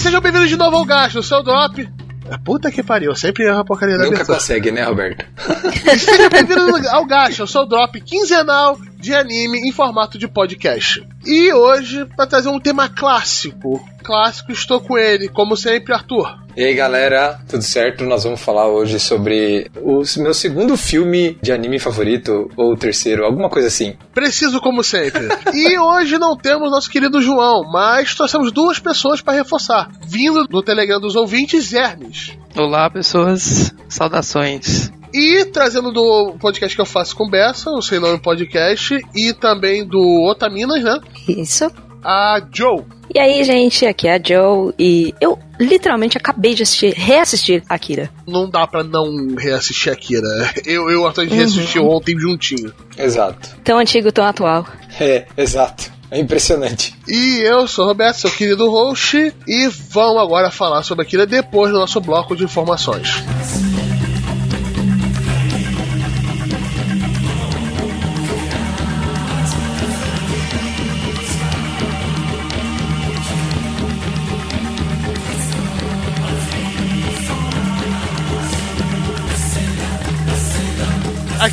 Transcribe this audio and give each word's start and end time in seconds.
E 0.00 0.02
sejam 0.02 0.22
bem-vindos 0.22 0.48
de 0.48 0.56
novo 0.56 0.78
ao 0.78 0.84
Gasto, 0.86 1.18
o 1.18 1.22
seu 1.22 1.42
drop. 1.42 1.86
É, 2.30 2.38
puta 2.38 2.70
que 2.70 2.82
pariu, 2.82 3.14
sempre 3.14 3.44
erro 3.44 3.58
a 3.58 3.64
porcaria 3.66 3.98
da 3.98 4.06
Nunca 4.06 4.24
consegue, 4.24 4.70
né, 4.70 4.82
Roberto? 4.82 5.26
Seja 5.98 6.30
bem-vindo 6.30 6.88
ao 6.88 7.04
Gacha, 7.04 7.44
o 7.44 7.46
seu 7.46 7.66
drop 7.66 8.00
quinzenal 8.00 8.78
de 8.98 9.14
anime 9.14 9.58
em 9.58 9.70
formato 9.70 10.16
de 10.16 10.26
podcast. 10.26 11.06
E 11.26 11.52
hoje, 11.52 12.06
para 12.16 12.26
trazer 12.26 12.48
um 12.48 12.58
tema 12.58 12.88
clássico. 12.88 13.86
Clássico, 14.02 14.52
estou 14.52 14.80
com 14.80 14.96
ele, 14.96 15.28
como 15.28 15.54
sempre, 15.54 15.92
Arthur. 15.92 16.34
E 16.60 16.62
aí, 16.62 16.74
galera, 16.74 17.40
tudo 17.48 17.62
certo? 17.62 18.04
Nós 18.04 18.22
vamos 18.22 18.38
falar 18.38 18.68
hoje 18.68 19.00
sobre 19.00 19.70
o 19.80 20.02
meu 20.18 20.34
segundo 20.34 20.76
filme 20.76 21.38
de 21.40 21.52
anime 21.52 21.78
favorito, 21.78 22.50
ou 22.54 22.74
o 22.74 22.76
terceiro, 22.76 23.24
alguma 23.24 23.48
coisa 23.48 23.68
assim. 23.68 23.96
Preciso 24.12 24.60
como 24.60 24.84
sempre. 24.84 25.26
e 25.54 25.78
hoje 25.78 26.18
não 26.18 26.36
temos 26.36 26.70
nosso 26.70 26.90
querido 26.90 27.22
João, 27.22 27.62
mas 27.72 28.14
trouxemos 28.14 28.52
duas 28.52 28.78
pessoas 28.78 29.22
para 29.22 29.38
reforçar. 29.38 29.90
Vindo 30.06 30.44
do 30.44 30.62
Telegram 30.62 31.00
dos 31.00 31.16
ouvintes, 31.16 31.72
Hermes. 31.72 32.36
Olá, 32.54 32.90
pessoas. 32.90 33.74
Saudações. 33.88 34.92
E 35.14 35.46
trazendo 35.46 35.90
do 35.90 36.34
podcast 36.38 36.76
que 36.76 36.82
eu 36.82 36.84
faço 36.84 37.16
com 37.16 37.30
Bessa, 37.30 37.70
o 37.70 37.80
Sem 37.80 37.98
Nome 37.98 38.20
Podcast, 38.20 38.98
e 39.14 39.32
também 39.32 39.86
do 39.86 40.28
Otaminas, 40.28 40.84
né? 40.84 41.00
Isso. 41.26 41.72
A 42.02 42.40
Joe. 42.52 42.84
E 43.14 43.18
aí, 43.18 43.42
gente, 43.44 43.84
aqui 43.86 44.08
é 44.08 44.14
a 44.14 44.20
Joe 44.22 44.72
e 44.78 45.14
eu 45.20 45.38
literalmente 45.58 46.16
acabei 46.16 46.54
de 46.54 46.62
assistir, 46.62 46.94
reassistir 46.94 47.62
Akira. 47.68 48.10
Não 48.26 48.48
dá 48.48 48.66
pra 48.66 48.82
não 48.82 49.34
reassistir 49.36 49.92
Akira. 49.92 50.28
Eu 50.64 50.90
e 50.90 50.96
o 50.96 51.06
Arthur 51.06 51.22
a 51.22 51.24
gente 51.24 51.36
reassistiu 51.36 51.88
ontem 51.88 52.18
juntinho. 52.18 52.72
Exato. 52.96 53.56
Tão 53.64 53.78
antigo, 53.78 54.10
tão 54.12 54.24
atual. 54.24 54.66
É, 54.98 55.26
exato. 55.36 55.92
É 56.10 56.18
impressionante. 56.18 56.94
E 57.06 57.38
eu 57.38 57.68
sou 57.68 57.84
o 57.84 57.88
Roberto, 57.88 58.16
seu 58.16 58.30
querido 58.30 58.68
host, 58.68 59.32
e 59.46 59.68
vamos 59.68 60.20
agora 60.20 60.50
falar 60.50 60.82
sobre 60.82 61.04
Akira 61.04 61.24
depois 61.24 61.70
do 61.70 61.78
nosso 61.78 62.00
bloco 62.00 62.34
de 62.34 62.42
informações. 62.42 63.22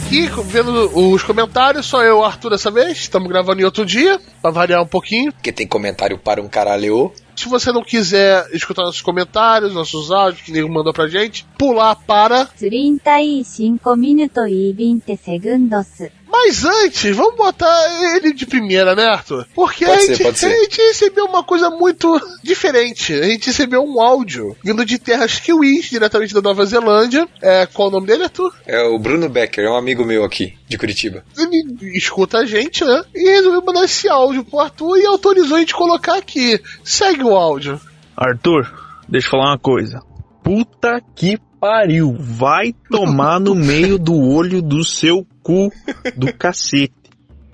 E 0.10 0.26
vendo 0.46 0.90
os 0.98 1.22
comentários, 1.22 1.86
só 1.86 2.02
eu, 2.02 2.24
Arthur, 2.24 2.52
dessa 2.52 2.72
vez. 2.72 2.98
Estamos 2.98 3.28
gravando 3.28 3.62
em 3.62 3.66
outro 3.66 3.86
dia, 3.86 4.18
para 4.42 4.52
variar 4.52 4.82
um 4.82 4.88
pouquinho. 4.88 5.34
Porque 5.34 5.52
tem 5.52 5.68
comentário 5.68 6.18
para 6.18 6.42
um 6.42 6.48
caralho. 6.48 7.12
Se 7.36 7.50
você 7.50 7.74
não 7.74 7.84
quiser 7.84 8.48
escutar 8.54 8.84
nossos 8.84 9.02
comentários, 9.02 9.74
nossos 9.74 10.10
áudios 10.10 10.44
que 10.44 10.52
ninguém 10.52 10.72
mandou 10.72 10.94
pra 10.94 11.10
gente, 11.10 11.46
pular 11.58 11.96
para 11.96 12.46
35 12.46 13.96
minutos 13.98 14.48
e 14.48 14.74
20 14.74 15.18
segundos. 15.18 15.88
Mas 16.30 16.66
antes, 16.66 17.16
vamos 17.16 17.36
botar 17.36 18.16
ele 18.16 18.34
de 18.34 18.46
primeira, 18.46 18.96
né, 18.96 19.06
Arthur? 19.06 19.48
Porque 19.56 19.86
Pode 19.86 19.98
a, 19.98 20.02
ser, 20.02 20.08
gente, 20.16 20.24
pode 20.24 20.40
ser. 20.40 20.46
a 20.48 20.64
gente 20.64 20.78
recebeu 20.78 21.26
uma 21.26 21.44
coisa 21.44 21.70
muito 21.70 22.20
diferente. 22.44 23.14
A 23.14 23.24
gente 23.24 23.48
recebeu 23.48 23.84
um 23.84 24.02
áudio 24.02 24.56
vindo 24.64 24.86
de 24.86 25.00
terras 25.00 25.40
kiwis, 25.40 25.86
diretamente 25.86 26.34
da 26.34 26.42
Nova 26.42 26.66
Zelândia. 26.66 27.28
É, 27.42 27.66
qual 27.66 27.88
o 27.88 27.92
nome 27.92 28.08
dele, 28.08 28.24
Arthur? 28.24 28.54
É 28.66 28.82
o 28.84 29.00
Bruno 29.00 29.30
Becker, 29.30 29.66
é 29.66 29.70
um 29.70 29.78
amigo 29.78 30.04
meu 30.06 30.24
aqui, 30.24 30.58
de 30.68 30.78
Curitiba. 30.78 31.24
Ele 31.38 31.98
escuta 31.98 32.40
a 32.40 32.46
gente, 32.46 32.84
né? 32.84 33.04
E 33.16 33.30
resolveu 33.30 33.64
mandar 33.66 33.86
esse 33.86 34.10
áudio 34.10 34.44
pro 34.44 34.60
Arthur 34.60 34.98
e 34.98 35.06
autorizou 35.06 35.58
a 35.58 35.60
gente 35.60 35.74
colocar 35.74 36.18
aqui. 36.18 36.60
Segue 36.84 37.24
o 37.24 37.36
áudio. 37.36 37.80
Arthur, 38.16 38.68
deixa 39.08 39.28
eu 39.28 39.32
falar 39.32 39.52
uma 39.52 39.60
coisa. 39.60 40.02
Puta 40.44 41.02
que 41.16 41.38
pariu. 41.60 42.16
Vai 42.20 42.74
tomar 42.90 43.40
no 43.40 43.56
meio 43.56 43.98
do 43.98 44.16
olho 44.16 44.62
do 44.62 44.84
seu 44.84 45.26
cu 45.44 45.72
do 46.16 46.34
cacete. 46.34 46.94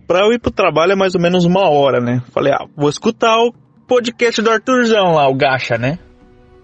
Pra 0.08 0.25
eu 0.25 0.34
ir 0.34 0.40
pro 0.40 0.52
trabalho 0.52 0.91
é 0.91 0.96
mais 0.96 1.16
ou 1.16 1.22
menos 1.22 1.46
uma 1.46 1.69
hora, 1.69 2.00
né? 2.00 2.22
Falei, 2.31 2.53
ah, 2.53 2.66
vou 2.75 2.90
escutar 2.90 3.38
o 3.38 3.53
podcast 3.88 4.41
do 4.41 4.52
Arthurzão 4.52 5.14
lá, 5.14 5.28
o 5.30 5.36
Gacha, 5.36 5.78
né? 5.78 5.97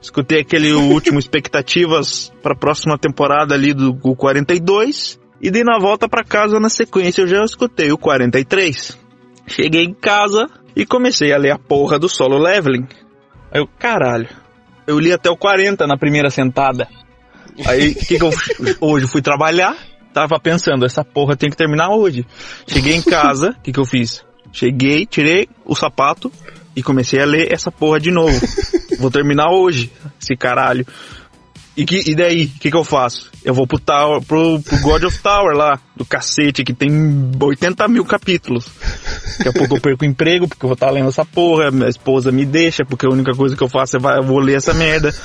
Escutei 0.01 0.41
aquele 0.41 0.71
último 0.73 1.17
expectativas 1.19 2.31
pra 2.41 2.55
próxima 2.55 2.97
temporada 2.97 3.53
ali 3.55 3.73
do 3.73 3.97
o 4.03 4.15
42. 4.15 5.19
E 5.41 5.49
dei 5.49 5.63
na 5.63 5.79
volta 5.79 6.07
pra 6.07 6.23
casa 6.23 6.59
na 6.59 6.69
sequência 6.69 7.21
eu 7.21 7.27
já 7.27 7.43
escutei 7.43 7.91
o 7.91 7.97
43. 7.97 8.97
Cheguei 9.47 9.83
em 9.83 9.93
casa 9.93 10.47
e 10.75 10.85
comecei 10.85 11.33
a 11.33 11.37
ler 11.37 11.51
a 11.51 11.57
porra 11.57 11.97
do 11.97 12.09
solo 12.09 12.37
leveling. 12.37 12.87
Aí 13.51 13.61
eu, 13.61 13.67
caralho. 13.67 14.29
Eu 14.85 14.99
li 14.99 15.13
até 15.13 15.29
o 15.29 15.37
40 15.37 15.87
na 15.87 15.97
primeira 15.97 16.29
sentada. 16.29 16.87
Aí, 17.65 17.93
que 17.93 18.17
que 18.17 18.23
eu, 18.23 18.31
hoje 18.79 19.07
fui 19.07 19.21
trabalhar, 19.21 19.75
tava 20.13 20.39
pensando, 20.39 20.85
essa 20.85 21.03
porra 21.03 21.35
tem 21.35 21.49
que 21.49 21.57
terminar 21.57 21.89
hoje. 21.89 22.25
Cheguei 22.67 22.95
em 22.95 23.01
casa, 23.01 23.55
o 23.57 23.61
que 23.61 23.71
que 23.71 23.79
eu 23.79 23.85
fiz? 23.85 24.23
Cheguei, 24.51 25.05
tirei 25.05 25.47
o 25.65 25.75
sapato 25.75 26.31
e 26.75 26.81
comecei 26.81 27.21
a 27.21 27.25
ler 27.25 27.51
essa 27.51 27.71
porra 27.71 27.99
de 27.99 28.11
novo. 28.11 28.39
Vou 28.99 29.11
terminar 29.11 29.51
hoje, 29.51 29.91
esse 30.19 30.35
caralho. 30.35 30.85
E, 31.79 31.85
que, 31.85 32.11
e 32.11 32.13
daí, 32.13 32.43
o 32.43 32.59
que, 32.59 32.69
que 32.69 32.75
eu 32.75 32.83
faço? 32.83 33.31
Eu 33.41 33.53
vou 33.53 33.65
pro, 33.65 33.79
Tower, 33.79 34.21
pro, 34.21 34.59
pro 34.59 34.81
God 34.81 35.03
of 35.05 35.17
Tower 35.19 35.55
lá, 35.55 35.79
do 35.95 36.03
cacete, 36.03 36.61
que 36.61 36.73
tem 36.73 36.91
80 37.41 37.87
mil 37.87 38.03
capítulos. 38.03 38.65
Daqui 39.37 39.47
a 39.47 39.53
pouco 39.53 39.77
eu 39.77 39.79
perco 39.81 40.03
o 40.03 40.07
emprego, 40.07 40.45
porque 40.45 40.65
eu 40.65 40.67
vou 40.67 40.73
estar 40.73 40.91
lendo 40.91 41.07
essa 41.07 41.23
porra, 41.23 41.71
minha 41.71 41.87
esposa 41.87 42.33
me 42.33 42.45
deixa, 42.45 42.83
porque 42.83 43.05
a 43.05 43.09
única 43.09 43.31
coisa 43.31 43.55
que 43.55 43.63
eu 43.63 43.69
faço 43.69 43.95
é 43.95 43.99
vai, 43.99 44.17
eu 44.17 44.23
vou 44.23 44.39
ler 44.39 44.57
essa 44.57 44.73
merda. 44.73 45.15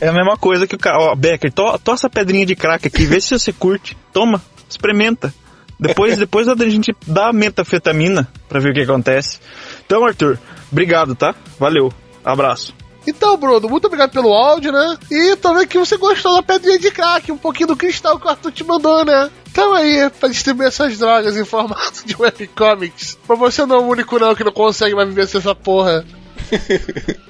É 0.00 0.08
a 0.08 0.12
mesma 0.14 0.38
coisa 0.38 0.66
que 0.66 0.74
o 0.74 0.78
cara, 0.78 0.98
ó, 0.98 1.14
Becker, 1.14 1.52
to 1.52 1.78
essa 1.92 2.08
pedrinha 2.08 2.46
de 2.46 2.56
crack 2.56 2.88
aqui, 2.88 3.04
vê 3.04 3.20
se 3.20 3.38
você 3.38 3.52
curte. 3.52 3.94
Toma, 4.14 4.40
experimenta. 4.66 5.34
Depois, 5.78 6.16
depois 6.16 6.48
a 6.48 6.54
gente 6.54 6.96
dá 7.06 7.28
a 7.28 7.32
metafetamina 7.34 8.26
pra 8.48 8.60
ver 8.60 8.70
o 8.70 8.74
que 8.74 8.80
acontece. 8.80 9.40
Então, 9.84 10.06
Arthur, 10.06 10.38
obrigado, 10.70 11.14
tá? 11.14 11.34
Valeu. 11.58 11.92
Abraço. 12.24 12.81
Então, 13.06 13.36
Bruno, 13.36 13.68
muito 13.68 13.86
obrigado 13.86 14.10
pelo 14.10 14.32
áudio, 14.32 14.72
né? 14.72 14.98
E 15.10 15.36
também 15.36 15.66
que 15.66 15.78
você 15.78 15.96
gostou 15.96 16.34
da 16.34 16.42
pedrinha 16.42 16.78
de 16.78 16.90
crack, 16.90 17.30
um 17.32 17.38
pouquinho 17.38 17.68
do 17.68 17.76
cristal 17.76 18.18
que 18.18 18.26
o 18.26 18.30
Arthur 18.30 18.52
te 18.52 18.64
mandou, 18.64 19.04
né? 19.04 19.30
Então 19.50 19.74
aí, 19.74 20.08
pra 20.18 20.28
distribuir 20.28 20.68
essas 20.68 20.96
drogas 20.98 21.36
em 21.36 21.44
formato 21.44 22.06
de 22.06 22.16
webcomics. 22.18 23.18
Mas 23.28 23.38
você 23.38 23.66
não 23.66 23.76
é 23.76 23.78
o 23.80 23.86
único 23.86 24.18
não 24.18 24.34
que 24.34 24.44
não 24.44 24.52
consegue 24.52 24.94
mais 24.94 25.08
viver 25.08 25.26
sem 25.26 25.40
essa 25.40 25.54
porra. 25.54 26.04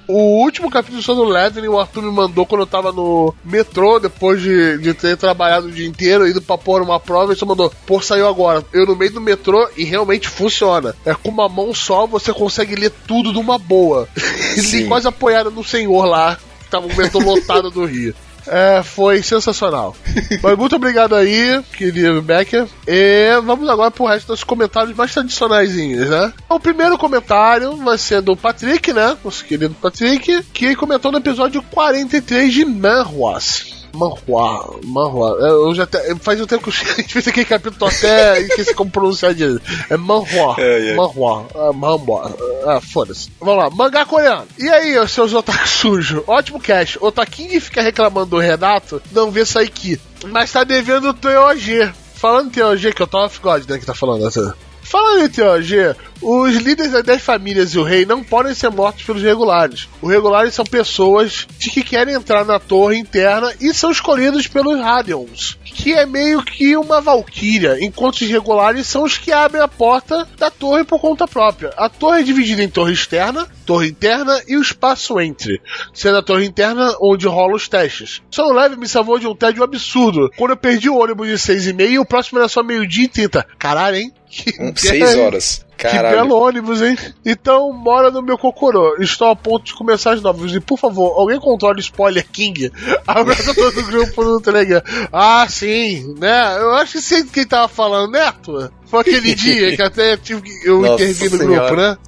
O 0.09 0.43
último 0.43 0.71
capítulo 0.71 1.01
do 1.01 1.05
Solo 1.05 1.25
Leveling 1.25 1.69
o 1.69 1.79
Arthur 1.79 2.03
me 2.03 2.11
mandou 2.11 2.47
quando 2.47 2.63
eu 2.63 2.67
tava 2.67 2.93
no 2.93 3.35
metrô, 3.45 3.99
depois 3.99 4.41
de, 4.41 4.79
de 4.79 4.95
ter 4.95 5.17
trabalhado 5.17 5.67
o 5.67 5.73
dia 5.73 5.87
inteiro, 5.87 6.29
indo 6.29 6.43
pra 6.43 6.59
pôr 6.59 6.83
uma 6.83 7.01
prova, 7.01 7.33
e 7.33 7.37
só 7.37 7.47
mandou, 7.47 7.73
pô, 7.87 8.01
saiu 8.01 8.27
agora. 8.27 8.65
Eu 8.73 8.87
no 8.87 8.97
meio 8.97 9.13
do 9.13 9.21
metrô 9.21 9.69
e 9.77 9.85
realmente 9.85 10.29
funciona. 10.29 10.95
É 11.05 11.15
com 11.15 11.29
uma 11.29 11.49
mão 11.49 11.75
só 11.75 12.07
você 12.07 12.33
consegue 12.33 12.75
ler 12.75 12.93
tudo 13.07 13.33
de 13.33 13.39
uma 13.39 13.59
boa. 13.59 14.09
Sim. 14.57 14.89
quase 14.89 15.09
apoiado 15.09 15.51
no 15.51 15.65
senhor 15.65 16.05
lá, 16.05 16.37
que 16.61 16.71
tava 16.71 16.87
um 16.87 16.97
metrô 16.97 17.21
lotado 17.21 17.71
do 17.71 17.85
Rio. 17.85 18.15
É, 18.47 18.83
foi 18.83 19.23
sensacional. 19.23 19.97
Mas 20.43 20.59
muito 20.59 20.77
obrigado 20.77 21.15
aí, 21.15 21.63
querido 21.77 22.23
Becker. 22.23 22.67
E 22.87 23.41
vamos 23.45 23.69
agora 23.69 23.91
pro 23.91 24.07
resto 24.07 24.29
dos 24.29 24.45
comentários 24.45 24.97
mais 24.97 25.13
tradicionais, 25.13 25.75
né? 25.75 26.33
O 26.49 26.61
primeiro 26.61 26.99
comentário 26.99 27.77
vai 27.77 27.99
ser 27.99 28.21
do 28.21 28.37
Patrick, 28.37 28.93
né? 28.93 29.17
Nosso 29.25 29.45
querido 29.45 29.75
Patrick, 29.81 30.43
que 30.53 30.77
comentou 30.77 31.13
no 31.13 31.19
episódio 31.19 31.63
43 31.63 32.53
de 32.53 32.65
Manhwas. 32.65 33.82
Manhua, 33.93 34.81
Manhua. 34.85 35.37
Eu 35.41 35.75
já 35.75 35.85
até, 35.85 36.15
faz 36.17 36.41
um 36.41 36.47
tempo 36.47 36.65
que 36.65 36.69
eu 36.69 36.73
fez 37.09 37.29
aquele 37.29 37.47
capítulo 37.47 37.91
até 37.91 38.41
esqueci 38.41 38.75
como 38.75 38.91
pronunciar 38.91 39.35
direito. 39.35 39.63
É 39.89 39.97
Manhua. 39.97 40.57
É, 40.59 40.91
é. 40.91 40.95
Manhua. 40.95 41.47
É, 41.55 41.73
Manhua. 41.73 42.35
Ah, 42.67 42.81
foda-se. 42.81 43.31
Vamos 43.41 43.63
lá, 43.63 43.71
mangá 43.71 44.05
coreano. 44.05 44.47
E 44.59 44.69
aí, 44.69 45.09
seus 45.09 45.33
otaku 45.33 45.69
sujos? 45.69 46.23
Ótimo 46.27 46.61
cast. 46.61 46.99
Otaquinho 47.01 47.61
fica 47.61 47.83
reclamando 47.83 48.27
do 48.27 48.39
Renato, 48.39 49.03
não 49.13 49.31
vê 49.31 49.45
sair 49.45 49.67
aqui. 49.67 50.01
Mas 50.27 50.53
tá 50.53 50.65
devendo 50.65 51.09
o 51.09 51.15
TOG. 51.15 51.93
Falando 52.15 52.49
em 52.49 52.51
TOG, 52.51 52.93
que 52.93 53.03
é 53.03 53.05
o 53.05 53.09
Top 53.09 53.37
God, 53.41 53.69
né, 53.69 53.79
que 53.79 53.87
tá 53.87 53.95
falando 53.95 54.27
essa. 54.27 54.57
Falando 54.93 55.25
em 55.25 55.29
TOG, 55.31 55.97
os 56.21 56.55
líderes 56.57 56.93
das 56.93 57.03
10 57.03 57.23
famílias 57.23 57.71
e 57.73 57.79
o 57.79 57.83
rei 57.83 58.05
não 58.05 58.23
podem 58.23 58.55
ser 58.55 58.69
mortos 58.69 59.05
pelos 59.05 59.23
regulares. 59.23 59.89
Os 60.03 60.11
regulares 60.11 60.53
são 60.53 60.67
pessoas 60.67 61.47
de 61.59 61.71
que 61.71 61.83
querem 61.83 62.15
entrar 62.15 62.45
na 62.45 62.61
torre 62.61 62.99
interna 62.99 63.51
e 63.59 63.73
são 63.73 63.91
escolhidos 63.91 64.47
pelos 64.47 64.79
Radions, 64.79 65.57
que 65.73 65.93
é 65.93 66.07
meio 66.07 66.43
que 66.43 66.77
uma 66.77 67.01
valquíria, 67.01 67.79
enquanto 67.81 68.21
os 68.21 68.29
regulares 68.29 68.87
são 68.87 69.05
os 69.05 69.19
que 69.19 69.33
abrem 69.33 69.63
a 69.63 69.69
porta 69.69 70.29
da 70.39 70.51
torre 70.51 70.85
por 70.85 71.01
conta 71.01 71.27
própria. 71.27 71.71
A 71.77 71.89
torre 71.89 72.21
é 72.21 72.23
dividida 72.23 72.63
em 72.63 72.69
torre 72.69 72.93
externa, 72.93 73.47
torre 73.67 73.89
interna 73.89 74.41
e 74.47 74.57
o 74.57 74.63
espaço 74.63 75.21
entre, 75.21 75.61
sendo 75.93 76.19
a 76.19 76.23
torre 76.23 76.47
interna 76.47 76.95
onde 77.01 77.27
rolam 77.27 77.57
os 77.57 77.69
testes. 77.69 78.23
Solo 78.31 78.53
Leve 78.53 78.77
me 78.77 78.89
salvou 78.89 79.19
de 79.19 79.27
um 79.27 79.35
tédio 79.35 79.63
absurdo. 79.63 80.31
Quando 80.37 80.53
eu 80.53 80.57
perdi 80.57 80.89
o 80.89 80.99
ônibus 80.99 81.29
de 81.29 81.39
6 81.39 81.69
e 81.69 81.73
meia, 81.73 82.01
o 82.01 82.07
próximo 82.07 82.39
era 82.39 82.49
só 82.49 82.63
meio-dia 82.63 83.05
e 83.05 83.09
30. 83.09 83.47
Caralho, 83.59 83.97
hein? 83.97 84.13
Que 84.29 84.53
Um, 84.63 84.75
seis 84.77 85.59
horas. 85.87 85.97
Que 85.97 86.03
Caralho. 86.03 86.17
belo 86.29 86.41
ônibus, 86.41 86.83
hein? 86.83 86.97
Então, 87.25 87.73
mora 87.73 88.11
no 88.11 88.23
meu 88.23 88.39
cocorô. 88.39 88.97
Estou 89.01 89.29
a 89.29 89.37
ponto 89.37 89.65
de 89.65 89.75
começar 89.75 90.13
as 90.13 90.23
novas. 90.23 90.53
E, 90.53 90.61
por 90.61 90.79
favor, 90.79 91.19
alguém 91.19 91.39
controle 91.41 91.81
Spoiler 91.81 92.27
King? 92.31 92.71
Abraço 93.07 93.51
a 93.51 93.55
todo 93.55 93.81
o 93.81 93.87
grupo 93.87 94.25
no 94.25 94.41
Telegram. 94.41 94.83
Ah, 95.13 95.47
sim, 95.49 96.15
né? 96.19 96.57
Eu 96.59 96.75
acho 96.75 96.93
que 96.93 97.03
sei 97.03 97.23
de 97.23 97.31
quem 97.31 97.47
tava 97.47 97.69
falando, 97.69 98.13
né, 98.13 98.21
Arthur? 98.21 98.71
Foi 98.87 99.01
aquele 99.01 99.35
dia 99.37 99.75
que 99.75 99.83
até 99.83 100.17
tive 100.17 100.43
que 100.43 100.69
eu 100.69 100.81
Nossa 100.81 101.05
intervi 101.05 101.29
no 101.31 101.39
Senhora. 101.39 101.67
grupo, 101.67 101.77
né? 101.83 101.99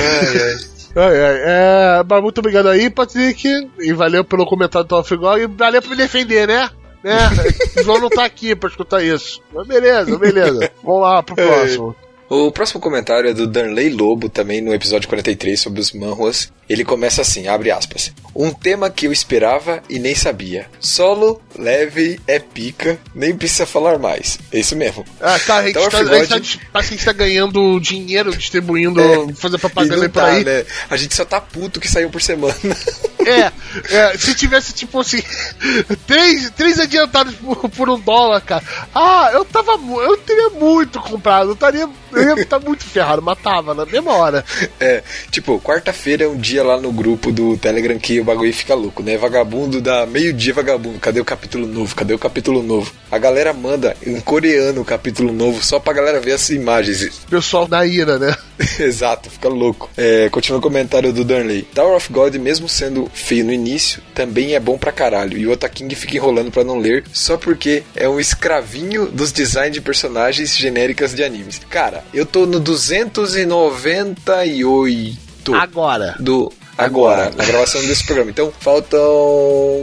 Ai, 0.00 0.42
ai. 0.42 0.74
Ai, 0.96 1.24
ai, 1.24 1.36
é, 1.44 2.04
mas 2.08 2.22
muito 2.22 2.38
obrigado 2.38 2.68
aí, 2.68 2.88
Patrick. 2.88 3.48
E 3.80 3.92
valeu 3.92 4.24
pelo 4.24 4.46
comentário 4.46 4.86
do 4.86 4.88
Top 4.88 5.16
Gol. 5.16 5.38
E 5.38 5.46
valeu 5.48 5.82
por 5.82 5.90
me 5.90 5.96
defender, 5.96 6.46
né? 6.46 6.70
Né? 7.02 7.18
O 7.78 7.82
João 7.82 8.00
não 8.00 8.08
tá 8.08 8.24
aqui 8.24 8.54
pra 8.54 8.68
escutar 8.68 9.02
isso. 9.02 9.42
Mas 9.52 9.66
beleza, 9.66 10.16
beleza. 10.16 10.70
Vamos 10.82 11.02
lá 11.02 11.22
pro 11.22 11.34
próximo. 11.34 11.96
O 12.28 12.50
próximo 12.50 12.80
comentário 12.80 13.28
é 13.28 13.34
do 13.34 13.46
Danley 13.46 13.90
Lobo, 13.90 14.28
também 14.28 14.60
no 14.60 14.72
episódio 14.74 15.08
43 15.08 15.60
sobre 15.60 15.80
os 15.80 15.92
manhwas. 15.92 16.50
Ele 16.68 16.82
começa 16.84 17.20
assim, 17.20 17.46
abre 17.46 17.70
aspas. 17.70 18.10
Um 18.34 18.50
tema 18.50 18.88
que 18.88 19.06
eu 19.06 19.12
esperava 19.12 19.82
e 19.88 19.98
nem 19.98 20.14
sabia. 20.14 20.66
Solo, 20.80 21.40
leve, 21.58 22.18
é 22.26 22.38
pica, 22.38 22.98
nem 23.14 23.36
precisa 23.36 23.66
falar 23.66 23.98
mais. 23.98 24.38
É 24.50 24.58
isso 24.58 24.74
mesmo. 24.74 25.04
Ah, 25.20 25.38
tá, 25.38 25.56
a 25.56 25.62
gente, 25.62 25.76
Então, 25.76 25.90
tá, 25.90 25.98
a 25.98 26.04
gente 26.24 26.28
tá, 26.28 26.40
que 26.40 26.58
a 26.72 26.82
gente 26.82 27.04
tá 27.04 27.12
ganhando 27.12 27.78
dinheiro 27.80 28.34
distribuindo, 28.34 29.00
fazendo 29.36 29.58
E 29.58 29.60
propaganda 29.60 30.08
por 30.08 30.22
tá, 30.22 30.26
aí. 30.28 30.44
né? 30.44 30.64
A 30.88 30.96
gente 30.96 31.14
só 31.14 31.24
tá 31.24 31.40
puto 31.40 31.78
que 31.78 31.88
saiu 31.88 32.08
por 32.10 32.22
semana. 32.22 32.54
É, 33.26 33.50
é, 33.96 34.18
se 34.18 34.34
tivesse 34.34 34.74
tipo 34.74 35.00
assim, 35.00 35.22
três, 36.06 36.50
três 36.50 36.78
adiantados 36.78 37.34
por, 37.36 37.70
por 37.70 37.88
um 37.88 37.98
dólar, 37.98 38.42
cara. 38.42 38.62
Ah, 38.94 39.30
eu 39.32 39.46
tava. 39.46 39.72
Eu 39.72 40.18
teria 40.18 40.50
muito 40.50 41.00
comprado, 41.00 41.48
eu 41.48 41.54
estaria. 41.54 41.88
Eu 42.14 42.36
ia 42.36 42.42
estar 42.42 42.58
muito 42.58 42.84
ferrado, 42.84 43.22
matava 43.22 43.74
na 43.74 43.84
mesma 43.84 44.12
hora. 44.12 44.44
É, 44.80 45.02
tipo, 45.30 45.60
quarta-feira 45.60 46.24
é 46.24 46.28
um 46.28 46.36
dia 46.36 46.62
lá 46.62 46.80
no 46.80 46.92
grupo 46.92 47.32
do 47.32 47.56
Telegram 47.56 47.98
que 47.98 48.20
o 48.20 48.24
bagulho 48.24 48.52
fica 48.52 48.74
louco, 48.74 49.02
né? 49.02 49.16
Vagabundo 49.16 49.80
dá 49.80 50.06
meio-dia 50.06 50.54
vagabundo. 50.54 50.98
Cadê 50.98 51.20
o 51.20 51.24
capítulo 51.24 51.66
novo? 51.66 51.94
Cadê 51.94 52.14
o 52.14 52.18
capítulo 52.18 52.62
novo? 52.62 52.92
A 53.10 53.18
galera 53.18 53.52
manda 53.52 53.96
em 54.04 54.20
coreano 54.20 54.80
o 54.80 54.84
capítulo 54.84 55.32
novo 55.32 55.64
só 55.64 55.78
pra 55.78 55.92
galera 55.92 56.20
ver 56.20 56.32
as 56.32 56.50
imagens. 56.50 57.20
Pessoal 57.28 57.68
na 57.68 57.84
ira, 57.84 58.18
né? 58.18 58.36
Exato, 58.78 59.30
fica 59.30 59.48
louco. 59.48 59.90
É, 59.96 60.28
continua 60.30 60.58
o 60.58 60.62
comentário 60.62 61.12
do 61.12 61.24
Darnley. 61.24 61.62
Tower 61.74 61.96
of 61.96 62.12
God, 62.12 62.34
mesmo 62.36 62.68
sendo 62.68 63.10
feio 63.12 63.44
no 63.44 63.52
início, 63.52 64.02
também 64.14 64.54
é 64.54 64.60
bom 64.60 64.78
pra 64.78 64.92
caralho. 64.92 65.36
E 65.36 65.46
o 65.46 65.52
Otaking 65.52 65.90
fica 65.90 66.16
enrolando 66.16 66.50
pra 66.50 66.64
não 66.64 66.78
ler 66.78 67.04
só 67.12 67.36
porque 67.36 67.82
é 67.94 68.08
um 68.08 68.20
escravinho 68.20 69.06
dos 69.06 69.32
designs 69.32 69.72
de 69.74 69.80
personagens 69.80 70.56
genéricas 70.56 71.14
de 71.14 71.24
animes. 71.24 71.60
Cara, 71.68 72.03
eu 72.12 72.26
tô 72.26 72.46
no 72.46 72.58
298 72.60 75.54
Agora. 75.54 76.16
do 76.18 76.52
agora, 76.76 77.30
na 77.36 77.44
gravação 77.44 77.80
desse 77.82 78.04
programa. 78.04 78.30
Então, 78.30 78.52
faltam 78.58 79.00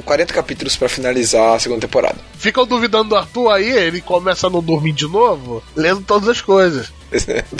40 0.05 0.33
capítulos 0.33 0.75
pra 0.75 0.89
finalizar 0.89 1.55
a 1.55 1.59
segunda 1.59 1.81
temporada. 1.81 2.17
Ficam 2.37 2.65
duvidando 2.65 3.09
do 3.09 3.15
Arthur 3.15 3.49
aí, 3.49 3.69
ele 3.69 4.01
começa 4.01 4.47
a 4.47 4.49
não 4.49 4.61
dormir 4.61 4.93
de 4.93 5.07
novo, 5.07 5.63
lendo 5.75 6.01
todas 6.01 6.29
as 6.29 6.41
coisas. 6.41 6.91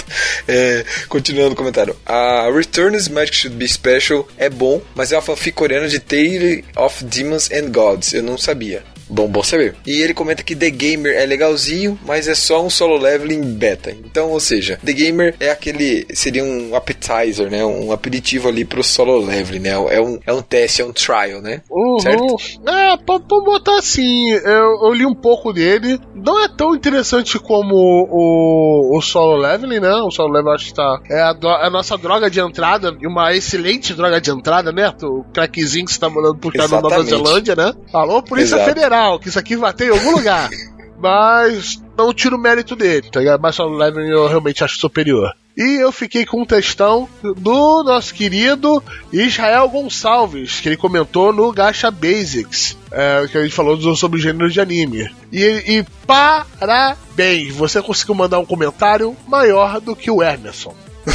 É, 0.48 0.84
continuando 1.08 1.54
o 1.54 1.56
comentário. 1.56 1.96
A 2.06 2.50
Returns 2.52 3.08
Magic 3.08 3.38
Should 3.38 3.56
Be 3.56 3.68
Special 3.68 4.28
é 4.38 4.50
bom, 4.50 4.82
mas 4.96 5.12
é 5.12 5.16
uma 5.16 5.22
fanfic 5.22 5.52
coreana 5.52 5.88
de 5.88 6.00
Tale 6.00 6.66
of 6.76 7.04
Demons 7.04 7.50
and 7.52 7.70
Gods. 7.70 8.14
Eu 8.14 8.24
não 8.24 8.38
sabia. 8.38 8.84
Bom, 9.12 9.28
bom 9.28 9.44
saber. 9.44 9.76
E 9.86 10.02
ele 10.02 10.14
comenta 10.14 10.42
que 10.42 10.56
The 10.56 10.70
Gamer 10.70 11.14
é 11.14 11.26
legalzinho, 11.26 12.00
mas 12.06 12.28
é 12.28 12.36
só 12.36 12.64
um 12.64 12.70
solo 12.70 12.98
leveling 12.98 13.42
beta. 13.42 13.92
Então, 13.92 14.30
ou 14.30 14.40
seja, 14.40 14.80
The 14.84 14.94
Gamer 14.94 15.36
é 15.40 15.52
aquele. 15.52 16.08
seria 16.14 16.44
um 16.44 16.76
appetizer, 16.76 17.50
né? 17.52 17.64
Um 17.66 17.92
aperitivo 17.92 18.48
ali 18.48 18.64
pro 18.64 18.84
solo 18.84 19.18
leveling, 19.20 19.60
né? 19.60 19.72
É 19.72 20.02
um, 20.02 20.20
é 20.26 20.32
um 20.32 20.42
teste, 20.42 20.82
é 20.82 20.86
um 20.86 20.94
trial, 20.94 21.42
né? 21.42 21.62
Uhum. 21.70 22.00
Certo? 22.00 22.36
É, 22.68 22.98
pode 22.98 23.26
pode 23.26 23.46
botar 23.46 23.78
assim. 23.78 24.32
Eu, 24.32 24.86
eu 24.86 24.94
li 24.94 25.06
um 25.06 25.16
pouco 25.16 25.52
dele. 25.52 26.00
Não 26.16 26.44
é 26.44 26.48
tão 26.48 26.74
interessante 26.74 27.38
como 27.40 27.76
o, 27.76 28.98
o 28.98 29.02
solo 29.02 29.36
leveling, 29.36 29.80
né? 29.80 29.94
O 29.96 30.12
solo 30.12 30.34
leveling 30.34 30.56
acho 30.56 30.66
que 30.68 30.74
tá. 30.74 31.02
É 31.10 31.22
a, 31.22 31.36
é 31.64 31.68
a 31.68 31.70
nossa 31.70 31.98
droga 31.98 32.30
de 32.30 32.40
entrada. 32.40 32.96
E 33.00 33.08
uma 33.08 33.34
excelente 33.34 33.94
droga 33.94 34.22
de 34.22 34.32
entrada, 34.32 34.72
né? 34.72 34.94
O 35.04 35.24
crackzinho 35.34 35.86
que 35.86 35.94
você 35.94 36.00
tá 36.00 36.10
mandando 36.10 36.38
por 36.38 36.54
cá 36.54 36.68
na 36.68 36.82
Nova. 36.82 37.04
Zelândia, 37.04 37.56
né? 37.56 37.74
Alô, 37.94 38.22
Polícia 38.22 38.56
Exato. 38.56 38.70
Federal, 38.70 39.01
que 39.20 39.30
isso 39.30 39.40
aqui 39.40 39.56
vai 39.56 39.74
ter 39.74 39.88
em 39.88 39.92
algum 39.92 40.12
lugar. 40.12 40.50
Mas 41.00 41.82
não 41.98 42.14
tiro 42.14 42.38
o 42.38 42.40
mérito 42.40 42.76
dele, 42.76 43.10
tá 43.12 43.20
ligado? 43.20 43.42
Mas 43.42 43.56
solo 43.56 43.76
leveling 43.76 44.12
eu 44.12 44.28
realmente 44.28 44.64
acho 44.64 44.78
superior. 44.78 45.34
E 45.58 45.82
eu 45.82 45.92
fiquei 45.92 46.26
com 46.26 46.42
um 46.42 46.46
textão 46.46 47.10
do 47.22 47.84
nosso 47.84 48.14
querido 48.14 48.82
Israel 49.12 49.68
Gonçalves, 49.68 50.62
que 50.62 50.70
ele 50.70 50.78
comentou 50.78 51.34
no 51.34 51.52
Gacha 51.52 51.92
Basics, 51.92 52.78
é, 52.92 53.28
que 53.30 53.42
gente 53.44 53.54
falou 53.54 53.96
sobre 53.96 54.22
gêneros 54.22 54.54
de 54.54 54.62
anime. 54.62 55.14
E, 55.32 55.44
e 55.44 55.86
parabéns, 56.08 57.54
você 57.54 57.82
conseguiu 57.82 58.16
mandar 58.16 58.40
um 58.40 58.46
comentário 58.46 59.16
maior 59.28 59.82
do 59.82 59.96
que 59.96 60.10
o 60.10 60.24
Emerson. 60.24 60.74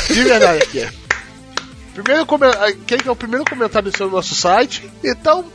De 0.08 0.22
verdade 0.22 0.62
aqui. 0.64 0.86
Primeiro 1.94 2.26
quem 2.86 2.98
que 2.98 3.08
é 3.08 3.10
o 3.10 3.16
primeiro 3.16 3.44
comentário 3.48 3.90
do 3.90 3.96
seu 3.96 4.10
nosso 4.10 4.34
site. 4.34 4.88
Então, 5.02 5.46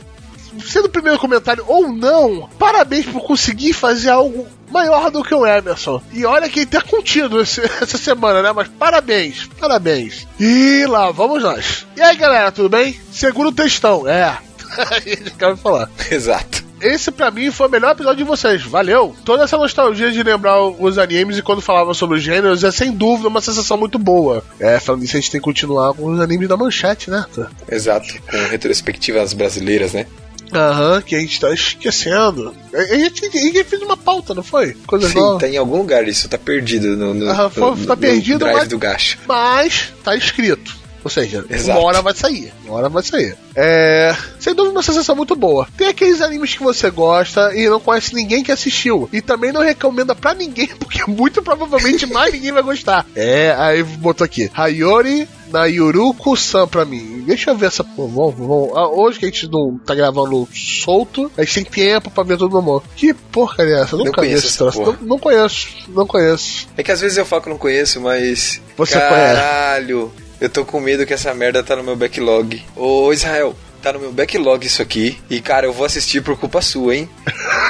sendo 0.60 0.86
o 0.86 0.90
primeiro 0.90 1.18
comentário 1.18 1.64
ou 1.66 1.92
não, 1.92 2.48
parabéns 2.58 3.06
por 3.06 3.22
conseguir 3.22 3.72
fazer 3.72 4.10
algo 4.10 4.46
maior 4.70 5.10
do 5.10 5.22
que 5.22 5.34
o 5.34 5.46
Emerson. 5.46 6.02
E 6.12 6.24
olha 6.24 6.48
que 6.48 6.60
ele 6.60 6.66
tá 6.66 6.80
contido 6.80 7.40
esse- 7.40 7.60
essa 7.80 7.98
semana, 7.98 8.42
né? 8.42 8.52
Mas 8.52 8.68
parabéns, 8.68 9.48
parabéns. 9.60 10.26
E 10.40 10.84
lá, 10.88 11.10
vamos 11.10 11.42
nós. 11.42 11.86
E 11.96 12.00
aí, 12.00 12.16
galera, 12.16 12.50
tudo 12.50 12.68
bem? 12.68 12.98
Segura 13.12 13.48
o 13.48 13.52
textão, 13.52 14.08
é. 14.08 14.38
Ele 15.04 15.28
acaba 15.28 15.54
de 15.54 15.60
falar. 15.60 15.90
Exato. 16.10 16.62
Esse 16.80 17.12
pra 17.12 17.30
mim 17.30 17.48
foi 17.52 17.68
o 17.68 17.70
melhor 17.70 17.92
episódio 17.92 18.16
de 18.16 18.24
vocês, 18.24 18.60
valeu! 18.62 19.14
Toda 19.24 19.44
essa 19.44 19.56
nostalgia 19.56 20.10
de 20.10 20.20
lembrar 20.20 20.60
os 20.64 20.98
animes 20.98 21.38
e 21.38 21.42
quando 21.42 21.60
falava 21.62 21.94
sobre 21.94 22.16
os 22.16 22.22
gêneros 22.24 22.64
é 22.64 22.72
sem 22.72 22.90
dúvida 22.90 23.28
uma 23.28 23.40
sensação 23.40 23.76
muito 23.76 24.00
boa. 24.00 24.42
É, 24.58 24.80
falando 24.80 25.04
isso, 25.04 25.16
a 25.16 25.20
gente 25.20 25.30
tem 25.30 25.40
que 25.40 25.44
continuar 25.44 25.94
com 25.94 26.06
os 26.12 26.20
animes 26.20 26.48
da 26.48 26.56
manchete, 26.56 27.08
né? 27.08 27.24
Exato. 27.70 28.08
Com 28.28 28.36
retrospectivas 28.48 29.32
brasileiras, 29.32 29.92
né? 29.92 30.06
Aham, 30.52 31.00
que 31.02 31.14
a 31.14 31.20
gente 31.20 31.40
tá 31.40 31.52
esquecendo. 31.52 32.54
A 32.74 32.82
gente, 32.84 33.24
a 33.26 33.30
gente 33.30 33.64
fez 33.64 33.80
uma 33.82 33.96
pauta, 33.96 34.34
não 34.34 34.42
foi? 34.42 34.74
Coisa 34.86 35.08
Sim, 35.08 35.18
nova. 35.18 35.40
tá 35.40 35.48
em 35.48 35.56
algum 35.56 35.78
lugar 35.78 36.06
isso, 36.06 36.28
tá 36.28 36.36
perdido 36.38 36.96
no, 36.96 37.14
no, 37.14 37.28
Aham, 37.30 37.50
foi- 37.50 37.62
no- 37.70 37.86
tá 37.86 37.94
no 37.94 38.00
perdido, 38.00 38.38
drive 38.40 38.56
mas- 38.58 38.68
do 38.68 38.78
gacha. 38.78 39.18
Mas 39.26 39.92
tá 40.04 40.14
escrito. 40.16 40.81
Ou 41.04 41.10
seja, 41.10 41.44
Exato. 41.48 41.78
uma 41.78 41.86
hora 41.86 42.02
vai 42.02 42.14
sair. 42.14 42.52
Uma 42.64 42.74
hora 42.74 42.88
vai 42.88 43.02
sair. 43.02 43.36
É. 43.54 44.16
Sem 44.38 44.54
dúvida, 44.54 44.72
uma 44.74 44.82
sensação 44.82 45.14
muito 45.16 45.34
boa. 45.34 45.66
Tem 45.76 45.88
aqueles 45.88 46.20
animes 46.20 46.54
que 46.54 46.62
você 46.62 46.90
gosta 46.90 47.54
e 47.54 47.68
não 47.68 47.80
conhece 47.80 48.14
ninguém 48.14 48.42
que 48.42 48.52
assistiu. 48.52 49.08
E 49.12 49.20
também 49.20 49.52
não 49.52 49.60
recomenda 49.60 50.14
pra 50.14 50.34
ninguém, 50.34 50.68
porque 50.78 51.04
muito 51.10 51.42
provavelmente 51.42 52.06
mais 52.06 52.32
ninguém 52.32 52.52
vai 52.52 52.62
gostar. 52.62 53.06
É, 53.14 53.54
aí 53.58 53.82
botou 53.82 54.24
aqui. 54.24 54.50
Hayori 54.54 55.28
na 55.52 55.66
Yuruku-san 55.66 56.66
pra 56.66 56.84
mim. 56.84 57.22
Deixa 57.26 57.50
eu 57.50 57.56
ver 57.56 57.66
essa. 57.66 57.82
Vamos, 57.82 58.34
vamos. 58.34 58.70
Ah, 58.74 58.88
hoje 58.88 59.18
que 59.18 59.26
a 59.26 59.28
gente 59.28 59.48
não 59.50 59.78
tá 59.78 59.94
gravando 59.94 60.48
solto, 60.54 61.30
a 61.36 61.44
gente 61.44 61.54
tem 61.54 61.64
tempo 61.64 62.10
pra 62.10 62.24
ver 62.24 62.38
todo 62.38 62.60
mundo. 62.62 62.82
Que 62.96 63.12
porcaria 63.12 63.74
é 63.76 63.80
essa? 63.82 63.94
Eu 63.94 63.98
Não 63.98 64.06
nunca 64.06 64.22
vi 64.22 64.28
conheço 64.28 64.46
esse 64.46 64.58
troço. 64.58 64.80
Não, 64.80 64.96
não 65.02 65.18
conheço, 65.18 65.68
não 65.88 66.06
conheço. 66.06 66.66
É 66.76 66.82
que 66.82 66.90
às 66.90 67.00
vezes 67.00 67.18
eu 67.18 67.26
falo 67.26 67.42
que 67.42 67.48
eu 67.48 67.52
não 67.52 67.58
conheço, 67.58 68.00
mas. 68.00 68.60
Você 68.76 68.98
Caralho, 68.98 70.10
eu 70.42 70.50
tô 70.50 70.64
com 70.64 70.80
medo 70.80 71.06
que 71.06 71.14
essa 71.14 71.32
merda 71.32 71.62
tá 71.62 71.76
no 71.76 71.84
meu 71.84 71.94
backlog. 71.94 72.60
Ô 72.74 73.12
Israel, 73.12 73.54
tá 73.80 73.92
no 73.92 74.00
meu 74.00 74.12
backlog 74.12 74.66
isso 74.66 74.82
aqui. 74.82 75.16
E 75.30 75.40
cara, 75.40 75.66
eu 75.66 75.72
vou 75.72 75.86
assistir 75.86 76.20
por 76.20 76.36
culpa 76.36 76.60
sua, 76.60 76.96
hein? 76.96 77.08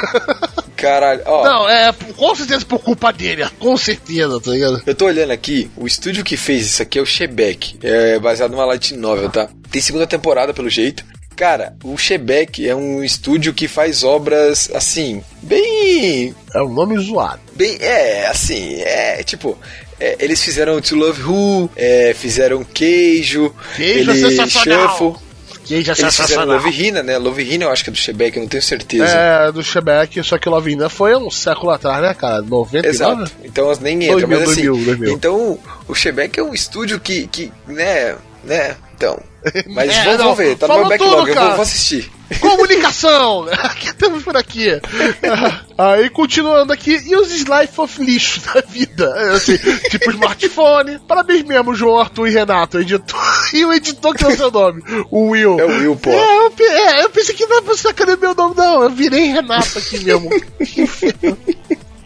Caralho, 0.74 1.20
ó. 1.26 1.44
Não, 1.44 1.68
é 1.68 1.92
com 1.92 2.34
certeza 2.34 2.64
por 2.64 2.78
culpa 2.78 3.12
dele, 3.12 3.46
com 3.60 3.76
certeza, 3.76 4.40
tá 4.40 4.50
ligado? 4.50 4.82
Eu 4.86 4.94
tô 4.94 5.04
olhando 5.04 5.32
aqui, 5.32 5.70
o 5.76 5.86
estúdio 5.86 6.24
que 6.24 6.34
fez 6.34 6.64
isso 6.64 6.82
aqui 6.82 6.98
é 6.98 7.02
o 7.02 7.06
Shebeck. 7.06 7.78
É 7.82 8.18
baseado 8.18 8.52
numa 8.52 8.64
light 8.64 8.94
novel, 8.94 9.28
tá? 9.28 9.50
Tem 9.70 9.82
segunda 9.82 10.06
temporada, 10.06 10.54
pelo 10.54 10.70
jeito. 10.70 11.04
Cara, 11.36 11.76
o 11.84 11.96
Shebeck 11.98 12.66
é 12.66 12.74
um 12.74 13.04
estúdio 13.04 13.52
que 13.52 13.68
faz 13.68 14.02
obras, 14.02 14.70
assim, 14.74 15.22
bem... 15.42 16.34
É 16.54 16.62
um 16.62 16.72
nome 16.72 16.96
zoado. 16.98 17.40
Bem, 17.54 17.76
é, 17.80 18.26
assim, 18.28 18.80
é, 18.80 19.22
tipo... 19.22 19.58
é, 20.02 20.16
eles 20.18 20.42
fizeram 20.42 20.80
To 20.80 20.96
Love 20.96 21.22
Who, 21.22 21.70
é, 21.76 22.12
fizeram 22.12 22.64
Queijo, 22.64 23.54
Queijo 23.76 24.10
é 24.10 24.16
ele. 24.16 24.50
Shuffle... 24.50 25.14
Que 25.64 25.80
já 25.80 25.94
Eles 25.96 26.16
fizeram. 26.16 26.44
Love 26.44 26.70
Hina, 26.70 27.04
né? 27.04 27.16
Love 27.18 27.40
Hina 27.40 27.66
eu 27.66 27.70
acho 27.70 27.84
que 27.84 27.90
é 27.90 27.92
do 27.92 27.96
Shebeck, 27.96 28.36
eu 28.36 28.42
não 28.42 28.48
tenho 28.48 28.62
certeza. 28.62 29.06
É, 29.06 29.52
do 29.52 29.62
Shebeck, 29.62 30.20
só 30.24 30.36
que 30.36 30.48
o 30.48 30.52
Lovina 30.52 30.88
foi 30.88 31.14
um 31.14 31.30
século 31.30 31.70
atrás, 31.70 32.02
né, 32.02 32.12
cara? 32.14 32.42
99? 32.42 32.88
Exato. 32.88 33.30
Então 33.44 33.70
as 33.70 33.78
nem 33.78 34.02
entra, 34.02 34.26
2000, 34.26 34.40
mas 34.40 34.50
assim. 34.50 34.66
2000, 34.66 34.84
2000. 34.84 35.14
Então 35.14 35.58
o 35.86 35.94
Shebeck 35.94 36.40
é 36.40 36.42
um 36.42 36.52
estúdio 36.52 36.98
que, 36.98 37.28
que 37.28 37.52
né, 37.68 38.16
né? 38.42 38.76
Então. 39.02 39.20
Mas 39.74 39.90
É, 39.90 40.16
vamos, 40.16 40.38
ver, 40.38 40.56
tá 40.56 40.68
no 40.68 40.74
meu 40.74 40.88
backlog, 40.88 41.26
tudo, 41.26 41.28
eu 41.28 41.34
vou, 41.34 41.52
vou 41.54 41.62
assistir. 41.62 42.08
Comunicação! 42.40 43.46
que 43.78 43.92
temos 43.94 44.22
por 44.22 44.36
aqui? 44.36 44.68
Aí, 45.76 46.08
continuando 46.08 46.72
aqui, 46.72 46.96
e 47.04 47.16
os 47.16 47.30
Slife 47.30 47.78
of 47.80 48.02
lixo 48.02 48.40
da 48.40 48.60
vida? 48.60 49.12
Assim, 49.34 49.58
tipo 49.90 50.10
smartphone. 50.12 50.98
Parabéns 51.00 51.42
mesmo, 51.42 51.74
João 51.74 51.98
Arthur 51.98 52.28
e 52.28 52.30
Renato, 52.30 52.78
editor. 52.78 53.20
E 53.52 53.64
o 53.64 53.72
editor 53.72 54.14
que 54.14 54.24
é 54.24 54.28
o 54.28 54.36
seu 54.36 54.50
nome, 54.50 54.82
o 55.10 55.30
Will. 55.30 55.58
É 55.58 55.64
o 55.64 55.68
Will, 55.68 55.96
pô. 55.96 56.10
É, 56.10 56.38
eu, 56.38 56.52
é, 56.60 57.04
eu 57.04 57.10
pensei 57.10 57.34
que 57.34 57.44
não 57.44 57.56
era 57.56 57.64
pra 57.66 57.76
sacanear 57.76 58.18
meu 58.18 58.34
nome, 58.34 58.54
não. 58.56 58.84
Eu 58.84 58.90
virei 58.90 59.24
Renato 59.26 59.78
aqui 59.78 59.98
mesmo. 59.98 60.30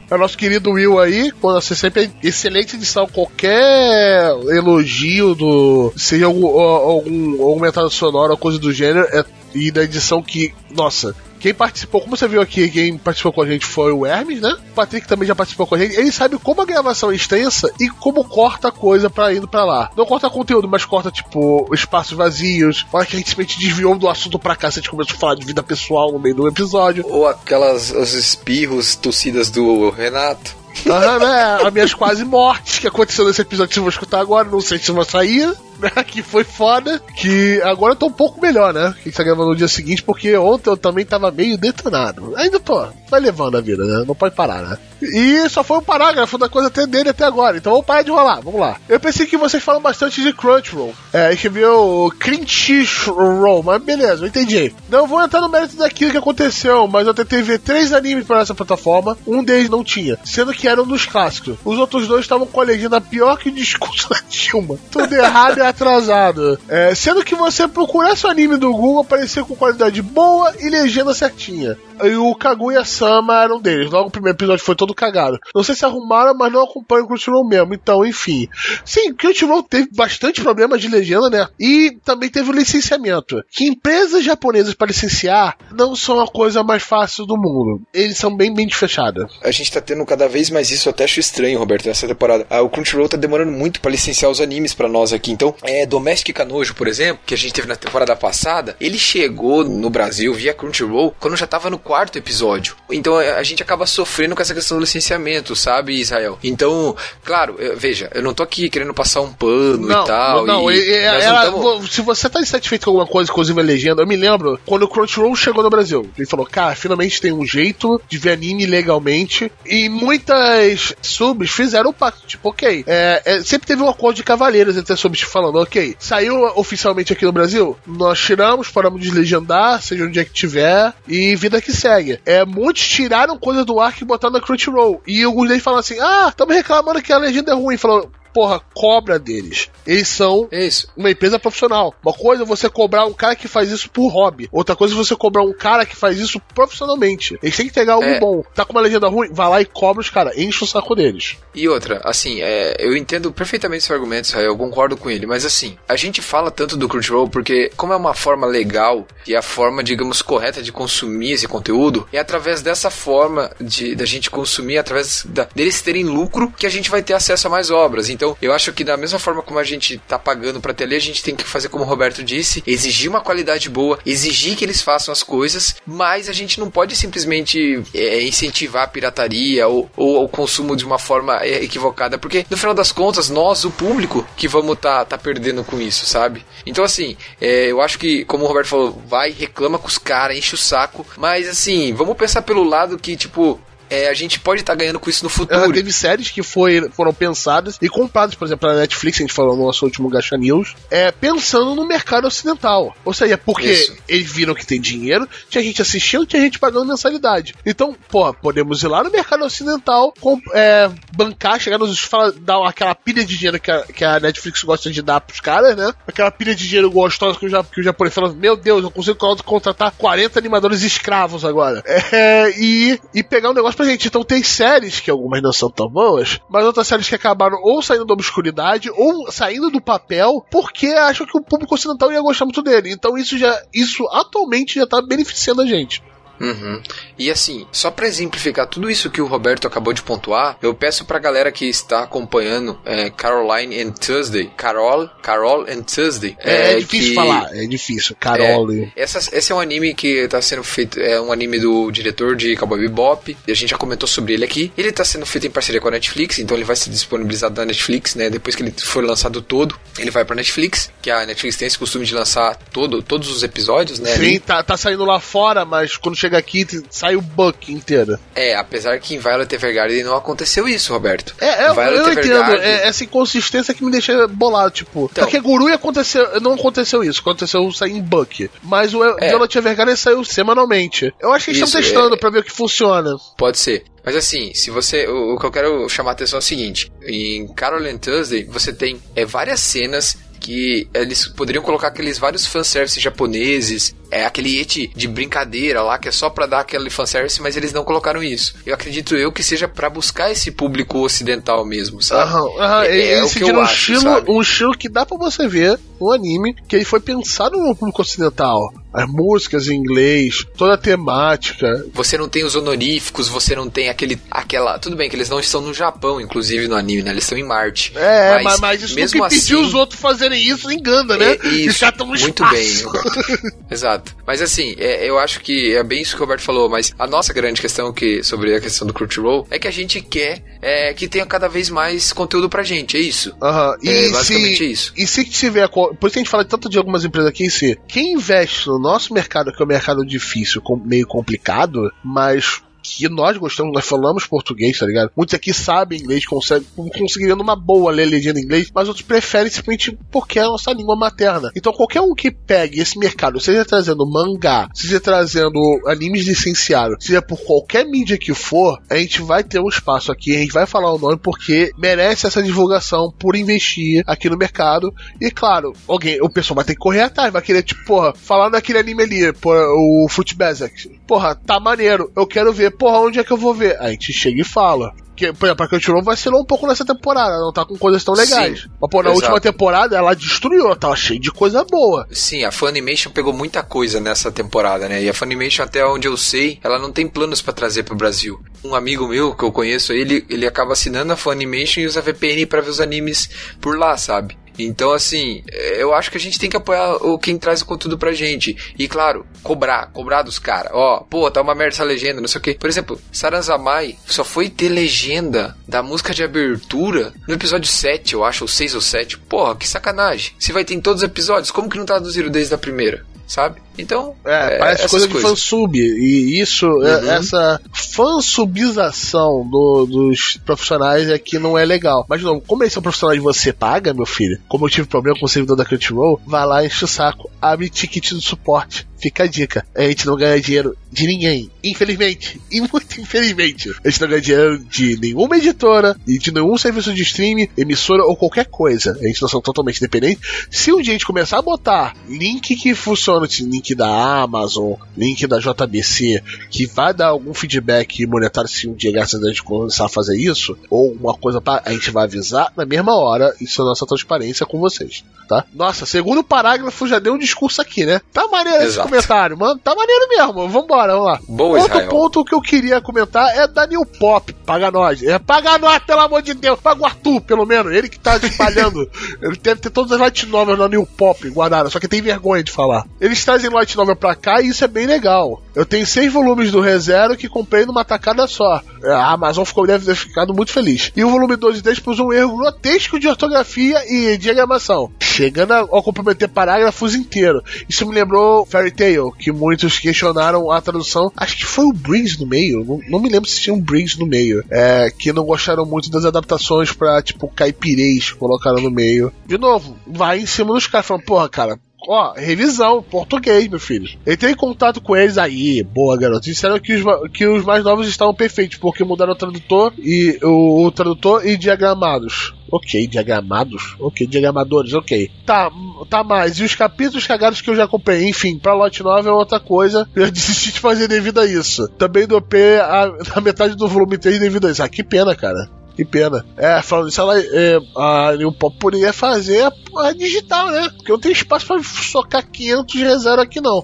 É 0.09 0.15
o 0.15 0.19
nosso 0.19 0.39
querido 0.39 0.71
Will 0.71 1.01
aí, 1.01 1.33
quando 1.33 1.61
você 1.61 1.75
sempre 1.75 2.05
é 2.05 2.11
excelente 2.29 2.77
edição, 2.77 3.09
qualquer 3.09 4.31
elogio 4.51 5.35
do. 5.35 5.93
seja 5.97 6.27
algum, 6.27 6.47
algum, 6.47 7.43
algum 7.43 7.55
comentário 7.55 7.91
sonoro 7.91 8.33
ou 8.33 8.39
coisa 8.39 8.59
do 8.59 8.73
gênero, 8.73 9.07
é, 9.11 9.25
e 9.55 9.71
da 9.71 9.83
edição 9.83 10.23
que. 10.23 10.55
Nossa. 10.71 11.15
Quem 11.39 11.55
participou, 11.55 12.01
como 12.01 12.17
você 12.17 12.27
viu 12.27 12.41
aqui, 12.41 12.69
quem 12.69 12.97
participou 12.99 13.33
com 13.33 13.43
a 13.43 13.47
gente 13.47 13.67
foi 13.67 13.93
o 13.93 14.07
Hermes, 14.07 14.41
né? 14.41 14.57
O 14.71 14.75
Patrick 14.75 15.07
também 15.07 15.29
já 15.29 15.35
participou 15.35 15.67
com 15.67 15.75
a 15.75 15.79
gente. 15.79 15.97
Ele 15.97 16.11
sabe 16.11 16.39
como 16.39 16.63
a 16.63 16.65
gravação 16.65 17.11
é 17.11 17.15
extensa 17.15 17.71
e 17.81 17.89
como 17.89 18.25
corta 18.25 18.69
a 18.69 18.73
coisa 18.73 19.11
pra 19.11 19.33
indo 19.33 19.49
pra 19.49 19.65
lá. 19.65 19.91
Não 19.97 20.07
corta 20.07 20.31
conteúdo, 20.31 20.69
mas 20.69 20.85
corta, 20.85 21.11
tipo, 21.11 21.69
espaços 21.73 22.17
vazios. 22.17 22.87
Olha 22.93 23.07
que 23.07 23.17
a 23.17 23.19
gente 23.19 23.31
simplesmente 23.31 23.59
desviou 23.59 23.97
do 23.97 24.09
assunto 24.09 24.39
pra 24.39 24.57
cá, 24.57 24.69
a 24.69 24.71
gente 24.71 24.91
começou 24.91 25.17
a 25.17 25.19
falar 25.19 25.35
de 25.35 25.47
vida 25.47 25.63
pessoal 25.63 26.13
no 26.13 26.19
meio 26.19 26.35
do 26.35 26.49
episódio. 26.49 27.05
Ou 27.09 27.27
aquelas 27.27 27.91
os 27.91 28.13
espirros, 28.13 28.97
tossidas 28.97 29.51
do 29.51 29.91
Renato. 29.91 30.55
Aham, 30.87 31.19
né? 31.19 31.59
As 31.67 31.73
minhas 31.73 31.95
quase 31.95 32.25
mortes 32.25 32.79
que 32.79 32.87
aconteceu 32.87 33.25
nesse 33.25 33.41
episódio 33.41 33.69
que 33.69 33.75
vocês 33.75 33.83
vão 33.83 33.91
escutar 33.91 34.21
agora, 34.21 34.49
não 34.49 34.61
sei 34.61 34.79
se 34.79 34.93
vai 34.93 35.05
sair, 35.05 35.53
né? 35.79 35.91
Que 36.07 36.23
foi 36.23 36.45
foda. 36.45 37.01
Que 37.17 37.61
agora 37.63 37.93
eu 37.93 37.97
tô 37.97 38.07
um 38.07 38.13
pouco 38.13 38.41
melhor, 38.41 38.73
né? 38.73 38.95
Que 39.03 39.11
tá 39.11 39.23
gravando 39.23 39.51
no 39.51 39.57
dia 39.57 39.69
seguinte, 39.69 40.03
porque 40.03 40.37
ontem 40.37 40.71
eu 40.71 40.77
também 40.77 41.05
tava 41.05 41.31
meio 41.31 41.59
detonado. 41.59 42.33
Ainda 42.37 42.61
tô, 42.61 42.87
vai 43.09 43.21
levando 43.21 43.57
a 43.57 43.61
vida, 43.61 43.85
né? 43.85 44.05
Não 44.07 44.15
pode 44.15 44.35
parar, 44.35 44.63
né? 44.63 44.79
E 45.03 45.49
só 45.49 45.63
foi 45.63 45.79
um 45.79 45.83
parágrafo 45.83 46.39
da 46.39 46.49
coisa 46.49 46.69
até 46.69 46.87
dele 46.87 47.11
até 47.11 47.25
agora, 47.25 47.57
então 47.57 47.73
vamos 47.73 47.87
parar 47.87 48.03
de 48.03 48.11
rolar, 48.11 48.41
vamos 48.41 48.61
lá. 48.61 48.77
Eu 48.89 48.99
pensei 48.99 49.27
que 49.27 49.37
vocês 49.37 49.63
falam 49.63 49.81
bastante 49.81 50.23
de 50.23 50.33
Crunchyroll. 50.33 50.95
É, 51.13 51.33
escreveu 51.33 52.13
Crunchyroll, 52.19 53.63
mas 53.63 53.83
beleza, 53.83 54.25
eu 54.25 54.29
entendi. 54.29 54.75
Não 54.89 55.07
vou 55.07 55.23
entrar 55.23 55.41
no 55.41 55.49
mérito 55.49 55.77
daquilo 55.77 56.13
que 56.13 56.17
aconteceu, 56.17 56.87
mas 56.87 57.07
eu 57.07 57.15
tentei 57.15 57.43
ver 57.43 57.59
três 57.59 57.93
animes 57.93 58.25
para 58.25 58.41
essa 58.41 58.55
plataforma, 58.55 59.17
um 59.27 59.45
deles 59.45 59.69
não 59.69 59.85
tinha, 59.85 60.19
sendo 60.25 60.53
que 60.53 60.69
era 60.69 60.83
um 60.83 60.87
dos 60.87 61.05
clássicos. 61.05 61.57
Os 61.65 61.79
outros 61.79 62.07
dois 62.09 62.23
estavam 62.23 62.47
com 62.47 62.61
a 62.61 62.65
legenda 62.65 63.01
pior 63.01 63.39
que 63.39 63.49
o 63.49 63.53
discurso 63.53 64.09
da 64.11 64.21
Dilma. 64.29 64.77
Tudo 64.91 65.15
errado 65.15 65.61
atrasado. 65.69 66.59
É, 66.69 66.95
sendo 66.95 67.25
que 67.25 67.35
você 67.35 67.67
procurasse 67.69 68.27
o 68.27 68.31
anime 68.31 68.57
do 68.57 68.73
Google, 68.73 69.01
aparecia 69.01 69.45
com 69.45 69.57
qualidade 69.57 70.01
boa 70.03 70.55
e 70.61 70.69
legenda 70.69 71.15
certinha. 71.15 71.77
E 72.03 72.15
o 72.15 72.35
Kaguya-sama 72.35 73.43
era 73.43 73.55
um 73.55 73.61
deles. 73.61 73.91
Logo 73.91 74.09
o 74.09 74.11
primeiro 74.11 74.37
episódio 74.37 74.65
foi 74.65 74.77
todo 74.77 74.95
cagado. 74.95 75.39
Não 75.55 75.63
sei 75.63 75.75
se 75.75 75.85
arrumaram, 75.85 76.35
mas 76.37 76.53
não 76.53 76.63
acompanho 76.63 77.05
o 77.05 77.09
Crunchyroll 77.09 77.49
mesmo. 77.49 77.75
Então, 77.75 78.05
enfim. 78.05 78.49
Sim, 78.85 79.11
o 79.11 79.15
Crunchyroll 79.15 79.63
teve 79.63 79.89
bastante 79.95 80.43
problema 80.43 80.77
de 80.77 80.89
legenda, 80.89 81.31
né? 81.31 81.49
E 81.59 81.97
também 82.05 82.29
teve 82.29 82.51
o 82.51 82.55
licenciamento. 82.55 83.43
Que 83.51 83.67
empresas 83.67 84.25
japonesas 84.25 84.75
para 84.75 84.89
licenciar 84.89 85.57
não 85.73 85.97
são 85.97 86.21
a 86.21 86.29
coisa 86.29 86.63
mais 86.63 86.83
fácil 86.83 87.25
do 87.25 87.37
mundo. 87.37 87.81
Eles 87.95 88.19
são 88.19 88.35
bem, 88.35 88.53
bem 88.53 88.67
de 88.67 88.77
fechada. 88.77 89.27
A 89.43 89.51
gente 89.51 89.73
tá 89.73 89.81
tendo 89.81 90.05
cada 90.05 90.29
vez 90.29 90.51
mais 90.51 90.71
isso, 90.71 90.89
eu 90.89 90.91
até 90.91 91.05
acho 91.05 91.21
estranho, 91.21 91.59
Roberto, 91.59 91.87
nessa 91.87 92.07
temporada. 92.07 92.47
Ah, 92.51 92.61
o 92.61 92.69
Crunchyroll 92.69 93.09
tá 93.09 93.17
demorando 93.17 93.53
muito 93.53 93.81
pra 93.81 93.91
licenciar 93.91 94.31
os 94.31 94.41
animes 94.41 94.75
pra 94.75 94.89
nós 94.89 95.13
aqui. 95.13 95.33
Então, 95.33 95.55
é, 95.63 95.87
Domestic 95.87 96.35
Canojo, 96.37 96.75
por 96.75 96.89
exemplo, 96.89 97.23
que 97.27 97.35
a 97.35 97.39
gente 97.39 97.53
teve 97.53 97.69
na 97.69 97.77
temporada 97.77 98.15
passada, 98.17 98.77
ele 98.81 98.99
chegou 98.99 99.65
no 99.65 99.89
Brasil 99.91 100.33
via 100.35 100.53
Crunchyroll 100.55 101.15
quando 101.19 101.37
já 101.37 101.47
tava 101.47 101.71
no 101.71 101.79
quarto 101.79 102.19
episódio. 102.19 102.77
Então 102.91 103.17
a 103.17 103.37
a 103.37 103.43
gente 103.43 103.63
acaba 103.63 103.87
sofrendo 103.87 104.35
com 104.35 104.41
essa 104.43 104.55
questão 104.55 104.79
do 104.79 104.81
licenciamento, 104.81 105.55
sabe, 105.55 105.95
Israel? 106.01 106.39
Então, 106.43 106.97
claro, 107.23 107.57
eu- 107.59 107.77
veja, 107.77 108.11
eu 108.15 108.23
não 108.23 108.33
tô 108.33 108.43
aqui 108.43 108.71
querendo 108.71 108.95
passar 108.95 109.21
um 109.21 109.33
pano 109.33 109.87
e 109.91 110.07
tal. 110.07 110.47
Não, 110.47 110.71
e 110.71 110.77
e- 110.77 110.93
e- 110.95 111.05
nós 111.07 111.25
não 111.25 111.31
ela- 111.31 111.45
tamo- 111.45 111.87
se 111.87 112.01
você 112.01 112.29
tá 112.31 112.41
insatisfeito 112.41 112.85
com 112.87 112.91
alguma 112.93 113.07
coisa, 113.07 113.31
inclusive 113.31 113.61
a 113.61 113.63
legenda, 113.65 114.03
eu 114.03 114.07
me 114.07 114.17
lembro 114.17 114.59
quando 114.65 114.85
o 114.85 114.89
Crunchyroll 114.89 115.37
chegou 115.37 115.63
no 115.63 115.69
Brasil. 115.71 116.09
Ele 116.17 116.27
falou, 116.27 116.47
cara, 116.47 116.75
finalmente 116.75 117.21
tem 117.21 117.33
um 117.33 117.45
jeito 117.47 118.01
de 118.09 118.17
ver 118.19 118.33
anime 118.33 118.65
legalmente. 118.67 119.53
E 119.67 119.89
muitas 119.89 120.95
subs 121.03 121.51
fizeram 121.51 121.91
o 121.91 121.93
pacto, 121.93 122.27
tipo, 122.27 122.49
ok. 122.49 122.85
é, 122.87 123.23
é, 123.25 123.43
sempre 123.43 123.67
teve 123.67 123.83
um 123.83 123.89
acordo 123.89 124.17
de 124.17 124.23
cavaleiros 124.25 124.77
entre 124.77 124.93
as 124.93 124.99
subs 125.01 125.21
falando, 125.23 125.46
ok, 125.55 125.97
saiu 125.99 126.45
oficialmente 126.57 127.13
aqui 127.13 127.25
no 127.25 127.33
Brasil, 127.33 127.77
nós 127.87 128.19
tiramos, 128.19 128.69
paramos 128.69 129.01
de 129.01 129.11
legendar, 129.11 129.83
seja 129.83 130.05
onde 130.05 130.19
é 130.19 130.25
que 130.25 130.33
tiver, 130.33 130.93
e 131.07 131.37
vida 131.37 131.61
que 131.61 131.73
segue. 131.73 132.21
É, 132.25 132.45
muitos 132.45 132.87
tiraram 132.87 133.39
coisa 133.39 133.65
do 133.65 133.81
ar 133.81 133.95
e 134.01 134.05
botaram 134.05 134.35
na 134.35 134.41
Crunchyroll. 134.41 135.03
E 135.07 135.23
alguns 135.23 135.49
deles 135.49 135.63
falaram 135.63 135.81
assim, 135.81 135.99
ah, 136.01 136.27
estamos 136.29 136.55
reclamando 136.55 137.03
que 137.03 137.13
a 137.13 137.19
legenda 137.19 137.53
é 137.53 137.55
ruim. 137.55 137.77
Falou, 137.77 138.11
porra, 138.37 138.61
cobra 138.75 139.19
deles. 139.19 139.71
Eles 139.87 140.09
são 140.09 140.47
isso. 140.53 140.89
uma 140.95 141.11
empresa 141.11 141.39
profissional. 141.39 141.95
Uma 142.05 142.13
coisa 142.13 142.43
é 142.43 142.47
você 142.47 142.69
cobrar 142.69 143.07
um 143.07 143.15
cara 143.15 143.35
que 143.35 143.49
faz 143.49 143.71
isso 143.71 143.89
por 143.89 144.09
hobby. 144.09 144.47
Outra 144.53 144.77
coisa 144.77 144.93
é 144.93 144.97
você 144.97 145.17
cobrar 145.17 145.43
um 145.43 145.55
cara 145.55 145.87
que 145.87 145.97
faz 145.97 146.19
isso 146.19 146.39
profissionalmente. 146.55 147.39
Eles 147.43 147.57
têm 147.57 147.65
que 147.65 147.71
entregar 147.71 147.95
algo 147.95 148.07
É. 148.07 148.21
bom. 148.21 148.43
Tá 148.55 148.63
com 148.67 148.73
uma 148.73 148.83
legenda 148.83 149.09
ruim? 149.09 149.31
Vai 149.33 149.49
lá 149.49 149.63
e 149.63 149.65
cobra 149.65 150.03
os 150.03 150.11
caras. 150.11 150.37
Enche 150.37 150.65
o 150.65 150.67
saco 150.67 150.95
deles. 150.95 151.39
E 151.55 151.67
outra, 151.67 152.03
assim, 152.05 152.43
é, 152.43 152.77
eu 152.79 152.95
entendo 152.95 153.33
perfeitamente 153.33 153.85
seu 153.85 153.95
argumento, 153.97 154.27
Israel, 154.27 154.51
eu 154.51 154.57
concordo 154.59 154.99
com 154.99 155.09
ele, 155.09 155.25
mas 155.27 155.47
assim, 155.47 155.79
a 155.89 155.97
gente 155.97 156.21
fala 156.21 156.51
tanto 156.51 156.77
do 156.77 156.89
Crunchyroll 156.89 157.29
porque, 157.31 157.71
como 157.75 157.95
é 157.95 157.97
uma 157.97 158.13
forma 158.13 158.47
legal 158.47 159.07
e 159.27 159.35
a 159.35 159.41
forma, 159.41 159.83
digamos, 159.83 160.21
correta 160.21 160.63
de 160.63 160.71
consumir 160.73 161.33
esse 161.33 161.49
conteúdo, 161.49 162.07
é 162.13 162.19
através 162.19 162.61
dessa 162.61 162.91
forma 162.91 163.51
de 163.59 163.95
da 163.95 164.05
gente 164.05 164.31
consumir, 164.31 164.77
através 164.77 165.25
da, 165.27 165.49
deles 165.55 165.81
terem 165.81 166.05
lucro, 166.05 166.53
que 166.59 166.67
a 166.67 166.71
gente 166.71 166.91
vai 166.91 167.03
ter 167.03 167.15
acesso 167.15 167.47
a 167.47 167.51
mais 167.51 167.71
obras. 167.71 168.11
Então, 168.11 168.26
eu 168.41 168.53
acho 168.53 168.73
que 168.73 168.83
da 168.83 168.97
mesma 168.97 169.19
forma 169.19 169.43
como 169.43 169.59
a 169.59 169.65
gente 169.65 169.99
tá 169.99 170.19
pagando 170.19 170.61
pra 170.61 170.73
ter 170.73 170.87
a 170.87 170.99
gente 170.99 171.23
tem 171.23 171.35
que 171.35 171.45
fazer 171.45 171.69
como 171.69 171.85
o 171.85 171.87
Roberto 171.87 172.23
disse, 172.23 172.63
exigir 172.67 173.11
uma 173.11 173.21
qualidade 173.21 173.69
boa, 173.69 173.99
exigir 174.07 174.57
que 174.57 174.65
eles 174.65 174.81
façam 174.81 175.13
as 175.13 175.23
coisas, 175.23 175.77
mas 175.85 176.29
a 176.29 176.33
gente 176.33 176.61
não 176.61 176.71
pode 176.71 176.95
simplesmente 176.95 177.83
é, 177.93 178.23
incentivar 178.23 178.85
a 178.85 178.87
pirataria 178.87 179.67
ou, 179.67 179.91
ou 179.97 180.25
o 180.25 180.29
consumo 180.29 180.77
de 180.77 180.85
uma 180.85 180.99
forma 180.99 181.39
é, 181.43 181.65
equivocada, 181.65 182.19
porque 182.19 182.47
no 182.49 182.57
final 182.57 182.75
das 182.75 182.93
contas, 182.93 183.29
nós, 183.29 183.65
o 183.65 183.71
público, 183.71 184.27
que 184.37 184.47
vamos 184.47 184.79
tá, 184.79 185.05
tá 185.05 185.19
perdendo 185.19 185.65
com 185.65 185.81
isso, 185.81 186.07
sabe? 186.07 186.45
Então, 186.65 186.85
assim, 186.85 187.17
é, 187.41 187.67
eu 187.71 187.81
acho 187.81 187.99
que, 187.99 188.25
como 188.25 188.45
o 188.45 188.47
Roberto 188.47 188.69
falou, 188.69 189.03
vai, 189.07 189.31
reclama 189.31 189.79
com 189.79 189.89
os 189.89 189.99
caras, 189.99 190.37
enche 190.37 190.55
o 190.55 190.59
saco, 190.59 191.07
mas 191.17 191.49
assim, 191.49 191.93
vamos 191.93 192.17
pensar 192.17 192.43
pelo 192.43 192.65
lado 192.65 192.99
que, 192.99 193.17
tipo, 193.17 193.61
é, 193.91 194.09
a 194.09 194.15
gente 194.15 194.39
pode 194.41 194.61
estar 194.61 194.75
ganhando 194.75 194.99
com 195.01 195.09
isso 195.11 195.25
no 195.25 195.29
Ah, 195.31 195.33
futuro. 195.33 195.73
teve 195.73 195.93
séries 195.93 196.31
que 196.31 196.43
foi, 196.43 196.89
foram 196.91 197.13
pensadas 197.13 197.79
e 197.81 197.89
compradas, 197.89 198.35
por 198.35 198.45
exemplo, 198.47 198.69
na 198.69 198.77
Netflix, 198.81 199.19
a 199.19 199.23
gente 199.23 199.33
falou 199.33 199.57
no 199.57 199.67
nosso 199.67 199.85
último 199.85 200.09
Gacha 200.09 200.37
News, 200.37 200.75
é, 200.91 201.11
pensando 201.11 201.75
no 201.75 201.87
mercado 201.87 202.27
ocidental. 202.27 202.95
Ou 203.05 203.13
seja, 203.15 203.37
porque 203.39 203.71
Isso. 203.71 203.97
eles 204.09 204.31
viram 204.31 204.55
que 204.55 204.67
tem 204.67 204.81
dinheiro, 204.81 205.29
tinha 205.49 205.63
gente 205.63 205.81
assistindo, 205.83 206.27
tinha 206.27 206.43
gente 206.43 206.59
pagando 206.59 206.87
mensalidade. 206.87 207.55
Então, 207.65 207.97
pô, 208.09 208.33
podemos 208.35 208.83
ir 208.83 208.89
lá 208.89 209.03
no 209.03 209.11
mercado 209.11 209.45
ocidental, 209.45 210.13
com, 210.21 210.41
é, 210.53 210.91
bancar, 211.15 211.61
chegar 211.61 211.79
nos 211.79 211.99
fala, 211.99 212.33
dar 212.33 212.65
aquela 212.67 212.95
pilha 212.95 213.25
de 213.25 213.37
dinheiro 213.37 213.61
que 213.61 213.71
a, 213.71 213.83
que 213.83 214.05
a 214.05 214.19
Netflix 214.21 214.63
gosta 214.63 214.91
de 214.91 215.03
dar 215.03 215.21
pros 215.21 215.41
caras, 215.41 215.77
né? 215.77 215.93
Aquela 216.07 216.31
pilha 216.31 216.55
de 216.55 216.67
dinheiro 216.67 216.91
gostosa 216.91 217.39
que 217.39 217.47
o, 217.47 217.65
que 217.65 217.81
o 217.81 217.85
japonês 217.85 218.15
fala, 218.15 218.33
meu 218.33 218.57
Deus, 218.57 218.83
eu 218.83 218.91
consigo 218.91 219.17
contratar 219.45 219.93
40 219.93 220.39
animadores 220.39 220.83
escravos 220.83 221.45
agora. 221.45 221.83
É, 222.13 222.51
e, 222.59 222.99
e 223.15 223.23
pegar 223.23 223.51
um 223.51 223.55
negócio 223.55 223.76
pra 223.77 223.87
gente. 223.87 224.09
Então 224.09 224.25
tem 224.25 224.43
séries 224.43 225.01
que 225.01 225.11
algumas 225.11 225.43
não 225.43 225.53
são 225.53 225.71
tão 225.71 225.89
boas, 225.89 226.41
mas 226.49 226.65
outras 226.65 226.87
séries 226.87 227.09
que 227.09 227.15
acabaram 227.15 227.59
ou 227.63 227.83
saindo 227.83 228.05
da 228.05 228.15
obscuridade 228.15 228.91
ou 228.91 229.31
saindo 229.31 229.71
do 229.71 229.81
papel 229.81 230.45
porque 230.51 230.87
acham 230.89 231.27
que 231.27 231.37
o 231.37 231.43
público 231.43 231.75
ocidental 231.75 232.13
ia 232.13 232.21
gostar 232.21 232.45
muito 232.45 232.63
dele. 232.63 232.91
Então 232.91 233.17
isso 233.17 233.39
já, 233.39 233.63
isso 233.73 234.07
atualmente 234.09 234.77
já 234.77 234.87
tá 234.87 235.01
beneficiando 235.01 235.63
a 235.63 235.67
gente. 235.67 236.03
Uhum. 236.41 236.83
E 237.19 237.31
assim, 237.31 237.67
só 237.73 237.91
pra 237.91 238.07
exemplificar 238.07 238.67
tudo 238.67 238.91
isso 238.91 239.11
que 239.11 239.21
o 239.21 239.27
Roberto 239.27 239.67
acabou 239.67 239.93
de 239.93 240.03
pontuar, 240.03 240.57
eu 240.63 240.75
peço 240.75 241.05
pra 241.05 241.19
galera 241.19 241.51
que 241.53 241.67
está 241.67 242.03
acompanhando 242.03 242.79
é, 242.85 243.11
Caroline 243.11 243.81
and 243.83 243.93
Tuesday, 243.93 244.51
Carol, 244.57 245.09
Carol 245.23 245.63
and 245.69 245.83
Tuesday. 245.83 246.37
É, 246.41 246.73
é 246.73 246.79
difícil 246.79 247.09
que- 247.09 247.15
falar, 247.15 247.57
é 247.57 247.67
difícil. 247.67 248.17
Carol. 248.19 248.73
e- 248.73 248.93
Essa, 248.97 249.19
esse 249.37 249.53
é 249.53 249.55
um 249.55 249.61
anime 249.61 249.95
que 249.95 250.27
tá 250.29 250.41
sendo 250.43 250.63
feito, 250.65 250.99
é 251.01 251.21
um 251.21 251.33
anime 251.33 251.59
do 251.59 251.91
diretor 251.91 252.35
de 252.37 252.57
Cowboy 252.57 252.81
Bebop, 252.81 253.37
e 253.47 253.53
a 253.53 253.55
gente 253.55 253.71
já 253.71 253.77
comentou 253.79 254.09
sobre 254.09 254.35
ele 254.35 254.45
aqui. 254.45 254.73
Ele 254.77 254.91
tá 254.93 255.05
sendo 255.05 255.25
feito 255.27 255.47
em 255.47 255.51
parceria 255.51 255.81
com 255.81 255.89
a 255.89 255.93
Netflix, 255.93 256.39
então 256.39 256.57
ele 256.57 256.65
vai 256.65 256.77
ser 256.77 256.91
disponibilizado 256.91 257.55
na 257.61 257.67
Netflix, 257.67 258.15
né? 258.15 258.29
Depois 258.31 258.55
que 258.57 258.63
ele 258.63 258.73
for 258.77 259.05
lançado 259.05 259.41
todo, 259.43 259.79
ele 259.99 260.11
vai 260.11 260.25
pra 260.25 260.35
Netflix, 260.37 260.91
que 261.01 261.11
a 261.11 261.25
Netflix 261.27 261.57
tem 261.57 261.67
esse 261.69 261.79
costume 261.79 262.05
de 262.05 262.15
lançar 262.15 262.57
todo, 262.73 263.03
todos 263.03 263.29
os 263.31 263.43
episódios, 263.43 263.99
né? 264.01 264.17
Sim, 264.17 264.41
tá, 264.41 264.63
tá 264.63 264.77
saindo 264.77 265.05
lá 265.05 265.21
fora, 265.21 265.65
mas 265.65 265.97
quando 265.97 266.17
chega 266.17 266.26
aqui, 266.35 266.65
t- 266.65 266.83
sai 266.91 267.15
o 267.17 267.21
Buck 267.21 267.73
inteiro. 267.73 268.19
É, 268.35 268.55
apesar 268.55 268.99
que 268.99 269.15
em 269.15 269.19
Violet 269.19 269.55
Evergarden 269.55 270.05
não 270.05 270.17
aconteceu 270.17 270.67
isso, 270.67 270.93
Roberto. 270.93 271.35
É, 271.41 271.65
é 271.65 271.69
eu 271.69 272.13
entendo. 272.13 272.55
É 272.61 272.89
essa 272.89 273.05
inconsistência 273.05 273.75
que 273.75 273.85
me 273.85 273.91
deixa 273.91 274.27
bolado, 274.27 274.71
tipo. 274.71 275.09
Então. 275.13 275.25
porque 275.25 275.39
Guru 275.41 275.73
aconteceu, 275.73 276.41
não 276.41 276.55
aconteceu 276.55 277.05
isso, 277.05 277.21
aconteceu 277.21 277.71
sair 277.73 277.93
em 277.93 278.03
Buck. 278.03 278.51
Mas 278.63 278.95
o 278.95 279.05
É. 279.05 279.29
Violet 279.29 279.59
Evergarden 279.59 279.97
saiu 279.97 280.25
semanalmente. 280.25 281.13
Eu 281.21 281.33
acho 281.33 281.47
que 281.47 281.51
eles 281.53 281.63
estão 281.63 281.81
testando 281.81 282.15
é- 282.15 282.19
pra 282.19 282.31
ver 282.31 282.39
o 282.41 282.45
que 282.45 282.53
funciona. 282.53 283.11
Pode 283.37 283.59
ser. 283.59 283.85
Mas 284.05 284.15
assim, 284.15 284.55
se 284.55 284.71
você. 284.71 285.05
O, 285.09 285.35
o 285.35 285.39
que 285.39 285.45
eu 285.47 285.51
quero 285.51 285.89
chamar 285.89 286.11
a 286.11 286.13
atenção 286.13 286.37
é 286.37 286.41
o 286.41 286.43
seguinte: 286.43 286.93
em 287.05 287.49
Carol 287.49 287.85
and 287.85 287.99
Thursday, 287.99 288.45
você 288.45 288.73
tem 288.73 289.01
é, 289.17 289.25
várias 289.25 289.59
cenas 289.59 290.17
que 290.41 290.89
eles 290.95 291.27
poderiam 291.27 291.63
colocar 291.63 291.89
aqueles 291.89 292.19
vários 292.19 292.47
fanservices 292.47 293.03
japoneses, 293.03 293.95
é 294.11 294.25
aquele 294.25 294.61
ete 294.61 294.91
de 294.95 295.09
brincadeira 295.09 295.83
lá 295.83 295.99
que 295.99 296.09
é 296.09 296.13
só 296.13 296.31
pra 296.31 296.47
dar 296.47 296.61
aquele 296.61 296.89
fanservice, 296.91 297.43
mas 297.43 297.57
eles 297.57 297.73
não 297.73 297.83
colocaram 297.85 298.23
isso. 298.23 298.55
Eu 298.65 298.75
acredito 298.75 299.17
eu 299.17 299.33
que 299.33 299.43
seja 299.43 299.67
pra 299.67 299.91
buscar 299.91 300.31
esse 300.31 300.51
público 300.53 300.99
ocidental 301.01 301.65
mesmo, 301.65 302.01
sabe? 302.03 302.23
Aham, 302.31 302.49
aham, 302.61 302.85
É- 302.85 302.89
é 302.99 303.19
eles 303.19 303.33
o 303.35 303.39
que 303.39 303.43
eu 303.45 303.57
um 303.57 303.61
acho, 303.61 303.73
estilo, 303.75 304.01
sabe? 304.01 304.31
um 304.31 304.41
estilo 304.41 304.77
que 304.79 304.89
dá 304.89 305.05
pra 305.05 305.17
você 305.19 305.49
ver 305.49 305.79
no 306.01 306.13
anime, 306.13 306.55
que 306.69 306.77
ele 306.77 306.85
foi 306.85 307.01
pensado 307.01 307.57
no 307.59 307.75
público 307.75 308.03
ocidental. 308.03 308.73
As 308.97 309.11
músicas 309.11 309.69
em 309.69 309.77
inglês, 309.77 310.45
toda 310.57 310.75
a 310.75 310.79
temática. 310.79 311.85
Você 311.93 312.17
não 312.17 312.29
tem 312.29 312.45
os 312.45 312.55
honoríficos, 312.55 313.29
você 313.29 313.55
não 313.55 313.69
tem 313.69 313.89
aquele. 313.89 314.21
aquela. 314.31 314.79
Tudo 314.79 314.97
bem 314.97 315.09
que 315.09 315.17
eles 315.17 315.29
não 315.29 315.41
estão 315.41 315.61
no 315.61 315.75
Japão, 315.75 316.21
inclusive 316.21 316.69
no 316.69 316.75
anime, 316.75 317.03
né? 317.03 317.11
Eles 317.11 317.25
estão 317.25 317.39
em 317.39 317.45
Marte. 317.45 317.93
É, 317.97 318.43
mas, 318.43 318.61
mas 318.61 318.83
isso 318.83 318.95
mesmo 318.95 319.21
que 319.21 319.27
impediu 319.27 319.59
assim, 319.59 319.69
os 319.69 319.75
outros 319.75 320.01
fazerem 320.01 320.43
isso 320.43 320.71
engana, 320.71 321.17
né? 321.17 321.39
É, 321.43 321.49
isso, 321.49 321.71
Os 321.71 321.79
caras 321.79 321.99
tão 321.99 322.07
no 322.07 322.19
muito 322.19 322.49
bem, 322.49 322.83
Roberto. 322.83 323.57
Exato. 323.71 324.17
Mas 324.27 324.43
assim, 324.43 324.75
é, 324.79 325.09
eu 325.09 325.19
acho 325.19 325.41
que 325.41 325.75
é 325.75 325.83
bem 325.83 326.03
isso 326.03 326.17
que 326.17 326.23
o 326.23 326.25
Roberto 326.25 326.43
falou, 326.43 326.69
mas 326.69 326.93
a 326.99 327.07
nossa 327.07 327.33
grande 327.33 327.61
questão 327.61 327.93
que, 327.93 328.23
sobre 328.23 328.55
a 328.55 328.61
questão 328.61 328.87
do 328.87 328.95
Crunchyroll 328.95 329.47
é 329.51 329.59
que 329.59 329.69
a 329.69 329.71
gente 329.71 330.01
quer 330.01 330.43
é, 330.63 330.93
que 330.95 331.09
tenha 331.09 331.27
cada 331.27 331.49
vez 331.49 331.71
mais 331.71 332.13
conteúdo 332.13 332.49
pra 332.49 332.63
gente, 332.63 332.97
é 332.97 333.01
isso. 333.01 333.35
Aham, 333.43 333.77
E 333.83 333.89
É, 333.89 334.11
basicamente 334.11 334.57
se, 334.57 334.65
é 334.65 334.67
isso. 334.67 334.93
E 334.97 335.07
se 335.07 335.25
tiver. 335.25 335.69
Por 335.69 335.91
isso 335.93 335.99
que 336.01 336.19
a 336.19 336.23
gente 336.23 336.31
fala 336.31 336.45
tanto 336.45 336.69
de 336.69 336.79
algumas 336.79 337.05
empresas 337.05 337.31
aqui 337.31 337.45
em 337.45 337.51
si. 337.51 337.79
Quem 337.87 338.15
investe 338.15 338.67
no 338.69 338.79
nosso 338.87 339.13
mercado, 339.13 339.53
que 339.53 339.63
é 339.63 339.65
um 339.65 339.69
mercado 339.69 340.05
difícil, 340.05 340.63
meio 340.85 341.07
complicado, 341.07 341.93
mas. 342.03 342.63
Que 342.87 343.09
nós 343.09 343.37
gostamos, 343.37 343.73
nós 343.73 343.87
falamos 343.87 344.27
português, 344.27 344.79
tá 344.79 344.87
ligado? 344.87 345.11
Muitos 345.17 345.35
aqui 345.35 345.53
sabem 345.53 345.99
inglês, 345.99 346.25
conseguem, 346.25 346.67
conseguiriam 346.77 347.37
numa 347.37 347.57
boa 347.57 347.91
ler 347.91 348.07
legenda 348.07 348.39
em 348.39 348.45
inglês, 348.45 348.71
mas 348.75 348.89
outros 348.89 349.05
preferem 349.05 349.51
simplesmente 349.51 349.99
porque 350.11 350.39
é 350.39 350.43
a 350.43 350.47
nossa 350.47 350.73
língua 350.73 350.97
materna. 350.97 351.51
Então 351.57 351.73
qualquer 351.73 352.01
um 352.01 352.15
que 352.15 352.31
pegue 352.31 352.81
esse 352.81 352.99
mercado, 352.99 353.41
seja 353.41 353.65
trazendo 353.65 354.09
mangá, 354.09 354.69
seja 354.75 355.01
trazendo 355.01 355.61
animes 355.87 356.27
licenciados, 356.27 357.05
seja 357.05 357.21
por 357.21 357.39
qualquer 357.39 357.85
mídia 357.85 358.19
que 358.19 358.35
for, 358.35 358.81
a 358.89 358.97
gente 358.97 359.23
vai 359.23 359.43
ter 359.43 359.61
um 359.61 359.69
espaço 359.69 360.13
aqui, 360.13 360.35
a 360.35 360.39
gente 360.39 360.53
vai 360.53 360.67
falar 360.67 360.93
o 360.93 360.99
nome 360.99 361.19
porque 361.19 361.71
merece 361.79 362.27
essa 362.27 362.43
divulgação 362.43 363.13
por 363.19 363.37
investir 363.37 364.03
aqui 364.07 364.29
no 364.29 364.37
mercado. 364.37 364.93
E 365.21 365.31
claro, 365.31 365.73
alguém, 365.89 366.21
o 366.23 366.29
pessoal 366.29 366.57
vai 366.57 366.65
ter 366.65 366.75
que 366.75 366.81
correr 366.81 367.03
atrás, 367.03 367.33
vai 367.33 367.43
querer, 367.43 367.63
tipo, 367.63 367.85
porra, 367.85 368.13
falar 368.15 368.49
daquele 368.49 368.79
anime 368.79 369.03
ali, 369.03 369.33
porra, 369.33 369.65
o 369.69 370.07
Fruit 370.09 370.35
Basket. 370.37 370.87
Porra, 371.07 371.35
tá 371.35 371.59
maneiro, 371.61 372.11
eu 372.17 372.27
quero 372.27 372.53
ver, 372.53 372.73
porra, 372.77 373.01
onde 373.01 373.19
é 373.19 373.25
que 373.25 373.33
eu 373.33 373.37
vou 373.37 373.55
ver? 373.55 373.77
A 373.81 373.91
gente 373.91 374.13
chega 374.13 374.41
e 374.41 374.45
fala. 374.45 374.93
Que, 375.17 375.33
por 375.33 375.47
exemplo, 375.47 375.65
a 375.65 375.69
Crunchyroll 375.69 376.03
vacilou 376.03 376.43
um 376.43 376.45
pouco 376.45 376.67
nessa 376.67 376.85
temporada, 376.85 377.39
não 377.39 377.51
tá 377.51 377.65
com 377.65 377.75
coisas 377.79 378.05
tão 378.05 378.15
legais. 378.15 378.61
Sim, 378.61 378.69
Mas, 378.79 378.91
pô, 378.91 379.03
na 379.03 379.09
exato. 379.09 379.15
última 379.15 379.41
temporada 379.41 379.97
ela 379.97 380.13
destruiu, 380.13 380.67
ela 380.67 380.77
tava 380.77 380.95
cheia 380.95 381.19
de 381.19 381.33
coisa 381.33 381.65
boa. 381.65 382.07
Sim, 382.11 382.45
a 382.45 382.53
Funimation 382.53 383.11
pegou 383.11 383.33
muita 383.33 383.63
coisa 383.63 383.99
nessa 383.99 384.31
temporada, 384.31 384.87
né? 384.87 385.03
E 385.03 385.09
a 385.09 385.15
Funimation, 385.15 385.63
até 385.63 385.87
onde 385.87 386.07
eu 386.07 386.19
sei, 386.19 386.59
ela 386.63 386.79
não 386.79 386.93
tem 386.93 387.09
planos 387.09 387.41
pra 387.41 387.55
trazer 387.55 387.85
pro 387.85 387.97
Brasil. 387.97 388.39
Um 388.63 388.75
amigo 388.75 389.09
meu 389.09 389.35
que 389.35 389.43
eu 389.43 389.51
conheço, 389.51 389.95
ele, 389.95 390.27
ele 390.29 390.47
acaba 390.47 390.75
assinando 390.75 391.15
a 391.15 391.17
Funimation 391.17 391.81
e 391.81 391.87
usa 391.87 392.03
VPN 392.03 392.45
pra 392.45 392.61
ver 392.61 392.69
os 392.69 392.81
animes 392.81 393.31
por 393.59 393.79
lá, 393.79 393.97
sabe? 393.97 394.37
Então, 394.59 394.93
assim, 394.93 395.43
é, 395.51 395.83
eu 395.83 395.93
acho 395.95 396.11
que 396.11 396.17
a 396.17 396.21
gente 396.21 396.39
tem 396.39 396.51
que 396.51 396.57
apoiar 396.57 396.97
o 396.97 397.19
quem 397.19 397.39
traz 397.39 397.63
o 397.63 397.67
conteúdo 397.67 397.99
pra 397.99 398.13
gente. 398.13 398.57
E, 398.79 398.89
claro, 398.89 399.27
cobrar, 399.43 399.87
cobrar 399.93 400.23
dos 400.23 400.39
caras. 400.39 400.73
Ó, 400.75 401.01
pô, 401.01 401.31
tá 401.31 401.43
uma 401.43 401.55
merda 401.55 401.75
essa 401.75 401.85
legenda, 401.85 402.21
não 402.21 402.29
sei 402.29 402.39
o 402.39 402.43
quê. 402.43 402.55
Por 402.55 402.69
exemplo, 402.69 403.01
Saranzamai 403.13 403.97
só 404.07 404.25
foi 404.25 404.49
ter 404.49 404.69
legenda 404.69 405.57
da 405.67 405.83
música 405.83 406.15
de 406.15 406.23
abertura 406.23 407.13
no 407.27 407.35
episódio 407.35 407.69
7, 407.69 408.15
eu 408.15 408.25
acho, 408.25 408.45
ou 408.45 408.49
6 408.49 408.75
ou 408.75 408.81
7. 408.81 409.19
Porra, 409.19 409.57
que 409.57 409.69
sacanagem. 409.69 410.33
Se 410.39 410.53
vai 410.53 410.65
ter 410.65 410.75
em 410.75 410.81
todos 410.81 411.03
os 411.03 411.09
episódios, 411.09 411.51
como 411.51 411.69
que 411.69 411.79
não 411.79 411.85
traduziram 411.85 412.31
desde 412.31 412.55
a 412.55 412.59
primeira? 412.59 413.05
Sabe? 413.27 413.61
Então, 413.77 414.15
É, 414.25 414.57
parece 414.59 414.81
essas 414.83 414.91
coisa 414.93 415.07
de 415.09 415.13
coisas. 415.13 415.31
fansub. 415.31 415.77
E 415.79 416.41
isso, 416.41 416.65
é- 416.85 416.97
Uhum. 417.03 417.11
essa 417.11 417.61
fansubização 417.73 419.47
do- 419.51 419.87
dos 419.87 420.39
profissionais 420.45 421.09
é 421.11 421.19
que 421.19 421.39
não 421.39 421.59
é 421.59 421.65
legal. 421.65 422.07
Mas 422.09 422.23
não, 422.23 422.41
como 422.41 422.63
esse 422.65 422.77
é 422.77 422.81
um 422.81 422.83
profissional 422.83 423.17
e 423.17 423.21
você 423.21 423.53
paga, 423.53 423.93
meu 423.93 424.07
filho, 424.07 424.39
como 424.49 424.65
eu 424.67 424.71
tive 424.71 424.87
problema 424.87 425.19
com 425.19 425.27
o 425.27 425.29
servidor 425.29 425.57
da 425.57 425.65
Crunchyroll, 425.65 426.21
vai 426.27 426.47
lá, 426.47 426.65
enche 426.65 426.85
o 426.85 426.89
saco, 426.89 427.31
abre 427.43 427.69
ticket 427.69 428.13
do 428.13 428.21
suporte. 428.23 428.87
Fica 428.99 429.25
a 429.25 429.27
dica. 429.27 429.67
A 429.75 429.83
gente 429.83 430.07
não 430.07 430.17
ganha 430.17 430.41
dinheiro 430.41 430.77
de 430.91 431.07
ninguém. 431.07 431.51
Infelizmente. 431.63 432.41
E 432.51 432.61
muito 432.61 433.01
infelizmente. 433.01 433.71
A 433.85 433.89
gente 433.89 434.01
não 434.01 434.09
ganha 434.09 434.21
dinheiro 434.21 434.59
de 434.59 434.99
nenhuma 434.99 435.37
editora 435.37 435.97
e 436.07 436.19
de 436.19 436.33
nenhum 436.33 436.57
serviço 436.57 436.95
de 436.95 437.03
streaming, 437.03 437.49
emissora 437.57 438.05
ou 438.05 438.17
qualquer 438.17 438.47
coisa. 438.47 438.97
A 439.01 439.07
gente 439.07 439.21
não 439.21 439.29
são 439.29 439.41
totalmente 439.41 439.79
independentes. 439.79 440.47
Se 440.51 440.73
um 440.73 440.81
dia 440.81 440.93
a 440.93 440.95
gente 440.95 441.07
começar 441.07 441.39
a 441.39 441.43
botar 441.43 441.95
link 442.09 442.57
que 442.57 442.75
funciona, 442.75 443.27
link 443.41 443.75
da 443.75 444.23
Amazon, 444.23 444.75
link 444.97 445.27
da 445.27 445.39
JBC, 445.39 446.23
que 446.51 446.67
vai 446.67 446.95
dar 446.95 447.09
algum 447.09 447.35
feedback 447.35 448.07
monetário 448.07 448.49
se 448.49 448.69
um 448.69 448.75
dia, 448.75 448.93
graças 448.93 449.23
a 449.23 449.29
gente 449.29 449.43
começar 449.43 449.87
a 449.87 449.89
fazer 449.89 450.17
isso, 450.17 450.57
ou 450.71 450.93
uma 450.93 451.15
coisa 451.15 451.41
para 451.41 451.63
a 451.65 451.73
gente 451.73 451.91
vai 451.91 452.05
avisar 452.05 452.53
na 452.57 452.65
mesma 452.65 452.95
hora. 452.97 453.35
Isso 453.41 453.61
é 453.61 453.65
nossa 453.65 453.87
transparência 453.87 454.47
com 454.47 454.59
vocês, 454.59 455.05
tá? 455.29 455.45
Nossa, 455.55 455.85
segundo 455.85 456.23
parágrafo 456.23 456.87
já 456.87 456.99
deu 456.99 457.15
um 457.15 457.19
discurso 457.19 457.61
aqui, 457.61 457.85
né? 457.85 458.01
Tá 458.13 458.29
maneiro 458.29 458.65
esse. 458.65 458.86
Comentário, 458.89 459.37
mano. 459.39 459.59
Tá 459.63 459.75
maneiro 459.75 460.09
mesmo. 460.09 460.49
Vambora, 460.49 460.93
vamos 460.93 461.07
lá. 461.07 461.21
Boa, 461.29 461.59
Outro 461.59 461.75
Israel. 461.75 461.89
ponto 461.91 462.25
que 462.25 462.35
eu 462.35 462.41
queria 462.41 462.81
comentar 462.81 463.29
é 463.37 463.47
da 463.47 463.67
New 463.67 463.85
Pop. 463.85 464.33
Paga 464.45 464.71
nós. 464.71 465.03
É, 465.03 465.19
paga 465.19 465.59
nós, 465.59 465.79
pelo 465.81 466.01
amor 466.01 466.23
de 466.23 466.35
Deus. 466.35 466.59
Paga 466.61 466.83
o 466.83 466.87
Arthur, 466.87 467.21
pelo 467.21 467.45
menos. 467.47 467.73
Ele 467.73 467.89
que 467.89 467.99
tá 467.99 468.17
espalhando. 468.17 468.89
Ele 469.21 469.37
deve 469.37 469.61
ter 469.61 469.71
todas 469.71 469.93
as 469.93 469.99
light 469.99 470.27
novels 470.27 470.59
da 470.59 470.69
New 470.69 470.87
Pop 470.87 471.29
guardadas, 471.31 471.73
só 471.73 471.81
que 471.81 471.89
tem 471.89 472.01
vergonha 472.03 472.43
de 472.43 472.51
falar. 472.53 472.85
Eles 473.01 473.25
trazem 473.25 473.51
light 473.51 473.77
novel 473.77 473.97
pra 473.97 474.15
cá 474.15 474.41
e 474.41 474.49
isso 474.49 474.65
é 474.65 474.69
bem 474.69 474.87
legal. 474.87 475.43
Eu 475.55 475.65
tenho 475.65 475.87
seis 475.87 476.13
volumes 476.13 476.51
do 476.53 476.61
ReZero 476.61 477.17
que 477.17 477.29
comprei 477.29 477.65
numa 477.67 477.85
tacada 477.85 478.27
só. 478.27 478.61
É, 478.83 478.93
A 478.93 479.11
Amazon 479.13 479.45
ficou, 479.45 479.67
deve 479.67 479.85
ter 479.87 479.95
ficado 479.95 480.33
muito 480.35 480.53
feliz. 480.53 480.93
E 480.97 481.03
o 481.05 481.11
volume 481.11 481.37
2 481.37 481.59
e 481.59 481.63
10 481.63 481.81
pôs 481.81 481.99
um 481.99 482.13
erro 482.13 482.37
grotesco 482.37 482.99
de 482.99 483.09
ortografia 483.09 483.83
e 483.89 484.17
diagramação. 484.17 484.91
Chegando 485.01 485.53
a, 485.53 485.61
a 485.61 485.83
comprometer 485.83 486.29
parágrafos 486.29 486.95
inteiros. 486.95 487.43
Isso 487.69 487.87
me 487.87 487.95
lembrou 487.95 488.45
Fairy 488.47 488.71
Que 489.13 489.33
muitos 489.33 489.79
questionaram 489.79 490.51
a 490.51 490.61
tradução. 490.61 491.13
Acho 491.17 491.37
que 491.37 491.45
foi 491.45 491.67
o 491.67 491.73
Briggs 491.73 492.21
no 492.21 492.27
meio. 492.27 492.65
Não, 492.65 492.81
não 492.89 493.01
me 493.01 493.09
lembro 493.09 493.29
se 493.29 493.41
tinha 493.41 493.55
um 493.55 493.61
Briggs 493.61 493.99
no 493.99 494.07
meio. 494.07 494.45
É, 494.51 494.91
que 494.91 495.13
não 495.13 495.25
gostaram 495.25 495.65
muito 495.65 495.91
das 495.91 496.05
adaptações 496.05 496.73
pra, 496.73 497.03
tipo, 497.03 497.29
caipirês 497.29 498.13
colocaram 498.13 498.61
no 498.61 498.71
meio. 498.71 499.13
De 499.27 499.39
novo, 499.39 499.77
vai 499.87 500.21
em 500.21 500.27
cima 500.27 500.55
dos 500.55 500.67
caras 500.67 500.87
falando, 500.87 501.05
porra, 501.05 501.29
cara, 501.29 501.59
Ó, 501.87 502.13
revisão, 502.15 502.83
português, 502.83 503.47
meu 503.49 503.61
filho. 503.61 503.89
Entrei 504.07 504.33
em 504.33 504.37
contato 504.37 504.81
com 504.81 504.97
eles 504.97 505.17
aí, 505.17 505.63
boa 505.63 505.97
garoto. 505.97 506.25
Disseram 506.25 506.59
que 506.59 506.75
os, 506.75 507.11
que 507.13 507.27
os 507.27 507.45
mais 507.45 507.63
novos 507.63 507.89
estavam 507.89 508.15
perfeitos, 508.15 508.59
porque 508.59 508.85
mudaram 508.85 509.13
o 509.13 509.17
tradutor 509.17 509.73
e 509.79 510.19
o, 510.23 510.65
o 510.65 510.71
tradutor 510.71 511.27
e 511.27 511.37
diagramados. 511.37 512.35
Ok, 512.51 512.87
diagramados? 512.87 513.75
Ok, 513.79 514.07
diagramadores, 514.07 514.73
ok. 514.73 515.11
Tá, 515.25 515.51
tá 515.89 516.05
mais. 516.05 516.39
E 516.39 516.45
os 516.45 516.55
capítulos 516.55 517.07
cagados 517.07 517.41
que 517.41 517.51
eu 517.51 517.57
já 517.57 517.67
comprei. 517.67 518.09
Enfim, 518.09 518.39
pra 518.39 518.55
Lot 518.55 518.83
9 518.83 519.09
é 519.09 519.13
outra 519.13 519.41
coisa. 519.41 519.89
Eu 519.95 520.11
desisti 520.11 520.53
de 520.53 520.61
fazer 520.61 520.87
devido 520.87 521.21
a 521.21 521.27
isso. 521.27 521.69
Também 521.71 522.07
dopei 522.07 522.59
a, 522.59 522.93
a 523.17 523.21
metade 523.21 523.57
do 523.57 523.69
volume 523.69 523.99
3 523.99 524.21
devido 524.21 524.47
a 524.47 524.51
isso. 524.51 524.63
Ah, 524.63 524.69
que 524.69 524.85
pena, 524.85 525.15
cara. 525.15 525.51
Que 525.77 525.85
pena. 525.85 526.25
É, 526.39 526.63
falando 526.63 526.89
isso, 526.89 527.01
ela, 527.03 527.21
é, 527.21 527.59
a 527.77 528.17
New 528.17 528.33
Pop 528.33 528.57
poderia 528.59 528.95
fazer 528.95 529.43
a, 529.43 529.53
a 529.83 529.93
digital, 529.93 530.51
né? 530.51 530.71
Porque 530.75 530.91
não 530.91 530.99
tem 530.99 531.13
espaço 531.13 531.47
pra 531.47 531.63
socar 531.63 532.27
500 532.27 532.75
reserva 532.81 533.23
aqui, 533.23 533.43
não. 533.43 533.63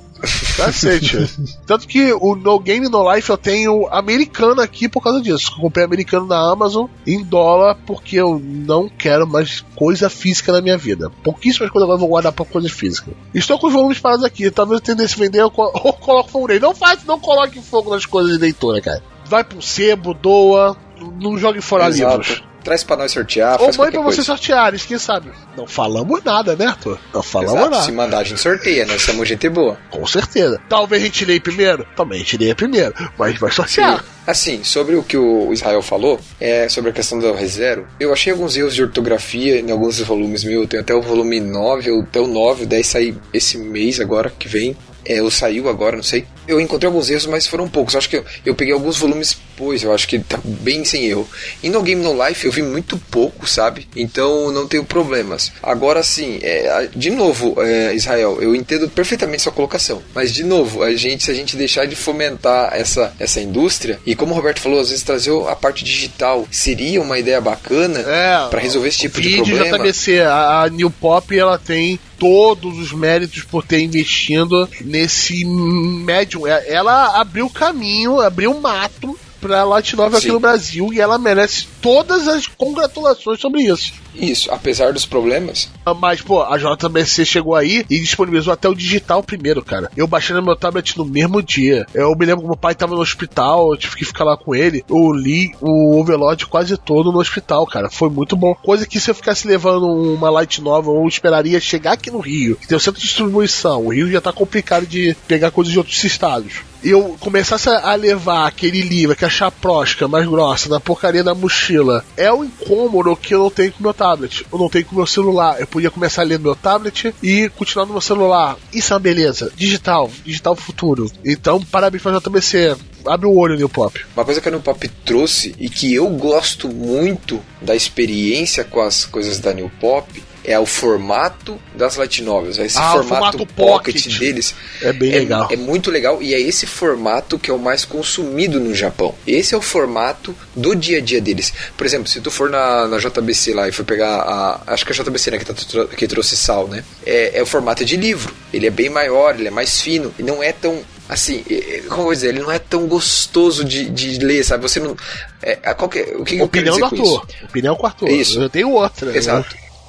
Cacete. 0.59 1.17
Tanto 1.67 1.89
que 1.89 2.13
o 2.13 2.37
No 2.37 2.61
Game 2.61 2.87
No 2.89 3.11
Life 3.11 3.31
eu 3.31 3.39
tenho 3.39 3.89
americano 3.89 4.61
aqui 4.61 4.91
por 4.91 5.03
causa 5.03 5.23
disso. 5.23 5.53
Eu 5.57 5.63
comprei 5.63 5.87
americano 5.87 6.27
na 6.27 6.53
Amazon 6.53 6.87
em 7.07 7.25
dólar 7.25 7.79
porque 7.87 8.17
eu 8.17 8.39
não 8.39 8.91
quero 8.91 9.27
mais 9.27 9.65
coisa 9.75 10.11
física 10.11 10.53
na 10.53 10.61
minha 10.61 10.77
vida. 10.77 11.11
Pouquíssimas 11.25 11.71
coisas 11.71 11.85
agora 11.85 11.97
eu 11.97 12.01
vou 12.01 12.11
guardar 12.11 12.33
pra 12.33 12.45
coisa 12.45 12.69
física. 12.69 13.11
Estou 13.33 13.59
com 13.59 13.69
os 13.69 13.73
volumes 13.73 13.99
parados 13.99 14.25
aqui. 14.25 14.51
Talvez 14.51 14.81
eu 14.81 14.85
tendesse 14.85 15.15
a 15.15 15.19
vender 15.19 15.41
eu 15.41 15.53
ou 15.57 15.93
coloco 15.95 16.31
fogo 16.31 16.49
nele. 16.49 16.61
Não 16.61 16.75
faz, 16.75 17.05
não 17.05 17.19
coloque 17.19 17.59
fogo 17.63 17.91
nas 17.91 18.05
coisas 18.05 18.33
de 18.33 18.39
leitura, 18.39 18.83
cara. 18.83 19.03
Vai 19.25 19.43
pro 19.43 19.63
sebo, 19.63 20.13
doa. 20.13 20.77
Não 21.21 21.37
jogue 21.39 21.61
fora 21.61 21.89
Exato. 21.89 22.19
livros. 22.19 22.43
traz 22.63 22.85
pra 22.85 22.97
nós 22.97 23.11
sortear, 23.11 23.55
Ou 23.61 23.67
faz 23.67 23.77
mãe 23.77 23.91
pra 23.91 24.01
coisa. 24.03 24.15
vocês 24.23 24.27
sortearem, 24.27 24.79
quem 24.79 24.97
sabe? 24.97 25.31
Não 25.57 25.67
falamos 25.67 26.23
nada, 26.23 26.55
né, 26.55 26.67
Arthur? 26.67 26.97
Não 27.13 27.21
falamos 27.23 27.55
Exato, 27.55 27.71
nada. 27.71 27.83
se 27.85 27.91
mandar 27.93 28.19
a 28.19 28.25
gente 28.25 28.41
sorteia, 28.41 28.87
nós 28.87 29.03
somos 29.03 29.27
gente 29.29 29.49
boa. 29.49 29.77
Com 29.91 30.07
certeza. 30.07 30.61
Talvez 30.69 31.03
a 31.03 31.07
gente 31.07 31.25
leia 31.25 31.41
primeiro? 31.41 31.85
Também 31.97 32.21
a 32.21 32.23
gente 32.23 32.37
leia 32.39 32.55
primeiro. 32.55 32.95
Mas 33.19 33.37
vai 33.39 33.51
sortear. 33.51 34.05
Assim, 34.25 34.63
sobre 34.63 34.95
o 34.95 35.03
que 35.03 35.17
o 35.17 35.53
Israel 35.53 35.83
falou, 35.83 36.21
é, 36.41 36.69
sobre 36.69 36.91
a 36.91 36.93
questão 36.93 37.19
do 37.19 37.33
ReZero, 37.33 37.85
eu 37.99 38.13
achei 38.13 38.33
alguns 38.33 38.57
erros 38.57 38.77
de 38.77 38.83
ortografia 38.85 39.59
em 39.59 39.73
alguns 39.73 39.99
volumes 39.99 40.45
meus. 40.45 40.63
Eu 40.63 40.69
tenho 40.69 40.83
até 40.85 40.95
o 40.95 41.03
volume 41.03 41.41
9, 41.41 41.91
ou 41.91 42.03
até 42.03 42.21
o 42.21 42.29
9, 42.29 42.63
o 42.63 42.67
10 42.69 42.87
sair 42.87 43.17
esse 43.35 43.59
mês 43.59 43.99
agora, 43.99 44.31
que 44.39 44.47
vem. 44.47 44.77
É, 45.05 45.23
ou 45.23 45.31
saiu 45.31 45.69
agora, 45.69 45.97
não 45.97 46.03
sei. 46.03 46.25
Eu 46.47 46.61
encontrei 46.61 46.87
alguns 46.87 47.09
erros, 47.11 47.27
mas 47.27 47.47
foram 47.47 47.69
poucos. 47.69 47.95
Eu 47.95 47.99
acho 47.99 48.09
que 48.09 48.17
eu, 48.17 48.25
eu 48.45 48.55
peguei 48.55 48.73
alguns 48.75 48.99
volumes 48.99 49.37
depois, 49.63 49.83
eu 49.83 49.93
acho 49.93 50.09
que 50.09 50.19
tá 50.19 50.39
bem 50.43 50.85
sem 50.85 51.05
erro. 51.07 51.29
E 51.63 51.69
no 51.69 51.83
Game 51.83 52.03
No 52.03 52.27
Life 52.27 52.45
eu 52.45 52.51
vi 52.51 52.63
muito 52.63 52.99
pouco, 52.99 53.47
sabe? 53.47 53.87
Então 53.95 54.51
não 54.51 54.67
tenho 54.67 54.85
problemas. 54.85 55.53
Agora 55.63 56.03
sim, 56.03 56.39
é, 56.43 56.89
de 56.95 57.11
novo, 57.11 57.55
é, 57.63 57.95
Israel, 57.95 58.39
eu 58.41 58.57
entendo 58.57 58.89
perfeitamente 58.89 59.43
sua 59.43 59.53
colocação. 59.53 60.03
Mas 60.15 60.33
de 60.33 60.43
novo, 60.43 60.83
a 60.83 60.95
gente, 60.97 61.23
se 61.25 61.31
a 61.31 61.35
gente 61.35 61.57
deixar 61.57 61.87
de 61.87 61.95
fomentar 61.95 62.73
essa, 62.75 63.13
essa 63.21 63.41
indústria, 63.41 64.01
e 64.05 64.17
como 64.17 64.33
o 64.33 64.35
Roberto 64.37 64.61
falou, 64.61 64.81
às 64.81 64.89
vezes 64.89 65.05
trazer 65.05 65.33
a 65.49 65.55
parte 65.55 65.85
digital 65.85 66.47
seria 66.51 67.01
uma 67.01 67.19
ideia 67.19 67.41
bacana 67.41 68.01
É. 68.01 68.49
para 68.51 68.61
resolver 68.61 68.89
esse 68.89 68.99
tipo 68.99 69.21
de 69.21 69.37
problema. 69.37 69.79
JBC, 69.79 70.21
a, 70.23 70.63
a 70.63 70.69
New 70.69 70.91
Pop, 70.91 71.37
ela 71.39 71.59
tem 71.59 72.01
todos 72.23 72.79
os 72.79 72.93
méritos 72.93 73.43
por 73.43 73.65
ter 73.65 73.81
investido 73.81 74.69
nesse 74.83 75.45
médium. 75.45 76.47
É- 76.47 76.73
Ela 76.73 77.21
abriu 77.21 77.51
caminho, 77.51 78.21
abriu 78.21 78.55
mato 78.61 79.19
pra 79.41 79.65
Novel 79.97 80.19
aqui 80.19 80.29
no 80.29 80.39
Brasil 80.39 80.93
e 80.93 81.01
ela 81.01 81.19
merece 81.19 81.67
todas 81.83 82.29
as 82.29 82.47
congratulações 82.47 83.41
sobre 83.41 83.63
isso. 83.63 83.93
Isso, 84.15 84.51
apesar 84.51 84.93
dos 84.93 85.05
problemas, 85.07 85.71
Mas, 86.01 86.21
pô, 86.21 86.43
a 86.43 86.57
JBC 86.57 87.25
chegou 87.25 87.57
aí 87.57 87.85
e 87.91 87.99
disponibilizou 87.99 88.53
até 88.53 88.69
o 88.69 88.75
digital 88.75 89.23
primeiro, 89.23 89.63
cara. 89.65 89.91
Eu 89.97 90.07
baixei 90.07 90.35
no 90.35 90.43
meu 90.43 90.55
tablet 90.55 90.97
no 90.97 91.05
mesmo 91.05 91.43
dia. 91.43 91.87
Eu 91.93 92.15
me 92.17 92.25
lembro 92.25 92.43
que 92.43 92.49
meu 92.49 92.57
pai 92.57 92.75
tava 92.75 92.95
no 92.95 93.01
hospital, 93.01 93.73
eu 93.73 93.77
tive 93.77 93.97
que 93.97 94.05
ficar 94.05 94.25
lá 94.25 94.37
com 94.37 94.55
ele. 94.55 94.85
Eu 94.89 95.13
li 95.13 95.53
o 95.61 95.99
Overlord 95.99 96.47
quase 96.47 96.77
todo 96.77 97.11
no 97.11 97.19
hospital, 97.19 97.67
cara. 97.67 97.91
Foi 97.91 98.09
muito 98.09 98.37
bom. 98.37 98.55
Coisa 98.55 98.87
que 98.87 99.01
se 99.01 99.11
eu 99.11 99.15
ficasse 99.15 99.47
levando 99.47 99.87
uma 99.87 100.31
light 100.31 100.61
novel, 100.63 100.95
eu 100.95 101.09
esperaria 101.09 101.61
chegar 101.61 101.93
aqui 101.93 102.11
no 102.11 102.21
Rio, 102.21 102.57
que 102.57 102.69
tem 102.69 102.77
o 102.77 102.81
centro 102.81 103.01
de 103.01 103.07
distribuição. 103.07 103.87
O 103.87 103.93
Rio 103.93 104.11
já 104.11 104.21
tá 104.21 104.33
complicado 104.33 104.87
de 104.87 105.17
pegar 105.27 105.51
coisas 105.51 105.73
de 105.73 105.79
outros 105.79 106.03
estados. 106.05 106.61
Eu 106.85 107.17
começasse 107.21 107.69
a 107.69 107.95
levar 107.95 108.47
aquele 108.47 108.83
livro, 108.83 109.13
aquela 109.13 109.31
chaprosca 109.31 110.09
mais 110.09 110.27
grossa, 110.27 110.69
na 110.69 110.81
porcaria 110.81 111.23
da 111.23 111.35
mochila, 111.35 111.72
é 112.17 112.33
o 112.33 112.45
incômodo 112.45 113.17
que 113.17 113.35
eu 113.35 113.41
não 113.41 113.51
tenho 113.51 113.73
com 113.73 113.83
meu 113.83 113.95
tablet. 113.95 114.47
Eu 114.53 114.59
não 114.59 114.69
tenho 114.69 114.85
com 114.85 114.97
meu 114.97 115.07
celular. 115.07 115.61
Eu 115.61 115.67
podia 115.67 115.91
começar 115.91 116.23
a 116.23 116.25
ler 116.25 116.39
no 116.39 116.45
meu 116.45 116.57
tablet 116.57 117.15
e 117.23 117.49
continuar 117.57 117.87
no 117.87 117.93
meu 117.93 118.01
celular. 118.01 118.57
Isso 118.73 118.93
é 118.93 118.95
uma 118.95 119.01
beleza. 119.01 119.53
Digital. 119.57 120.11
Digital 120.25 120.57
futuro. 120.57 121.11
Então, 121.25 121.63
parabéns 121.63 122.03
pra 122.03 122.19
JBC. 122.19 122.77
Abre 123.07 123.27
o 123.27 123.37
olho, 123.37 123.57
New 123.57 123.69
Pop. 123.69 124.01
Uma 124.15 124.25
coisa 124.25 124.41
que 124.41 124.49
a 124.49 124.51
New 124.51 124.61
Pop 124.61 124.89
trouxe 125.05 125.55
e 125.59 125.69
que 125.69 125.93
eu 125.93 126.09
gosto 126.09 126.69
muito 126.69 127.43
da 127.61 127.75
experiência 127.75 128.65
com 128.65 128.81
as 128.81 129.05
coisas 129.05 129.39
da 129.41 129.53
New 129.53 129.71
Pop 129.81 130.23
é 130.45 130.59
o 130.59 130.67
formato 130.67 131.61
das 131.75 131.97
light 131.97 132.23
novels. 132.23 132.59
Esse 132.59 132.79
Ah, 132.79 132.93
formato, 132.93 133.09
formato 133.39 133.47
pocket, 133.47 133.95
pocket. 134.03 134.19
deles 134.19 134.55
É 134.81 134.93
bem 134.93 135.11
legal. 135.13 135.49
é 135.51 135.57
muito 135.57 135.91
legal 135.91 136.23
e 136.23 136.35
é 136.35 136.41
esse 136.41 136.67
formato 136.67 137.39
que 137.39 137.51
é 137.51 137.55
o 137.55 137.59
mais 137.59 137.85
consumido 137.85 138.59
no 138.61 138.75
Japão. 138.75 139.15
Esse 139.27 139.55
é 139.55 139.59
o 139.59 139.63
formato 139.63 140.35
do 140.55 140.75
dia 140.75 140.99
a 140.99 141.01
dia 141.01 141.21
deles. 141.21 141.53
Por 141.77 141.87
exemplo, 141.87 142.09
se 142.09 142.21
tu 142.21 142.31
for 142.31 142.51
na, 142.51 142.89
na 142.89 142.99
JBC 142.99 143.55
lá 143.55 143.69
e 143.69 143.73
for 143.73 143.85
pegar 143.85 144.17
a. 144.17 144.63
Acho 144.69 144.85
que 144.85 144.93
é 144.93 144.95
a 145.01 145.05
JBC 145.05 145.31
né, 145.31 145.39
que, 145.39 145.45
tá, 145.45 145.55
que 145.97 146.09
trouxe 146.09 146.37
sal, 146.37 146.67
né? 146.69 146.85
É, 147.07 147.39
é 147.39 147.43
o 147.43 147.47
formato 147.47 147.85
de 147.85 147.97
livro. 147.97 148.35
Ele 148.53 148.67
é 148.67 148.71
bem 148.71 148.89
maior, 148.91 149.35
ele 149.35 149.49
é 149.49 149.51
mais 149.51 149.81
fino 149.81 150.13
e 150.19 150.23
não 150.23 150.43
é 150.43 150.53
tão 150.53 150.83
assim, 151.09 151.45
é, 151.51 151.55
é, 151.55 151.81
como 151.83 152.01
eu 152.01 152.05
vou 152.05 152.13
dizer, 152.15 152.29
ele 152.29 152.41
não 152.41 152.51
é 152.51 152.59
tão 152.59 152.87
gostoso 152.87 153.65
de, 153.65 153.89
de 153.91 154.19
ler, 154.19 154.43
sabe? 154.45 154.63
Você 154.63 154.81
não. 154.81 154.97
É, 155.43 155.57
qualquer, 155.75 156.17
o 156.17 156.25
que, 156.25 156.37
que 156.37 156.43
eu 156.43 156.49
quero 156.49 156.67
do 156.67 156.73
dizer 156.73 156.89
com 156.89 156.95
isso? 156.97 157.17
ator. 157.17 157.27
Opinião 157.45 157.77
com 157.77 157.83
o 157.85 157.87
ator. 157.87 158.11
Isso. 158.11 158.41
Eu 158.41 158.49
tenho 158.51 158.71
outra. 158.71 159.13
né? 159.13 159.19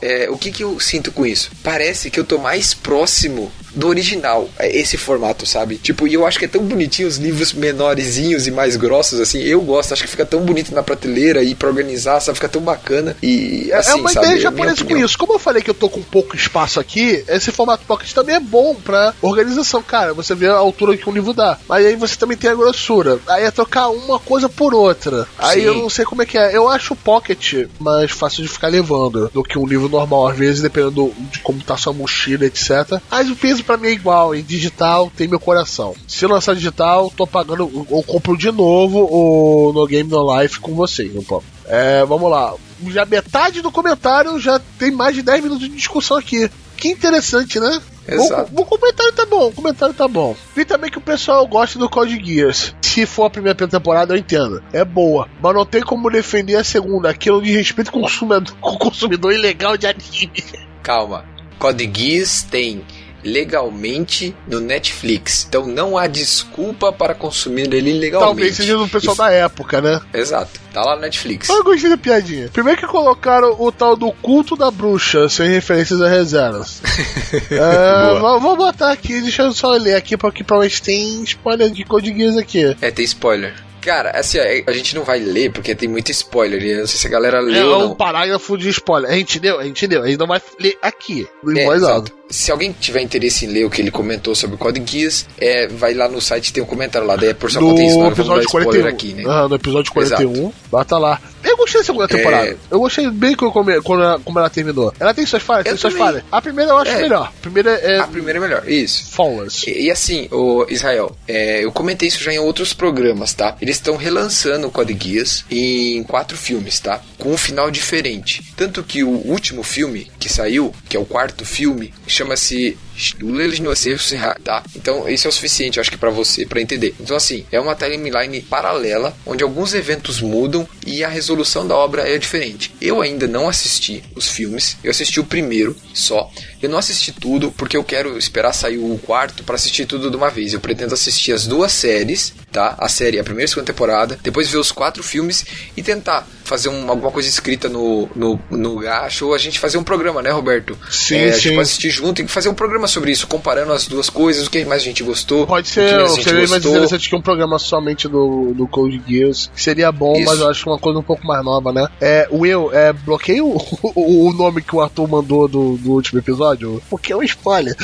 É, 0.04 0.30
o 0.30 0.38
que, 0.38 0.52
que 0.52 0.64
eu 0.64 0.80
sinto 0.80 1.12
com 1.12 1.26
isso? 1.26 1.50
Parece 1.64 2.10
que 2.12 2.20
eu 2.20 2.24
tô 2.24 2.38
mais 2.38 2.74
próximo 2.74 3.52
do 3.76 3.88
original, 3.88 4.48
é, 4.60 4.76
esse 4.78 4.98
formato, 4.98 5.46
sabe? 5.48 5.78
Tipo, 5.78 6.08
e 6.08 6.14
eu 6.14 6.28
acho 6.28 6.38
que 6.38 6.46
é 6.46 6.48
tão 6.48 6.62
bonitinho 6.64 7.08
os 7.08 7.18
livros 7.18 7.54
menorzinhos 7.54 8.46
e 8.48 8.52
mais 8.52 8.76
grossos, 8.76 9.20
assim. 9.20 9.40
Eu 9.42 9.62
gosto, 9.62 9.94
acho 9.94 10.04
que 10.04 10.10
fica 10.10 10.26
tão 10.26 10.42
bonito 10.42 10.74
na 10.74 10.84
prateleira 10.84 11.42
e 11.44 11.56
pra 11.56 11.70
organizar, 11.70 12.20
sabe? 12.20 12.36
Fica 12.36 12.50
tão 12.50 12.62
bacana. 12.62 13.16
E 13.22 13.70
É- 13.72 13.76
assim, 13.78 13.92
é 13.92 13.96
uma 13.96 14.12
sabe? 14.12 14.26
ideia 14.28 14.38
É 14.38 14.42
japonesa 14.42 14.84
com 14.86 14.98
isso. 14.98 15.18
Como 15.18 15.34
eu 15.34 15.40
falei 15.40 15.64
que 15.64 15.70
eu 15.70 15.74
tô 15.74 15.90
com 15.90 16.02
pouco 16.04 16.36
espaço 16.36 16.80
aqui, 16.80 17.24
esse 17.28 17.52
formato 17.52 17.84
pocket 17.86 18.12
também 18.14 18.36
é 18.36 18.40
bom 18.40 18.76
pra 18.76 19.14
organização, 19.22 19.82
cara. 19.82 20.14
Você 20.14 20.36
vê 20.36 20.48
a 20.48 20.54
altura 20.56 20.96
que 20.96 21.10
um 21.10 21.14
livro 21.14 21.34
dá. 21.34 21.58
Mas 21.68 21.86
aí 21.86 21.96
você 21.96 22.16
também 22.16 22.38
tem 22.38 22.52
a 22.52 22.56
grossura. 22.56 23.20
Aí 23.28 23.44
é 23.44 23.52
trocar 23.52 23.90
uma 23.90 24.20
coisa 24.20 24.48
por 24.48 24.74
outra. 24.76 25.28
Aí 25.38 25.62
Sim. 25.62 25.68
eu 25.68 25.76
não 25.76 25.90
sei 25.90 26.06
como 26.06 26.22
é 26.22 26.26
que 26.28 26.38
é. 26.38 26.56
Eu 26.56 26.70
acho 26.70 26.94
o 26.94 26.98
pocket 26.98 27.68
mais 27.80 28.12
fácil 28.12 28.44
de 28.44 28.50
ficar 28.50 28.68
levando 28.68 29.32
do 29.34 29.44
que 29.44 29.58
um 29.58 29.66
livro 29.66 29.90
normal, 29.94 30.28
às 30.28 30.38
vezes, 30.38 30.62
dependendo 30.62 30.92
do- 30.92 31.14
de 31.32 31.40
como 31.40 31.62
tá 31.64 31.78
sua 31.78 31.94
mochila, 31.94 32.46
etc. 32.46 33.00
Mas 33.10 33.30
o 33.30 33.36
peso 33.36 33.64
pra 33.64 33.78
mim 33.78 33.88
é 33.88 33.92
igual. 33.92 34.36
Em 34.36 34.44
digital 34.44 35.12
tem 35.16 35.28
meu 35.28 35.40
coração. 35.40 35.96
Se 36.08 36.26
lançar 36.28 36.56
digital, 36.56 37.12
tô 37.16 37.26
pagando. 37.26 37.70
Ou 37.90 38.04
compro 38.04 38.38
de 38.38 38.52
novo 38.52 39.08
o 39.10 39.72
No 39.74 39.86
Game 39.88 40.10
No 40.10 40.40
Life 40.42 40.60
com 40.60 40.74
vocês, 40.76 41.14
não 41.14 41.24
pode. 41.24 41.46
É, 41.68 42.04
vamos 42.06 42.30
lá. 42.30 42.54
Já 42.88 43.06
metade 43.06 43.62
do 43.62 43.72
comentário 43.72 44.38
já 44.40 44.60
tem 44.78 44.92
mais 44.92 45.16
de 45.16 45.22
10 45.22 45.42
minutos 45.44 45.70
de 45.70 45.76
discussão 45.76 46.18
aqui. 46.18 46.50
Que 46.84 46.90
interessante, 46.90 47.62
né? 47.62 47.82
Exato. 48.06 48.52
O, 48.54 48.60
o 48.60 48.66
comentário 48.66 49.14
tá 49.14 49.26
bom, 49.26 49.48
o 49.48 49.54
comentário 49.54 49.96
tá 49.96 50.06
bom. 50.06 50.36
Vi 50.54 50.66
também 50.66 50.92
que 50.92 50.98
o 50.98 51.02
pessoal 51.02 51.48
gosta 51.48 51.80
do 51.80 51.90
Code 51.90 52.22
Geass. 52.22 52.76
Se 52.82 53.06
for 53.06 53.24
a 53.24 53.30
primeira 53.30 53.56
temporada, 53.70 54.14
eu 54.14 54.18
entendo. 54.18 54.62
É 54.74 54.84
boa. 54.84 55.30
Mas 55.42 55.54
não 55.56 55.66
tem 55.66 55.82
como 55.82 56.12
defender 56.12 56.58
a 56.58 56.64
segunda. 56.66 57.10
Aquilo 57.10 57.42
de 57.42 57.54
respeito 57.54 57.90
com 57.90 58.00
o 58.00 58.02
consumidor, 58.02 58.54
com 58.60 58.72
o 58.72 58.78
consumidor 58.78 59.32
ilegal 59.32 59.78
de 59.78 59.88
anime. 59.88 60.44
Calma. 60.84 61.24
Code 61.58 61.90
Geass 61.96 62.44
tem 62.44 62.84
legalmente 63.24 64.36
no 64.48 64.60
Netflix. 64.60 65.46
Então 65.48 65.66
não 65.66 65.98
há 65.98 66.08
desculpa 66.08 66.92
para 66.92 67.16
consumir 67.16 67.74
ele 67.74 67.94
legalmente. 67.94 68.28
Talvez 68.28 68.56
seja 68.56 68.78
do 68.78 68.88
pessoal 68.88 69.16
da 69.16 69.32
época, 69.32 69.82
né? 69.82 70.02
Exato. 70.14 70.60
Tá 70.74 70.82
lá 70.82 70.96
no 70.96 71.02
Netflix. 71.02 71.50
Eu 71.50 71.64
gostei 71.64 71.90
da 71.90 71.98
piadinha. 71.98 72.50
Primeiro 72.52 72.82
que 72.82 72.88
colocaram 72.88 73.56
o 73.60 73.72
tal 73.72 73.96
do 73.96 74.12
culto 74.12 74.56
da 74.56 74.72
bruxa, 74.72 75.30
sem 75.30 75.50
referências 75.50 76.02
a 76.02 76.10
reservas. 76.10 76.82
é, 77.52 78.20
vou, 78.20 78.40
vou 78.40 78.58
botar 78.58 78.92
aqui, 78.92 79.22
deixa 79.22 79.44
eu 79.44 79.54
só 79.54 79.72
ler 79.72 79.96
aqui, 79.96 80.18
porque 80.18 80.44
provavelmente 80.44 80.82
tem 80.82 81.24
spoiler 81.24 81.70
de 81.70 81.84
Geass 81.84 82.38
aqui. 82.38 82.76
É, 82.82 82.90
tem 82.90 83.06
spoiler. 83.06 83.54
Cara, 83.84 84.12
assim, 84.12 84.38
a 84.40 84.72
gente 84.72 84.96
não 84.96 85.04
vai 85.04 85.20
ler 85.20 85.52
porque 85.52 85.76
tem 85.76 85.88
muito 85.90 86.10
spoiler. 86.12 86.62
Eu 86.64 86.80
não 86.82 86.88
sei 86.88 87.00
se 87.00 87.08
a 87.08 87.10
galera 87.10 87.38
É 87.40 87.42
leu 87.42 87.68
ou 87.70 87.92
um 87.92 87.96
parágrafo 87.96 88.58
de 88.58 88.70
spoiler. 88.70 89.10
A 89.12 89.16
gente 89.16 89.40
deu, 89.40 89.60
a 89.60 89.64
gente 89.64 89.86
deu. 89.88 90.04
A 90.04 90.08
gente 90.08 90.20
não 90.20 90.28
vai 90.28 90.42
ler 90.60 90.78
aqui, 90.82 91.28
no 91.44 91.58
É, 91.58 91.66
voz 91.66 91.78
exato. 91.82 91.94
alta. 91.94 92.12
Se 92.30 92.52
alguém 92.52 92.72
tiver 92.72 93.02
interesse 93.02 93.46
em 93.46 93.50
ler 93.50 93.64
o 93.66 93.70
que 93.70 93.80
ele 93.82 93.92
comentou 93.92 94.34
sobre 94.34 94.56
o 94.56 94.58
Code 94.58 94.82
Geass, 94.84 95.28
é, 95.40 95.68
vai 95.68 95.94
lá 95.94 96.08
no 96.08 96.20
site 96.20 96.52
tem 96.52 96.64
um 96.64 96.66
comentário 96.66 97.06
lá. 97.08 97.16
Daí 97.16 97.30
é 97.30 97.34
por 97.34 97.48
risco, 97.48 97.62
No 97.62 97.76
vamos 97.76 97.98
dar 98.00 98.08
episódio 98.12 98.44
spoiler 98.46 98.72
41. 98.82 98.88
aqui, 98.88 99.14
né? 99.14 99.24
Ah, 99.28 99.48
no 99.48 99.56
episódio 99.56 99.92
41, 99.94 100.52
bota 100.72 100.98
lá. 100.98 101.22
Eu 101.44 101.58
gostei 101.58 101.82
da 101.82 101.86
segunda 101.86 102.06
É. 102.06 102.08
temporada. 102.08 102.58
Eu 102.72 102.80
gostei 102.80 103.08
bem 103.12 103.36
como, 103.36 103.52
como, 103.52 103.70
ela, 103.70 104.20
como 104.20 104.40
ela 104.40 104.50
terminou. 104.50 104.92
Ela 105.00 105.14
tem 105.14 105.26
suas 105.28 105.44
falhas, 105.44 105.66
Eu 105.68 105.74
tem 105.74 105.78
suas 105.78 105.94
falhas. 105.94 106.24
A 106.32 106.42
primeira 106.42 106.72
eu 106.72 106.78
acho 106.80 106.92
É. 106.92 107.02
melhor. 107.02 107.28
A 107.28 107.42
primeira 107.42 107.72
é 107.72 108.00
A 108.00 108.08
primeira 108.08 108.40
é 108.40 108.42
melhor, 108.42 108.68
isso. 108.68 109.12
Flawless. 109.12 109.70
E, 109.70 109.84
e 109.88 109.92
assim, 109.92 110.28
o 110.32 110.66
Israel, 110.70 111.16
é, 111.28 111.64
eu 111.64 111.72
comentei 111.72 112.08
isso 112.08 112.24
já 112.24 112.34
em 112.34 112.40
outros 112.40 112.74
programas, 112.74 113.34
tá? 113.34 113.56
Eles 113.74 113.80
estão 113.80 113.98
relançando 113.98 114.68
o 114.68 114.72
Code 114.72 114.96
Geass 114.96 115.46
em 115.50 116.04
quatro 116.04 116.38
filmes, 116.38 116.80
tá? 116.80 117.02
Com 117.18 117.34
um 117.34 117.38
final 117.38 117.72
diferente. 117.72 118.54
Tanto 118.56 118.84
que 118.84 119.04
o 119.04 119.10
último 119.10 119.64
filme 119.64 120.12
que 120.20 120.30
saiu, 120.30 120.72
que 120.88 120.96
é 120.96 121.00
o 121.00 121.06
quarto 121.06 121.44
filme, 121.44 121.92
chama-se 122.06 122.78
Luleles 123.20 123.60
no 123.60 123.72
Acervo, 123.72 124.04
tá? 124.44 124.64
Então, 124.76 125.08
isso 125.10 125.28
é 125.28 125.30
o 125.30 125.34
suficiente, 125.34 125.80
acho 125.80 125.92
que 125.92 125.98
pra 125.98 126.10
você, 126.10 126.46
pra 126.46 126.62
entender. 126.62 126.96
Então, 127.00 127.16
assim, 127.16 127.46
é 127.52 127.60
uma 127.60 127.76
timeline 127.76 128.42
paralela, 128.42 129.16
onde 129.26 129.44
alguns 129.44 129.74
eventos 129.74 130.22
mudam 130.22 130.68
e 130.86 131.04
a 131.04 131.08
resolução 131.08 131.68
da 131.68 131.76
obra 131.76 132.08
é 132.08 132.18
diferente. 132.18 132.74
Eu 132.82 133.02
ainda 133.02 133.28
não 133.28 133.48
assisti 133.48 134.04
os 134.16 134.28
filmes, 134.28 134.78
eu 134.84 134.92
assisti 134.92 135.20
o 135.20 135.26
primeiro 135.26 135.76
só. 135.94 136.30
Eu 136.62 136.70
não 136.70 136.78
assisti 136.78 137.12
tudo 137.12 137.52
porque 137.52 137.76
eu 137.76 137.84
quero 137.84 138.18
esperar 138.18 138.54
sair 138.54 138.78
o 138.78 138.98
quarto 139.00 139.44
pra 139.44 139.56
assistir 139.56 139.86
tudo 139.86 140.10
de 140.10 140.16
uma 140.16 140.30
vez. 140.30 140.54
Eu 140.54 140.60
pretendo 140.60 140.94
assistir 140.94 141.34
as 141.34 141.46
duas 141.46 141.72
séries, 141.72 142.34
tá? 142.52 142.76
A 142.78 142.88
série, 142.88 143.20
a 143.20 143.24
primeira 143.24 143.44
e 143.44 143.50
a 143.50 143.50
segunda 143.50 143.68
temporada, 143.72 144.20
depois 144.24 144.50
ver 144.50 144.58
os 144.58 144.72
quatro 144.72 145.04
filmes 145.04 145.46
e 145.76 145.84
tentar 145.84 146.28
fazer 146.44 146.70
um- 146.70 146.90
alguma 146.90 147.12
coisa 147.12 147.28
escrita 147.30 147.70
no, 147.70 148.10
no, 148.16 148.40
no 148.50 148.76
gacho, 148.78 149.28
ou 149.28 149.34
a 149.34 149.38
gente 149.38 149.60
fazer 149.60 149.78
um 149.78 149.84
programa, 149.84 150.22
né, 150.22 150.30
Roberto? 150.32 150.78
Sim, 150.90 151.16
É, 151.18 151.30
A 151.30 151.34
sim. 151.34 151.40
gente 151.42 151.56
pode 151.56 151.62
assistir 151.68 151.90
junto 151.90 152.22
e 152.22 152.28
fazer 152.28 152.50
um 152.50 152.54
programa 152.54 152.88
sobre 152.88 153.12
isso, 153.12 153.28
comparando 153.28 153.72
as 153.74 153.88
duas 153.88 154.10
coisas, 154.10 154.48
o 154.48 154.50
que 154.50 154.64
mais 154.66 154.82
a 154.82 154.86
gente 154.86 155.04
gostou. 155.04 155.46
Pode 155.48 155.68
o 155.68 155.70
que 155.70 155.74
ser, 155.74 155.96
a 155.96 156.06
gente 156.08 156.24
seria 156.24 156.48
mais 156.48 156.66
interessante 156.66 157.10
que 157.10 157.16
um 157.16 157.22
programa 157.22 157.58
somente 157.60 158.08
do, 158.08 158.54
do 158.54 158.68
Code 158.68 159.02
Geass. 159.08 159.50
Seria 159.56 159.92
bom, 159.92 160.14
Isso. 160.16 160.26
mas 160.26 160.40
eu 160.40 160.50
acho 160.50 160.70
uma 160.70 160.80
coisa 160.80 161.00
um 161.00 161.04
pouco 161.04 161.26
mais 161.26 161.44
nova, 161.44 161.72
né? 161.72 161.88
É, 162.02 162.28
Will, 162.32 162.70
é, 162.74 162.92
bloqueia 162.94 163.44
o, 163.44 163.56
o, 163.96 164.30
o 164.30 164.34
nome 164.34 164.62
que 164.62 164.76
o 164.76 164.82
Arthur 164.82 165.08
mandou 165.08 165.48
do, 165.48 165.78
do 165.78 165.92
último 165.92 166.20
episódio, 166.20 166.82
porque 166.90 167.14
é 167.14 167.16
um 167.18 167.24
spoiler. 167.24 167.76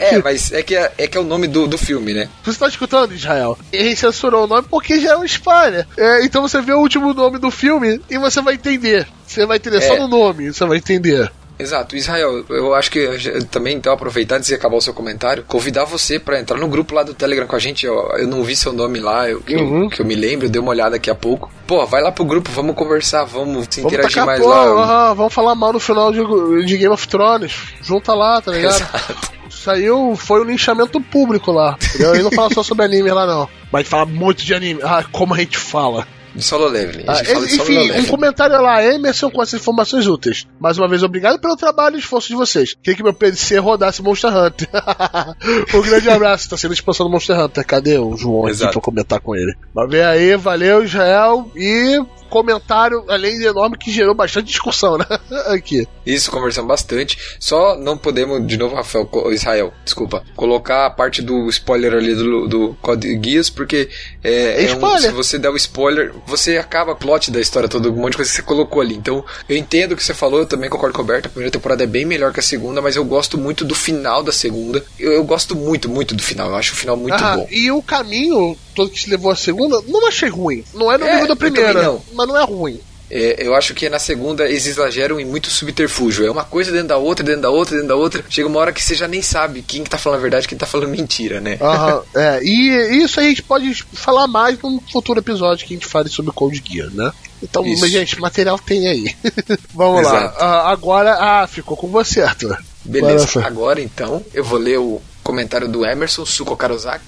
É, 0.00 0.10
que- 0.16 0.22
mas 0.22 0.52
é 0.52 0.62
que 0.62 0.74
é, 0.76 0.92
é 0.98 1.06
que 1.06 1.16
é 1.16 1.20
o 1.20 1.24
nome 1.24 1.46
do, 1.48 1.66
do 1.66 1.76
filme, 1.78 2.12
né? 2.14 2.28
Você 2.44 2.58
tá 2.58 2.68
escutando, 2.68 3.12
Israel? 3.14 3.58
Ele 3.72 3.94
censurou 3.96 4.44
o 4.44 4.46
nome 4.46 4.66
porque 4.70 5.00
já 5.00 5.12
é 5.12 5.16
um 5.16 5.24
spoiler. 5.24 5.86
É, 5.96 6.24
então 6.24 6.42
você 6.42 6.60
vê 6.60 6.72
o 6.72 6.78
último 6.78 7.12
nome 7.12 7.27
do 7.36 7.50
filme 7.50 8.00
e 8.08 8.16
você 8.16 8.40
vai 8.40 8.54
entender. 8.54 9.08
Você 9.26 9.44
vai 9.44 9.56
entender 9.56 9.80
só 9.80 9.94
É. 9.94 9.98
no 9.98 10.06
nome, 10.06 10.52
você 10.52 10.64
vai 10.64 10.78
entender. 10.78 11.30
Exato, 11.58 11.96
Israel, 11.96 12.44
eu 12.50 12.72
acho 12.72 12.88
que 12.88 13.00
eu 13.00 13.18
já- 13.18 13.32
também, 13.50 13.76
então, 13.76 13.92
aproveitar 13.92 14.36
antes 14.36 14.46
de 14.46 14.54
acabar 14.54 14.76
o 14.76 14.80
seu 14.80 14.94
comentário, 14.94 15.42
convidar 15.42 15.84
você 15.84 16.16
pra 16.16 16.38
entrar 16.38 16.56
no 16.56 16.68
grupo 16.68 16.94
lá 16.94 17.02
do 17.02 17.12
Telegram 17.12 17.48
com 17.48 17.56
a 17.56 17.58
gente. 17.58 17.84
ó, 17.88 18.16
eu 18.16 18.28
não 18.28 18.44
vi 18.44 18.54
seu 18.54 18.72
nome 18.72 19.00
lá, 19.00 19.28
eu, 19.28 19.40
que, 19.40 19.54
eu- 19.54 19.64
Uhum. 19.64 19.88
que 19.88 20.00
eu 20.00 20.06
me 20.06 20.14
lembro, 20.14 20.46
eu 20.46 20.50
dei 20.50 20.62
uma 20.62 20.70
olhada 20.70 20.92
daqui 20.92 21.10
a 21.10 21.16
pouco. 21.16 21.50
Pô, 21.66 21.84
vai 21.84 22.00
lá 22.00 22.12
pro 22.12 22.24
grupo, 22.24 22.48
vamos 22.52 22.76
conversar, 22.76 23.24
vamos 23.24 23.66
se 23.68 23.80
Vamos 23.80 23.92
interagir 23.92 24.10
tacar 24.22 24.26
mais 24.26 24.40
pau, 24.40 24.48
lá. 24.48 24.84
aham, 24.84 25.14
vamos 25.16 25.34
falar 25.34 25.56
mal 25.56 25.72
no 25.72 25.80
final 25.80 26.12
de, 26.12 26.64
de 26.64 26.78
Game 26.78 26.94
of 26.94 27.08
Thrones. 27.08 27.52
Junta 27.82 28.14
lá, 28.14 28.40
tá 28.40 28.52
ligado? 28.52 28.76
Exato. 28.76 29.16
Saiu, 29.50 30.14
foi 30.16 30.40
um 30.40 30.44
linchamento 30.44 31.00
público 31.00 31.50
lá. 31.50 31.76
Entendeu? 31.88 32.14
E 32.14 32.22
não 32.22 32.30
fala 32.30 32.54
só 32.54 32.62
sobre 32.62 32.84
anime 32.84 33.10
lá, 33.10 33.26
não. 33.26 33.48
Mas 33.72 33.88
fala 33.88 34.06
muito 34.06 34.44
de 34.44 34.54
anime. 34.54 34.80
Ah, 34.84 35.04
como 35.10 35.34
a 35.34 35.38
gente 35.38 35.58
fala. 35.58 36.06
De 36.38 36.44
solo 36.44 36.68
leveling, 36.68 37.04
Ah, 37.06 37.20
de 37.20 37.28
solo 37.28 37.44
enfim, 37.44 37.76
um 37.78 37.82
leveling. 37.88 38.06
comentário 38.06 38.62
lá, 38.62 38.84
Emerson, 38.84 39.30
com 39.30 39.42
essas 39.42 39.60
informações 39.60 40.06
úteis. 40.06 40.46
Mais 40.60 40.78
uma 40.78 40.88
vez, 40.88 41.02
obrigado 41.02 41.40
pelo 41.40 41.56
trabalho 41.56 41.96
e 41.96 41.98
esforço 41.98 42.28
de 42.28 42.34
vocês. 42.36 42.74
Queria 42.82 42.96
que 42.96 43.02
meu 43.02 43.12
PC 43.12 43.58
rodasse 43.58 44.00
Monster 44.02 44.34
Hunter. 44.34 44.68
um 45.74 45.82
grande 45.82 46.08
abraço, 46.08 46.48
tá 46.48 46.56
sendo 46.56 46.72
expansão 46.74 47.06
do 47.06 47.12
Monster 47.12 47.38
Hunter. 47.38 47.66
Cadê 47.66 47.98
o 47.98 48.16
João 48.16 48.42
aqui 48.42 48.50
Exato. 48.52 48.70
pra 48.70 48.78
eu 48.78 48.82
comentar 48.82 49.20
com 49.20 49.34
ele? 49.34 49.52
Mas 49.74 49.90
vem 49.90 50.02
aí, 50.02 50.36
valeu, 50.36 50.84
Israel. 50.84 51.50
E 51.56 52.00
comentário, 52.28 53.04
além 53.08 53.38
de 53.38 53.44
enorme, 53.44 53.76
que 53.76 53.90
gerou 53.90 54.14
bastante 54.14 54.46
discussão, 54.46 54.96
né? 54.98 55.04
aqui. 55.48 55.86
Isso, 56.06 56.30
conversamos 56.30 56.68
bastante. 56.68 57.18
Só 57.40 57.76
não 57.76 57.96
podemos, 57.98 58.46
de 58.46 58.56
novo, 58.56 58.74
Rafael, 58.76 59.08
Israel, 59.32 59.72
desculpa, 59.84 60.22
colocar 60.36 60.86
a 60.86 60.90
parte 60.90 61.20
do 61.22 61.48
spoiler 61.48 61.92
ali 61.94 62.14
do, 62.14 62.46
do 62.46 62.76
Code 62.80 63.20
Geass, 63.22 63.50
porque 63.50 63.88
é, 64.22 64.64
É 64.64 64.70
é 64.70 64.74
um- 64.76 64.98
se 64.98 65.10
você 65.10 65.38
der 65.38 65.50
o 65.50 65.56
spoiler, 65.56 66.12
você 66.26 66.56
acaba 66.58 66.92
a 66.92 66.94
plot 66.94 67.30
da 67.30 67.40
história 67.40 67.68
toda, 67.68 67.88
um 67.90 67.94
monte 67.96 68.12
de 68.12 68.16
coisa 68.18 68.30
que 68.30 68.36
você 68.36 68.42
colocou 68.42 68.80
ali. 68.80 68.94
Então, 68.94 69.24
eu 69.48 69.56
entendo 69.56 69.92
o 69.92 69.96
que 69.96 70.02
você 70.04 70.14
falou, 70.14 70.40
eu 70.40 70.46
também 70.46 70.70
concordo 70.70 70.94
com 70.94 71.00
o 71.00 71.04
Alberto, 71.04 71.28
a 71.28 71.30
primeira 71.30 71.50
temporada 71.50 71.82
é 71.84 71.86
bem 71.86 72.04
melhor 72.04 72.32
que 72.32 72.40
a 72.40 72.42
segunda, 72.42 72.80
mas 72.80 72.96
eu 72.96 73.04
gosto 73.04 73.36
muito 73.38 73.64
do 73.64 73.74
final 73.74 74.22
da 74.22 74.32
segunda. 74.32 74.84
Eu, 74.98 75.12
eu 75.12 75.24
gosto 75.24 75.54
muito, 75.56 75.88
muito 75.88 76.14
do 76.14 76.22
final, 76.22 76.48
eu 76.50 76.56
acho 76.56 76.72
o 76.72 76.76
final 76.76 76.96
muito 76.96 77.14
Ah, 77.14 77.36
bom. 77.36 77.46
E 77.50 77.70
o 77.70 77.82
caminho 77.82 78.56
todo 78.78 78.90
que 78.90 79.00
te 79.00 79.10
levou 79.10 79.30
à 79.30 79.36
segunda, 79.36 79.82
não 79.88 80.06
achei 80.06 80.28
ruim. 80.28 80.64
Não 80.72 80.90
é 80.92 80.96
no 80.98 81.04
É, 81.06 81.12
nível 81.14 81.28
da 81.28 81.36
primeira, 81.36 81.82
não. 81.82 82.02
mas 82.14 82.28
não 82.28 82.38
é 82.38 82.44
ruim. 82.44 82.80
É, 83.10 83.36
eu 83.38 83.54
acho 83.54 83.72
que 83.74 83.88
na 83.88 83.98
segunda 83.98 84.44
eles 84.46 84.66
exageram 84.66 85.18
em 85.18 85.24
muito 85.24 85.48
subterfúgio. 85.50 86.26
É 86.26 86.30
uma 86.30 86.44
coisa 86.44 86.70
dentro 86.70 86.88
da 86.88 86.98
outra, 86.98 87.24
dentro 87.24 87.40
da 87.40 87.48
outra, 87.50 87.74
dentro 87.74 87.88
da 87.88 87.96
outra. 87.96 88.22
Chega 88.28 88.46
uma 88.46 88.60
hora 88.60 88.70
que 88.72 88.82
você 88.82 88.94
já 88.94 89.08
nem 89.08 89.22
sabe 89.22 89.62
quem 89.62 89.82
que 89.82 89.88
tá 89.88 89.96
falando 89.96 90.18
a 90.18 90.22
verdade 90.22 90.46
quem 90.46 90.58
tá 90.58 90.66
falando 90.66 90.90
mentira, 90.90 91.40
né? 91.40 91.56
Aham, 91.60 92.02
é. 92.14 92.40
E 92.44 93.02
isso 93.02 93.18
a 93.18 93.22
gente 93.22 93.42
pode 93.42 93.74
falar 93.94 94.26
mais 94.26 94.58
num 94.62 94.78
futuro 94.92 95.20
episódio 95.20 95.66
que 95.66 95.72
a 95.72 95.76
gente 95.76 95.86
fale 95.86 96.10
sobre 96.10 96.32
Cold 96.32 96.62
Gear, 96.64 96.90
né? 96.92 97.10
Então, 97.42 97.64
Isso. 97.64 97.80
mas, 97.80 97.90
gente, 97.90 98.20
material 98.20 98.58
tem 98.58 98.86
aí. 98.88 99.16
Vamos 99.72 100.02
lá. 100.02 100.16
Exato. 100.16 100.36
Ah, 100.38 100.70
agora, 100.70 101.14
ah, 101.18 101.46
ficou 101.46 101.76
com 101.76 101.86
você, 101.88 102.20
Arthur. 102.20 102.58
Beleza, 102.84 103.44
agora 103.46 103.80
então 103.80 104.22
eu 104.34 104.42
vou 104.44 104.58
ler 104.58 104.78
o 104.78 105.00
comentário 105.28 105.68
do 105.68 105.84
Emerson 105.84 106.24
Suko 106.24 106.56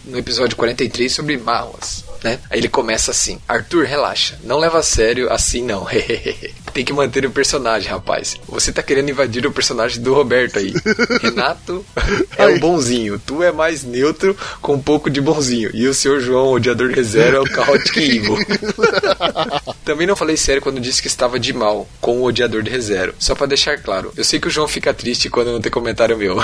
no 0.04 0.18
episódio 0.18 0.54
43 0.54 1.10
sobre 1.10 1.38
marras, 1.38 2.04
né? 2.22 2.38
Aí 2.50 2.58
ele 2.58 2.68
começa 2.68 3.10
assim: 3.10 3.38
Arthur, 3.48 3.84
relaxa, 3.84 4.38
não 4.44 4.58
leva 4.58 4.78
a 4.78 4.82
sério 4.82 5.32
assim 5.32 5.62
não. 5.62 5.86
Tem 6.72 6.84
que 6.84 6.92
manter 6.92 7.26
o 7.26 7.30
personagem, 7.30 7.90
rapaz. 7.90 8.36
Você 8.46 8.70
tá 8.70 8.82
querendo 8.82 9.10
invadir 9.10 9.44
o 9.44 9.52
personagem 9.52 10.00
do 10.00 10.14
Roberto 10.14 10.58
aí. 10.58 10.72
Renato 11.20 11.84
é 12.38 12.46
o 12.46 12.60
bonzinho, 12.60 13.18
tu 13.18 13.42
é 13.42 13.50
mais 13.50 13.82
neutro 13.82 14.36
com 14.60 14.74
um 14.74 14.80
pouco 14.80 15.10
de 15.10 15.20
bonzinho. 15.20 15.70
E 15.74 15.86
o 15.86 15.94
seu 15.94 16.20
João, 16.20 16.46
o 16.46 16.52
odiador 16.54 16.92
de 16.92 17.02
zero, 17.02 17.38
é 17.38 17.40
o 17.40 17.46
Chaotic 17.46 17.96
Evil. 17.96 18.38
Também 19.84 20.06
não 20.06 20.14
falei 20.14 20.36
sério 20.36 20.62
quando 20.62 20.80
disse 20.80 21.02
que 21.02 21.08
estava 21.08 21.40
de 21.40 21.52
mal 21.52 21.88
com 22.00 22.18
o 22.18 22.24
odiador 22.24 22.62
de 22.62 22.70
ReZero. 22.70 23.14
Só 23.18 23.34
pra 23.34 23.46
deixar 23.46 23.78
claro, 23.78 24.12
eu 24.16 24.24
sei 24.24 24.38
que 24.38 24.46
o 24.46 24.50
João 24.50 24.68
fica 24.68 24.94
triste 24.94 25.28
quando 25.28 25.52
não 25.52 25.60
tem 25.60 25.72
comentário 25.72 26.16
meu. 26.16 26.36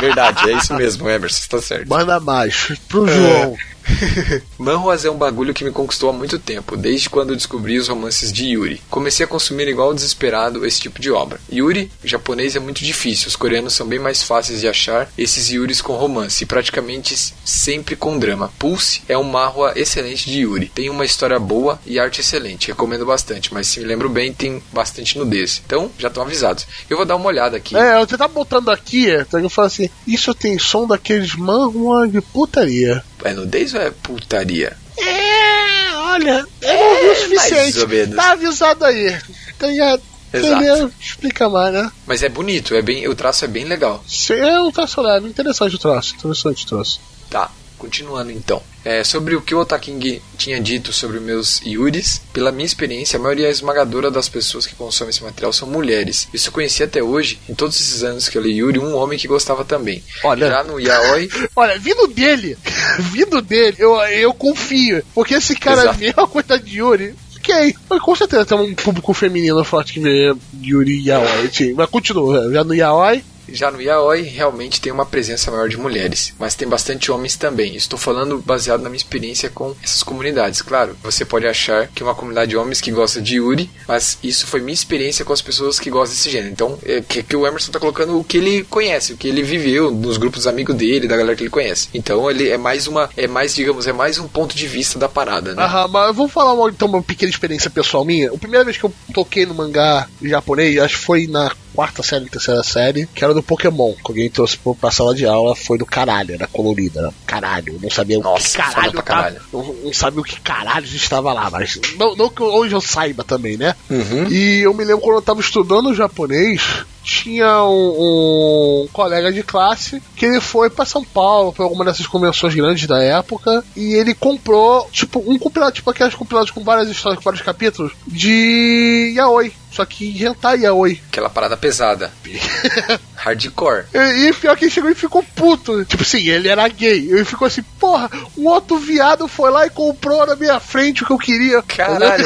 Verdade, 0.00 0.50
é 0.50 0.56
isso 0.56 0.74
mesmo, 0.74 1.08
Emerson, 1.08 1.40
você 1.40 1.48
tá 1.48 1.62
certo. 1.62 1.88
Manda 1.88 2.18
mais. 2.18 2.72
Pro 2.88 3.06
João. 3.06 3.56
Manhwas 4.58 5.04
é 5.04 5.10
um 5.10 5.16
bagulho 5.16 5.54
que 5.54 5.64
me 5.64 5.70
conquistou 5.70 6.10
há 6.10 6.12
muito 6.12 6.38
tempo, 6.38 6.76
desde 6.76 7.10
quando 7.10 7.36
descobri 7.36 7.78
os 7.78 7.88
romances 7.88 8.32
de 8.32 8.46
Yuri. 8.46 8.80
Comecei 8.90 9.24
a 9.24 9.28
consumir 9.28 9.68
igual 9.68 9.94
desesperado 9.94 10.64
esse 10.64 10.80
tipo 10.80 11.00
de 11.00 11.10
obra. 11.10 11.40
Yuri, 11.52 11.90
japonês, 12.02 12.56
é 12.56 12.60
muito 12.60 12.84
difícil, 12.84 13.28
os 13.28 13.36
coreanos 13.36 13.74
são 13.74 13.86
bem 13.86 13.98
mais 13.98 14.22
fáceis 14.22 14.60
de 14.60 14.68
achar 14.68 15.10
esses 15.16 15.50
Yuris 15.50 15.80
com 15.80 15.94
romance, 15.94 16.46
praticamente 16.46 17.34
sempre 17.44 17.96
com 17.96 18.18
drama. 18.18 18.52
Pulse 18.58 19.02
é 19.08 19.16
um 19.16 19.24
manhwa 19.24 19.72
excelente 19.76 20.30
de 20.30 20.40
Yuri. 20.40 20.70
Tem 20.74 20.90
uma 20.90 21.04
história 21.04 21.38
boa 21.38 21.78
e 21.86 21.98
arte 21.98 22.20
excelente, 22.20 22.68
recomendo 22.68 23.06
bastante, 23.06 23.52
mas 23.52 23.66
se 23.66 23.80
me 23.80 23.86
lembro 23.86 24.08
bem, 24.08 24.32
tem 24.32 24.62
bastante 24.72 25.18
nudez. 25.18 25.62
Então, 25.64 25.90
já 25.98 26.08
estão 26.08 26.22
avisados. 26.22 26.66
Eu 26.88 26.96
vou 26.96 27.06
dar 27.06 27.16
uma 27.16 27.26
olhada 27.26 27.56
aqui. 27.56 27.76
É, 27.76 27.98
você 27.98 28.16
tá 28.16 28.28
botando 28.28 28.70
aqui, 28.70 29.10
então 29.10 29.40
eu 29.40 29.50
falo 29.50 29.66
assim, 29.66 29.88
isso 30.06 30.34
tem 30.34 30.58
som 30.58 30.86
daqueles 30.86 31.34
manhua 31.34 32.08
de 32.08 32.20
putaria. 32.20 33.02
É 33.22 33.32
nudez 33.32 33.74
ou 33.74 33.80
é 33.80 33.90
putaria? 33.90 34.76
É, 34.98 35.94
olha, 35.96 36.46
eu 36.62 36.74
não 36.74 37.00
vi 37.00 37.08
o 37.08 37.14
suficiente. 37.16 38.14
Tá 38.14 38.32
avisado 38.32 38.84
aí. 38.84 39.16
Tá 39.58 39.66
ligado? 39.66 40.02
Exato. 40.32 40.92
Explica 41.00 41.48
mais, 41.48 41.72
né? 41.72 41.92
Mas 42.06 42.22
é 42.22 42.28
bonito, 42.28 42.74
é 42.74 42.82
bem, 42.82 43.06
o 43.08 43.14
traço 43.14 43.44
é 43.44 43.48
bem 43.48 43.64
legal. 43.64 44.04
Sim, 44.06 44.34
É 44.34 44.60
um 44.60 44.72
traço 44.72 45.00
leve, 45.00 45.28
interessante 45.28 45.76
o 45.76 45.78
traço, 45.78 46.14
interessante 46.16 46.64
o 46.64 46.68
traço. 46.68 47.00
Tá, 47.30 47.50
continuando 47.78 48.32
então. 48.32 48.60
É, 48.84 49.02
sobre 49.02 49.34
o 49.34 49.40
que 49.40 49.54
o 49.54 49.58
Otaking 49.60 50.20
tinha 50.36 50.60
dito 50.60 50.92
sobre 50.92 51.18
meus 51.20 51.60
Yuris, 51.64 52.20
pela 52.32 52.52
minha 52.52 52.66
experiência, 52.66 53.18
a 53.18 53.22
maioria 53.22 53.48
esmagadora 53.48 54.10
das 54.10 54.28
pessoas 54.28 54.66
que 54.66 54.74
consomem 54.74 55.10
esse 55.10 55.22
material 55.22 55.52
são 55.52 55.68
mulheres. 55.68 56.28
Isso 56.34 56.48
eu 56.48 56.52
conheci 56.52 56.82
até 56.82 57.02
hoje, 57.02 57.38
em 57.48 57.54
todos 57.54 57.80
esses 57.80 58.02
anos 58.02 58.28
que 58.28 58.36
eu 58.36 58.42
li 58.42 58.58
Yuri, 58.58 58.78
um 58.78 58.94
homem 58.94 59.18
que 59.18 59.26
gostava 59.26 59.64
também. 59.64 60.02
Olha. 60.22 60.48
Já 60.48 60.64
no 60.64 60.78
Yaoi, 60.78 61.28
Olha, 61.56 61.78
vindo 61.78 62.06
dele, 62.08 62.56
vindo 63.12 63.40
dele, 63.40 63.76
eu, 63.78 63.94
eu 64.02 64.34
confio. 64.34 65.02
Porque 65.14 65.34
esse 65.34 65.56
cara 65.56 65.82
Exato. 65.82 66.20
a 66.20 66.26
coisa 66.26 66.58
de 66.58 66.78
Yuri. 66.78 67.14
Ok, 67.36 67.76
mas 67.90 68.00
com 68.00 68.16
certeza 68.16 68.46
tem 68.46 68.58
um 68.58 68.74
público 68.74 69.12
feminino 69.12 69.62
forte 69.64 69.92
que 69.92 70.00
vê 70.00 70.34
Yuri 70.62 70.94
e 70.94 71.08
Yaoi. 71.08 71.50
Sim, 71.52 71.74
mas 71.74 71.90
continua, 71.90 72.50
já 72.50 72.64
no 72.64 72.74
Yaoi. 72.74 73.22
Já 73.48 73.70
no 73.70 73.80
Yaoi 73.80 74.22
realmente 74.22 74.80
tem 74.80 74.92
uma 74.92 75.06
presença 75.06 75.50
maior 75.50 75.68
de 75.68 75.76
mulheres, 75.76 76.34
mas 76.38 76.54
tem 76.54 76.68
bastante 76.68 77.10
homens 77.10 77.36
também. 77.36 77.76
Estou 77.76 77.98
falando 77.98 78.38
baseado 78.38 78.82
na 78.82 78.88
minha 78.88 78.98
experiência 78.98 79.48
com 79.48 79.74
essas 79.82 80.02
comunidades. 80.02 80.62
Claro, 80.62 80.96
você 81.02 81.24
pode 81.24 81.46
achar 81.46 81.88
que 81.88 82.02
é 82.02 82.06
uma 82.06 82.14
comunidade 82.14 82.50
de 82.50 82.56
homens 82.56 82.80
que 82.80 82.90
gosta 82.90 83.20
de 83.20 83.36
Yuri, 83.36 83.70
mas 83.86 84.18
isso 84.22 84.46
foi 84.46 84.60
minha 84.60 84.74
experiência 84.74 85.24
com 85.24 85.32
as 85.32 85.42
pessoas 85.42 85.78
que 85.78 85.90
gostam 85.90 86.14
desse 86.16 86.30
gênero. 86.30 86.52
Então, 86.52 86.78
é 86.84 87.00
que, 87.00 87.36
o 87.36 87.46
Emerson 87.46 87.72
tá 87.72 87.80
colocando 87.80 88.18
o 88.18 88.24
que 88.24 88.36
ele 88.36 88.64
conhece, 88.64 89.12
o 89.12 89.16
que 89.16 89.28
ele 89.28 89.42
viveu 89.42 89.90
nos 89.90 90.16
grupos 90.16 90.46
amigos 90.46 90.74
dele, 90.74 91.08
da 91.08 91.16
galera 91.16 91.36
que 91.36 91.42
ele 91.42 91.50
conhece. 91.50 91.88
Então, 91.92 92.30
ele 92.30 92.48
é 92.48 92.56
mais 92.56 92.86
uma, 92.86 93.10
é 93.16 93.26
mais, 93.26 93.54
digamos, 93.54 93.86
é 93.86 93.92
mais 93.92 94.18
um 94.18 94.28
ponto 94.28 94.54
de 94.54 94.66
vista 94.66 94.98
da 94.98 95.08
parada, 95.08 95.54
né? 95.54 95.62
Aham, 95.62 95.88
mas 95.88 96.16
vamos 96.16 96.32
falar 96.32 96.52
uma, 96.52 96.68
então 96.68 96.88
uma 96.88 97.02
pequena 97.02 97.30
experiência 97.30 97.70
pessoal 97.70 98.04
minha. 98.04 98.32
A 98.32 98.38
primeira 98.38 98.64
vez 98.64 98.76
que 98.76 98.84
eu 98.84 98.92
toquei 99.12 99.46
no 99.46 99.54
mangá 99.54 100.08
japonês, 100.22 100.78
acho 100.78 100.98
que 100.98 101.04
foi 101.04 101.26
na 101.26 101.50
quarta 101.74 102.02
série, 102.02 102.26
terceira 102.28 102.62
série, 102.62 103.06
que 103.06 103.24
era 103.24 103.34
do 103.34 103.42
Pokémon. 103.42 103.92
Que 103.94 104.00
alguém 104.08 104.30
trouxe 104.30 104.58
pra, 104.80 104.90
sala 104.90 105.14
de 105.14 105.26
aula, 105.26 105.54
foi 105.56 105.76
do 105.78 105.84
caralho, 105.86 106.34
era 106.34 106.46
colorida, 106.46 107.00
era 107.00 107.12
caralho. 107.26 107.78
Não 107.82 107.90
sabia 107.90 108.18
o 108.18 108.22
Nossa, 108.22 108.48
que 108.48 108.56
caralho, 108.56 108.92
tava- 108.92 109.02
caralho. 109.02 109.40
não, 109.52 109.74
não 109.84 109.92
sabia 109.92 110.20
o 110.20 110.24
que 110.24 110.40
caralho 110.40 110.86
estava 110.86 111.32
lá, 111.32 111.50
mas 111.50 111.80
não, 111.98 112.14
não 112.16 112.28
que 112.30 112.42
hoje 112.42 112.74
eu 112.74 112.80
saiba 112.80 113.24
também, 113.24 113.56
né? 113.56 113.74
Uhum. 113.90 114.26
E 114.28 114.60
eu 114.60 114.72
me 114.74 114.84
lembro 114.84 115.02
quando 115.02 115.16
eu 115.16 115.22
tava 115.22 115.40
estudando 115.40 115.94
japonês, 115.94 116.84
tinha 117.04 117.62
um, 117.64 118.84
um 118.84 118.88
colega 118.92 119.30
de 119.30 119.42
classe 119.42 120.02
que 120.16 120.24
ele 120.24 120.40
foi 120.40 120.70
pra 120.70 120.86
São 120.86 121.04
Paulo 121.04 121.52
pra 121.52 121.64
alguma 121.64 121.84
dessas 121.84 122.06
convenções 122.06 122.54
grandes 122.54 122.86
da 122.86 123.02
época 123.02 123.62
e 123.76 123.94
ele 123.94 124.14
comprou, 124.14 124.88
tipo, 124.90 125.22
um 125.26 125.38
compilado, 125.38 125.72
tipo 125.72 125.90
aquelas 125.90 126.14
compilados 126.14 126.50
com 126.50 126.64
várias 126.64 126.88
histórias, 126.88 127.18
com 127.18 127.24
vários 127.24 127.44
capítulos 127.44 127.92
de 128.06 129.12
Yaoi. 129.14 129.52
Só 129.70 129.84
que 129.84 130.24
hentai 130.24 130.60
Yaoi. 130.60 131.00
Aquela 131.08 131.28
parada 131.28 131.56
pesada. 131.56 132.12
Hardcore. 133.16 133.86
E, 133.92 134.28
e 134.28 134.32
pior 134.32 134.56
que 134.56 134.66
ele 134.66 134.70
chegou 134.70 134.88
e 134.88 134.94
ficou 134.94 135.22
puto. 135.34 135.84
Tipo 135.84 136.04
assim, 136.04 136.28
ele 136.28 136.48
era 136.48 136.68
gay. 136.68 137.08
Ele 137.10 137.24
ficou 137.24 137.46
assim, 137.46 137.62
porra, 137.80 138.08
um 138.38 138.46
outro 138.46 138.78
viado 138.78 139.26
foi 139.26 139.50
lá 139.50 139.66
e 139.66 139.70
comprou 139.70 140.24
na 140.26 140.36
minha 140.36 140.60
frente 140.60 141.02
o 141.02 141.06
que 141.06 141.12
eu 141.12 141.18
queria. 141.18 141.60
Caralho. 141.62 142.24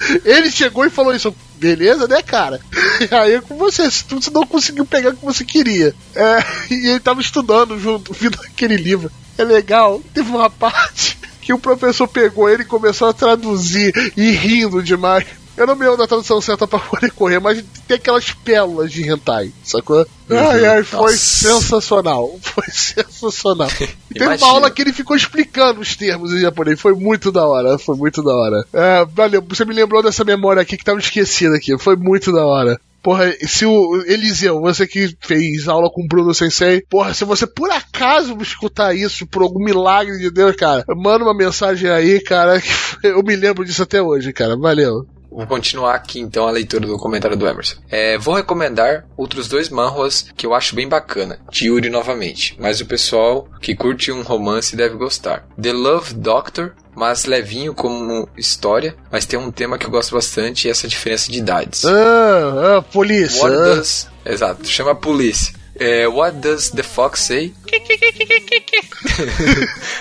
Ele 0.24 0.50
chegou 0.50 0.86
e 0.86 0.90
falou 0.90 1.14
isso. 1.14 1.34
Beleza, 1.58 2.06
né, 2.06 2.22
cara? 2.22 2.60
Aí 3.10 3.34
é 3.34 3.40
com 3.40 3.56
você, 3.56 3.90
se 3.90 4.06
não 4.32 4.46
conseguiu 4.46 4.86
pegar 4.86 5.10
o 5.10 5.16
que 5.16 5.24
você 5.24 5.44
queria. 5.44 5.94
É, 6.14 6.44
e 6.72 6.88
ele 6.88 7.00
tava 7.00 7.20
estudando 7.20 7.78
junto, 7.78 8.12
vendo 8.18 8.38
aquele 8.42 8.76
livro. 8.76 9.10
É 9.36 9.44
legal, 9.44 10.02
teve 10.14 10.30
uma 10.30 10.50
parte 10.50 11.18
que 11.40 11.52
o 11.52 11.58
professor 11.58 12.06
pegou 12.06 12.48
ele 12.48 12.62
e 12.62 12.66
começou 12.66 13.08
a 13.08 13.12
traduzir 13.12 13.92
e 14.16 14.30
rindo 14.32 14.82
demais. 14.82 15.24
Eu 15.58 15.66
não 15.66 15.74
me 15.74 15.82
lembro 15.82 15.98
da 15.98 16.06
tradução 16.06 16.40
certa 16.40 16.66
pra 16.66 16.78
poder 16.80 17.10
correr, 17.10 17.40
mas 17.40 17.62
tem 17.86 17.96
aquelas 17.96 18.30
pérolas 18.30 18.92
de 18.92 19.02
hentai, 19.02 19.52
sacou? 19.64 20.06
Ai, 20.30 20.64
ai, 20.64 20.84
foi 20.84 21.00
Nossa. 21.00 21.16
sensacional. 21.16 22.38
Foi 22.42 22.64
sensacional. 22.70 23.68
E 24.10 24.18
teve 24.18 24.36
uma 24.36 24.46
aula 24.46 24.70
que 24.70 24.82
ele 24.82 24.92
ficou 24.92 25.16
explicando 25.16 25.80
os 25.80 25.96
termos 25.96 26.32
em 26.32 26.40
japonês. 26.40 26.80
Foi 26.80 26.92
muito 26.94 27.32
da 27.32 27.46
hora, 27.46 27.78
foi 27.78 27.96
muito 27.96 28.22
da 28.22 28.34
hora. 28.34 28.64
É, 28.72 29.06
valeu, 29.06 29.42
você 29.48 29.64
me 29.64 29.72
lembrou 29.72 30.02
dessa 30.02 30.24
memória 30.24 30.60
aqui 30.60 30.76
que 30.76 30.84
tava 30.84 30.98
esquecida 30.98 31.56
aqui. 31.56 31.78
Foi 31.78 31.96
muito 31.96 32.30
da 32.30 32.44
hora. 32.44 32.78
Porra, 33.02 33.32
se 33.46 33.64
o 33.64 34.02
Eliseu, 34.06 34.60
você 34.60 34.86
que 34.86 35.16
fez 35.20 35.68
aula 35.68 35.88
com 35.90 36.02
o 36.02 36.06
Bruno 36.06 36.34
Sensei, 36.34 36.82
porra, 36.90 37.14
se 37.14 37.24
você 37.24 37.46
por 37.46 37.70
acaso 37.70 38.36
escutar 38.42 38.94
isso, 38.94 39.26
por 39.26 39.42
algum 39.42 39.64
milagre 39.64 40.18
de 40.18 40.30
Deus, 40.30 40.54
cara, 40.56 40.84
manda 40.96 41.24
uma 41.24 41.34
mensagem 41.34 41.88
aí, 41.88 42.20
cara, 42.20 42.60
que 42.60 43.06
eu 43.06 43.22
me 43.22 43.36
lembro 43.36 43.64
disso 43.64 43.82
até 43.82 44.02
hoje, 44.02 44.32
cara. 44.32 44.56
Valeu. 44.56 45.06
Vou 45.30 45.46
continuar 45.46 45.94
aqui 45.94 46.20
então 46.20 46.46
a 46.46 46.50
leitura 46.50 46.86
do 46.86 46.98
comentário 46.98 47.36
do 47.36 47.46
Emerson. 47.46 47.76
É, 47.90 48.16
vou 48.18 48.34
recomendar 48.34 49.06
outros 49.16 49.46
dois 49.48 49.68
manhwas 49.68 50.26
que 50.36 50.46
eu 50.46 50.54
acho 50.54 50.74
bem 50.74 50.88
bacana, 50.88 51.38
de 51.50 51.66
Yuri 51.66 51.90
novamente, 51.90 52.56
mas 52.58 52.80
o 52.80 52.86
pessoal 52.86 53.48
que 53.60 53.74
curte 53.74 54.10
um 54.10 54.22
romance 54.22 54.74
deve 54.74 54.96
gostar. 54.96 55.46
The 55.60 55.72
Love 55.72 56.14
Doctor, 56.14 56.72
mas 56.94 57.26
levinho 57.26 57.74
como 57.74 58.28
história, 58.36 58.96
mas 59.10 59.26
tem 59.26 59.38
um 59.38 59.50
tema 59.50 59.78
que 59.78 59.86
eu 59.86 59.90
gosto 59.90 60.14
bastante 60.14 60.66
e 60.66 60.70
essa 60.70 60.88
diferença 60.88 61.30
de 61.30 61.38
idades. 61.38 61.84
Ah, 61.84 62.78
ah 62.78 62.82
polícia. 62.82 63.42
What 63.42 63.56
ah. 63.56 63.74
does... 63.74 64.08
Exato, 64.24 64.66
chama 64.66 64.90
a 64.90 64.94
polícia. 64.94 65.57
É, 65.80 66.08
what 66.08 66.38
does 66.38 66.70
the 66.70 66.82
fox 66.82 67.20
say? 67.20 67.54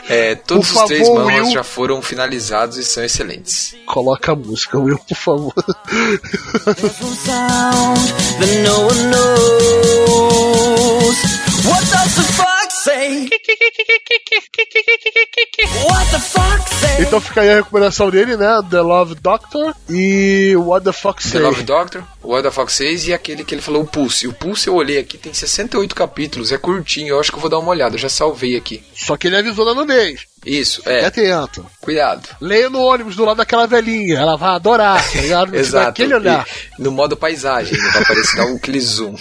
É, 0.10 0.36
todos 0.36 0.72
Por 0.72 0.82
os 0.84 0.88
três 0.88 1.08
favor, 1.08 1.26
manhwas 1.26 1.46
Will. 1.48 1.54
já 1.54 1.64
foram 1.64 2.02
finalizados 2.02 2.78
e 2.78 2.86
são 2.86 3.04
excelentes. 3.04 3.76
Coloca 3.86 4.32
a 4.32 4.36
música, 4.36 4.78
Will, 4.80 4.98
por 5.00 5.18
favor. 5.18 5.54
What 11.68 11.84
does 11.92 12.16
the 12.16 12.24
fox 12.38 12.67
say? 12.88 13.30
What 15.84 16.12
the 16.12 16.20
fox 16.20 16.72
say? 16.72 17.04
Então 17.04 17.20
fica 17.20 17.42
aí 17.42 17.50
a 17.52 17.56
recomendação 17.58 18.10
dele, 18.10 18.38
né? 18.38 18.48
The 18.70 18.80
Love 18.82 19.16
Doctor 19.16 19.76
e 19.90 20.56
What 20.56 20.86
the 20.86 20.94
Fuck 20.94 21.22
The 21.22 21.30
Say. 21.30 21.42
Love 21.42 21.64
Doctor, 21.64 22.04
What 22.24 22.44
the 22.44 22.52
Fox 22.52 22.74
Says 22.74 23.08
e 23.08 23.14
aquele 23.14 23.44
que 23.44 23.54
ele 23.56 23.62
falou, 23.62 23.84
o 23.84 23.88
Pulse. 23.88 24.28
O 24.28 24.34
Pulse 24.34 24.68
eu 24.68 24.76
olhei 24.76 24.98
aqui, 24.98 25.18
tem 25.18 25.34
68 25.34 25.94
capítulos, 25.94 26.52
é 26.52 26.58
curtinho, 26.58 27.10
eu 27.10 27.20
acho 27.20 27.32
que 27.32 27.38
eu 27.38 27.42
vou 27.42 27.50
dar 27.50 27.60
uma 27.60 27.70
olhada, 27.72 27.96
eu 27.96 28.00
já 28.00 28.10
salvei 28.10 28.56
aqui. 28.56 28.84
Só 28.96 29.18
que 29.18 29.28
ele 29.28 29.38
avisou 29.38 29.66
na 29.66 29.74
nudez. 29.74 30.22
Isso, 30.46 30.82
É 30.86 31.02
é, 31.02 31.06
atento. 31.06 31.66
cuidado. 31.82 32.30
Leia 32.40 32.70
no 32.70 32.80
ônibus 32.80 33.16
do 33.18 33.26
lado 33.26 33.38
daquela 33.38 33.68
velhinha. 33.68 34.18
Ela 34.18 34.38
vai 34.38 34.52
adorar, 34.52 35.04
tá 35.12 35.20
ligado? 35.20 35.54
Exato. 35.58 35.90
Aquele 35.90 36.16
olhar. 36.16 36.48
E 36.80 36.82
no 36.82 36.92
modo 36.92 37.18
paisagem, 37.18 37.78
vai 37.78 38.02
aparecer 38.02 38.38
dar 38.38 38.46
um 38.46 38.60
zoom. 38.80 39.16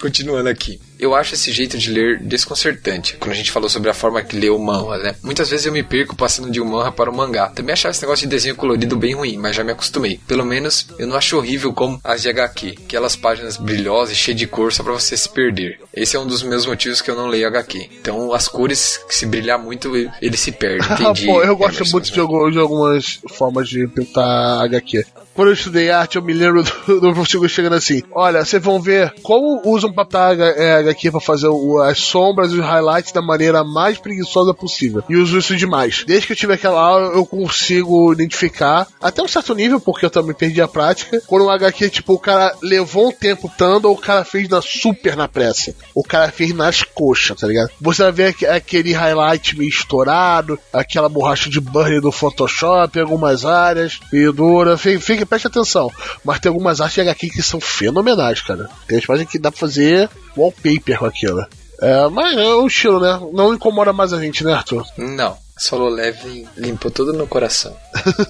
Continuando 0.00 0.48
aqui. 0.48 0.80
Eu 0.98 1.14
acho 1.14 1.34
esse 1.34 1.52
jeito 1.52 1.78
de 1.78 1.90
ler 1.90 2.18
desconcertante. 2.20 3.16
Quando 3.18 3.32
a 3.32 3.36
gente 3.36 3.52
falou 3.52 3.68
sobre 3.68 3.88
a 3.88 3.94
forma 3.94 4.22
que 4.22 4.36
lê 4.36 4.50
o 4.50 4.58
manhwa, 4.58 4.98
né? 4.98 5.14
Muitas 5.22 5.48
vezes 5.48 5.66
eu 5.66 5.72
me 5.72 5.82
perco 5.82 6.16
passando 6.16 6.50
de 6.50 6.60
um 6.60 6.64
manhwa 6.64 6.90
para 6.90 7.10
o 7.10 7.16
mangá. 7.16 7.48
Também 7.48 7.72
achava 7.72 7.92
esse 7.92 8.02
negócio 8.02 8.26
de 8.26 8.30
desenho 8.30 8.56
colorido 8.56 8.96
bem 8.96 9.14
ruim, 9.14 9.36
mas 9.36 9.54
já 9.54 9.62
me 9.62 9.70
acostumei. 9.72 10.20
Pelo 10.26 10.44
menos 10.44 10.86
eu 10.98 11.06
não 11.06 11.16
acho 11.16 11.36
horrível 11.36 11.72
como 11.72 12.00
as 12.02 12.22
de 12.22 12.28
HQ. 12.28 12.74
Aquelas 12.84 13.14
páginas 13.14 13.56
brilhosas 13.56 14.14
e 14.14 14.16
cheias 14.16 14.38
de 14.38 14.46
cor 14.46 14.72
só 14.72 14.82
pra 14.82 14.92
você 14.92 15.16
se 15.16 15.28
perder. 15.28 15.78
Esse 15.94 16.16
é 16.16 16.20
um 16.20 16.26
dos 16.26 16.42
meus 16.42 16.66
motivos 16.66 17.00
que 17.00 17.10
eu 17.10 17.16
não 17.16 17.28
leio 17.28 17.46
HQ. 17.46 17.90
Então 18.00 18.32
as 18.32 18.48
cores, 18.48 19.00
se 19.08 19.26
brilhar 19.26 19.58
muito, 19.58 19.94
ele 20.20 20.36
se 20.36 20.50
perde. 20.50 20.86
Entendi. 20.94 21.26
Pô, 21.26 21.42
eu 21.42 21.56
gosto 21.56 21.76
Emerson, 21.76 21.92
muito 21.92 22.50
de 22.50 22.58
algumas 22.58 23.20
formas 23.28 23.68
de 23.68 23.86
pintar 23.86 24.62
HQ. 24.62 25.04
Quando 25.38 25.50
eu 25.50 25.54
estudei 25.54 25.88
arte, 25.88 26.16
eu 26.16 26.22
me 26.22 26.32
lembro 26.32 26.64
do, 26.64 27.00
do 27.00 27.14
professor 27.14 27.48
chegando 27.48 27.76
assim: 27.76 28.02
Olha, 28.10 28.44
vocês 28.44 28.60
vão 28.60 28.80
ver 28.80 29.14
como 29.22 29.62
usam 29.64 29.92
papel 29.92 30.42
é, 30.42 30.78
HQ 30.80 31.12
pra 31.12 31.20
fazer 31.20 31.46
o- 31.46 31.80
as 31.80 31.96
sombras 32.00 32.50
e 32.50 32.54
os 32.58 32.66
highlights 32.66 33.12
da 33.12 33.22
maneira 33.22 33.62
mais 33.62 33.98
preguiçosa 33.98 34.52
possível. 34.52 35.04
E 35.08 35.14
uso 35.14 35.38
isso 35.38 35.54
demais. 35.54 36.02
Desde 36.04 36.26
que 36.26 36.32
eu 36.32 36.36
tive 36.36 36.54
aquela 36.54 36.80
aula, 36.80 37.12
eu 37.14 37.24
consigo 37.24 38.12
identificar, 38.12 38.88
até 39.00 39.22
um 39.22 39.28
certo 39.28 39.54
nível, 39.54 39.78
porque 39.78 40.04
eu 40.04 40.10
também 40.10 40.34
perdi 40.34 40.60
a 40.60 40.66
prática. 40.66 41.22
Quando 41.28 41.44
o 41.44 41.50
HQ, 41.50 41.88
tipo, 41.88 42.14
o 42.14 42.18
cara 42.18 42.52
levou 42.60 43.10
um 43.10 43.12
tempo 43.12 43.48
tanto, 43.56 43.86
ou 43.86 43.94
o 43.94 43.98
cara 44.00 44.24
fez 44.24 44.48
na 44.48 44.60
super 44.60 45.14
na 45.14 45.28
pressa. 45.28 45.72
O 45.94 46.02
cara 46.02 46.32
fez 46.32 46.52
nas 46.52 46.82
coxas, 46.82 47.38
tá 47.38 47.46
ligado? 47.46 47.70
Você 47.80 48.02
vai 48.02 48.10
ver 48.10 48.26
aque- 48.30 48.46
aquele 48.46 48.92
highlight 48.92 49.56
meio 49.56 49.68
estourado, 49.70 50.58
aquela 50.72 51.08
borracha 51.08 51.48
de 51.48 51.60
burn 51.60 52.00
do 52.00 52.10
Photoshop 52.10 52.98
algumas 52.98 53.44
áreas, 53.44 54.00
meio 54.12 54.32
dura. 54.32 54.76
Fique, 54.76 55.27
preste 55.28 55.46
atenção. 55.46 55.90
Mas 56.24 56.40
tem 56.40 56.50
algumas 56.50 56.80
artes 56.80 56.94
de 56.94 57.00
HQ 57.02 57.30
que 57.30 57.42
são 57.42 57.60
fenomenais, 57.60 58.40
cara. 58.40 58.68
Tem 58.86 58.98
as 58.98 59.06
páginas 59.06 59.30
que 59.30 59.38
dá 59.38 59.50
pra 59.50 59.60
fazer 59.60 60.08
wallpaper 60.36 60.98
com 60.98 61.06
aquilo. 61.06 61.46
É, 61.80 62.08
mas 62.08 62.36
é 62.36 62.54
o 62.54 62.66
estilo, 62.66 63.00
né? 63.00 63.20
Não 63.32 63.54
incomoda 63.54 63.92
mais 63.92 64.12
a 64.12 64.20
gente, 64.20 64.44
né, 64.44 64.52
Arthur? 64.52 64.84
Não. 64.96 65.36
Solo 65.58 65.88
Leveling 65.88 66.46
limpou 66.56 66.88
tudo 66.88 67.12
no 67.12 67.26
coração. 67.26 67.76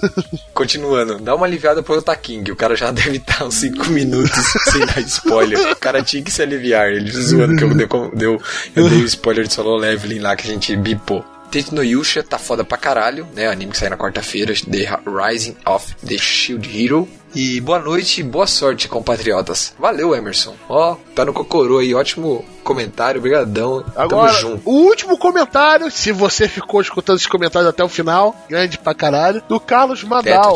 Continuando, 0.54 1.18
dá 1.18 1.34
uma 1.34 1.44
aliviada 1.44 1.82
pro 1.82 1.98
Otaking. 1.98 2.42
O 2.50 2.56
cara 2.56 2.74
já 2.74 2.90
deve 2.92 3.18
estar 3.18 3.44
uns 3.44 3.54
5 3.54 3.90
minutos 3.90 4.30
sem 4.70 4.84
dar 4.86 5.00
spoiler. 5.00 5.72
O 5.72 5.76
cara 5.76 6.02
tinha 6.02 6.22
que 6.22 6.30
se 6.30 6.40
aliviar. 6.40 6.88
Ele 6.90 7.10
zoando 7.10 7.56
que 7.56 7.64
eu 7.64 8.10
deu, 8.14 8.42
eu 8.74 8.88
dei 8.88 9.02
o 9.02 9.04
spoiler 9.04 9.46
de 9.46 9.52
Solo 9.52 9.76
Leveling 9.76 10.20
lá 10.20 10.34
que 10.34 10.48
a 10.48 10.50
gente 10.50 10.74
bipou. 10.74 11.22
Tate 11.50 11.74
no 11.74 11.82
Yusha 11.82 12.22
tá 12.22 12.38
foda 12.38 12.62
pra 12.64 12.76
caralho, 12.78 13.26
né? 13.34 13.48
O 13.48 13.52
anime 13.52 13.72
que 13.72 13.78
sai 13.78 13.88
na 13.88 13.96
quarta-feira, 13.96 14.52
The 14.54 14.98
Rising 15.06 15.56
of 15.66 15.94
the 16.06 16.18
Shield 16.18 16.68
Hero. 16.84 17.08
E 17.34 17.60
boa 17.60 17.78
noite 17.78 18.20
e 18.20 18.24
boa 18.24 18.46
sorte, 18.46 18.88
compatriotas. 18.88 19.74
Valeu, 19.78 20.14
Emerson. 20.14 20.54
Ó, 20.68 20.96
tá 21.14 21.24
no 21.26 21.32
Cocorô 21.34 21.78
aí, 21.78 21.94
ótimo 21.94 22.42
comentário, 22.64 23.20
brigadão. 23.20 23.84
Agora, 23.94 24.32
Tamo 24.32 24.40
junto. 24.40 24.62
o 24.70 24.72
último 24.72 25.18
comentário, 25.18 25.90
se 25.90 26.10
você 26.10 26.48
ficou 26.48 26.80
escutando 26.80 27.16
esses 27.16 27.28
comentários 27.28 27.68
até 27.68 27.84
o 27.84 27.88
final, 27.88 28.34
grande 28.48 28.78
pra 28.78 28.94
caralho, 28.94 29.42
do 29.46 29.60
Carlos 29.60 30.02
Madal. 30.04 30.54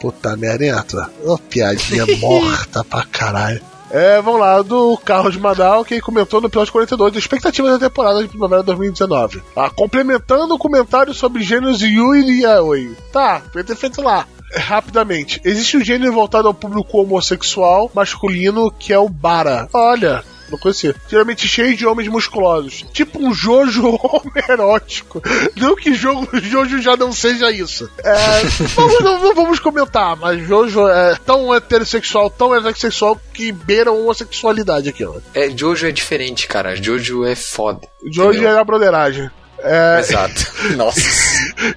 Puta 0.00 0.36
merda, 0.36 1.10
piadinha 1.48 2.06
morta 2.18 2.82
pra 2.82 3.04
caralho. 3.04 3.60
É, 3.90 4.20
vamos 4.22 4.40
lá, 4.40 4.62
do 4.62 4.96
Carlos 4.98 5.36
Madal, 5.36 5.84
que 5.84 6.00
comentou 6.00 6.40
no 6.40 6.46
episódio 6.46 6.72
42, 6.72 7.16
expectativas 7.16 7.72
da 7.72 7.88
temporada 7.88 8.22
de 8.22 8.28
primavera 8.28 8.62
2019. 8.62 9.42
Ah, 9.56 9.68
complementando 9.68 10.54
o 10.54 10.58
comentário 10.58 11.12
sobre 11.12 11.42
gêneros 11.42 11.82
Yui 11.82 12.20
e 12.20 12.42
Yaoi. 12.42 12.96
Tá, 13.12 13.40
podia 13.40 13.64
ter 13.64 13.76
feito 13.76 14.00
lá. 14.00 14.26
Rapidamente, 14.54 15.40
existe 15.44 15.76
um 15.76 15.84
gênero 15.84 16.12
voltado 16.12 16.48
ao 16.48 16.54
público 16.54 16.98
homossexual 16.98 17.90
masculino 17.94 18.70
que 18.70 18.92
é 18.92 18.98
o 18.98 19.08
Bara. 19.08 19.68
Olha, 19.72 20.24
não 20.50 20.58
conhecia. 20.58 20.94
Geralmente 21.08 21.46
cheio 21.46 21.76
de 21.76 21.86
homens 21.86 22.08
musculosos. 22.08 22.84
Tipo 22.92 23.18
um 23.24 23.32
Jojo 23.32 23.98
homerótico. 24.02 25.22
Não 25.56 25.76
que 25.76 25.94
jogo, 25.94 26.28
Jojo 26.40 26.80
já 26.80 26.96
não 26.96 27.12
seja 27.12 27.50
isso. 27.50 27.90
É, 28.02 28.42
vamos, 28.74 29.00
não, 29.00 29.20
não 29.20 29.34
vamos 29.34 29.58
comentar, 29.58 30.16
mas 30.16 30.46
Jojo 30.46 30.86
é 30.88 31.16
tão 31.24 31.54
heterossexual, 31.54 32.30
tão 32.30 32.54
heterossexual 32.54 33.20
que 33.32 33.52
beira 33.52 33.90
a 33.90 33.92
homossexualidade 33.92 34.88
aquilo. 34.88 35.22
É, 35.34 35.50
Jojo 35.56 35.86
é 35.86 35.92
diferente, 35.92 36.46
cara. 36.46 36.74
Jojo 36.76 37.24
é 37.24 37.34
foda. 37.34 37.80
Jojo 38.10 38.30
Entendeu? 38.38 38.50
é 38.56 38.58
a 38.60 38.64
broderagem. 38.64 39.30
É, 39.62 39.98
Exato. 40.00 40.50
Nossa. 40.74 41.00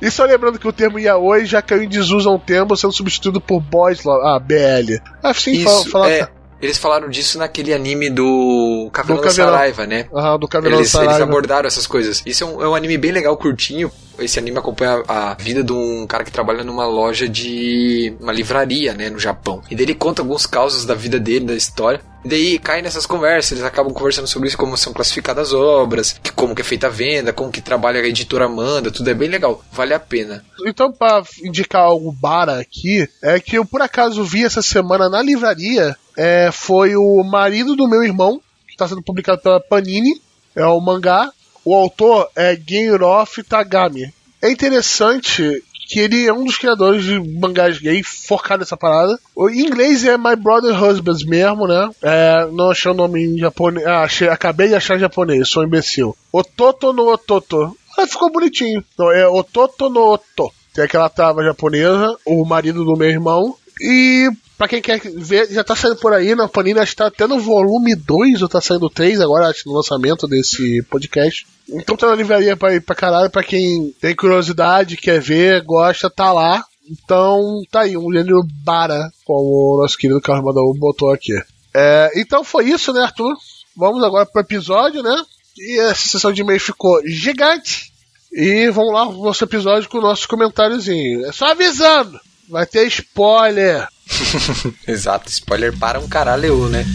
e 0.02 0.10
só 0.10 0.24
lembrando 0.24 0.58
que 0.58 0.66
o 0.68 0.72
termo 0.72 0.98
yaoi 0.98 1.46
já 1.46 1.62
caiu 1.62 1.84
em 1.84 1.90
desuso 1.90 2.30
há 2.30 2.34
um 2.34 2.40
tempo, 2.40 2.78
sendo 2.78 2.94
substituído 2.94 3.42
por 3.42 3.60
boys, 3.60 4.04
lá- 4.06 4.36
ah, 4.36 4.40
BL. 4.40 5.02
Assim, 5.22 5.62
fala, 5.64 5.80
Isso, 5.82 5.90
fala 5.90 6.10
é. 6.10 6.30
Eles 6.64 6.78
falaram 6.78 7.10
disso 7.10 7.38
naquele 7.38 7.74
anime 7.74 8.10
do 8.10 8.90
Caveirão 8.94 9.22
da. 9.22 9.30
Saraiva, 9.30 9.86
né? 9.86 10.08
ah, 10.16 10.38
do 10.38 10.48
Caveirão 10.48 10.78
Eles, 10.80 10.94
eles 10.96 11.08
Saraiva. 11.10 11.24
abordaram 11.26 11.68
essas 11.68 11.86
coisas. 11.86 12.24
Isso 12.26 12.46
é 12.46 12.48
um, 12.48 12.64
é 12.64 12.70
um 12.70 12.74
anime 12.74 12.98
bem 12.98 13.12
legal, 13.12 13.36
curtinho. 13.36 13.92
Esse 14.20 14.40
anime 14.40 14.58
acompanha 14.58 15.04
a 15.08 15.34
vida 15.36 15.64
de 15.64 15.74
um 15.74 16.06
cara 16.08 16.24
que 16.24 16.32
trabalha 16.32 16.64
numa 16.64 16.86
loja 16.86 17.28
de 17.28 18.16
uma 18.20 18.32
livraria, 18.32 18.94
né, 18.94 19.10
no 19.10 19.20
Japão. 19.20 19.62
E 19.70 19.76
daí 19.76 19.86
ele 19.86 19.96
conta 19.96 20.22
alguns 20.22 20.46
causos 20.46 20.86
da 20.86 20.94
vida 20.94 21.20
dele, 21.20 21.46
da 21.46 21.56
história. 21.56 22.02
E 22.24 22.30
daí 22.30 22.60
cai 22.60 22.82
nessas 22.82 23.06
conversas, 23.06 23.52
eles 23.52 23.64
acabam 23.64 23.94
conversando 23.94 24.28
sobre 24.28 24.48
isso, 24.48 24.58
como 24.58 24.78
são 24.78 24.94
classificadas 24.94 25.50
as 25.50 25.54
obras, 25.54 26.18
que, 26.24 26.32
como 26.32 26.56
que 26.56 26.62
é 26.62 26.66
feita 26.66 26.88
a 26.88 26.90
venda, 26.90 27.34
como 27.34 27.52
que 27.52 27.62
trabalha 27.62 28.00
a 28.00 28.08
editora 28.08 28.48
manda, 28.48 28.92
tudo 28.92 29.10
é 29.10 29.14
bem 29.14 29.28
legal, 29.28 29.62
vale 29.72 29.94
a 29.94 30.00
pena. 30.00 30.44
Então, 30.66 30.92
pra 30.92 31.22
indicar 31.44 31.82
algo 31.82 32.14
bara 32.14 32.60
aqui, 32.60 33.08
é 33.22 33.40
que 33.42 33.58
eu 33.58 33.66
por 33.66 33.82
acaso 33.82 34.24
vi 34.24 34.46
essa 34.46 34.62
semana 34.62 35.10
na 35.10 35.22
livraria, 35.22 35.98
é, 36.16 36.50
foi 36.52 36.96
o 36.96 37.24
marido 37.24 37.76
do 37.76 37.90
meu 37.90 38.04
irmão, 38.04 38.40
que 38.68 38.74
está 38.74 38.88
sendo 38.88 39.02
publicado 39.02 39.42
pela 39.42 39.60
Panini, 39.60 40.14
é 40.56 40.66
o 40.66 40.80
mangá. 40.80 41.30
O 41.66 41.76
autor 41.76 42.30
é 42.36 42.56
Genrof 42.56 43.42
Tagami. 43.44 44.14
É 44.42 44.52
interessante 44.52 45.64
que 45.88 46.00
ele 46.00 46.26
é 46.26 46.34
um 46.34 46.44
dos 46.44 46.58
criadores 46.58 47.04
de 47.04 47.20
mangás 47.20 47.78
gay 47.78 48.02
focado 48.04 48.62
nessa 48.62 48.76
parada. 48.76 49.18
O 49.36 49.50
inglês 49.50 50.04
é 50.04 50.18
My 50.18 50.36
Brother 50.36 50.82
Husbands 50.82 51.24
mesmo, 51.24 51.68
né? 51.68 51.90
É, 52.02 52.48
não 52.52 52.72
achei 52.72 52.92
o 52.92 52.96
nome 52.96 53.24
em 53.24 53.38
japonês. 53.38 53.86
Ah, 53.86 54.04
achei, 54.04 54.28
acabei 54.28 54.70
de 54.70 54.76
achar 54.76 54.98
em 54.98 55.02
japonês, 55.02 55.48
sou 55.50 55.64
um 55.64 55.68
imbecil. 55.68 56.16
Ototo 56.32 56.92
no 56.94 57.12
Ototo. 57.12 57.78
Ah, 57.98 58.08
ficou 58.08 58.32
bonitinho. 58.32 58.84
Então, 58.94 59.12
é 59.12 59.28
Ototo 59.28 59.90
no 59.90 60.14
Oto. 60.14 60.52
Tem 60.74 60.84
aquela 60.84 61.10
trava 61.10 61.44
japonesa, 61.44 62.18
o 62.26 62.44
marido 62.44 62.84
do 62.84 62.98
meu 62.98 63.10
irmão. 63.10 63.56
E 63.80 64.30
pra 64.64 64.68
quem 64.70 64.82
quer 64.82 65.00
ver, 65.00 65.52
já 65.52 65.62
tá 65.62 65.76
saindo 65.76 65.98
por 65.98 66.14
aí 66.14 66.34
na 66.36 66.48
Panini, 66.48 66.80
acho 66.80 66.92
que 66.92 66.98
tá 66.98 67.08
até 67.08 67.28
no 67.28 67.38
volume 67.38 67.96
2 67.96 68.42
ou 68.42 68.48
tá 68.48 68.62
saindo 68.62 68.90
3 68.90 69.20
agora, 69.20 69.50
acho, 69.50 69.68
no 69.68 69.76
lançamento 69.76 70.26
desse 70.26 70.82
podcast. 70.84 71.46
Então 71.70 71.98
tá 71.98 72.08
na 72.08 72.16
livraria 72.16 72.56
pra 72.56 72.80
pra 72.80 72.96
caralho, 72.96 73.30
pra 73.30 73.44
quem 73.44 73.94
tem 74.00 74.16
curiosidade, 74.16 74.96
quer 74.96 75.20
ver, 75.20 75.62
gosta, 75.64 76.10
tá 76.10 76.32
lá. 76.32 76.64
Então 76.90 77.62
tá 77.70 77.82
aí, 77.82 77.98
um 77.98 78.12
gênero 78.14 78.42
bara, 78.64 79.12
como 79.26 79.76
o 79.76 79.82
nosso 79.82 79.98
querido 79.98 80.22
Carlos 80.22 80.46
Madaú 80.46 80.74
botou 80.80 81.12
aqui. 81.12 81.34
É, 81.76 82.12
então 82.16 82.42
foi 82.42 82.70
isso, 82.70 82.94
né, 82.94 83.02
Arthur? 83.02 83.36
Vamos 83.76 84.02
agora 84.02 84.26
pro 84.26 84.42
episódio, 84.42 85.04
né? 85.04 85.24
E 85.58 85.80
essa 85.82 86.08
sessão 86.08 86.32
de 86.32 86.42
e-mail 86.42 86.60
ficou 86.60 87.02
gigante. 87.06 87.92
E 88.32 88.70
vamos 88.70 88.94
lá 88.94 89.06
pro 89.08 89.24
nosso 89.24 89.44
episódio 89.44 89.90
com 89.90 89.98
o 89.98 90.02
nosso 90.02 90.26
comentáriozinho. 90.26 91.26
É 91.26 91.34
só 91.34 91.48
avisando, 91.48 92.18
vai 92.50 92.66
ter 92.66 92.88
spoiler. 92.88 93.88
Exato, 94.88 95.30
spoiler 95.30 95.78
para 95.78 96.00
um 96.00 96.08
caralho, 96.08 96.70
né? 96.70 96.86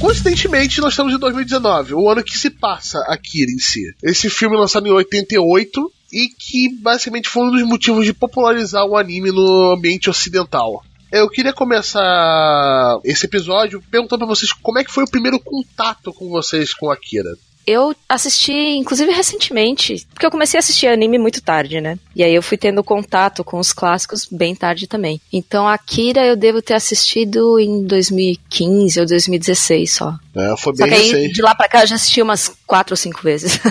Coincidentemente, 0.00 0.80
nós 0.80 0.94
estamos 0.94 1.14
em 1.14 1.18
2019, 1.18 1.94
o 1.94 2.08
ano 2.08 2.24
que 2.24 2.36
se 2.36 2.48
passa 2.48 2.98
Akira 3.06 3.50
em 3.50 3.58
si. 3.58 3.94
Esse 4.02 4.30
filme 4.30 4.56
lançado 4.56 4.86
em 4.86 4.90
88 4.90 5.92
e 6.12 6.28
que 6.28 6.74
basicamente 6.80 7.28
foi 7.28 7.44
um 7.44 7.50
dos 7.50 7.62
motivos 7.62 8.04
de 8.06 8.14
popularizar 8.14 8.84
o 8.86 8.96
anime 8.96 9.30
no 9.30 9.72
ambiente 9.72 10.08
ocidental. 10.08 10.82
Eu 11.12 11.28
queria 11.28 11.52
começar 11.52 13.00
esse 13.04 13.26
episódio 13.26 13.82
perguntando 13.90 14.20
pra 14.20 14.34
vocês 14.34 14.52
como 14.52 14.78
é 14.78 14.84
que 14.84 14.92
foi 14.92 15.04
o 15.04 15.10
primeiro 15.10 15.40
contato 15.40 16.12
com 16.12 16.28
vocês 16.28 16.72
com 16.72 16.90
Akira. 16.90 17.30
Eu 17.66 17.94
assisti, 18.08 18.52
inclusive, 18.52 19.12
recentemente, 19.12 20.06
porque 20.12 20.24
eu 20.24 20.30
comecei 20.30 20.58
a 20.58 20.60
assistir 20.60 20.86
anime 20.86 21.18
muito 21.18 21.42
tarde, 21.42 21.80
né? 21.80 21.98
E 22.16 22.24
aí 22.24 22.34
eu 22.34 22.42
fui 22.42 22.56
tendo 22.56 22.82
contato 22.82 23.44
com 23.44 23.58
os 23.58 23.72
clássicos 23.72 24.26
bem 24.30 24.54
tarde 24.54 24.86
também. 24.86 25.20
Então, 25.32 25.68
Akira 25.68 26.24
eu 26.24 26.36
devo 26.36 26.62
ter 26.62 26.74
assistido 26.74 27.58
em 27.60 27.84
2015 27.84 29.00
ou 29.00 29.06
2016 29.06 29.92
só. 29.92 30.14
É, 30.34 30.56
foi 30.56 30.74
Só 30.74 30.84
bem 30.84 30.88
que 30.88 30.94
aí, 30.94 31.12
recente. 31.12 31.34
de 31.34 31.42
lá 31.42 31.54
pra 31.54 31.68
cá, 31.68 31.82
eu 31.82 31.86
já 31.86 31.96
assisti 31.96 32.22
umas 32.22 32.50
quatro 32.66 32.92
ou 32.92 32.96
cinco 32.96 33.20
vezes. 33.22 33.58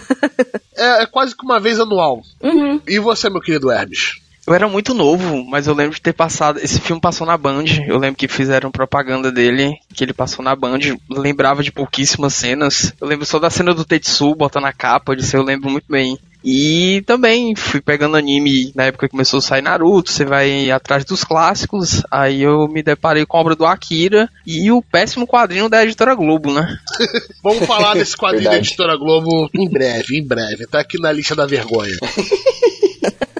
É, 0.82 1.04
é 1.04 1.06
quase 1.06 1.36
que 1.36 1.44
uma 1.44 1.60
vez 1.60 1.78
anual. 1.78 2.22
uhum. 2.42 2.80
E 2.88 3.00
você, 3.00 3.30
meu 3.30 3.42
querido 3.42 3.70
Hermes? 3.70 4.22
Eu 4.50 4.56
era 4.56 4.68
muito 4.68 4.96
novo, 4.96 5.46
mas 5.46 5.68
eu 5.68 5.76
lembro 5.76 5.94
de 5.94 6.02
ter 6.02 6.12
passado. 6.12 6.58
Esse 6.60 6.82
filme 6.82 7.00
passou 7.00 7.28
na 7.28 7.38
Band. 7.38 7.66
Eu 7.86 8.00
lembro 8.00 8.16
que 8.16 8.28
fizeram 8.28 8.72
propaganda 8.72 9.32
dele, 9.32 9.78
que 9.94 10.04
ele 10.04 10.12
passou 10.12 10.44
na 10.44 10.56
Band. 10.56 10.80
Lembrava 11.08 11.62
de 11.62 11.72
pouquíssimas 11.72 12.34
cenas. 12.34 12.92
Eu 13.00 13.08
lembro 13.08 13.28
só 13.28 13.38
da 13.38 13.52
cena 13.52 13.76
do 13.76 13.86
Tetsu 13.86 14.34
botando 14.34 14.66
a 14.66 14.74
capa, 14.74 15.16
disso 15.16 15.38
eu 15.38 15.44
lembro 15.44 15.70
muito 15.70 15.86
bem. 15.88 16.18
E 16.44 17.04
também 17.06 17.56
fui 17.56 17.80
pegando 17.80 18.18
anime 18.18 18.72
na 18.74 18.86
época 18.86 19.08
que 19.08 19.12
começou 19.12 19.38
a 19.38 19.42
sair 19.42 19.62
Naruto, 19.62 20.10
você 20.12 20.26
vai 20.26 20.72
atrás 20.72 21.06
dos 21.06 21.24
clássicos. 21.24 22.02
Aí 22.10 22.42
eu 22.42 22.68
me 22.68 22.82
deparei 22.82 23.28
com 23.28 23.38
a 23.38 23.42
obra 23.42 23.56
do 23.56 23.68
Akira 23.68 24.28
e 24.48 24.72
o 24.72 24.82
péssimo 24.82 25.28
quadrinho 25.28 25.70
da 25.70 25.84
editora 25.84 26.16
Globo, 26.16 26.52
né? 26.52 26.76
Vamos 27.44 27.68
falar 27.68 27.94
desse 27.94 28.18
quadrinho 28.18 28.50
da. 28.50 28.58
Editora 28.58 28.98
Globo 28.98 29.48
em 29.54 29.70
breve, 29.70 30.18
em 30.18 30.26
breve. 30.26 30.66
Tá 30.66 30.80
aqui 30.80 31.00
na 31.00 31.12
lista 31.12 31.36
da 31.36 31.46
vergonha. 31.46 31.96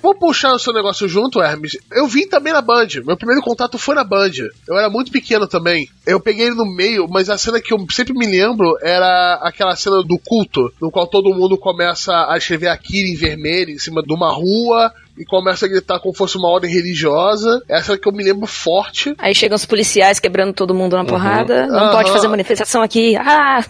Vou 0.02 0.16
puxar 0.16 0.54
o 0.54 0.60
seu 0.60 0.74
negócio 0.74 1.08
junto, 1.08 1.42
Hermes. 1.42 1.78
Eu 1.92 2.08
vim 2.08 2.28
também 2.28 2.54
na 2.54 2.62
Band. 2.62 2.88
Meu 3.06 3.18
primeiro 3.18 3.42
contato 3.42 3.78
foi 3.78 3.96
na 3.96 4.04
Band. 4.04 4.32
Eu 4.68 4.78
era 4.78 4.90
muito 4.90 5.12
pequeno 5.12 5.48
também. 5.48 5.90
Eu 6.06 6.20
peguei 6.20 6.48
ele 6.48 6.56
no 6.56 6.66
meio, 6.66 7.08
mas 7.10 7.30
a 7.30 7.38
cena 7.38 7.62
que 7.62 7.74
eu 7.74 7.86
sempre 7.92 8.14
me 8.14 8.26
lembro 8.26 8.78
era 8.82 9.40
aquela 9.42 9.76
cena 9.76 10.02
do 10.04 10.18
culto, 10.18 10.72
no 10.82 10.92
qual 10.92 11.08
todo 11.08 11.34
mundo 11.34 11.58
começa 11.58 12.32
a 12.32 12.38
escrever 12.38 12.68
Akira 12.68 13.08
em 13.08 13.16
vermelho 13.16 13.72
em 13.72 13.80
cima 13.80 14.02
de 14.02 14.14
uma 14.14 14.32
rua 14.32 14.94
e 15.20 15.26
começa 15.26 15.66
a 15.66 15.70
gritar 15.70 16.00
como 16.00 16.16
fosse 16.16 16.38
uma 16.38 16.48
ordem 16.48 16.72
religiosa. 16.72 17.62
Essa 17.68 17.98
que 17.98 18.08
eu 18.08 18.14
me 18.14 18.24
lembro 18.24 18.48
forte. 18.48 19.14
Aí 19.18 19.36
chegam 19.36 19.56
os 19.56 19.66
policiais 19.66 20.20
quebrando 20.20 20.54
todo 20.54 20.74
mundo 20.74 20.96
na 20.96 21.04
porrada. 21.04 21.68
Não 21.68 21.80
Aham. 21.80 21.92
pode 21.92 22.12
fazer 22.12 22.28
manifestação 22.30 22.82
aqui. 22.82 23.16
Ah! 23.18 23.60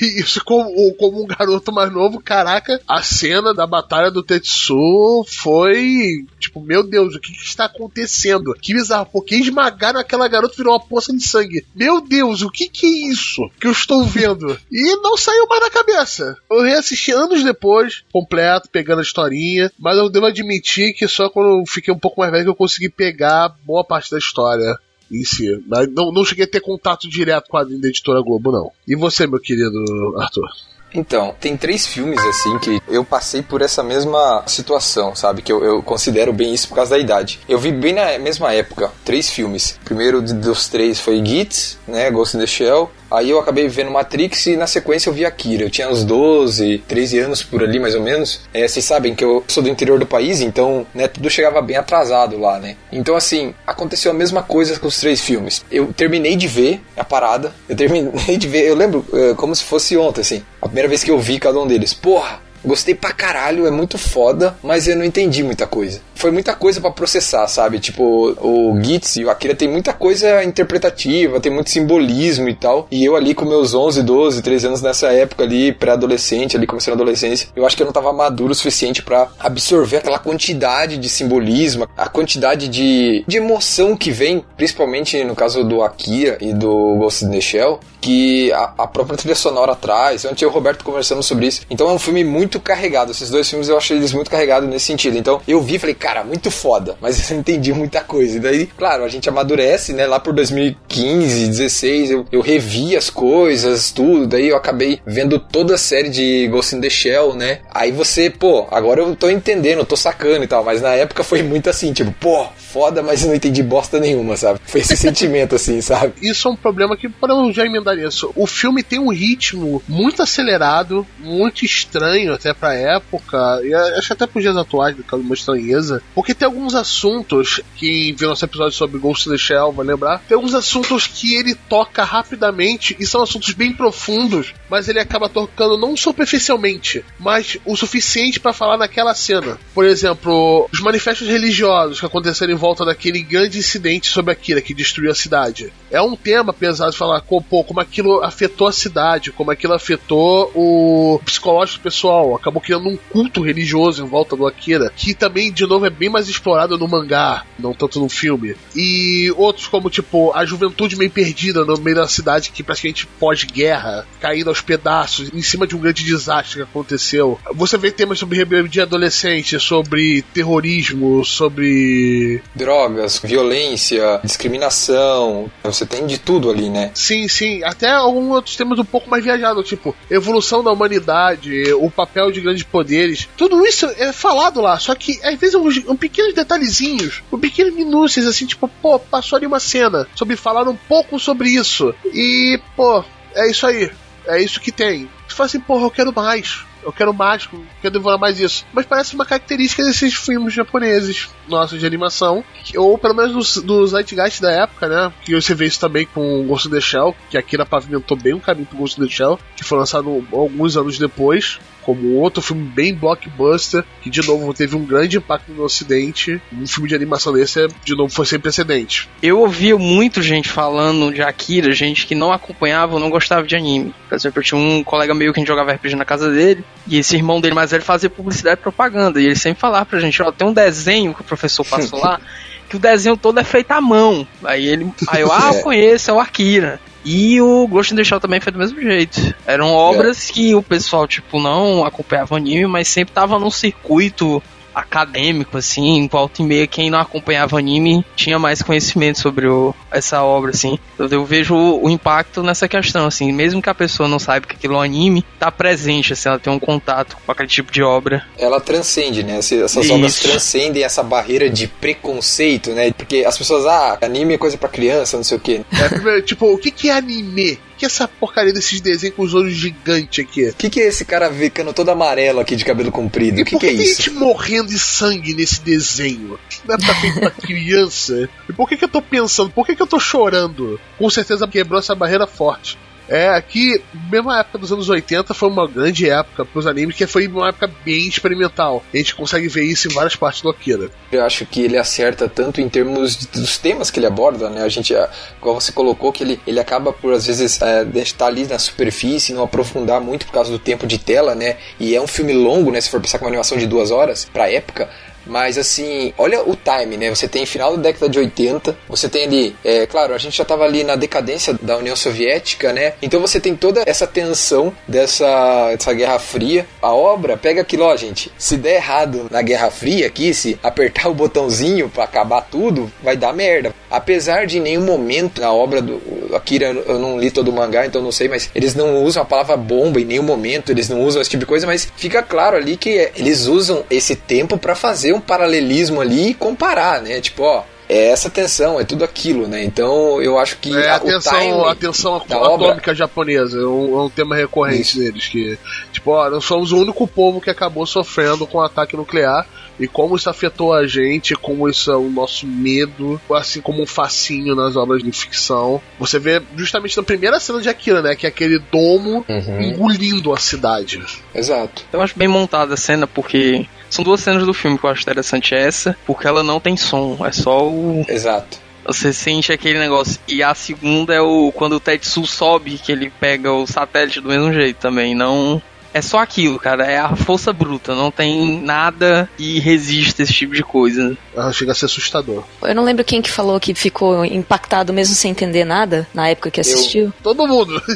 E 0.00 0.20
isso 0.20 0.42
como, 0.44 0.70
como 0.94 1.22
um 1.22 1.26
garoto 1.26 1.72
mais 1.72 1.92
novo, 1.92 2.20
caraca, 2.20 2.80
a 2.88 3.02
cena 3.02 3.52
da 3.52 3.66
batalha 3.66 4.10
do 4.10 4.22
Tetsu 4.22 5.24
foi 5.26 6.24
tipo, 6.38 6.60
meu 6.60 6.82
Deus, 6.82 7.14
o 7.14 7.20
que, 7.20 7.32
que 7.32 7.44
está 7.44 7.66
acontecendo? 7.66 8.54
Que 8.60 8.72
bizarro, 8.72 9.08
porque 9.12 9.36
esmagaram 9.36 10.00
aquela 10.00 10.28
garota 10.28 10.54
e 10.54 10.56
virou 10.56 10.74
uma 10.74 10.80
poça 10.80 11.12
de 11.12 11.22
sangue. 11.22 11.66
Meu 11.74 12.00
Deus, 12.00 12.42
o 12.42 12.50
que 12.50 12.68
que 12.68 12.86
é 12.86 13.10
isso 13.10 13.50
que 13.60 13.66
eu 13.66 13.72
estou 13.72 14.04
vendo? 14.04 14.58
E 14.70 14.96
não 15.02 15.16
saiu 15.16 15.46
mais 15.46 15.62
na 15.62 15.70
cabeça. 15.70 16.36
Eu 16.50 16.62
reassisti 16.62 17.12
anos 17.12 17.42
depois, 17.42 18.04
completo, 18.12 18.68
pegando 18.70 19.00
a 19.00 19.02
historinha, 19.02 19.70
mas 19.78 19.96
eu 19.96 20.05
devo 20.10 20.26
admitir 20.26 20.92
que 20.94 21.06
só 21.08 21.28
quando 21.28 21.60
eu 21.60 21.64
fiquei 21.66 21.92
um 21.92 21.98
pouco 21.98 22.20
mais 22.20 22.32
velho 22.32 22.44
que 22.44 22.50
eu 22.50 22.54
consegui 22.54 22.88
pegar 22.88 23.54
boa 23.64 23.84
parte 23.84 24.10
da 24.10 24.18
história 24.18 24.76
em 25.10 25.24
si. 25.24 25.62
Mas 25.66 25.88
não, 25.92 26.12
não 26.12 26.24
cheguei 26.24 26.44
a 26.44 26.48
ter 26.48 26.60
contato 26.60 27.08
direto 27.08 27.48
com 27.48 27.56
a 27.56 27.62
editora 27.62 28.20
Globo, 28.22 28.52
não. 28.52 28.70
E 28.86 28.96
você, 28.96 29.26
meu 29.26 29.40
querido 29.40 29.78
Arthur? 30.18 30.48
Então, 30.96 31.34
tem 31.38 31.56
três 31.56 31.86
filmes 31.86 32.18
assim 32.24 32.58
que 32.58 32.80
eu 32.88 33.04
passei 33.04 33.42
por 33.42 33.60
essa 33.62 33.82
mesma 33.82 34.42
situação, 34.46 35.14
sabe? 35.14 35.42
Que 35.42 35.52
eu, 35.52 35.62
eu 35.62 35.82
considero 35.82 36.32
bem 36.32 36.54
isso 36.54 36.68
por 36.68 36.74
causa 36.76 36.92
da 36.92 36.98
idade. 36.98 37.38
Eu 37.48 37.58
vi 37.58 37.70
bem 37.70 37.92
na 37.92 38.18
mesma 38.18 38.52
época, 38.52 38.90
três 39.04 39.28
filmes. 39.30 39.78
Primeiro 39.84 40.22
de- 40.22 40.32
dos 40.34 40.68
três 40.68 40.98
foi 40.98 41.24
Gits, 41.24 41.78
né? 41.86 42.10
Ghost 42.10 42.36
in 42.36 42.40
the 42.40 42.46
Shell. 42.46 42.90
Aí 43.08 43.30
eu 43.30 43.38
acabei 43.38 43.68
vendo 43.68 43.90
Matrix 43.92 44.46
e 44.46 44.56
na 44.56 44.66
sequência 44.66 45.08
eu 45.08 45.12
vi 45.14 45.24
Akira. 45.24 45.62
Eu 45.62 45.70
tinha 45.70 45.88
uns 45.88 46.02
12, 46.04 46.78
13 46.88 47.18
anos 47.20 47.40
por 47.42 47.62
ali 47.62 47.78
mais 47.78 47.94
ou 47.94 48.00
menos. 48.02 48.40
É, 48.52 48.66
vocês 48.66 48.84
sabem 48.84 49.14
que 49.14 49.22
eu 49.24 49.44
sou 49.46 49.62
do 49.62 49.68
interior 49.68 49.96
do 49.98 50.06
país, 50.06 50.40
então 50.40 50.84
né, 50.92 51.06
tudo 51.06 51.30
chegava 51.30 51.62
bem 51.62 51.76
atrasado 51.76 52.36
lá, 52.36 52.58
né? 52.58 52.76
Então 52.90 53.14
assim, 53.14 53.54
aconteceu 53.64 54.10
a 54.10 54.14
mesma 54.14 54.42
coisa 54.42 54.76
com 54.80 54.88
os 54.88 54.98
três 54.98 55.20
filmes. 55.20 55.64
Eu 55.70 55.92
terminei 55.92 56.34
de 56.34 56.48
ver 56.48 56.80
a 56.96 57.04
parada, 57.04 57.54
eu 57.68 57.76
terminei 57.76 58.36
de 58.36 58.48
ver, 58.48 58.66
eu 58.66 58.74
lembro 58.74 59.04
é, 59.12 59.34
como 59.34 59.54
se 59.54 59.62
fosse 59.62 59.96
ontem, 59.96 60.22
assim. 60.22 60.42
A 60.66 60.68
primeira 60.68 60.88
vez 60.88 61.04
que 61.04 61.10
eu 61.12 61.20
vi 61.20 61.38
cada 61.38 61.60
um 61.60 61.66
deles. 61.66 61.94
Porra! 61.94 62.40
Gostei 62.64 62.92
pra 62.92 63.12
caralho, 63.12 63.68
é 63.68 63.70
muito 63.70 63.96
foda, 63.96 64.58
mas 64.60 64.88
eu 64.88 64.96
não 64.96 65.04
entendi 65.04 65.44
muita 65.44 65.64
coisa. 65.68 66.00
Foi 66.16 66.30
muita 66.30 66.54
coisa 66.54 66.80
pra 66.80 66.90
processar, 66.90 67.46
sabe? 67.46 67.78
Tipo, 67.78 68.34
o 68.40 68.82
Gits 68.82 69.16
e 69.16 69.24
o 69.24 69.30
Akira 69.30 69.54
tem 69.54 69.68
muita 69.68 69.92
coisa 69.92 70.42
interpretativa, 70.42 71.40
tem 71.40 71.52
muito 71.52 71.70
simbolismo 71.70 72.48
e 72.48 72.54
tal. 72.54 72.86
E 72.90 73.04
eu 73.04 73.14
ali 73.14 73.34
com 73.34 73.44
meus 73.44 73.74
11, 73.74 74.02
12, 74.02 74.42
13 74.42 74.66
anos 74.66 74.82
nessa 74.82 75.08
época 75.08 75.44
ali, 75.44 75.72
pré-adolescente, 75.72 76.56
ali 76.56 76.66
começando 76.66 76.94
a 76.94 76.96
adolescência, 76.96 77.48
eu 77.54 77.66
acho 77.66 77.76
que 77.76 77.82
eu 77.82 77.86
não 77.86 77.92
tava 77.92 78.12
maduro 78.12 78.52
o 78.52 78.54
suficiente 78.54 79.02
pra 79.02 79.28
absorver 79.38 79.98
aquela 79.98 80.18
quantidade 80.18 80.96
de 80.96 81.08
simbolismo, 81.08 81.88
a 81.96 82.08
quantidade 82.08 82.68
de, 82.68 83.24
de 83.26 83.36
emoção 83.36 83.96
que 83.96 84.10
vem, 84.10 84.44
principalmente 84.56 85.22
no 85.24 85.34
caso 85.34 85.62
do 85.64 85.82
Akira 85.82 86.38
e 86.40 86.52
do 86.52 86.96
Ghost 86.96 87.24
in 87.24 87.30
the 87.30 87.40
Shell, 87.40 87.80
que 88.00 88.52
a, 88.52 88.72
a 88.78 88.86
própria 88.86 89.16
trilha 89.16 89.34
sonora 89.34 89.74
traz. 89.74 90.24
Ontem 90.24 90.44
eu 90.44 90.48
e 90.48 90.50
o 90.50 90.54
Roberto 90.54 90.84
conversamos 90.84 91.26
sobre 91.26 91.46
isso. 91.46 91.62
Então 91.68 91.88
é 91.88 91.92
um 91.92 91.98
filme 91.98 92.22
muito 92.22 92.60
carregado. 92.60 93.10
Esses 93.10 93.30
dois 93.30 93.48
filmes 93.48 93.68
eu 93.68 93.76
achei 93.76 93.96
eles 93.96 94.12
muito 94.12 94.30
carregados 94.30 94.68
nesse 94.68 94.86
sentido. 94.86 95.18
Então 95.18 95.40
eu 95.46 95.60
vi 95.60 95.74
e 95.74 95.78
falei, 95.78 95.94
cara, 96.06 96.22
muito 96.22 96.52
foda, 96.52 96.96
mas 97.00 97.18
eu 97.28 97.34
não 97.34 97.40
entendi 97.40 97.72
muita 97.72 98.00
coisa. 98.00 98.36
E 98.36 98.40
daí, 98.40 98.66
claro, 98.66 99.02
a 99.02 99.08
gente 99.08 99.28
amadurece, 99.28 99.92
né? 99.92 100.06
Lá 100.06 100.20
por 100.20 100.32
2015, 100.32 101.48
16, 101.48 102.10
eu, 102.12 102.26
eu 102.30 102.40
revi 102.40 102.96
as 102.96 103.10
coisas, 103.10 103.90
tudo. 103.90 104.28
Daí 104.28 104.48
eu 104.48 104.56
acabei 104.56 105.00
vendo 105.04 105.40
toda 105.40 105.74
a 105.74 105.78
série 105.78 106.08
de 106.08 106.46
Ghost 106.46 106.76
in 106.76 106.80
the 106.80 106.88
Shell, 106.88 107.34
né? 107.34 107.58
Aí 107.74 107.90
você, 107.90 108.30
pô, 108.30 108.68
agora 108.70 109.00
eu 109.00 109.16
tô 109.16 109.28
entendendo, 109.28 109.80
eu 109.80 109.84
tô 109.84 109.96
sacando 109.96 110.44
e 110.44 110.46
tal. 110.46 110.62
Mas 110.62 110.80
na 110.80 110.90
época 110.90 111.24
foi 111.24 111.42
muito 111.42 111.68
assim, 111.68 111.92
tipo, 111.92 112.12
pô, 112.12 112.46
foda, 112.76 113.02
mas 113.02 113.22
eu 113.22 113.28
não 113.28 113.34
entendi 113.34 113.62
bosta 113.62 113.98
nenhuma, 113.98 114.36
sabe? 114.36 114.60
Foi 114.66 114.82
esse 114.82 114.94
sentimento 114.98 115.54
assim, 115.54 115.80
sabe? 115.80 116.12
Isso 116.20 116.46
é 116.46 116.50
um 116.50 116.56
problema 116.56 116.94
que, 116.94 117.08
para 117.08 117.32
eu 117.32 117.50
já 117.50 117.64
emendar 117.64 117.98
isso, 117.98 118.30
o 118.36 118.46
filme 118.46 118.82
tem 118.82 118.98
um 118.98 119.10
ritmo 119.10 119.82
muito 119.88 120.22
acelerado, 120.22 121.06
muito 121.18 121.64
estranho 121.64 122.34
até 122.34 122.52
pra 122.52 122.74
época, 122.74 123.62
e 123.64 123.72
acho 123.72 124.12
até 124.12 124.26
pros 124.26 124.42
dias 124.42 124.56
atuais, 124.58 124.94
uma 125.10 125.34
estranheza, 125.34 125.95
porque 126.14 126.34
tem 126.34 126.46
alguns 126.46 126.74
assuntos, 126.74 127.60
que 127.76 128.12
viu 128.12 128.28
nosso 128.28 128.44
episódio 128.44 128.72
sobre 128.72 128.98
Ghost 128.98 129.28
in 129.28 129.32
the 129.32 129.38
Shell, 129.38 129.72
vai 129.72 129.86
lembrar, 129.86 130.20
tem 130.20 130.34
alguns 130.34 130.54
assuntos 130.54 131.06
que 131.06 131.34
ele 131.34 131.54
toca 131.54 132.04
rapidamente, 132.04 132.96
e 132.98 133.06
são 133.06 133.22
assuntos 133.22 133.52
bem 133.52 133.72
profundos, 133.72 134.54
mas 134.68 134.88
ele 134.88 134.98
acaba 135.00 135.28
tocando 135.28 135.76
não 135.76 135.96
superficialmente, 135.96 137.04
mas 137.18 137.56
o 137.64 137.76
suficiente 137.76 138.40
pra 138.40 138.52
falar 138.52 138.76
naquela 138.76 139.14
cena. 139.14 139.58
Por 139.74 139.84
exemplo, 139.84 140.68
os 140.72 140.80
manifestos 140.80 141.28
religiosos 141.28 142.00
que 142.00 142.06
aconteceram 142.06 142.52
em 142.52 142.56
volta 142.56 142.84
daquele 142.84 143.20
grande 143.22 143.58
incidente 143.58 144.08
sobre 144.08 144.32
Akira 144.32 144.60
que 144.60 144.74
destruiu 144.74 145.10
a 145.10 145.14
cidade. 145.14 145.72
É 145.90 146.00
um 146.00 146.16
tema 146.16 146.52
pesado 146.52 146.90
de 146.92 146.96
falar 146.98 147.20
co- 147.20 147.40
pô, 147.42 147.62
como 147.64 147.80
aquilo 147.80 148.22
afetou 148.22 148.66
a 148.66 148.72
cidade, 148.72 149.30
como 149.32 149.50
aquilo 149.50 149.74
afetou 149.74 150.50
o 150.54 151.20
psicológico 151.24 151.82
pessoal. 151.82 152.34
Acabou 152.34 152.60
criando 152.60 152.88
um 152.88 152.96
culto 152.96 153.42
religioso 153.42 154.02
em 154.04 154.08
volta 154.08 154.36
do 154.36 154.46
Akira, 154.46 154.90
que 154.94 155.14
também, 155.14 155.52
de 155.52 155.66
novo, 155.66 155.86
é 155.86 155.90
bem 155.90 156.08
mais 156.08 156.28
explorado 156.28 156.76
no 156.78 156.88
mangá, 156.88 157.44
não 157.58 157.72
tanto 157.72 158.00
no 158.00 158.08
filme. 158.08 158.56
E 158.74 159.32
outros 159.36 159.66
como, 159.66 159.88
tipo, 159.90 160.32
a 160.34 160.44
juventude 160.44 160.96
meio 160.96 161.10
perdida 161.10 161.64
no 161.64 161.76
meio 161.78 161.96
da 161.96 162.08
cidade, 162.08 162.50
que 162.50 162.62
praticamente 162.62 163.06
pós-guerra, 163.18 164.06
caindo 164.20 164.50
aos 164.56 164.60
pedaços, 164.60 165.30
em 165.32 165.42
cima 165.42 165.66
de 165.66 165.76
um 165.76 165.80
grande 165.80 166.04
desastre 166.04 166.56
que 166.56 166.62
aconteceu. 166.62 167.38
Você 167.54 167.76
vê 167.76 167.90
temas 167.90 168.18
sobre 168.18 168.38
rebeldia 168.38 168.84
adolescente, 168.84 169.58
sobre 169.60 170.22
terrorismo, 170.32 171.24
sobre 171.24 172.42
Drogas, 172.54 173.20
violência, 173.22 174.20
discriminação, 174.24 175.50
você 175.62 175.84
tem 175.84 176.06
de 176.06 176.18
tudo 176.18 176.50
ali, 176.50 176.70
né? 176.70 176.90
Sim, 176.94 177.28
sim. 177.28 177.62
Até 177.64 177.90
alguns 177.90 178.30
outros 178.30 178.56
temas 178.56 178.78
um 178.78 178.84
pouco 178.84 179.10
mais 179.10 179.22
viajados, 179.22 179.68
tipo 179.68 179.94
evolução 180.10 180.62
da 180.62 180.72
humanidade, 180.72 181.72
o 181.74 181.90
papel 181.90 182.30
de 182.30 182.40
grandes 182.40 182.62
poderes. 182.62 183.28
Tudo 183.36 183.64
isso 183.66 183.86
é 183.98 184.12
falado 184.12 184.60
lá, 184.60 184.78
só 184.78 184.94
que 184.94 185.20
às 185.22 185.38
vezes 185.38 185.54
uns, 185.54 185.78
um 185.86 185.96
pequenos 185.96 186.34
detalhezinhos, 186.34 187.22
um 187.32 187.38
pequenas 187.38 187.74
minúcias, 187.74 188.26
assim, 188.26 188.46
tipo, 188.46 188.68
pô, 188.80 188.98
passou 188.98 189.36
ali 189.36 189.46
uma 189.46 189.60
cena 189.60 190.06
sobre 190.14 190.36
falar 190.36 190.68
um 190.68 190.76
pouco 190.76 191.18
sobre 191.18 191.50
isso. 191.50 191.94
E, 192.06 192.58
pô, 192.74 193.04
é 193.34 193.50
isso 193.50 193.66
aí. 193.66 193.90
É 194.26 194.42
isso 194.42 194.60
que 194.60 194.72
tem. 194.72 195.08
Você 195.26 195.34
fala 195.34 195.46
assim, 195.46 195.60
porra, 195.60 195.84
eu 195.84 195.90
quero 195.90 196.12
mais. 196.12 196.64
Eu 196.82 196.92
quero 196.92 197.12
mais, 197.12 197.48
eu 197.52 197.66
quero 197.82 197.94
devorar 197.94 198.16
mais 198.16 198.38
isso. 198.38 198.64
Mas 198.72 198.86
parece 198.86 199.16
uma 199.16 199.26
característica 199.26 199.82
desses 199.82 200.14
filmes 200.14 200.54
japoneses, 200.54 201.28
nossos 201.48 201.80
de 201.80 201.86
animação, 201.86 202.44
ou 202.76 202.96
pelo 202.96 203.12
menos 203.12 203.56
do, 203.56 203.62
do 203.62 203.86
Zeitgeist 203.88 204.40
da 204.40 204.52
época, 204.52 204.86
né? 204.86 205.12
Que 205.24 205.34
você 205.34 205.52
vê 205.52 205.66
isso 205.66 205.80
também 205.80 206.06
com 206.06 206.46
Ghost 206.46 206.68
in 206.68 206.70
the 206.70 206.80
Shell, 206.80 207.16
que 207.28 207.36
a 207.36 207.40
Akira 207.40 207.66
pavimentou 207.66 208.16
bem 208.16 208.34
o 208.34 208.40
caminho 208.40 208.66
pro 208.66 208.78
Ghost 208.78 209.00
in 209.00 209.04
the 209.04 209.10
Shell, 209.10 209.36
que 209.56 209.64
foi 209.64 209.76
lançado 209.78 210.24
alguns 210.32 210.76
anos 210.76 210.96
depois, 210.96 211.58
como 211.86 212.16
outro 212.16 212.42
filme 212.42 212.64
bem 212.64 212.92
blockbuster, 212.92 213.84
que 214.02 214.10
de 214.10 214.20
novo 214.26 214.52
teve 214.52 214.74
um 214.74 214.84
grande 214.84 215.18
impacto 215.18 215.52
no 215.52 215.62
ocidente. 215.62 216.42
Um 216.52 216.66
filme 216.66 216.88
de 216.88 216.96
animação 216.96 217.32
desse, 217.32 217.64
é, 217.64 217.68
de 217.84 217.94
novo, 217.94 218.12
foi 218.12 218.26
sem 218.26 218.40
precedente. 218.40 219.08
Eu 219.22 219.38
ouvia 219.38 219.78
muito 219.78 220.20
gente 220.20 220.48
falando 220.48 221.14
de 221.14 221.22
Akira, 221.22 221.70
gente 221.70 222.04
que 222.04 222.16
não 222.16 222.32
acompanhava 222.32 222.94
ou 222.94 223.00
não 223.00 223.08
gostava 223.08 223.46
de 223.46 223.54
anime. 223.54 223.94
Por 224.08 224.16
exemplo, 224.16 224.40
eu 224.40 224.44
tinha 224.44 224.60
um 224.60 224.82
colega 224.82 225.14
meu 225.14 225.32
que 225.32 225.38
a 225.38 225.40
gente 225.40 225.48
jogava 225.48 225.72
RPG 225.72 225.94
na 225.94 226.04
casa 226.04 226.28
dele, 226.28 226.64
e 226.88 226.98
esse 226.98 227.14
irmão 227.14 227.40
dele 227.40 227.54
mais 227.54 227.70
velho 227.70 227.84
fazia 227.84 228.10
publicidade 228.10 228.58
e 228.58 228.62
propaganda, 228.62 229.20
e 229.20 229.26
ele 229.26 229.36
sempre 229.36 229.60
falava 229.60 229.86
pra 229.86 230.00
gente, 230.00 230.20
ó, 230.20 230.32
tem 230.32 230.48
um 230.48 230.52
desenho 230.52 231.14
que 231.14 231.20
o 231.20 231.24
professor 231.24 231.64
passou 231.64 232.00
lá, 232.00 232.20
que 232.68 232.74
o 232.74 232.80
desenho 232.80 233.16
todo 233.16 233.38
é 233.38 233.44
feito 233.44 233.70
à 233.70 233.80
mão. 233.80 234.26
Aí 234.42 234.66
ele, 234.66 234.90
aí 235.06 235.20
eu, 235.20 235.30
ah, 235.30 235.52
eu 235.54 235.62
conheço, 235.62 236.10
é 236.10 236.14
o 236.14 236.18
Akira. 236.18 236.80
E 237.08 237.40
o 237.40 237.68
Ghost 237.68 237.92
in 237.92 237.96
the 237.96 238.02
Shell 238.02 238.18
também 238.18 238.40
foi 238.40 238.50
do 238.50 238.58
mesmo 238.58 238.82
jeito. 238.82 239.32
Eram 239.46 239.72
obras 239.72 240.28
que 240.28 240.56
o 240.56 240.62
pessoal, 240.62 241.06
tipo, 241.06 241.40
não 241.40 241.84
acompanhava 241.84 242.34
o 242.34 242.36
anime, 242.36 242.66
mas 242.66 242.88
sempre 242.88 243.14
tava 243.14 243.38
num 243.38 243.50
circuito 243.50 244.42
acadêmico, 244.76 245.56
assim, 245.56 246.06
volta 246.06 246.42
e 246.42 246.44
meia, 246.44 246.66
quem 246.66 246.90
não 246.90 247.00
acompanhava 247.00 247.58
anime 247.58 248.04
tinha 248.14 248.38
mais 248.38 248.60
conhecimento 248.60 249.18
sobre 249.18 249.48
o, 249.48 249.74
essa 249.90 250.22
obra, 250.22 250.50
assim. 250.50 250.78
Eu, 250.98 251.08
eu 251.08 251.24
vejo 251.24 251.54
o, 251.54 251.86
o 251.86 251.90
impacto 251.90 252.42
nessa 252.42 252.68
questão, 252.68 253.06
assim, 253.06 253.32
mesmo 253.32 253.62
que 253.62 253.70
a 253.70 253.74
pessoa 253.74 254.06
não 254.06 254.18
saiba 254.18 254.46
que 254.46 254.54
aquilo 254.54 254.74
é 254.74 254.76
um 254.76 254.82
anime, 254.82 255.24
tá 255.38 255.50
presente, 255.50 256.12
assim, 256.12 256.28
ela 256.28 256.38
tem 256.38 256.52
um 256.52 256.58
contato 256.58 257.16
com 257.24 257.32
aquele 257.32 257.48
tipo 257.48 257.72
de 257.72 257.82
obra. 257.82 258.22
Ela 258.36 258.60
transcende, 258.60 259.22
né? 259.22 259.38
Essas 259.38 259.76
Isso. 259.76 259.94
obras 259.94 260.20
transcendem 260.20 260.84
essa 260.84 261.02
barreira 261.02 261.48
de 261.48 261.66
preconceito, 261.66 262.72
né? 262.72 262.92
Porque 262.92 263.24
as 263.26 263.38
pessoas, 263.38 263.64
ah, 263.64 263.96
anime 264.02 264.34
é 264.34 264.38
coisa 264.38 264.58
pra 264.58 264.68
criança, 264.68 265.16
não 265.16 265.24
sei 265.24 265.38
o 265.38 265.40
quê. 265.40 265.62
É, 265.72 266.20
tipo, 266.20 266.52
o 266.52 266.58
que, 266.58 266.70
que 266.70 266.90
é 266.90 266.92
anime? 266.92 267.58
O 267.76 267.78
que 267.78 267.84
é 267.84 267.88
essa 267.88 268.08
porcaria 268.08 268.54
desses 268.54 268.80
desenhos 268.80 269.14
com 269.14 269.22
os 269.22 269.34
olhos 269.34 269.52
gigantes 269.52 270.24
aqui? 270.24 270.48
O 270.48 270.54
que, 270.54 270.70
que 270.70 270.80
é 270.80 270.88
esse 270.88 271.04
cara 271.04 271.30
ficando 271.30 271.74
todo 271.74 271.90
amarelo 271.90 272.40
aqui 272.40 272.56
de 272.56 272.64
cabelo 272.64 272.90
comprido? 272.90 273.42
O 273.42 273.44
que, 273.44 273.50
por 273.50 273.60
que 273.60 273.66
é 273.66 273.68
que 273.68 273.76
tem 273.76 273.84
isso? 273.84 274.02
gente 274.02 274.14
morrendo 274.18 274.68
de 274.68 274.78
sangue 274.78 275.34
nesse 275.34 275.60
desenho? 275.60 276.38
Não 276.64 276.74
é 276.74 276.78
pra 276.78 276.94
feito 276.94 277.20
pra 277.20 277.30
criança? 277.30 278.30
E 278.48 278.52
por 278.54 278.66
que, 278.66 278.78
que 278.78 278.84
eu 278.84 278.88
tô 278.88 279.02
pensando? 279.02 279.50
Por 279.50 279.66
que, 279.66 279.76
que 279.76 279.82
eu 279.82 279.86
tô 279.86 280.00
chorando? 280.00 280.80
Com 280.96 281.10
certeza 281.10 281.46
quebrou 281.46 281.78
essa 281.78 281.94
barreira 281.94 282.26
forte. 282.26 282.78
É, 283.08 283.28
aqui, 283.28 283.82
mesmo 284.10 284.30
a 284.30 284.40
época 284.40 284.58
dos 284.58 284.72
anos 284.72 284.88
80 284.88 285.32
foi 285.32 285.48
uma 285.48 285.66
grande 285.66 286.08
época 286.08 286.44
pros 286.44 286.66
animes, 286.66 286.96
que 286.96 287.06
foi 287.06 287.26
uma 287.28 287.48
época 287.48 287.70
bem 287.84 288.08
experimental. 288.08 288.82
A 288.92 288.96
gente 288.96 289.14
consegue 289.14 289.48
ver 289.48 289.64
isso 289.64 289.88
em 289.88 289.92
várias 289.92 290.16
partes 290.16 290.42
do 290.42 290.48
Akira. 290.48 290.90
Eu 291.10 291.24
acho 291.24 291.46
que 291.46 291.60
ele 291.60 291.78
acerta 291.78 292.28
tanto 292.28 292.60
em 292.60 292.68
termos 292.68 293.16
dos 293.16 293.58
temas 293.58 293.90
que 293.90 293.98
ele 293.98 294.06
aborda, 294.06 294.50
né? 294.50 294.62
A 294.62 294.68
gente, 294.68 294.94
como 295.40 295.60
você 295.60 295.72
colocou, 295.72 296.12
que 296.12 296.24
ele, 296.24 296.40
ele 296.46 296.58
acaba 296.58 296.92
por 296.92 297.12
às 297.12 297.26
vezes 297.26 297.60
é, 297.62 297.86
estar 297.96 298.26
ali 298.26 298.46
na 298.46 298.58
superfície, 298.58 299.32
não 299.32 299.44
aprofundar 299.44 300.00
muito 300.00 300.26
por 300.26 300.32
causa 300.32 300.50
do 300.50 300.58
tempo 300.58 300.86
de 300.86 300.98
tela, 300.98 301.34
né? 301.34 301.56
E 301.78 301.94
é 301.94 302.00
um 302.00 302.06
filme 302.06 302.32
longo, 302.32 302.70
né? 302.70 302.80
Se 302.80 302.90
for 302.90 303.00
pensar 303.00 303.18
com 303.18 303.24
uma 303.24 303.30
animação 303.30 303.56
de 303.56 303.66
duas 303.66 303.90
horas, 303.90 304.24
pra 304.24 304.50
época. 304.50 304.88
Mas 305.26 305.58
assim, 305.58 306.12
olha 306.16 306.42
o 306.42 306.56
time, 306.56 306.96
né? 306.96 307.10
Você 307.10 307.28
tem 307.28 307.44
final 307.44 307.76
da 307.76 307.82
década 307.82 308.08
de 308.08 308.18
80, 308.18 308.76
você 308.88 309.08
tem 309.08 309.24
ali, 309.24 309.56
é 309.64 309.86
claro, 309.86 310.14
a 310.14 310.18
gente 310.18 310.36
já 310.36 310.44
tava 310.44 310.64
ali 310.64 310.84
na 310.84 310.96
decadência 310.96 311.54
da 311.60 311.76
União 311.76 311.96
Soviética, 311.96 312.72
né? 312.72 312.94
Então 313.02 313.20
você 313.20 313.40
tem 313.40 313.56
toda 313.56 313.82
essa 313.86 314.06
tensão 314.06 314.72
dessa, 314.86 315.72
dessa 315.72 315.92
Guerra 315.92 316.18
Fria. 316.18 316.66
A 316.80 316.94
obra 316.94 317.36
pega 317.36 317.62
aquilo, 317.62 317.84
ó, 317.84 317.96
gente, 317.96 318.30
se 318.38 318.56
der 318.56 318.76
errado 318.76 319.26
na 319.30 319.42
Guerra 319.42 319.70
Fria 319.70 320.06
aqui, 320.06 320.32
se 320.32 320.58
apertar 320.62 321.08
o 321.08 321.14
botãozinho 321.14 321.88
pra 321.88 322.04
acabar 322.04 322.42
tudo, 322.42 322.90
vai 323.02 323.16
dar 323.16 323.32
merda. 323.32 323.74
Apesar 323.90 324.46
de 324.46 324.58
em 324.58 324.60
nenhum 324.60 324.84
momento 324.84 325.40
na 325.40 325.52
obra 325.52 325.80
do 325.82 326.00
Akira, 326.34 326.66
eu 326.66 326.98
não 326.98 327.18
li 327.18 327.30
todo 327.30 327.48
o 327.48 327.52
mangá, 327.52 327.86
então 327.86 328.02
não 328.02 328.12
sei, 328.12 328.28
mas 328.28 328.50
eles 328.54 328.74
não 328.74 329.02
usam 329.02 329.22
a 329.22 329.26
palavra 329.26 329.56
bomba 329.56 330.00
em 330.00 330.04
nenhum 330.04 330.22
momento, 330.22 330.70
eles 330.70 330.88
não 330.88 331.02
usam 331.02 331.20
esse 331.20 331.30
tipo 331.30 331.40
de 331.40 331.46
coisa, 331.46 331.66
mas 331.66 331.88
fica 331.96 332.22
claro 332.22 332.56
ali 332.56 332.76
que 332.76 333.10
eles 333.16 333.46
usam 333.46 333.84
esse 333.90 334.16
tempo 334.16 334.58
pra 334.58 334.74
fazer 334.74 335.15
um 335.16 335.20
paralelismo 335.20 336.00
ali 336.00 336.30
e 336.30 336.34
comparar, 336.34 337.02
né? 337.02 337.20
Tipo, 337.20 337.42
ó, 337.42 337.64
é 337.88 338.08
essa 338.08 338.28
tensão, 338.28 338.80
é 338.80 338.84
tudo 338.84 339.04
aquilo, 339.04 339.46
né? 339.46 339.62
Então 339.62 340.20
eu 340.20 340.38
acho 340.38 340.58
que 340.58 340.76
É 340.76 340.90
a, 340.90 340.96
a 340.96 341.00
tensão, 341.00 341.64
a 341.66 341.74
tensão 341.74 342.22
da 342.26 342.38
obra 342.38 342.66
atômica 342.68 342.94
japonesa, 342.94 343.58
é 343.58 343.66
um, 343.66 343.98
é 343.98 344.02
um 344.02 344.10
tema 344.10 344.34
recorrente 344.34 344.98
deles. 344.98 345.28
Que, 345.28 345.58
tipo, 345.92 346.10
ó, 346.10 346.28
nós 346.28 346.44
somos 346.44 346.72
o 346.72 346.78
único 346.78 347.06
povo 347.06 347.40
que 347.40 347.50
acabou 347.50 347.86
sofrendo 347.86 348.46
com 348.46 348.58
o 348.58 348.62
ataque 348.62 348.96
nuclear. 348.96 349.46
E 349.78 349.86
como 349.86 350.16
isso 350.16 350.30
afetou 350.30 350.72
a 350.72 350.86
gente, 350.86 351.34
como 351.34 351.68
isso 351.68 351.90
é 351.90 351.96
o 351.96 352.08
nosso 352.08 352.46
medo, 352.46 353.20
assim 353.34 353.60
como 353.60 353.82
um 353.82 353.86
facinho 353.86 354.54
nas 354.54 354.76
obras 354.76 355.02
de 355.02 355.12
ficção. 355.12 355.80
Você 355.98 356.18
vê 356.18 356.42
justamente 356.56 356.96
na 356.96 357.02
primeira 357.02 357.38
cena 357.40 357.60
de 357.60 357.68
Akira, 357.68 358.00
né? 358.02 358.14
Que 358.16 358.26
é 358.26 358.28
aquele 358.28 358.58
domo 358.58 359.24
Uhum. 359.28 359.60
engolindo 359.60 360.32
a 360.32 360.38
cidade. 360.38 361.02
Exato. 361.34 361.84
Eu 361.92 362.00
acho 362.00 362.18
bem 362.18 362.28
montada 362.28 362.74
a 362.74 362.76
cena, 362.76 363.06
porque 363.06 363.66
são 363.90 364.04
duas 364.04 364.20
cenas 364.20 364.44
do 364.46 364.54
filme 364.54 364.78
que 364.78 364.84
eu 364.84 364.90
acho 364.90 365.02
interessante 365.02 365.54
essa, 365.54 365.96
porque 366.06 366.26
ela 366.26 366.42
não 366.42 366.58
tem 366.60 366.76
som, 366.76 367.18
é 367.24 367.32
só 367.32 367.68
o. 367.68 368.04
Exato. 368.08 368.58
Você 368.86 369.12
sente 369.12 369.52
aquele 369.52 369.80
negócio. 369.80 370.20
E 370.28 370.42
a 370.44 370.54
segunda 370.54 371.12
é 371.12 371.20
o 371.20 371.50
quando 371.52 371.74
o 371.74 371.80
Tetsu 371.80 372.24
sobe, 372.24 372.78
que 372.78 372.92
ele 372.92 373.10
pega 373.10 373.52
o 373.52 373.66
satélite 373.66 374.20
do 374.20 374.28
mesmo 374.28 374.52
jeito 374.52 374.76
também. 374.76 375.12
Não. 375.14 375.60
É 375.96 376.02
só 376.02 376.18
aquilo, 376.18 376.58
cara. 376.58 376.84
É 376.84 376.98
a 376.98 377.16
força 377.16 377.54
bruta. 377.54 377.94
Não 377.94 378.10
tem 378.10 378.60
nada 378.60 379.26
que 379.34 379.58
resista 379.58 380.20
a 380.20 380.24
esse 380.24 380.32
tipo 380.34 380.54
de 380.54 380.62
coisa. 380.62 381.16
Ah, 381.34 381.50
Chega 381.50 381.72
a 381.72 381.74
ser 381.74 381.86
assustador. 381.86 382.44
Eu 382.60 382.74
não 382.74 382.84
lembro 382.84 383.02
quem 383.02 383.22
que 383.22 383.30
falou 383.30 383.58
que 383.58 383.74
ficou 383.74 384.22
impactado 384.22 384.92
mesmo 384.92 385.14
sem 385.14 385.30
entender 385.30 385.64
nada 385.64 386.06
na 386.12 386.28
época 386.28 386.50
que 386.50 386.60
assistiu. 386.60 387.10
Todo 387.22 387.46
mundo. 387.46 387.80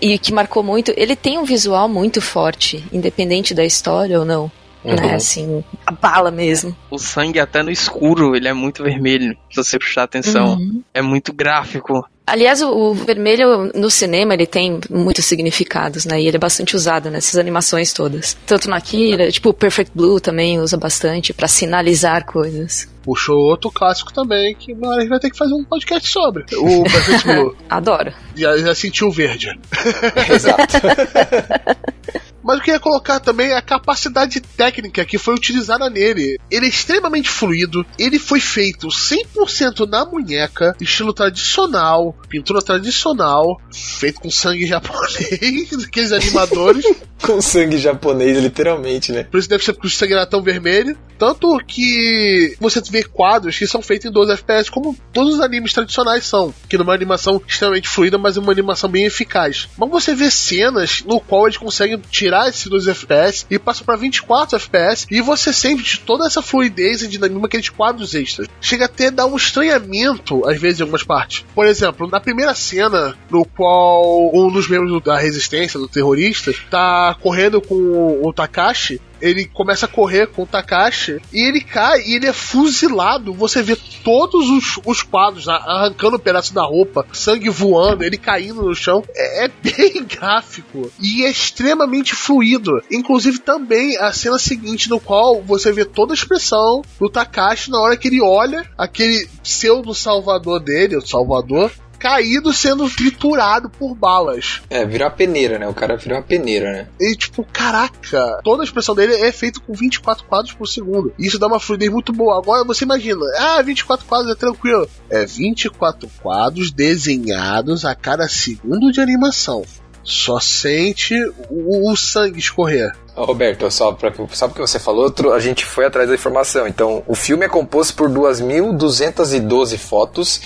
E 0.00 0.18
que 0.18 0.32
marcou 0.34 0.62
muito. 0.62 0.92
Ele 0.96 1.16
tem 1.16 1.38
um 1.38 1.44
visual 1.44 1.88
muito 1.88 2.20
forte, 2.20 2.84
independente 2.92 3.54
da 3.54 3.64
história 3.64 4.18
ou 4.18 4.24
não. 4.24 4.50
Né? 4.84 5.14
Assim, 5.14 5.64
a 5.86 5.92
bala 5.92 6.30
mesmo. 6.30 6.76
O 6.90 6.98
sangue 6.98 7.40
até 7.40 7.62
no 7.62 7.70
escuro, 7.70 8.36
ele 8.36 8.48
é 8.48 8.52
muito 8.52 8.82
vermelho, 8.82 9.36
se 9.50 9.56
você 9.56 9.78
prestar 9.78 10.04
atenção. 10.04 10.54
Uhum. 10.54 10.82
É 10.92 11.00
muito 11.00 11.32
gráfico. 11.32 12.06
Aliás, 12.26 12.62
o, 12.62 12.70
o 12.70 12.94
vermelho 12.94 13.70
no 13.74 13.90
cinema 13.90 14.32
ele 14.32 14.46
tem 14.46 14.80
muitos 14.88 15.26
significados, 15.26 16.06
né? 16.06 16.20
E 16.20 16.26
ele 16.26 16.36
é 16.36 16.40
bastante 16.40 16.74
usado 16.74 17.10
nessas 17.10 17.36
animações 17.36 17.92
todas. 17.92 18.34
Tanto 18.46 18.68
na 18.68 18.80
Kira, 18.80 19.30
tipo 19.30 19.50
o 19.50 19.54
Perfect 19.54 19.92
Blue 19.94 20.18
também 20.18 20.58
usa 20.58 20.76
bastante 20.76 21.34
pra 21.34 21.46
sinalizar 21.46 22.24
coisas. 22.24 22.88
Puxou 23.02 23.36
outro 23.36 23.70
clássico 23.70 24.10
também, 24.10 24.54
que 24.54 24.72
uma 24.72 24.88
hora 24.88 24.98
a 24.98 25.00
gente 25.00 25.10
vai 25.10 25.20
ter 25.20 25.30
que 25.30 25.36
fazer 25.36 25.52
um 25.52 25.64
podcast 25.64 26.08
sobre. 26.08 26.44
O 26.56 26.82
Perfect 26.84 27.24
Blue. 27.28 27.56
Adoro. 27.68 28.12
Já, 28.34 28.56
já 28.56 28.74
sentiu 28.74 29.08
o 29.08 29.12
verde. 29.12 29.58
Exato. 30.32 30.74
Mas 32.44 32.58
eu 32.58 32.62
queria 32.62 32.80
colocar 32.80 33.18
também 33.18 33.52
a 33.52 33.62
capacidade 33.62 34.40
técnica 34.40 35.04
que 35.04 35.16
foi 35.16 35.34
utilizada 35.34 35.88
nele. 35.88 36.38
Ele 36.50 36.66
é 36.66 36.68
extremamente 36.68 37.30
fluido, 37.30 37.84
ele 37.98 38.18
foi 38.18 38.38
feito 38.38 38.88
100% 38.88 39.88
na 39.88 40.04
munheca, 40.04 40.76
estilo 40.80 41.14
tradicional, 41.14 42.14
pintura 42.28 42.60
tradicional, 42.60 43.58
feito 43.72 44.20
com 44.20 44.30
sangue 44.30 44.66
japonês, 44.68 45.84
aqueles 45.84 46.12
animadores. 46.12 46.84
Com 47.24 47.40
sangue 47.40 47.78
japonês, 47.78 48.36
literalmente, 48.36 49.10
né? 49.10 49.22
Por 49.24 49.38
isso 49.38 49.48
deve 49.48 49.64
ser 49.64 49.72
porque 49.72 49.86
o 49.86 49.90
sangue 49.90 50.12
era 50.12 50.26
tão 50.26 50.42
vermelho. 50.42 50.94
Tanto 51.18 51.56
que 51.66 52.54
você 52.60 52.82
vê 52.90 53.02
quadros 53.02 53.56
que 53.56 53.66
são 53.66 53.80
feitos 53.80 54.10
em 54.10 54.12
12 54.12 54.32
FPS, 54.32 54.70
como 54.70 54.94
todos 55.10 55.36
os 55.36 55.40
animes 55.40 55.72
tradicionais 55.72 56.26
são. 56.26 56.52
Que 56.68 56.76
numa 56.76 56.92
animação 56.92 57.40
extremamente 57.46 57.88
fluida, 57.88 58.18
mas 58.18 58.36
uma 58.36 58.52
animação 58.52 58.90
bem 58.90 59.06
eficaz. 59.06 59.70
Mas 59.78 59.88
você 59.88 60.14
vê 60.14 60.30
cenas 60.30 61.02
no 61.06 61.18
qual 61.18 61.46
eles 61.46 61.56
conseguem 61.56 61.98
tirar 62.10 62.33
esses 62.48 62.66
12 62.66 62.90
FPS 62.90 63.46
e 63.50 63.58
passam 63.58 63.84
para 63.84 63.96
24 63.96 64.56
FPS. 64.56 65.06
E 65.10 65.20
você 65.20 65.52
sente 65.52 66.00
toda 66.00 66.26
essa 66.26 66.42
fluidez 66.42 67.02
e 67.02 67.08
dinamismo 67.08 67.46
aqueles 67.46 67.68
quadros 67.68 68.14
extras. 68.14 68.48
Chega 68.60 68.86
até 68.86 69.08
a 69.08 69.10
dar 69.10 69.26
um 69.26 69.36
estranhamento, 69.36 70.48
às 70.48 70.60
vezes, 70.60 70.80
em 70.80 70.82
algumas 70.82 71.02
partes. 71.02 71.44
Por 71.54 71.66
exemplo, 71.66 72.08
na 72.08 72.20
primeira 72.20 72.54
cena, 72.54 73.16
no 73.30 73.44
qual 73.44 74.30
um 74.34 74.50
dos 74.50 74.68
membros 74.68 75.02
da 75.02 75.18
resistência, 75.18 75.78
do 75.78 75.88
terrorista, 75.88 76.52
tá 76.70 77.16
correndo 77.20 77.60
com 77.60 78.20
o 78.22 78.32
Takashi 78.32 79.00
ele 79.20 79.46
começa 79.46 79.86
a 79.86 79.88
correr 79.88 80.26
com 80.28 80.42
o 80.42 80.46
Takashi 80.46 81.20
e 81.32 81.46
ele 81.46 81.60
cai 81.60 82.02
e 82.02 82.14
ele 82.14 82.26
é 82.26 82.32
fuzilado. 82.32 83.32
Você 83.32 83.62
vê 83.62 83.76
todos 84.02 84.48
os, 84.50 84.80
os 84.84 85.02
quadros 85.02 85.48
arrancando 85.48 86.16
um 86.16 86.20
pedaço 86.20 86.54
da 86.54 86.62
roupa, 86.62 87.06
sangue 87.12 87.48
voando, 87.48 88.04
ele 88.04 88.16
caindo 88.16 88.62
no 88.62 88.74
chão. 88.74 89.02
É, 89.14 89.44
é 89.46 89.48
bem 89.62 90.04
gráfico 90.04 90.90
e 91.00 91.24
é 91.24 91.30
extremamente 91.30 92.14
fluido. 92.14 92.82
Inclusive 92.90 93.38
também 93.38 93.96
a 93.98 94.12
cena 94.12 94.38
seguinte, 94.38 94.90
no 94.90 95.00
qual 95.00 95.42
você 95.42 95.72
vê 95.72 95.84
toda 95.84 96.12
a 96.12 96.14
expressão 96.16 96.82
do 97.00 97.08
Takashi 97.08 97.70
na 97.70 97.80
hora 97.80 97.96
que 97.96 98.08
ele 98.08 98.20
olha 98.20 98.64
aquele 98.76 99.28
pseudo 99.42 99.94
salvador 99.94 100.60
dele, 100.60 100.96
o 100.96 101.06
salvador. 101.06 101.70
Caído 102.04 102.52
sendo 102.52 102.86
triturado 102.90 103.70
por 103.70 103.94
balas. 103.94 104.60
É, 104.68 104.84
virou 104.84 105.08
uma 105.08 105.14
peneira, 105.14 105.58
né? 105.58 105.66
O 105.66 105.72
cara 105.72 105.96
virou 105.96 106.18
uma 106.18 106.22
peneira, 106.22 106.70
né? 106.70 106.88
E 107.00 107.16
tipo, 107.16 107.42
caraca, 107.50 108.42
toda 108.44 108.62
a 108.62 108.66
expressão 108.66 108.94
dele 108.94 109.14
é 109.14 109.32
feita 109.32 109.58
com 109.58 109.72
24 109.72 110.26
quadros 110.26 110.52
por 110.52 110.68
segundo. 110.68 111.14
E 111.18 111.26
isso 111.26 111.38
dá 111.38 111.46
uma 111.46 111.58
fluidez 111.58 111.90
muito 111.90 112.12
boa. 112.12 112.36
Agora 112.36 112.62
você 112.62 112.84
imagina, 112.84 113.24
ah, 113.38 113.62
24 113.62 114.04
quadros 114.04 114.30
é 114.30 114.34
tranquilo. 114.34 114.86
É 115.08 115.24
24 115.24 116.06
quadros 116.22 116.70
desenhados 116.70 117.86
a 117.86 117.94
cada 117.94 118.28
segundo 118.28 118.92
de 118.92 119.00
animação. 119.00 119.64
Só 120.02 120.38
sente 120.38 121.14
o, 121.48 121.90
o 121.90 121.96
sangue 121.96 122.38
escorrer. 122.38 122.92
Roberto, 123.16 123.70
só, 123.70 123.92
pra, 123.92 124.12
só 124.32 124.48
porque 124.48 124.60
você 124.60 124.78
falou, 124.78 125.12
a 125.32 125.38
gente 125.38 125.64
foi 125.64 125.86
atrás 125.86 126.08
da 126.08 126.14
informação. 126.14 126.66
Então, 126.66 127.02
o 127.06 127.14
filme 127.14 127.46
é 127.46 127.48
composto 127.48 127.94
por 127.94 128.10
2.212 128.10 129.78
fotos 129.78 130.40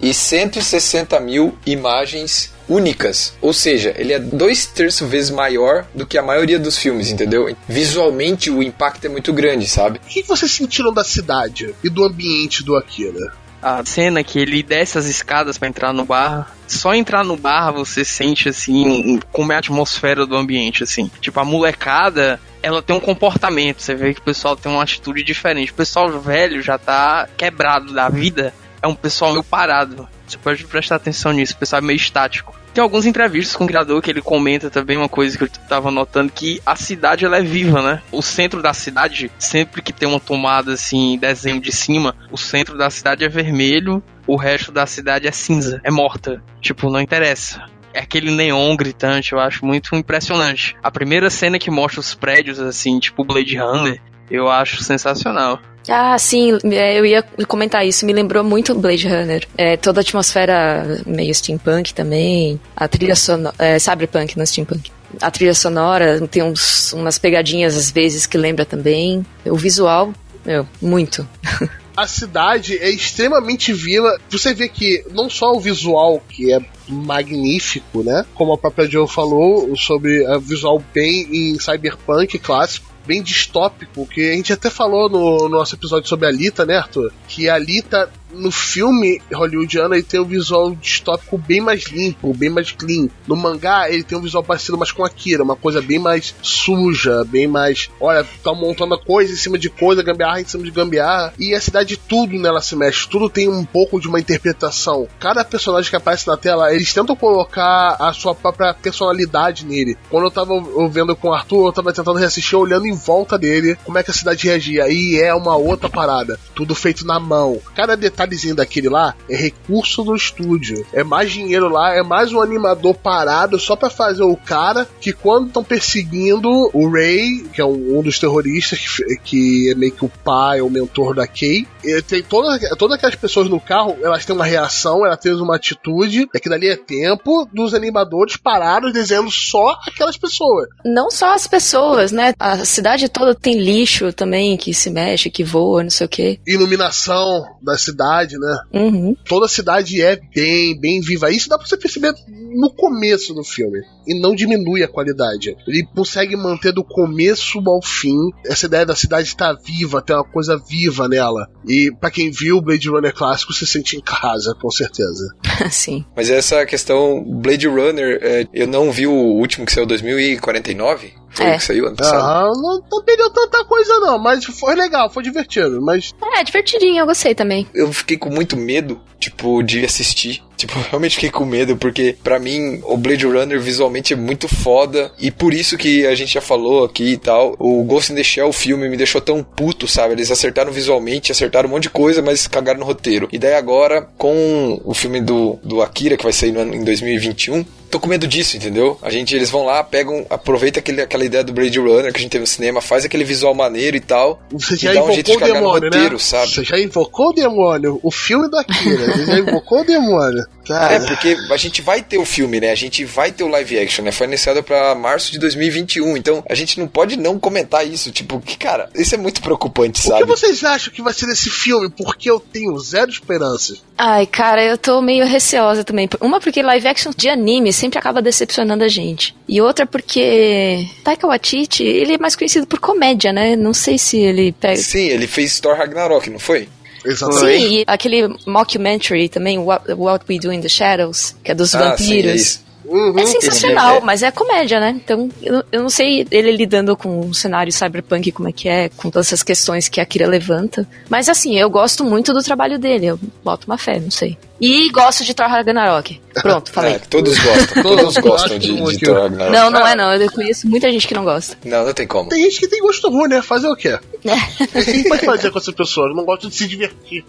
e 0.00 0.14
160 0.14 1.20
mil 1.20 1.56
imagens 1.66 2.52
únicas. 2.68 3.34
Ou 3.40 3.52
seja, 3.52 3.94
ele 3.96 4.12
é 4.12 4.18
dois 4.18 4.66
terços 4.66 5.08
vezes 5.08 5.30
maior 5.30 5.86
do 5.94 6.06
que 6.06 6.18
a 6.18 6.22
maioria 6.22 6.58
dos 6.58 6.76
filmes, 6.76 7.10
entendeu? 7.10 7.54
Visualmente, 7.68 8.50
o 8.50 8.62
impacto 8.62 9.04
é 9.06 9.08
muito 9.08 9.32
grande, 9.32 9.66
sabe? 9.66 9.98
O 9.98 10.08
que 10.08 10.22
vocês 10.22 10.50
sentiram 10.50 10.92
da 10.92 11.04
cidade 11.04 11.74
e 11.82 11.88
do 11.88 12.04
ambiente 12.04 12.62
do 12.62 12.76
Akira? 12.76 13.32
A 13.60 13.84
cena 13.84 14.22
que 14.22 14.38
ele 14.38 14.62
desce 14.62 14.98
as 14.98 15.06
escadas 15.06 15.58
pra 15.58 15.68
entrar 15.68 15.92
no 15.92 16.04
bar. 16.04 16.54
Só 16.66 16.94
entrar 16.94 17.24
no 17.24 17.36
bar 17.36 17.72
você 17.72 18.04
sente 18.04 18.48
assim 18.48 19.18
como 19.32 19.52
é 19.52 19.56
a 19.56 19.58
atmosfera 19.58 20.26
do 20.26 20.36
ambiente, 20.36 20.84
assim. 20.84 21.10
Tipo, 21.20 21.40
a 21.40 21.44
molecada, 21.44 22.40
ela 22.62 22.82
tem 22.82 22.94
um 22.94 23.00
comportamento. 23.00 23.82
Você 23.82 23.94
vê 23.94 24.14
que 24.14 24.20
o 24.20 24.24
pessoal 24.24 24.56
tem 24.56 24.70
uma 24.70 24.82
atitude 24.82 25.22
diferente. 25.24 25.72
O 25.72 25.74
pessoal 25.74 26.20
velho 26.20 26.62
já 26.62 26.78
tá 26.78 27.28
quebrado 27.36 27.92
da 27.92 28.08
vida. 28.08 28.54
É 28.82 28.86
um 28.86 28.94
pessoal 28.94 29.32
meio 29.32 29.44
parado. 29.44 30.08
Você 30.26 30.38
pode 30.38 30.64
prestar 30.64 30.96
atenção 30.96 31.32
nisso. 31.32 31.54
O 31.54 31.58
pessoal 31.58 31.82
é 31.82 31.84
meio 31.84 31.96
estático. 31.96 32.57
Tem 32.78 32.82
alguns 32.84 33.06
entrevistas 33.06 33.56
com 33.56 33.64
o 33.64 33.66
criador 33.66 34.00
que 34.00 34.08
ele 34.08 34.22
comenta 34.22 34.70
também 34.70 34.96
uma 34.96 35.08
coisa 35.08 35.36
que 35.36 35.42
eu 35.42 35.48
tava 35.68 35.90
notando 35.90 36.30
que 36.30 36.62
a 36.64 36.76
cidade 36.76 37.24
ela 37.24 37.38
é 37.38 37.42
viva, 37.42 37.82
né? 37.82 38.00
O 38.12 38.22
centro 38.22 38.62
da 38.62 38.72
cidade, 38.72 39.32
sempre 39.36 39.82
que 39.82 39.92
tem 39.92 40.08
uma 40.08 40.20
tomada 40.20 40.74
assim, 40.74 41.18
desenho 41.18 41.60
de 41.60 41.72
cima, 41.72 42.14
o 42.30 42.38
centro 42.38 42.78
da 42.78 42.88
cidade 42.88 43.24
é 43.24 43.28
vermelho, 43.28 44.00
o 44.28 44.36
resto 44.36 44.70
da 44.70 44.86
cidade 44.86 45.26
é 45.26 45.32
cinza, 45.32 45.80
é 45.82 45.90
morta. 45.90 46.40
Tipo, 46.60 46.88
não 46.88 47.00
interessa. 47.00 47.64
É 47.92 47.98
aquele 47.98 48.30
neon 48.30 48.76
gritante, 48.76 49.32
eu 49.32 49.40
acho 49.40 49.66
muito 49.66 49.96
impressionante. 49.96 50.76
A 50.80 50.88
primeira 50.88 51.28
cena 51.30 51.58
que 51.58 51.72
mostra 51.72 51.98
os 51.98 52.14
prédios 52.14 52.60
assim, 52.60 53.00
tipo 53.00 53.24
Blade 53.24 53.58
Runner, 53.58 54.00
eu 54.30 54.48
acho 54.48 54.84
sensacional. 54.84 55.60
Ah, 55.88 56.18
sim, 56.18 56.58
é, 56.64 56.98
eu 56.98 57.06
ia 57.06 57.22
comentar 57.46 57.86
isso, 57.86 58.04
me 58.04 58.12
lembrou 58.12 58.44
muito 58.44 58.74
Blade 58.74 59.08
Runner. 59.08 59.48
É, 59.56 59.76
toda 59.76 60.00
a 60.00 60.02
atmosfera 60.02 61.02
meio 61.06 61.34
steampunk 61.34 61.94
também, 61.94 62.60
a 62.76 62.86
trilha 62.86 63.16
sonora, 63.16 63.54
é, 63.58 63.78
cyberpunk, 63.78 64.36
não 64.36 64.44
steampunk. 64.44 64.90
A 65.22 65.30
trilha 65.30 65.54
sonora 65.54 66.20
tem 66.28 66.42
uns, 66.42 66.92
umas 66.92 67.18
pegadinhas 67.18 67.76
às 67.76 67.90
vezes 67.90 68.26
que 68.26 68.36
lembra 68.36 68.66
também. 68.66 69.24
O 69.46 69.56
visual, 69.56 70.12
meu, 70.44 70.68
muito. 70.82 71.26
a 71.98 72.06
cidade 72.06 72.78
é 72.78 72.88
extremamente 72.90 73.72
viva. 73.72 74.16
Você 74.30 74.54
vê 74.54 74.68
que 74.68 75.04
não 75.10 75.28
só 75.28 75.52
o 75.52 75.58
visual, 75.58 76.22
que 76.28 76.52
é 76.52 76.60
magnífico, 76.86 78.04
né? 78.04 78.24
Como 78.34 78.52
a 78.52 78.58
própria 78.58 78.88
Joe 78.88 79.08
falou, 79.08 79.74
sobre 79.76 80.24
o 80.28 80.40
visual 80.40 80.80
bem 80.94 81.26
em 81.32 81.58
cyberpunk 81.58 82.38
clássico. 82.38 82.88
Bem 83.08 83.22
distópico, 83.22 84.06
que 84.06 84.30
a 84.30 84.34
gente 84.34 84.52
até 84.52 84.68
falou 84.68 85.08
no, 85.08 85.48
no 85.48 85.48
nosso 85.48 85.74
episódio 85.74 86.06
sobre 86.06 86.26
a 86.26 86.28
Alita, 86.28 86.66
né, 86.66 86.76
Arthur? 86.76 87.10
Que 87.26 87.48
a 87.48 87.54
Alita, 87.54 88.12
no 88.32 88.50
filme 88.50 89.20
hollywoodiano, 89.32 89.94
ele 89.94 90.02
tem 90.02 90.20
um 90.20 90.24
visual 90.24 90.74
distópico 90.74 91.38
bem 91.38 91.60
mais 91.60 91.84
limpo, 91.84 92.34
bem 92.34 92.50
mais 92.50 92.70
clean. 92.72 93.08
No 93.26 93.36
mangá, 93.36 93.90
ele 93.90 94.02
tem 94.02 94.16
um 94.16 94.22
visual 94.22 94.42
parecido 94.42 94.78
mais 94.78 94.92
com 94.92 95.04
Akira, 95.04 95.42
uma 95.42 95.56
coisa 95.56 95.80
bem 95.80 95.98
mais 95.98 96.34
suja, 96.42 97.24
bem 97.24 97.46
mais. 97.46 97.90
Olha, 98.00 98.26
tá 98.42 98.52
montando 98.52 98.98
coisa 98.98 99.32
em 99.32 99.36
cima 99.36 99.58
de 99.58 99.68
coisa, 99.68 100.02
gambiarra 100.02 100.40
em 100.40 100.44
cima 100.44 100.64
de 100.64 100.70
gambiarra. 100.70 101.32
E 101.38 101.54
a 101.54 101.60
cidade, 101.60 101.96
tudo 101.96 102.38
nela 102.38 102.60
se 102.60 102.76
mexe, 102.76 103.08
tudo 103.08 103.28
tem 103.28 103.48
um 103.48 103.64
pouco 103.64 104.00
de 104.00 104.08
uma 104.08 104.20
interpretação. 104.20 105.08
Cada 105.18 105.44
personagem 105.44 105.90
que 105.90 105.96
aparece 105.96 106.26
na 106.26 106.36
tela, 106.36 106.72
eles 106.72 106.92
tentam 106.92 107.16
colocar 107.16 107.96
a 107.98 108.12
sua 108.12 108.34
própria 108.34 108.74
personalidade 108.74 109.64
nele. 109.64 109.96
Quando 110.10 110.24
eu 110.24 110.30
tava 110.30 110.54
vendo 110.90 111.16
com 111.16 111.28
o 111.28 111.32
Arthur, 111.32 111.66
eu 111.66 111.72
tava 111.72 111.92
tentando 111.92 112.18
reassistir, 112.18 112.58
olhando 112.58 112.86
em 112.86 112.94
volta 112.94 113.38
dele, 113.38 113.76
como 113.84 113.98
é 113.98 114.02
que 114.02 114.10
a 114.10 114.14
cidade 114.14 114.46
reagia. 114.46 114.88
E 114.88 115.20
é 115.20 115.34
uma 115.34 115.56
outra 115.56 115.88
parada. 115.88 116.38
Tudo 116.54 116.74
feito 116.74 117.06
na 117.06 117.18
mão. 117.18 117.60
Cada 117.74 117.96
detalhezinho 118.18 118.54
daquele 118.54 118.88
lá 118.88 119.14
é 119.28 119.36
recurso 119.36 120.02
do 120.02 120.16
estúdio. 120.16 120.84
É 120.92 121.04
mais 121.04 121.30
dinheiro 121.30 121.68
lá, 121.68 121.94
é 121.94 122.02
mais 122.02 122.32
um 122.32 122.40
animador 122.40 122.94
parado 122.94 123.58
só 123.58 123.76
pra 123.76 123.88
fazer 123.88 124.22
o 124.22 124.36
cara 124.36 124.86
que 125.00 125.12
quando 125.12 125.48
estão 125.48 125.62
perseguindo 125.62 126.48
o 126.72 126.90
Ray, 126.90 127.44
que 127.52 127.60
é 127.60 127.64
um, 127.64 127.98
um 127.98 128.02
dos 128.02 128.18
terroristas, 128.18 128.78
que, 128.78 129.16
que 129.18 129.70
é 129.70 129.74
meio 129.74 129.92
que 129.92 130.04
o 130.04 130.08
pai, 130.08 130.60
o 130.60 130.70
mentor 130.70 131.14
da 131.14 131.26
Kay, 131.26 131.66
ele 131.84 132.02
tem 132.02 132.22
toda, 132.22 132.58
todas 132.76 132.96
aquelas 132.96 133.14
pessoas 133.14 133.48
no 133.48 133.60
carro, 133.60 133.96
elas 134.02 134.24
têm 134.24 134.34
uma 134.34 134.44
reação, 134.44 135.06
elas 135.06 135.18
têm 135.18 135.32
uma 135.34 135.56
atitude, 135.56 136.28
é 136.34 136.40
que 136.40 136.48
dali 136.48 136.68
é 136.68 136.76
tempo 136.76 137.48
dos 137.52 137.74
animadores 137.74 138.36
parados 138.36 138.92
desenhando 138.92 139.30
só 139.30 139.78
aquelas 139.86 140.16
pessoas. 140.16 140.68
Não 140.84 141.10
só 141.10 141.34
as 141.34 141.46
pessoas, 141.46 142.12
né? 142.12 142.34
A 142.38 142.64
cidade 142.64 143.08
toda 143.08 143.34
tem 143.34 143.58
lixo 143.60 144.12
também 144.12 144.56
que 144.56 144.74
se 144.74 144.90
mexe, 144.90 145.30
que 145.30 145.44
voa, 145.44 145.82
não 145.82 145.90
sei 145.90 146.06
o 146.06 146.10
quê. 146.10 146.40
Iluminação 146.46 147.44
da 147.62 147.76
cidade, 147.76 148.07
né? 148.38 148.58
Uhum. 148.72 149.16
Toda 149.24 149.46
a 149.46 149.48
cidade 149.48 150.00
é 150.02 150.18
bem, 150.34 150.78
bem 150.78 151.00
viva. 151.00 151.30
Isso 151.30 151.48
dá 151.48 151.58
pra 151.58 151.66
você 151.66 151.76
perceber 151.76 152.14
no 152.28 152.70
começo 152.70 153.34
do 153.34 153.44
filme. 153.44 153.80
E 154.06 154.18
não 154.18 154.34
diminui 154.34 154.82
a 154.82 154.88
qualidade. 154.88 155.56
Ele 155.66 155.86
consegue 155.94 156.36
manter 156.36 156.72
do 156.72 156.84
começo 156.84 157.58
ao 157.66 157.82
fim 157.82 158.16
essa 158.44 158.66
ideia 158.66 158.86
da 158.86 158.96
cidade 158.96 159.28
estar 159.28 159.54
viva, 159.54 160.02
ter 160.02 160.14
uma 160.14 160.24
coisa 160.24 160.56
viva 160.58 161.08
nela. 161.08 161.48
E 161.66 161.92
pra 162.00 162.10
quem 162.10 162.30
viu 162.30 162.56
o 162.56 162.62
Blade 162.62 162.88
Runner 162.88 163.14
clássico, 163.14 163.52
se 163.52 163.66
sente 163.66 163.96
em 163.96 164.00
casa, 164.00 164.54
com 164.54 164.70
certeza. 164.70 165.34
Sim. 165.70 166.04
Mas 166.16 166.30
essa 166.30 166.64
questão 166.64 167.22
Blade 167.22 167.66
Runner, 167.66 168.18
é, 168.22 168.46
eu 168.52 168.66
não 168.66 168.90
vi 168.90 169.06
o 169.06 169.12
último 169.12 169.66
que 169.66 169.72
saiu 169.72 169.86
2049. 169.86 171.12
Foi 171.38 171.46
É. 171.46 171.56
que 171.56 171.64
saiu 171.64 171.86
ano 171.86 171.96
passado? 171.96 172.20
Aham, 172.20 172.52
não, 172.60 172.82
não 172.90 173.02
perdeu 173.04 173.30
tanta 173.30 173.64
coisa 173.64 173.98
não, 174.00 174.18
mas 174.18 174.44
foi 174.44 174.74
legal, 174.74 175.08
foi 175.08 175.22
divertido. 175.22 175.80
Mas 175.80 176.12
É, 176.36 176.42
divertidinho, 176.42 176.98
eu 176.98 177.06
gostei 177.06 177.34
também. 177.34 177.66
Eu 177.72 177.92
fiquei 177.92 178.16
com 178.18 178.28
muito 178.28 178.56
medo, 178.56 179.00
tipo, 179.20 179.62
de 179.62 179.84
assistir. 179.84 180.42
Tipo, 180.58 180.78
eu 180.78 180.82
realmente 180.90 181.14
fiquei 181.14 181.30
com 181.30 181.46
medo, 181.46 181.76
porque 181.76 182.16
pra 182.22 182.38
mim 182.38 182.80
o 182.82 182.96
Blade 182.96 183.24
Runner 183.24 183.60
visualmente 183.60 184.12
é 184.12 184.16
muito 184.16 184.46
foda. 184.48 185.10
E 185.18 185.30
por 185.30 185.54
isso 185.54 185.78
que 185.78 186.06
a 186.06 186.14
gente 186.14 186.34
já 186.34 186.40
falou 186.40 186.84
aqui 186.84 187.12
e 187.12 187.16
tal. 187.16 187.56
O 187.58 187.82
Ghost 187.84 188.12
in 188.12 188.16
the 188.16 188.22
Shell, 188.22 188.48
o 188.48 188.52
filme, 188.52 188.88
me 188.88 188.96
deixou 188.96 189.20
tão 189.20 189.42
puto, 189.42 189.88
sabe? 189.88 190.12
Eles 190.14 190.30
acertaram 190.30 190.70
visualmente, 190.70 191.32
acertaram 191.32 191.68
um 191.68 191.72
monte 191.72 191.84
de 191.84 191.90
coisa, 191.90 192.20
mas 192.20 192.46
cagaram 192.46 192.80
no 192.80 192.84
roteiro. 192.84 193.28
E 193.32 193.38
daí 193.38 193.54
agora, 193.54 194.06
com 194.18 194.80
o 194.84 194.92
filme 194.92 195.20
do, 195.20 195.58
do 195.62 195.80
Akira, 195.80 196.16
que 196.16 196.24
vai 196.24 196.32
sair 196.32 196.52
no 196.52 196.58
em 196.74 196.84
2021. 196.84 197.64
Tô 197.90 197.98
com 197.98 198.06
medo 198.06 198.26
disso, 198.26 198.56
entendeu? 198.56 198.98
A 199.00 199.08
gente, 199.08 199.34
eles 199.34 199.48
vão 199.48 199.64
lá, 199.64 199.82
pegam, 199.82 200.26
aproveita 200.28 200.78
aquele, 200.78 201.00
aquela 201.00 201.24
ideia 201.24 201.42
do 201.42 201.54
Blade 201.54 201.78
Runner 201.78 202.12
que 202.12 202.18
a 202.18 202.20
gente 202.20 202.30
teve 202.30 202.42
no 202.42 202.46
cinema, 202.46 202.82
faz 202.82 203.04
aquele 203.04 203.24
visual 203.24 203.54
maneiro 203.54 203.96
e 203.96 204.00
tal. 204.00 204.42
você 204.52 204.74
E 204.74 204.78
já 204.78 204.92
dá 204.92 205.04
um 205.04 205.12
jeito 205.12 205.30
invocou 205.30 205.46
de 205.46 205.52
cagar 205.52 205.62
no 205.62 205.72
demônio, 205.72 205.90
roteiro, 205.90 206.14
né? 206.14 206.18
sabe? 206.18 206.52
Você 206.52 206.64
já 206.64 206.78
invocou 206.78 207.30
o 207.30 207.32
demônio. 207.32 208.00
O 208.02 208.10
filme 208.10 208.50
da 208.50 208.60
Akira, 208.60 209.06
você 209.06 209.24
já 209.24 209.38
invocou 209.38 209.80
o 209.80 209.84
demônio. 209.84 210.44
Cara, 210.68 210.94
É, 210.94 211.00
porque 211.00 211.34
a 211.50 211.56
gente 211.56 211.80
vai 211.80 212.02
ter 212.02 212.18
o 212.18 212.26
filme, 212.26 212.60
né? 212.60 212.70
A 212.70 212.74
gente 212.74 213.02
vai 213.02 213.32
ter 213.32 213.42
o 213.42 213.48
live 213.48 213.78
action, 213.78 214.04
né? 214.04 214.12
Foi 214.12 214.26
anunciado 214.26 214.62
pra 214.62 214.94
março 214.94 215.32
de 215.32 215.38
2021. 215.38 216.14
Então, 216.16 216.44
a 216.48 216.54
gente 216.54 216.78
não 216.78 216.86
pode 216.86 217.16
não 217.16 217.38
comentar 217.38 217.86
isso. 217.86 218.10
Tipo, 218.10 218.38
que, 218.38 218.56
cara, 218.58 218.90
isso 218.94 219.14
é 219.14 219.18
muito 219.18 219.40
preocupante, 219.40 220.00
o 220.00 220.02
que 220.02 220.08
sabe? 220.08 220.24
vocês 220.26 220.62
acham 220.62 220.92
que 220.92 221.00
vai 221.00 221.14
ser 221.14 221.26
desse 221.26 221.48
filme? 221.48 221.88
Porque 221.88 222.30
eu 222.30 222.38
tenho 222.38 222.78
zero 222.78 223.10
esperança. 223.10 223.76
Ai, 223.96 224.26
cara, 224.26 224.62
eu 224.62 224.76
tô 224.76 225.00
meio 225.00 225.24
receosa 225.24 225.82
também. 225.82 226.08
Uma 226.20 226.38
porque 226.38 226.62
live 226.62 226.86
action 226.86 227.12
de 227.16 227.30
anime 227.30 227.72
sempre 227.72 227.98
acaba 227.98 228.20
decepcionando 228.20 228.84
a 228.84 228.88
gente. 228.88 229.34
E 229.48 229.62
outra 229.62 229.86
porque 229.86 230.86
Taika 231.02 231.26
Waititi, 231.26 231.82
ele 231.82 232.14
é 232.14 232.18
mais 232.18 232.36
conhecido 232.36 232.66
por 232.66 232.78
comédia, 232.78 233.32
né? 233.32 233.56
Não 233.56 233.72
sei 233.72 233.96
se 233.96 234.18
ele 234.18 234.52
pega... 234.52 234.76
Sim, 234.76 235.06
ele 235.06 235.26
fez 235.26 235.58
Thor 235.60 235.76
Ragnarok, 235.76 236.28
não 236.28 236.38
foi? 236.38 236.68
Exatamente. 237.04 237.58
Sim, 237.68 237.74
e 237.78 237.84
aquele 237.86 238.28
mockumentary 238.46 239.28
também, 239.28 239.58
What, 239.58 239.92
What 239.92 240.24
We 240.28 240.38
Do 240.38 240.52
in 240.52 240.60
the 240.60 240.68
Shadows, 240.68 241.34
que 241.42 241.50
é 241.52 241.54
dos 241.54 241.74
Ah, 241.74 241.96
sim, 241.96 242.04
vampiros. 242.06 242.40
isso. 242.40 242.68
Uhum. 242.84 243.18
É 243.18 243.26
sensacional, 243.26 243.96
é- 243.96 244.00
mas 244.00 244.22
é 244.22 244.30
comédia, 244.30 244.80
né? 244.80 244.98
Então, 245.04 245.28
eu, 245.42 245.62
eu 245.70 245.82
não 245.82 245.90
sei 245.90 246.26
ele 246.30 246.52
lidando 246.52 246.96
com 246.96 247.20
o 247.20 247.34
cenário 247.34 247.70
cyberpunk, 247.70 248.32
como 248.32 248.48
é 248.48 248.52
que 248.52 248.66
é, 248.66 248.88
com 248.88 249.10
todas 249.10 249.26
essas 249.26 249.42
questões 249.42 249.90
que 249.90 250.00
a 250.00 250.06
Kira 250.06 250.26
levanta. 250.26 250.88
Mas 251.08 251.28
assim, 251.28 251.58
eu 251.58 251.68
gosto 251.68 252.02
muito 252.02 252.32
do 252.32 252.42
trabalho 252.42 252.78
dele, 252.78 253.04
eu 253.06 253.20
boto 253.44 253.66
uma 253.66 253.76
fé, 253.76 254.00
não 254.00 254.10
sei. 254.10 254.38
E 254.60 254.90
gosto 254.90 255.24
de 255.24 255.34
Thor 255.34 255.46
Ragnarok. 255.48 256.20
Pronto, 256.42 256.72
falei. 256.72 256.88
É, 256.98 256.98
todos 256.98 257.38
gostam, 257.38 257.82
todos 257.82 258.16
gostam 258.16 258.58
de, 258.58 258.74
de 258.74 258.98
Thor 258.98 259.22
Ragnarok. 259.22 259.52
Não, 259.52 259.70
não 259.70 259.86
é 259.86 259.94
não, 259.94 260.14
eu 260.14 260.32
conheço 260.32 260.68
muita 260.68 260.90
gente 260.90 261.06
que 261.06 261.14
não 261.14 261.24
gosta. 261.24 261.56
Não, 261.64 261.84
não 261.84 261.92
tem 261.92 262.06
como. 262.06 262.28
Tem 262.28 262.42
gente 262.42 262.60
que 262.60 262.68
tem 262.68 262.80
gosto 262.80 263.08
ruim, 263.10 263.28
né? 263.28 263.42
Fazer 263.42 263.68
o 263.68 263.76
quê? 263.76 263.88
É. 263.88 264.78
O 264.78 264.84
que 264.84 265.08
pode 265.08 265.24
fazer 265.24 265.50
com 265.50 265.58
essas 265.58 265.74
pessoas? 265.74 266.14
Não 266.14 266.24
gostam 266.24 266.50
de 266.50 266.56
se 266.56 266.66
divertir. 266.66 267.24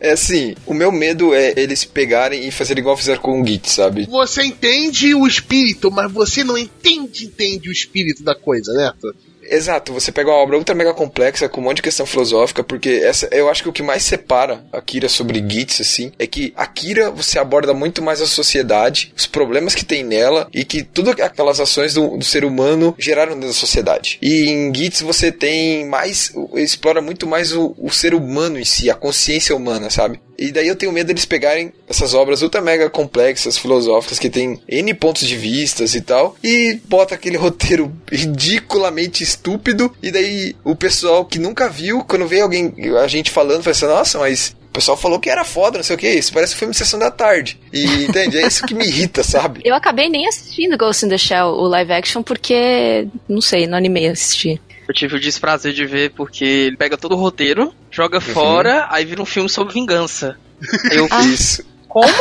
É 0.00 0.12
assim, 0.12 0.54
o 0.66 0.74
meu 0.74 0.92
medo 0.92 1.34
é 1.34 1.54
eles 1.56 1.84
pegarem 1.84 2.46
e 2.46 2.50
fazerem 2.50 2.80
igual 2.80 2.96
fizeram 2.96 3.20
com 3.20 3.40
o 3.40 3.46
Git, 3.46 3.70
sabe? 3.70 4.06
Você 4.06 4.42
entende 4.42 5.14
o 5.14 5.26
espírito, 5.26 5.90
mas 5.90 6.10
você 6.10 6.44
não 6.44 6.56
entende, 6.56 7.26
entende 7.26 7.68
o 7.68 7.72
espírito 7.72 8.22
da 8.22 8.34
coisa, 8.34 8.72
né? 8.72 8.92
Exato, 9.50 9.92
você 9.92 10.10
pega 10.10 10.30
uma 10.30 10.38
obra 10.38 10.56
ultra 10.56 10.74
mega 10.74 10.94
complexa 10.94 11.48
com 11.48 11.60
um 11.60 11.64
monte 11.64 11.76
de 11.76 11.82
questão 11.82 12.06
filosófica, 12.06 12.62
porque 12.62 13.02
essa 13.04 13.28
eu 13.30 13.48
acho 13.48 13.62
que 13.62 13.68
o 13.68 13.72
que 13.72 13.82
mais 13.82 14.02
separa 14.02 14.64
Akira 14.72 15.08
sobre 15.08 15.44
Gits, 15.46 15.80
assim, 15.80 16.12
é 16.18 16.26
que 16.26 16.52
Akira 16.56 17.10
você 17.10 17.38
aborda 17.38 17.74
muito 17.74 18.02
mais 18.02 18.20
a 18.20 18.26
sociedade, 18.26 19.12
os 19.16 19.26
problemas 19.26 19.74
que 19.74 19.84
tem 19.84 20.02
nela 20.02 20.48
e 20.52 20.64
que 20.64 20.82
todas 20.82 21.18
aquelas 21.20 21.60
ações 21.60 21.94
do, 21.94 22.16
do 22.16 22.24
ser 22.24 22.44
humano 22.44 22.94
geraram 22.98 23.34
dentro 23.34 23.48
da 23.48 23.54
sociedade. 23.54 24.18
E 24.20 24.48
em 24.48 24.74
Gits 24.74 25.02
você 25.02 25.30
tem 25.30 25.86
mais, 25.86 26.32
explora 26.54 27.00
muito 27.00 27.26
mais 27.26 27.52
o, 27.52 27.74
o 27.78 27.90
ser 27.90 28.14
humano 28.14 28.58
em 28.58 28.64
si, 28.64 28.90
a 28.90 28.94
consciência 28.94 29.54
humana, 29.54 29.90
sabe? 29.90 30.20
E 30.38 30.52
daí 30.52 30.68
eu 30.68 30.76
tenho 30.76 30.92
medo 30.92 31.08
deles 31.08 31.24
pegarem 31.24 31.72
essas 31.88 32.14
obras 32.14 32.42
ultra 32.42 32.60
mega 32.60 32.90
complexas, 32.90 33.58
filosóficas, 33.58 34.18
que 34.18 34.30
tem 34.30 34.60
N 34.68 34.94
pontos 34.94 35.26
de 35.26 35.36
vistas 35.36 35.94
e 35.94 36.00
tal, 36.00 36.36
e 36.42 36.80
bota 36.86 37.14
aquele 37.14 37.36
roteiro 37.38 37.92
ridiculamente 38.10 39.22
estúpido, 39.22 39.94
e 40.02 40.10
daí 40.10 40.56
o 40.64 40.74
pessoal 40.74 41.24
que 41.24 41.38
nunca 41.38 41.68
viu, 41.68 42.04
quando 42.04 42.26
vê 42.26 42.40
alguém, 42.40 42.74
a 43.02 43.06
gente 43.06 43.30
falando, 43.30 43.62
fala 43.62 43.72
assim, 43.72 43.86
nossa, 43.86 44.18
mas 44.18 44.56
o 44.68 44.72
pessoal 44.74 44.96
falou 44.96 45.20
que 45.20 45.30
era 45.30 45.44
foda, 45.44 45.78
não 45.78 45.84
sei 45.84 45.94
o 45.94 45.98
que, 45.98 46.08
isso 46.08 46.32
parece 46.32 46.54
um 46.54 46.58
filme 46.58 46.72
de 46.72 46.78
sessão 46.78 46.98
da 46.98 47.08
tarde. 47.08 47.60
E 47.72 47.84
entende? 48.06 48.38
É 48.38 48.46
isso 48.46 48.66
que 48.66 48.74
me 48.74 48.84
irrita, 48.84 49.22
sabe? 49.22 49.60
Eu 49.64 49.72
acabei 49.72 50.08
nem 50.08 50.26
assistindo 50.26 50.76
Ghost 50.76 51.06
in 51.06 51.08
the 51.08 51.16
Shell, 51.16 51.46
o 51.46 51.68
live 51.68 51.92
action, 51.92 52.24
porque, 52.24 53.06
não 53.28 53.40
sei, 53.40 53.68
não 53.68 53.78
animei 53.78 54.08
a 54.08 54.12
assistir. 54.12 54.60
Eu 54.86 54.94
tive 54.94 55.16
o 55.16 55.20
desprazer 55.20 55.72
de 55.72 55.86
ver 55.86 56.12
porque 56.12 56.44
ele 56.44 56.76
pega 56.76 56.96
todo 56.96 57.12
o 57.12 57.18
roteiro, 57.18 57.72
joga 57.90 58.20
fora, 58.20 58.86
aí 58.90 59.04
vira 59.04 59.22
um 59.22 59.26
filme 59.26 59.48
sobre 59.48 59.74
vingança. 59.74 60.36
Eu 60.92 61.08
fiz. 61.22 61.62
Como? 61.88 62.08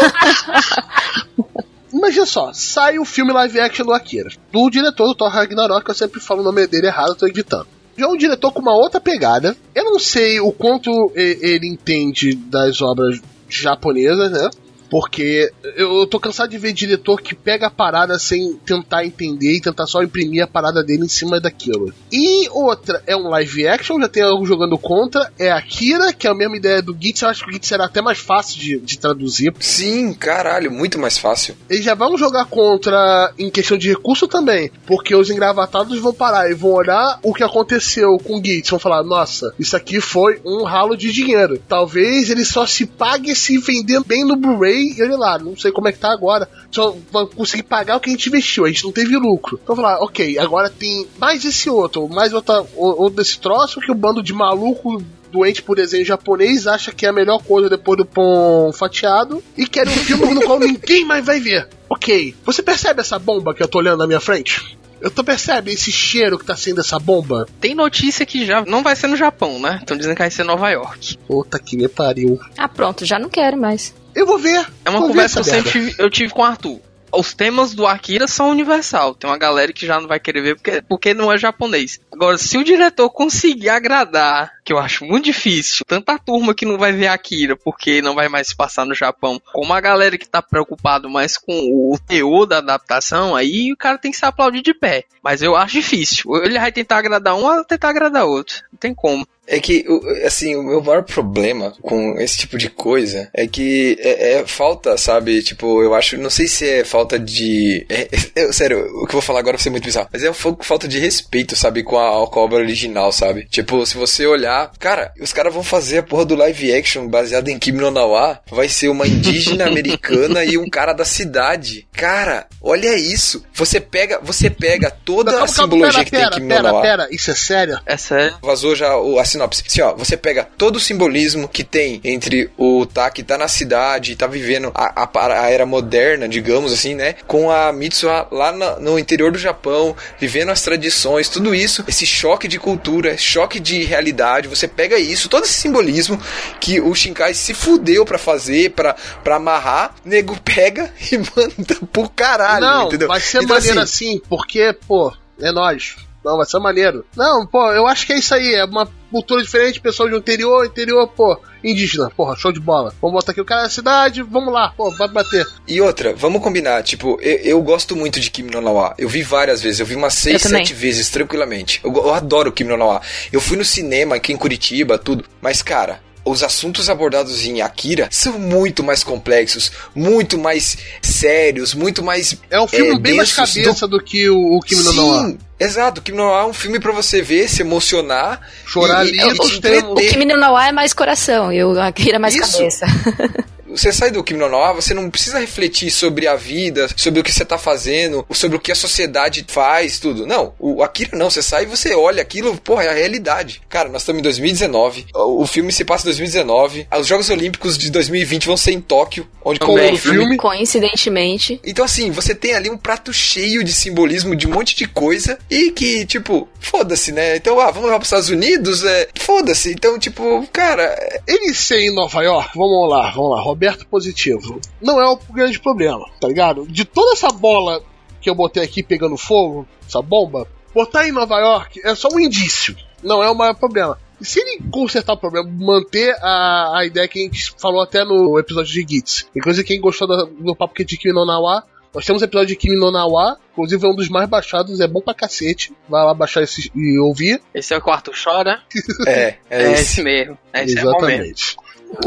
Imagina 1.93 2.25
só, 2.25 2.51
sai 2.53 2.97
o 2.97 3.05
filme 3.05 3.31
live 3.31 3.59
action 3.59 3.85
do 3.85 3.93
Akira. 3.93 4.29
Do 4.51 4.69
diretor 4.69 5.05
do 5.07 5.15
Thor 5.15 5.29
Ragnarok, 5.29 5.87
eu 5.87 5.95
sempre 5.95 6.19
falo 6.19 6.41
o 6.41 6.43
nome 6.43 6.65
dele 6.65 6.87
errado, 6.87 7.09
eu 7.09 7.15
tô 7.15 7.27
editando. 7.27 7.67
Já 7.95 8.05
é 8.05 8.09
um 8.09 8.17
diretor 8.17 8.51
com 8.51 8.61
uma 8.61 8.75
outra 8.75 8.99
pegada. 8.99 9.55
Eu 9.75 9.85
não 9.85 9.99
sei 9.99 10.39
o 10.39 10.51
quanto 10.51 11.11
ele 11.15 11.67
entende 11.67 12.33
das 12.33 12.81
obras 12.81 13.21
japonesas, 13.47 14.31
né? 14.31 14.49
Porque 14.93 15.51
eu 15.75 16.03
eu 16.03 16.07
tô 16.07 16.19
cansado 16.19 16.49
de 16.49 16.57
ver 16.57 16.73
diretor 16.73 17.21
que 17.21 17.33
pega 17.33 17.67
a 17.67 17.71
parada 17.71 18.19
sem 18.19 18.55
tentar 18.65 19.05
entender 19.05 19.55
e 19.55 19.61
tentar 19.61 19.87
só 19.87 20.03
imprimir 20.03 20.43
a 20.43 20.47
parada 20.47 20.83
dele 20.83 21.05
em 21.05 21.09
cima 21.09 21.39
daquilo. 21.39 21.93
E 22.11 22.47
outra, 22.49 23.01
é 23.07 23.15
um 23.15 23.29
live 23.29 23.67
action, 23.67 23.99
já 23.99 24.09
tem 24.09 24.23
algo 24.23 24.45
jogando 24.45 24.77
contra. 24.77 25.31
É 25.39 25.51
Akira, 25.51 26.11
que 26.11 26.27
é 26.27 26.29
a 26.29 26.35
mesma 26.35 26.57
ideia 26.57 26.81
do 26.81 26.95
Gits. 26.99 27.21
Eu 27.21 27.29
acho 27.29 27.43
que 27.43 27.49
o 27.49 27.53
Gits 27.53 27.67
será 27.67 27.85
até 27.85 28.01
mais 28.01 28.19
fácil 28.19 28.59
de, 28.59 28.79
de 28.79 28.99
traduzir. 28.99 29.53
Sim, 29.59 30.13
caralho, 30.13 30.71
muito 30.71 30.99
mais 30.99 31.17
fácil. 31.17 31.55
Eles 31.69 31.85
já 31.85 31.95
vão 31.95 32.17
jogar 32.17 32.45
contra 32.45 33.33
em 33.37 33.49
questão 33.49 33.77
de 33.77 33.89
recurso 33.89 34.27
também, 34.27 34.71
porque 34.85 35.15
os 35.15 35.29
engravatados 35.29 35.99
vão 35.99 36.13
parar 36.13 36.49
e 36.51 36.53
vão 36.53 36.71
olhar 36.71 37.19
o 37.23 37.33
que 37.33 37.43
aconteceu 37.43 38.17
com 38.17 38.37
o 38.37 38.41
Gates, 38.41 38.69
vão 38.69 38.79
falar, 38.79 39.03
nossa, 39.03 39.53
isso 39.57 39.75
aqui 39.75 40.01
foi 40.01 40.41
um 40.45 40.63
ralo 40.63 40.97
de 40.97 41.11
dinheiro. 41.11 41.61
Talvez 41.67 42.29
ele 42.29 42.43
só 42.43 42.65
se 42.65 42.85
pague 42.85 43.33
se 43.35 43.57
vender 43.57 44.01
bem 44.03 44.25
no 44.25 44.35
Blu-ray 44.35 44.82
e 44.91 45.01
olha 45.01 45.17
lá, 45.17 45.39
não 45.39 45.55
sei 45.55 45.71
como 45.71 45.87
é 45.87 45.91
que 45.91 45.99
tá 45.99 46.11
agora. 46.11 46.49
Só 46.71 46.95
vai 47.11 47.25
conseguir 47.25 47.63
pagar 47.63 47.97
o 47.97 47.99
que 47.99 48.09
a 48.09 48.13
gente 48.13 48.27
investiu, 48.27 48.65
a 48.65 48.67
gente 48.67 48.83
não 48.83 48.91
teve 48.91 49.15
lucro. 49.17 49.59
Então 49.63 49.75
falar, 49.75 49.99
ok, 49.99 50.37
agora 50.39 50.69
tem 50.69 51.07
mais 51.17 51.45
esse 51.45 51.69
outro, 51.69 52.07
mais 52.09 52.33
outra, 52.33 52.65
outro 52.75 53.15
desse 53.15 53.39
troço 53.39 53.79
que 53.79 53.91
o 53.91 53.95
bando 53.95 54.21
de 54.21 54.33
maluco 54.33 55.01
doente 55.31 55.63
por 55.63 55.75
desenho 55.75 56.05
japonês 56.05 56.67
acha 56.67 56.91
que 56.91 57.07
é 57.07 57.09
a 57.09 57.13
melhor 57.13 57.41
coisa 57.43 57.67
depois 57.67 57.97
do 57.97 58.05
pão 58.05 58.71
fatiado 58.71 59.43
e 59.57 59.65
quer 59.65 59.87
um 59.87 59.91
filme 59.91 60.33
no 60.35 60.41
qual 60.43 60.59
ninguém 60.59 61.03
mais 61.03 61.25
vai 61.25 61.39
ver. 61.39 61.67
Ok, 61.89 62.35
você 62.45 62.61
percebe 62.61 63.01
essa 63.01 63.17
bomba 63.17 63.53
que 63.53 63.63
eu 63.63 63.67
tô 63.67 63.79
olhando 63.79 63.99
na 63.99 64.07
minha 64.07 64.19
frente? 64.19 64.77
Eu 65.01 65.11
tô 65.11 65.21
percebe 65.21 65.73
esse 65.73 65.91
cheiro 65.91 66.39
que 66.39 66.45
tá 66.45 66.55
saindo 66.55 66.77
dessa 66.77 66.97
bomba? 66.97 67.45
Tem 67.59 67.75
notícia 67.75 68.25
que 68.25 68.45
já 68.45 68.63
não 68.63 68.81
vai 68.81 68.95
ser 68.95 69.07
no 69.07 69.17
Japão, 69.17 69.59
né? 69.59 69.79
Estão 69.81 69.97
dizendo 69.97 70.15
que 70.15 70.21
vai 70.21 70.31
ser 70.31 70.43
em 70.43 70.45
Nova 70.45 70.69
York. 70.69 71.17
Puta 71.27 71.59
que 71.59 71.75
me 71.75 71.89
pariu. 71.89 72.39
Ah, 72.57 72.69
pronto, 72.69 73.03
já 73.03 73.19
não 73.19 73.27
quero 73.27 73.57
mais. 73.57 73.93
Eu 74.15 74.25
vou 74.25 74.37
ver. 74.37 74.65
É 74.85 74.89
uma 74.89 74.99
vou 74.99 75.07
ver 75.09 75.13
conversa 75.13 75.41
que 75.41 75.49
eu 75.49 75.53
sempre 75.53 75.71
tive, 75.71 75.95
eu 75.97 76.09
tive 76.09 76.33
com 76.33 76.41
o 76.41 76.45
Arthur. 76.45 76.79
Os 77.15 77.33
temas 77.33 77.75
do 77.75 77.85
Akira 77.85 78.27
são 78.27 78.49
universal. 78.49 79.13
Tem 79.13 79.29
uma 79.29 79.37
galera 79.37 79.71
que 79.71 79.85
já 79.85 79.99
não 79.99 80.07
vai 80.07 80.19
querer 80.19 80.41
ver 80.41 80.55
porque, 80.55 80.81
porque 80.81 81.13
não 81.13 81.31
é 81.31 81.37
japonês. 81.37 81.99
Agora, 82.11 82.39
se 82.39 82.57
o 82.57 82.63
diretor 82.63 83.09
conseguir 83.11 83.69
agradar, 83.69 84.51
que 84.63 84.71
eu 84.71 84.79
acho 84.79 85.05
muito 85.05 85.25
difícil, 85.25 85.85
tanta 85.85 86.17
turma 86.17 86.53
que 86.53 86.65
não 86.65 86.77
vai 86.77 86.91
ver 86.91 87.07
Akira 87.07 87.55
porque 87.55 88.01
não 88.01 88.15
vai 88.15 88.29
mais 88.29 88.53
passar 88.53 88.85
no 88.85 88.95
Japão, 88.95 89.41
como 89.51 89.73
a 89.73 89.81
galera 89.81 90.17
que 90.17 90.27
tá 90.27 90.41
preocupado 90.41 91.09
mais 91.09 91.37
com 91.37 91.53
o 91.53 91.97
teor 91.99 92.45
da 92.45 92.57
adaptação, 92.59 93.35
aí 93.35 93.71
o 93.71 93.77
cara 93.77 93.97
tem 93.97 94.11
que 94.11 94.17
se 94.17 94.25
aplaudir 94.25 94.61
de 94.61 94.73
pé. 94.73 95.03
Mas 95.23 95.41
eu 95.41 95.55
acho 95.55 95.73
difícil. 95.73 96.35
Ele 96.43 96.59
vai 96.59 96.71
tentar 96.71 96.97
agradar 96.97 97.35
um 97.35 97.45
ou 97.45 97.63
tentar 97.63 97.89
agradar 97.89 98.25
outro. 98.25 98.61
Não 98.71 98.77
tem 98.77 98.93
como. 98.93 99.25
É 99.45 99.59
que, 99.59 99.85
assim, 100.25 100.55
o 100.55 100.63
meu 100.63 100.81
maior 100.81 101.03
problema 101.03 101.73
com 101.81 102.17
esse 102.17 102.37
tipo 102.37 102.57
de 102.57 102.69
coisa 102.69 103.29
é 103.33 103.45
que 103.45 103.97
é, 103.99 104.35
é 104.35 104.47
falta, 104.47 104.97
sabe? 104.97 105.41
Tipo, 105.43 105.83
eu 105.83 105.93
acho, 105.93 106.17
não 106.17 106.29
sei 106.29 106.47
se 106.47 106.65
é 106.67 106.85
falta 106.85 107.19
de. 107.19 107.85
é- 107.89 108.07
é- 108.35 108.51
sério, 108.53 108.85
o 109.01 109.05
que 109.05 109.09
eu 109.09 109.19
vou 109.19 109.21
falar 109.21 109.39
agora 109.39 109.57
vai 109.57 109.63
ser 109.63 109.69
muito 109.69 109.83
bizarro. 109.83 110.07
Mas 110.13 110.23
é 110.23 110.31
falta 110.33 110.87
de 110.87 110.97
respeito, 110.97 111.57
sabe? 111.57 111.83
Com 111.83 111.97
a, 111.99 112.25
com 112.27 112.39
a 112.39 112.43
obra 112.43 112.59
original, 112.59 113.11
sabe? 113.11 113.45
Tipo, 113.49 113.85
se 113.85 113.97
você 113.97 114.25
olhar 114.25 114.52
Cara, 114.79 115.11
os 115.19 115.31
caras 115.33 115.53
vão 115.53 115.63
fazer 115.63 115.99
a 115.99 116.03
porra 116.03 116.25
do 116.25 116.35
live 116.35 116.73
action 116.73 117.07
baseado 117.07 117.49
em 117.49 117.59
Kimi 117.59 117.79
no 117.79 117.91
Nawa. 117.91 118.39
Vai 118.49 118.67
ser 118.69 118.87
uma 118.89 119.07
indígena 119.07 119.65
americana 119.67 120.43
e 120.43 120.57
um 120.57 120.69
cara 120.69 120.93
da 120.93 121.05
cidade. 121.05 121.87
Cara, 121.93 122.47
olha 122.61 122.95
isso. 122.97 123.43
Você 123.53 123.79
pega, 123.79 124.19
você 124.21 124.49
pega 124.49 124.89
toda 124.91 125.31
Calma, 125.31 125.45
a 125.45 125.47
calma, 125.47 125.63
simbologia 125.63 126.05
pera, 126.05 126.05
que 126.05 126.11
tem 126.11 126.19
em 126.21 126.27
pera, 126.27 126.39
no 126.39 126.47
pera, 126.47 126.63
Nawa. 126.63 126.81
pera, 126.81 127.07
isso 127.11 127.31
é 127.31 127.35
sério? 127.35 127.79
É 127.85 127.97
sério. 127.97 128.35
Vazou 128.41 128.75
já 128.75 128.97
o- 128.97 129.19
a 129.19 129.25
sinopse. 129.25 129.63
Assim, 129.65 129.81
ó, 129.81 129.93
você 129.95 130.15
pega 130.17 130.47
todo 130.57 130.75
o 130.77 130.79
simbolismo 130.79 131.47
que 131.47 131.63
tem 131.63 131.99
entre 132.03 132.49
o 132.57 132.85
Tá 132.85 133.09
que 133.09 133.23
tá 133.23 133.37
na 133.37 133.47
cidade, 133.47 134.15
tá 134.15 134.27
vivendo 134.27 134.71
a, 134.75 135.03
a- 135.03 135.43
a 135.43 135.49
era 135.49 135.65
moderna, 135.65 136.27
digamos 136.27 136.71
assim, 136.73 136.93
né? 136.95 137.15
Com 137.27 137.49
a 137.49 137.71
Mitsuha 137.71 138.27
lá 138.31 138.51
na- 138.51 138.79
no 138.79 138.99
interior 138.99 139.31
do 139.31 139.37
Japão, 139.37 139.95
vivendo 140.19 140.49
as 140.49 140.61
tradições, 140.61 141.29
tudo 141.29 141.55
isso, 141.55 141.83
esse 141.87 142.05
choque 142.05 142.47
de 142.47 142.59
cultura, 142.59 143.17
choque 143.17 143.59
de 143.59 143.83
realidade. 143.83 144.42
Você 144.47 144.67
pega 144.67 144.97
isso, 144.97 145.29
todo 145.29 145.43
esse 145.43 145.53
simbolismo 145.53 146.19
que 146.59 146.79
o 146.79 146.93
Shinkai 146.93 147.33
se 147.33 147.53
fudeu 147.53 148.05
pra 148.05 148.17
fazer, 148.17 148.71
pra, 148.71 148.95
pra 149.23 149.35
amarrar, 149.35 149.95
nego 150.03 150.39
pega 150.41 150.93
e 151.11 151.17
manda 151.17 151.75
pro 151.91 152.09
caralho, 152.09 152.65
não, 152.65 152.87
entendeu? 152.87 153.07
vai 153.07 153.19
ser 153.19 153.43
Então, 153.43 153.55
maneiro 153.55 153.79
assim, 153.79 154.13
assim, 154.13 154.21
porque, 154.27 154.73
pô, 154.87 155.13
é 155.39 155.51
nós. 155.51 155.95
Não, 156.23 156.37
vai 156.37 156.45
ser 156.45 156.59
maneiro. 156.59 157.05
Não, 157.17 157.45
pô, 157.45 157.71
eu 157.73 157.85
acho 157.85 158.05
que 158.05 158.13
é 158.13 158.17
isso 158.17 158.33
aí. 158.33 158.55
É 158.55 158.63
uma 158.63 158.89
cultura 159.11 159.43
diferente, 159.43 159.81
pessoal 159.81 160.09
de 160.09 160.15
interior, 160.15 160.65
interior, 160.65 161.07
pô, 161.09 161.37
indígena. 161.63 162.09
Porra, 162.15 162.35
show 162.35 162.51
de 162.51 162.59
bola. 162.59 162.93
Vamos 163.01 163.15
botar 163.15 163.31
aqui 163.31 163.41
o 163.41 163.45
cara 163.45 163.63
da 163.63 163.69
cidade, 163.69 164.21
vamos 164.21 164.53
lá, 164.53 164.73
pô, 164.75 164.89
vai 164.91 165.07
bater. 165.07 165.45
E 165.67 165.79
outra, 165.81 166.13
vamos 166.13 166.41
combinar, 166.41 166.83
tipo, 166.83 167.17
eu, 167.21 167.37
eu 167.37 167.61
gosto 167.61 167.95
muito 167.95 168.19
de 168.19 168.29
Kimi 168.29 168.51
no 168.51 168.61
Nawa. 168.61 168.93
Eu 168.97 169.07
vi 169.09 169.21
várias 169.21 169.61
vezes, 169.61 169.79
eu 169.79 169.85
vi 169.85 169.95
umas 169.95 170.13
seis, 170.13 170.43
Eu 170.43 170.49
também. 170.49 170.65
sete 170.65 170.73
vezes, 170.77 171.09
tranquilamente. 171.09 171.79
Eu, 171.83 171.93
eu 171.93 172.13
adoro 172.13 172.51
Kimi 172.51 172.69
no 172.71 172.77
Nawa. 172.77 173.01
Eu 173.31 173.39
fui 173.41 173.57
no 173.57 173.65
cinema 173.65 174.15
aqui 174.15 174.33
em 174.33 174.37
Curitiba, 174.37 174.97
tudo. 174.97 175.23
Mas, 175.41 175.61
cara, 175.61 175.99
os 176.25 176.43
assuntos 176.43 176.89
abordados 176.89 177.45
em 177.45 177.61
Akira 177.61 178.07
são 178.11 178.39
muito 178.39 178.83
mais 178.83 179.03
complexos, 179.03 179.71
muito 179.93 180.37
mais 180.37 180.77
sérios, 181.01 181.73
muito 181.73 182.03
mais. 182.03 182.37
É 182.49 182.59
um 182.59 182.67
filme 182.67 182.99
bem 182.99 183.15
mais 183.15 183.33
cabeça 183.33 183.87
do, 183.87 184.01
que 184.01 184.29
o, 184.29 184.57
o 184.57 184.59
Kimi 184.61 184.83
no. 184.83 184.91
Sim, 184.91 185.37
exato. 185.59 186.01
Kimi 186.01 186.17
no 186.17 186.23
é 186.23 186.45
um 186.45 186.53
filme 186.53 186.79
pra 186.79 186.91
você 186.91 187.21
ver, 187.21 187.49
se 187.49 187.61
emocionar, 187.61 188.41
Chorar 188.65 189.05
e, 189.05 189.09
ali, 189.09 189.17
e, 189.17 189.21
e 189.21 189.39
O 189.39 189.47
entreter. 189.47 190.11
Kimi 190.11 190.25
no 190.25 190.57
é 190.57 190.71
mais 190.71 190.93
coração 190.93 191.51
e 191.51 191.63
o 191.63 191.79
Akira 191.79 192.15
é 192.15 192.19
mais 192.19 192.35
Isso. 192.35 192.57
cabeça. 192.57 192.85
Você 193.75 193.91
sai 193.91 194.11
do 194.11 194.23
Kimi 194.23 194.39
no 194.39 194.73
você 194.73 194.93
não 194.93 195.09
precisa 195.09 195.39
refletir 195.39 195.89
sobre 195.91 196.27
a 196.27 196.35
vida, 196.35 196.87
sobre 196.95 197.19
o 197.19 197.23
que 197.23 197.31
você 197.31 197.43
tá 197.43 197.57
fazendo, 197.57 198.25
sobre 198.31 198.57
o 198.57 198.59
que 198.59 198.71
a 198.71 198.75
sociedade 198.75 199.45
faz, 199.47 199.99
tudo. 199.99 200.25
Não, 200.25 200.53
o 200.59 200.83
Akira 200.83 201.17
não, 201.17 201.29
você 201.29 201.41
sai 201.41 201.63
e 201.63 201.67
você 201.67 201.93
olha 201.93 202.21
aquilo, 202.21 202.55
porra, 202.57 202.83
é 202.83 202.89
a 202.89 202.93
realidade. 202.93 203.61
Cara, 203.67 203.89
nós 203.89 204.01
estamos 204.03 204.19
em 204.19 204.23
2019, 204.23 205.07
o 205.13 205.43
o 205.43 205.47
filme 205.47 205.73
se 205.73 205.83
passa 205.83 206.03
em 206.03 206.09
2019, 206.11 206.87
os 206.97 207.05
Jogos 207.07 207.29
Olímpicos 207.29 207.77
de 207.77 207.91
2020 207.91 208.45
vão 208.45 208.55
ser 208.55 208.71
em 208.71 208.79
Tóquio, 208.79 209.27
onde 209.43 209.59
Como 209.59 209.75
Também. 209.75 209.91
no 209.91 209.97
filme. 209.97 210.37
Coincidentemente. 210.37 211.59
então, 211.65 211.83
assim, 211.83 212.11
você 212.11 212.33
tem 212.33 212.53
ali 212.53 212.69
um 212.69 212.77
prato 212.77 213.11
cheio 213.11 213.63
de 213.63 213.73
simbolismo 213.73 214.35
de 214.35 214.47
um 214.47 214.51
monte 214.51 214.75
de 214.75 214.87
coisa 214.87 215.37
e 215.49 215.71
que, 215.71 216.05
tipo, 216.05 216.47
foda-se, 216.59 217.11
né? 217.11 217.35
Então, 217.35 217.59
ah, 217.59 217.71
vamos 217.71 217.89
lá 217.89 217.97
pros 217.97 218.07
Estados 218.07 218.29
Unidos, 218.29 218.83
é, 218.85 219.09
foda-se. 219.19 219.71
Então, 219.71 219.99
tipo, 219.99 220.47
cara, 220.53 220.83
é- 220.83 221.21
Ele 221.27 221.53
ser 221.53 221.79
em 221.79 221.93
Nova 221.93 222.21
York, 222.23 222.51
vamos 222.55 222.89
lá, 222.89 223.11
vamos 223.11 223.31
lá, 223.31 223.41
Roberto 223.41 223.62
Positivo. 223.89 224.59
Não 224.81 225.01
é 225.01 225.07
o 225.07 225.17
grande 225.31 225.59
problema, 225.59 226.05
tá 226.19 226.27
ligado? 226.27 226.65
De 226.67 226.85
toda 226.85 227.13
essa 227.13 227.29
bola 227.29 227.81
que 228.21 228.29
eu 228.29 228.35
botei 228.35 228.63
aqui 228.63 228.81
pegando 228.81 229.17
fogo, 229.17 229.67
essa 229.87 230.01
bomba, 230.01 230.47
botar 230.73 231.07
em 231.07 231.11
Nova 231.11 231.39
York 231.39 231.81
é 231.83 231.93
só 231.93 232.07
um 232.11 232.19
indício. 232.19 232.75
Não 233.03 233.21
é 233.21 233.29
o 233.29 233.35
maior 233.35 233.53
problema. 233.53 233.97
E 234.19 234.25
se 234.25 234.39
ele 234.39 234.63
consertar 234.71 235.13
o 235.13 235.17
problema, 235.17 235.49
manter 235.51 236.15
a, 236.21 236.79
a 236.79 236.85
ideia 236.85 237.07
que 237.07 237.19
a 237.19 237.23
gente 237.23 237.53
falou 237.59 237.81
até 237.81 238.05
no 238.05 238.39
episódio 238.39 238.71
de 238.71 238.85
Gits. 238.87 239.27
Inclusive, 239.35 239.67
quem 239.67 239.81
gostou 239.81 240.07
do, 240.07 240.25
do 240.25 240.55
papo 240.55 240.73
que 240.73 240.83
é 240.83 240.85
de 240.85 240.97
Kimi 240.97 241.13
no 241.13 241.25
Nawa, 241.25 241.63
nós 241.93 242.05
temos 242.05 242.21
episódio 242.21 242.47
de 242.47 242.55
Kimi 242.55 242.75
no 242.75 242.89
Nawa, 242.89 243.37
inclusive 243.51 243.85
é 243.85 243.89
um 243.89 243.95
dos 243.95 244.09
mais 244.09 244.27
baixados, 244.27 244.79
é 244.79 244.87
bom 244.87 245.01
pra 245.01 245.13
cacete. 245.13 245.73
Vai 245.87 246.03
lá 246.03 246.13
baixar 246.13 246.41
esse, 246.41 246.71
e 246.73 246.97
ouvir. 246.97 247.41
Esse 247.53 247.73
é 247.73 247.77
o 247.77 247.81
quarto 247.81 248.11
chora. 248.11 248.61
é, 249.05 249.11
é, 249.11 249.37
É 249.49 249.71
esse. 249.73 249.81
esse 249.81 250.03
mesmo. 250.03 250.37
É 250.53 250.63
esse 250.63 250.77
é. 250.77 250.81
Exatamente. 250.81 251.55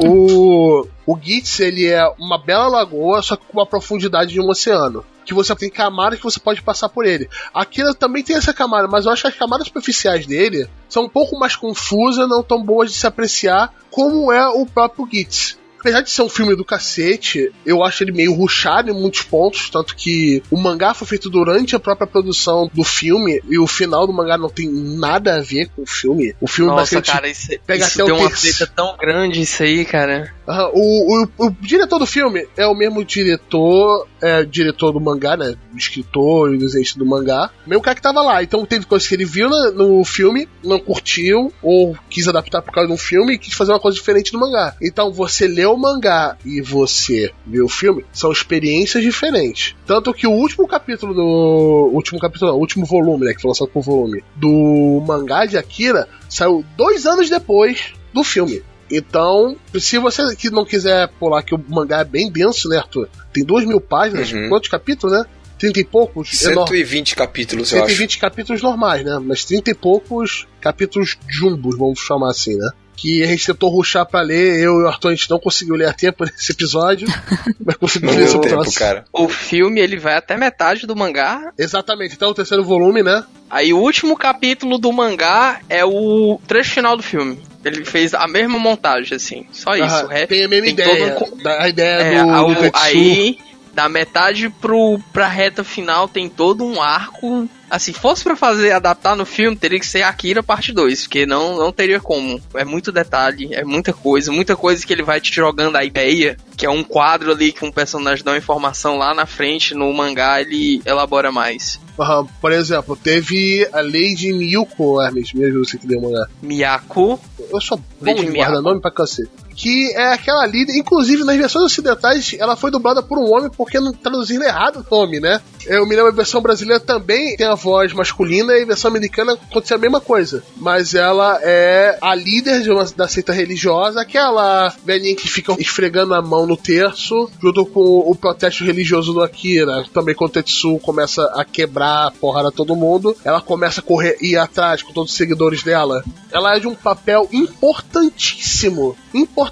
O, 0.05 0.87
o 1.07 1.19
Gitz, 1.21 1.61
ele 1.61 1.87
é 1.87 2.07
uma 2.19 2.39
bela 2.39 2.67
lagoa, 2.67 3.23
só 3.23 3.37
que 3.37 3.47
com 3.47 3.59
uma 3.59 3.67
profundidade 3.67 4.33
de 4.33 4.41
um 4.41 4.49
oceano. 4.49 5.05
Que 5.25 5.35
você 5.35 5.55
tem 5.55 5.71
camadas 5.71 6.19
que 6.19 6.25
você 6.25 6.39
pode 6.39 6.63
passar 6.63 6.89
por 6.89 7.05
ele. 7.05 7.29
Aquilo 7.53 7.95
também 7.95 8.23
tem 8.23 8.37
essa 8.37 8.55
camada, 8.55 8.89
mas 8.89 9.07
eu 9.07 9.13
acho 9.13 9.23
que 9.23 9.29
as 9.29 9.35
camadas 9.37 9.67
superficiais 9.67 10.27
dele 10.27 10.69
são 10.89 11.05
um 11.05 11.09
pouco 11.09 11.39
mais 11.39 11.57
confusas, 11.57 12.29
não 12.29 12.43
tão 12.43 12.63
boas 12.63 12.93
de 12.93 12.97
se 12.97 13.07
apreciar, 13.07 13.73
como 13.91 14.33
é 14.33 14.49
o 14.49 14.67
próprio 14.67 15.09
Gitz. 15.11 15.59
Apesar 15.87 16.01
de 16.01 16.11
ser 16.11 16.23
um 16.23 16.29
filme 16.29 16.57
do 16.57 16.65
cacete, 16.65 17.53
eu 17.65 17.85
acho 17.85 18.03
ele 18.03 18.11
meio 18.11 18.35
ruchado 18.35 18.91
em 18.91 18.93
muitos 18.93 19.23
pontos, 19.23 19.71
tanto 19.71 19.95
que 19.95 20.43
o 20.51 20.57
mangá 20.57 20.93
foi 20.93 21.07
feito 21.07 21.31
durante 21.31 21.77
a 21.77 21.79
própria 21.79 22.09
produção 22.09 22.69
do 22.75 22.83
filme, 22.83 23.41
e 23.49 23.57
o 23.57 23.69
final 23.69 24.05
do 24.05 24.13
mangá 24.13 24.37
não 24.37 24.49
tem 24.49 24.69
nada 24.69 25.37
a 25.37 25.41
ver 25.41 25.69
com 25.69 25.83
o 25.83 25.87
filme. 25.87 26.35
O 26.41 26.49
filme 26.49 26.73
Nossa, 26.73 27.01
cara, 27.01 27.29
isso, 27.29 27.51
pega 27.65 27.87
isso 27.87 28.03
até 28.03 28.03
o 28.03 28.07
deu 28.07 28.17
uma 28.17 28.31
treta 28.31 28.67
tão 28.75 28.97
grande 28.97 29.41
isso 29.43 29.63
aí, 29.63 29.85
cara. 29.85 30.35
O, 30.75 31.23
o, 31.25 31.29
o 31.47 31.51
diretor 31.61 31.99
do 32.01 32.07
filme 32.07 32.47
é 32.57 32.67
o 32.67 32.75
mesmo 32.75 33.05
diretor, 33.05 34.07
é, 34.21 34.45
diretor 34.45 34.93
do 34.93 35.01
mangá, 35.01 35.37
né? 35.37 35.55
Escritor 35.77 36.55
e 36.55 36.59
desenhista 36.59 36.99
do 36.99 37.07
mangá. 37.07 37.51
Mesmo 37.67 37.83
cara 37.83 37.95
que 37.95 38.03
tava 38.03 38.23
lá. 38.23 38.43
Então 38.43 38.65
teve 38.65 38.87
coisas 38.87 39.07
que 39.07 39.15
ele 39.15 39.25
viu 39.25 39.49
na- 39.49 39.71
no 39.73 40.05
filme, 40.05 40.49
não 40.65 40.79
curtiu, 40.79 41.53
ou 41.63 41.97
quis 42.09 42.27
adaptar 42.29 42.63
por 42.63 42.73
causa 42.73 42.89
de 42.89 42.95
um 42.95 42.99
filme 42.99 43.35
e 43.35 43.39
quis 43.39 43.55
fazer 43.55 43.73
uma 43.73 43.81
coisa 43.81 43.97
diferente 43.97 44.33
do 44.33 44.39
mangá. 44.39 44.75
Então 44.81 45.13
você 45.13 45.47
lê 45.47 45.67
o 45.77 45.81
mangá 45.81 46.37
e 46.45 46.61
você 46.61 47.33
vê 47.47 47.61
o 47.61 47.69
filme, 47.69 48.05
são 48.13 48.33
experiências 48.33 49.03
diferentes. 49.03 49.75
Tanto 49.87 50.13
que 50.13 50.27
o 50.27 50.33
último 50.33 50.67
capítulo 50.67 51.15
do. 51.15 51.91
Último 51.93 52.19
capítulo, 52.19 52.51
não, 52.51 52.59
o 52.59 52.61
último 52.61 52.85
volume, 52.87 53.27
né? 53.27 53.35
Que 53.35 53.41
foi 53.43 53.49
lançado 53.51 53.69
por 53.69 53.83
volume, 53.83 54.23
do 54.35 55.03
mangá 55.07 55.45
de 55.47 55.57
Akira, 55.57 56.09
saiu 56.29 56.65
dois 56.77 57.07
anos 57.07 57.31
depois 57.31 57.93
do 58.13 58.25
filme. 58.25 58.63
Então, 58.91 59.57
se 59.79 59.99
você 59.99 60.35
que 60.37 60.49
não 60.51 60.65
quiser 60.65 61.09
pular, 61.19 61.43
que 61.43 61.55
o 61.55 61.65
mangá 61.69 62.01
é 62.01 62.05
bem 62.05 62.31
denso, 62.31 62.69
né, 62.69 62.79
Arthur? 62.79 63.09
Tem 63.33 63.45
duas 63.45 63.65
mil 63.65 63.81
páginas, 63.81 64.33
Uhum. 64.33 64.49
quantos 64.49 64.69
capítulos, 64.69 65.17
né? 65.17 65.25
Trinta 65.59 65.81
e 65.81 65.85
poucos? 65.85 66.43
Enorme. 66.45 66.69
120 66.69 67.17
capítulos, 67.17 67.73
eu 67.73 67.79
acho. 67.79 67.87
120 67.89 68.19
capítulos 68.19 68.63
normais, 68.63 69.05
né? 69.05 69.19
Mas 69.23 69.45
30 69.45 69.71
e 69.71 69.75
poucos 69.75 70.47
capítulos 70.61 71.17
jumbos, 71.27 71.77
vamos 71.79 71.99
chamar 71.99 72.31
assim, 72.31 72.55
né? 72.57 72.71
Que 72.97 73.23
a 73.23 73.27
gente 73.27 73.47
tentou 73.47 73.69
ruxar 73.71 74.07
pra 74.07 74.23
ler, 74.23 74.59
eu 74.59 74.81
e 74.81 74.83
o 74.85 74.89
Arthur 74.89 75.09
a 75.09 75.15
gente 75.15 75.29
não 75.29 75.39
conseguiu 75.39 75.75
ler 75.75 75.87
a 75.89 75.93
tempo 75.93 76.25
nesse 76.25 76.53
episódio, 76.53 77.07
mas 77.65 77.77
conseguimos 77.77 78.17
ler 78.17 78.29
o 78.29 78.41
tempo, 78.41 78.55
próximo. 78.55 78.75
cara. 78.79 79.05
O 79.13 79.29
filme 79.29 79.81
ele 79.81 79.99
vai 79.99 80.15
até 80.17 80.37
metade 80.37 80.87
do 80.87 80.97
mangá. 80.97 81.53
Exatamente, 81.59 82.15
então 82.15 82.31
o 82.31 82.35
terceiro 82.35 82.65
volume, 82.65 83.03
né? 83.03 83.23
Aí 83.51 83.73
o 83.73 83.79
último 83.79 84.17
capítulo 84.17 84.79
do 84.79 84.91
mangá 84.93 85.61
é 85.69 85.85
o 85.85 86.41
trecho 86.49 86.71
final 86.73 86.97
do 86.97 87.03
filme. 87.03 87.39
Ele 87.65 87.85
fez 87.85 88.15
a 88.15 88.27
mesma 88.29 88.59
montagem, 88.61 89.17
assim. 89.17 89.45
Só 89.53 89.75
isso. 89.75 89.85
Ah, 89.95 90.05
o 90.05 90.09
resto 90.09 90.29
tem 90.29 90.45
a 90.45 90.49
mesma 90.49 90.65
tem 90.67 90.73
ideia. 90.75 91.15
todo 91.17 91.37
um 91.45 91.49
a 91.49 91.69
ideia 91.69 92.01
É, 92.01 92.23
do, 92.25 92.31
ao- 92.31 92.49
do 92.55 92.61
Tetsu. 92.61 92.81
aí, 92.85 93.39
da 93.77 93.91
metade 93.91 94.49
pro, 94.49 94.99
pra 95.13 95.29
reta 95.29 95.63
final, 95.63 96.09
tem 96.09 96.31
todo 96.31 96.65
um 96.65 96.81
arco. 96.81 97.47
Assim, 97.69 97.93
se 97.93 97.99
fosse 98.01 98.25
pra 98.25 98.35
fazer, 98.35 98.73
adaptar 98.73 99.15
no 99.15 99.27
filme, 99.27 99.55
teria 99.55 99.79
que 99.79 99.87
ser 99.87 100.03
Akira 100.03 100.43
parte 100.43 100.73
2, 100.73 101.03
porque 101.03 101.27
não, 101.27 101.59
não 101.59 101.71
teria 101.71 102.01
como. 102.01 102.41
É 102.55 102.65
muito 102.65 102.91
detalhe, 102.91 103.53
é 103.53 103.65
muita 103.65 103.93
coisa, 103.93 104.33
muita 104.33 104.57
coisa 104.57 104.87
que 104.87 104.93
ele 104.93 105.03
vai 105.03 105.21
te 105.21 105.35
jogando 105.35 105.77
a 105.77 105.85
ideia, 105.85 106.39
que 106.57 106.65
é 106.65 106.71
um 106.71 106.83
quadro 106.83 107.33
ali 107.33 107.53
que 107.53 107.67
um 107.67 107.71
personagem 107.73 108.25
dá 108.25 108.31
uma 108.31 108.39
informação 108.39 108.97
lá 108.97 109.13
na 109.13 109.27
frente, 109.27 109.75
no 109.75 109.93
mangá 109.93 110.41
ele 110.41 110.81
elabora 110.87 111.31
mais. 111.31 111.79
Aham, 112.01 112.27
por 112.41 112.53
exemplo, 112.53 112.97
teve 112.97 113.69
a 113.73 113.83
Lady 113.83 114.33
Miyuko, 114.33 115.03
Hermes, 115.03 115.35
me 115.35 115.45
ajuda 115.45 115.65
você 115.67 115.77
que 115.77 115.87
deu 115.87 115.99
uma 115.99 116.27
Miyako, 116.41 117.21
Eu 117.51 117.61
sou 117.61 117.77
bom 117.77 117.85
Lady 118.01 118.21
de 118.25 118.31
Miyako. 118.31 118.53
guardar 118.53 118.63
nome 118.63 118.81
pra 118.81 118.91
cacete. 118.91 119.31
Que 119.57 119.93
é 119.95 120.13
aquela 120.13 120.47
líder, 120.47 120.77
inclusive 120.77 121.25
nas 121.25 121.37
versões 121.37 121.65
ocidentais, 121.65 122.37
ela 122.39 122.57
foi 122.57 122.71
dublada 122.71 123.03
por 123.03 123.19
um 123.19 123.33
homem 123.33 123.51
porque 123.51 123.81
não 123.81 123.93
traduziram 123.93 124.45
errado 124.45 124.85
o 124.89 124.95
nome, 124.95 125.19
né? 125.19 125.41
Eu 125.67 125.87
me 125.87 125.97
lembro 125.97 126.13
a 126.13 126.15
versão 126.15 126.41
brasileira 126.41 126.79
também 126.79 127.37
tem 127.37 127.47
a 127.47 127.55
voz 127.55 127.93
masculina 127.93 128.53
e 128.53 128.63
a 128.63 128.67
versão 128.67 128.91
americana 128.91 129.33
aconteceu 129.33 129.77
a 129.77 129.81
mesma 129.81 130.01
coisa. 130.01 130.45
Mas 130.57 130.95
ela 130.95 131.41
é 131.43 131.99
a 132.01 132.15
líder 132.15 132.63
de 132.63 132.71
uma, 132.71 132.85
da 132.85 133.09
seita 133.09 133.33
religiosa, 133.33 134.01
aquela 134.01 134.73
velhinha 134.85 135.17
que 135.17 135.29
fica 135.29 135.55
esfregando 135.59 136.15
a 136.15 136.23
mão 136.23 136.47
no 136.47 136.57
terço, 136.57 137.31
junto 137.43 137.65
com 137.67 137.81
o 137.81 138.15
protesto 138.15 138.63
religioso 138.63 139.13
do 139.13 139.23
Akira. 139.23 139.85
Também 139.93 140.15
quando 140.15 140.31
o 140.31 140.33
Tetsu 140.35 140.79
começa 140.79 141.25
a 141.35 141.45
quebrar 141.45 142.09
a 142.09 142.11
porrada 142.11 142.53
todo 142.53 142.77
mundo, 142.77 143.17
ela 143.25 143.41
começa 143.41 143.81
a 143.81 143.83
correr 143.83 144.19
e 144.21 144.33
ir 144.33 144.37
atrás 144.37 144.83
com 144.83 144.93
todos 144.93 145.11
os 145.11 145.17
seguidores 145.17 145.63
dela. 145.63 146.05
Ela 146.31 146.57
é 146.57 146.61
de 146.61 146.69
um 146.69 146.75
papel 146.75 147.29
importantíssimo, 147.33 148.97
importantíssimo 149.15 149.46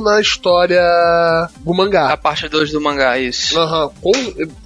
na 0.00 0.20
história 0.20 0.80
do 1.60 1.72
a 1.72 1.76
mangá. 1.76 2.16
parte 2.16 2.48
2 2.48 2.70
do 2.72 2.80
mangá, 2.80 3.18
isso. 3.18 3.58
Aham. 3.58 3.90
Com- 4.00 4.12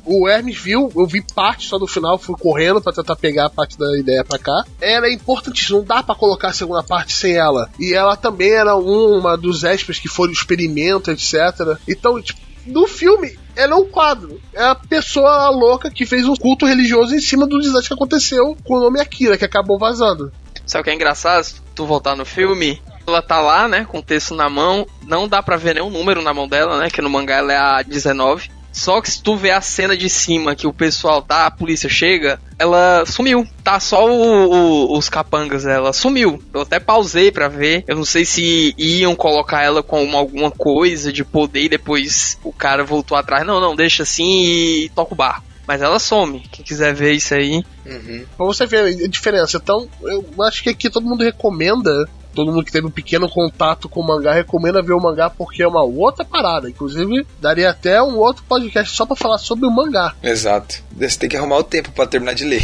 O 0.04 0.28
Hermes 0.28 0.56
viu, 0.56 0.90
eu 0.94 1.06
vi 1.06 1.20
parte 1.34 1.66
só 1.68 1.78
do 1.78 1.86
final, 1.86 2.16
fui 2.16 2.36
correndo 2.38 2.80
pra 2.80 2.92
tentar 2.92 3.16
pegar 3.16 3.46
a 3.46 3.50
parte 3.50 3.76
da 3.76 3.98
ideia 3.98 4.24
pra 4.24 4.38
cá. 4.38 4.64
Ela 4.80 5.06
é 5.08 5.12
importante, 5.12 5.72
não 5.72 5.82
dá 5.82 6.00
pra 6.02 6.14
colocar 6.14 6.48
a 6.48 6.52
segunda 6.52 6.82
parte 6.82 7.12
sem 7.12 7.34
ela. 7.34 7.68
E 7.78 7.92
ela 7.92 8.16
também 8.16 8.52
era 8.52 8.76
uma 8.76 9.36
dos 9.36 9.64
espers 9.64 9.98
que 9.98 10.08
foram 10.08 10.32
experimento, 10.32 11.10
etc. 11.10 11.76
Então, 11.88 12.20
tipo, 12.22 12.40
no 12.66 12.86
filme, 12.86 13.36
ela 13.56 13.72
é 13.72 13.76
um 13.76 13.88
quadro. 13.88 14.40
É 14.54 14.62
a 14.64 14.74
pessoa 14.76 15.50
louca 15.50 15.90
que 15.90 16.06
fez 16.06 16.26
um 16.26 16.36
culto 16.36 16.66
religioso 16.66 17.14
em 17.14 17.20
cima 17.20 17.46
do 17.46 17.58
desastre 17.60 17.88
que 17.88 17.94
aconteceu 17.94 18.56
com 18.64 18.74
o 18.76 18.80
nome 18.80 19.00
Akira, 19.00 19.36
que 19.36 19.44
acabou 19.44 19.78
vazando. 19.78 20.32
Sabe 20.64 20.82
o 20.82 20.84
que 20.84 20.90
é 20.90 20.94
engraçado? 20.94 21.42
Se 21.44 21.54
tu 21.74 21.84
voltar 21.86 22.16
no 22.16 22.24
filme, 22.24 22.80
ela 23.06 23.22
tá 23.22 23.40
lá, 23.40 23.68
né, 23.68 23.84
com 23.88 23.98
o 23.98 24.02
texto 24.02 24.34
na 24.34 24.48
mão, 24.50 24.86
não 25.06 25.28
dá 25.28 25.42
pra 25.42 25.56
ver 25.56 25.74
nenhum 25.74 25.90
número 25.90 26.22
na 26.22 26.34
mão 26.34 26.48
dela, 26.48 26.78
né, 26.78 26.90
que 26.90 27.00
no 27.02 27.10
mangá 27.10 27.36
ela 27.36 27.52
é 27.52 27.56
a 27.56 27.82
19. 27.82 28.50
Só 28.72 29.00
que 29.00 29.10
se 29.10 29.22
tu 29.22 29.36
vê 29.36 29.52
a 29.52 29.60
cena 29.62 29.96
de 29.96 30.06
cima 30.10 30.54
que 30.54 30.66
o 30.66 30.72
pessoal 30.72 31.22
tá, 31.22 31.46
a 31.46 31.50
polícia 31.50 31.88
chega, 31.88 32.38
ela 32.58 33.04
sumiu. 33.06 33.46
Tá 33.64 33.80
só 33.80 34.06
o- 34.06 34.50
o- 34.92 34.98
os 34.98 35.08
capangas 35.08 35.64
dela. 35.64 35.94
Sumiu. 35.94 36.42
Eu 36.52 36.60
até 36.60 36.78
pausei 36.78 37.32
pra 37.32 37.48
ver. 37.48 37.84
Eu 37.88 37.96
não 37.96 38.04
sei 38.04 38.26
se 38.26 38.74
iam 38.76 39.16
colocar 39.16 39.62
ela 39.62 39.82
com 39.82 40.04
uma- 40.04 40.18
alguma 40.18 40.50
coisa 40.50 41.10
de 41.10 41.24
poder 41.24 41.62
e 41.62 41.68
depois 41.70 42.38
o 42.44 42.52
cara 42.52 42.84
voltou 42.84 43.16
atrás. 43.16 43.46
Não, 43.46 43.62
não, 43.62 43.74
deixa 43.74 44.02
assim 44.02 44.42
e 44.44 44.90
toca 44.94 45.14
o 45.14 45.16
barco. 45.16 45.42
Mas 45.66 45.80
ela 45.80 45.98
some. 45.98 46.40
Quem 46.52 46.62
quiser 46.62 46.94
ver 46.94 47.12
isso 47.12 47.32
aí. 47.32 47.64
Uhum. 47.86 48.26
Pra 48.36 48.44
você 48.44 48.66
ver 48.66 49.04
a 49.04 49.08
diferença. 49.08 49.56
Então, 49.56 49.88
eu 50.02 50.22
acho 50.44 50.62
que 50.62 50.68
aqui 50.68 50.90
todo 50.90 51.06
mundo 51.06 51.24
recomenda. 51.24 52.06
Todo 52.36 52.52
mundo 52.52 52.64
que 52.64 52.70
teve 52.70 52.86
um 52.86 52.90
pequeno 52.90 53.28
contato 53.30 53.88
com 53.88 54.00
o 54.00 54.06
mangá 54.06 54.32
recomenda 54.32 54.82
ver 54.82 54.92
o 54.92 55.00
mangá 55.00 55.30
porque 55.30 55.62
é 55.62 55.66
uma 55.66 55.82
outra 55.82 56.22
parada. 56.24 56.68
Inclusive, 56.68 57.26
daria 57.40 57.70
até 57.70 58.00
um 58.02 58.18
outro 58.18 58.44
podcast 58.46 58.94
só 58.94 59.06
pra 59.06 59.16
falar 59.16 59.38
sobre 59.38 59.66
o 59.66 59.70
mangá, 59.70 60.14
Exato. 60.22 60.84
Você 60.96 61.18
tem 61.18 61.28
que 61.30 61.36
arrumar 61.36 61.56
o 61.58 61.62
tempo 61.64 61.90
pra 61.92 62.06
terminar 62.06 62.34
de 62.34 62.44
ler. 62.44 62.62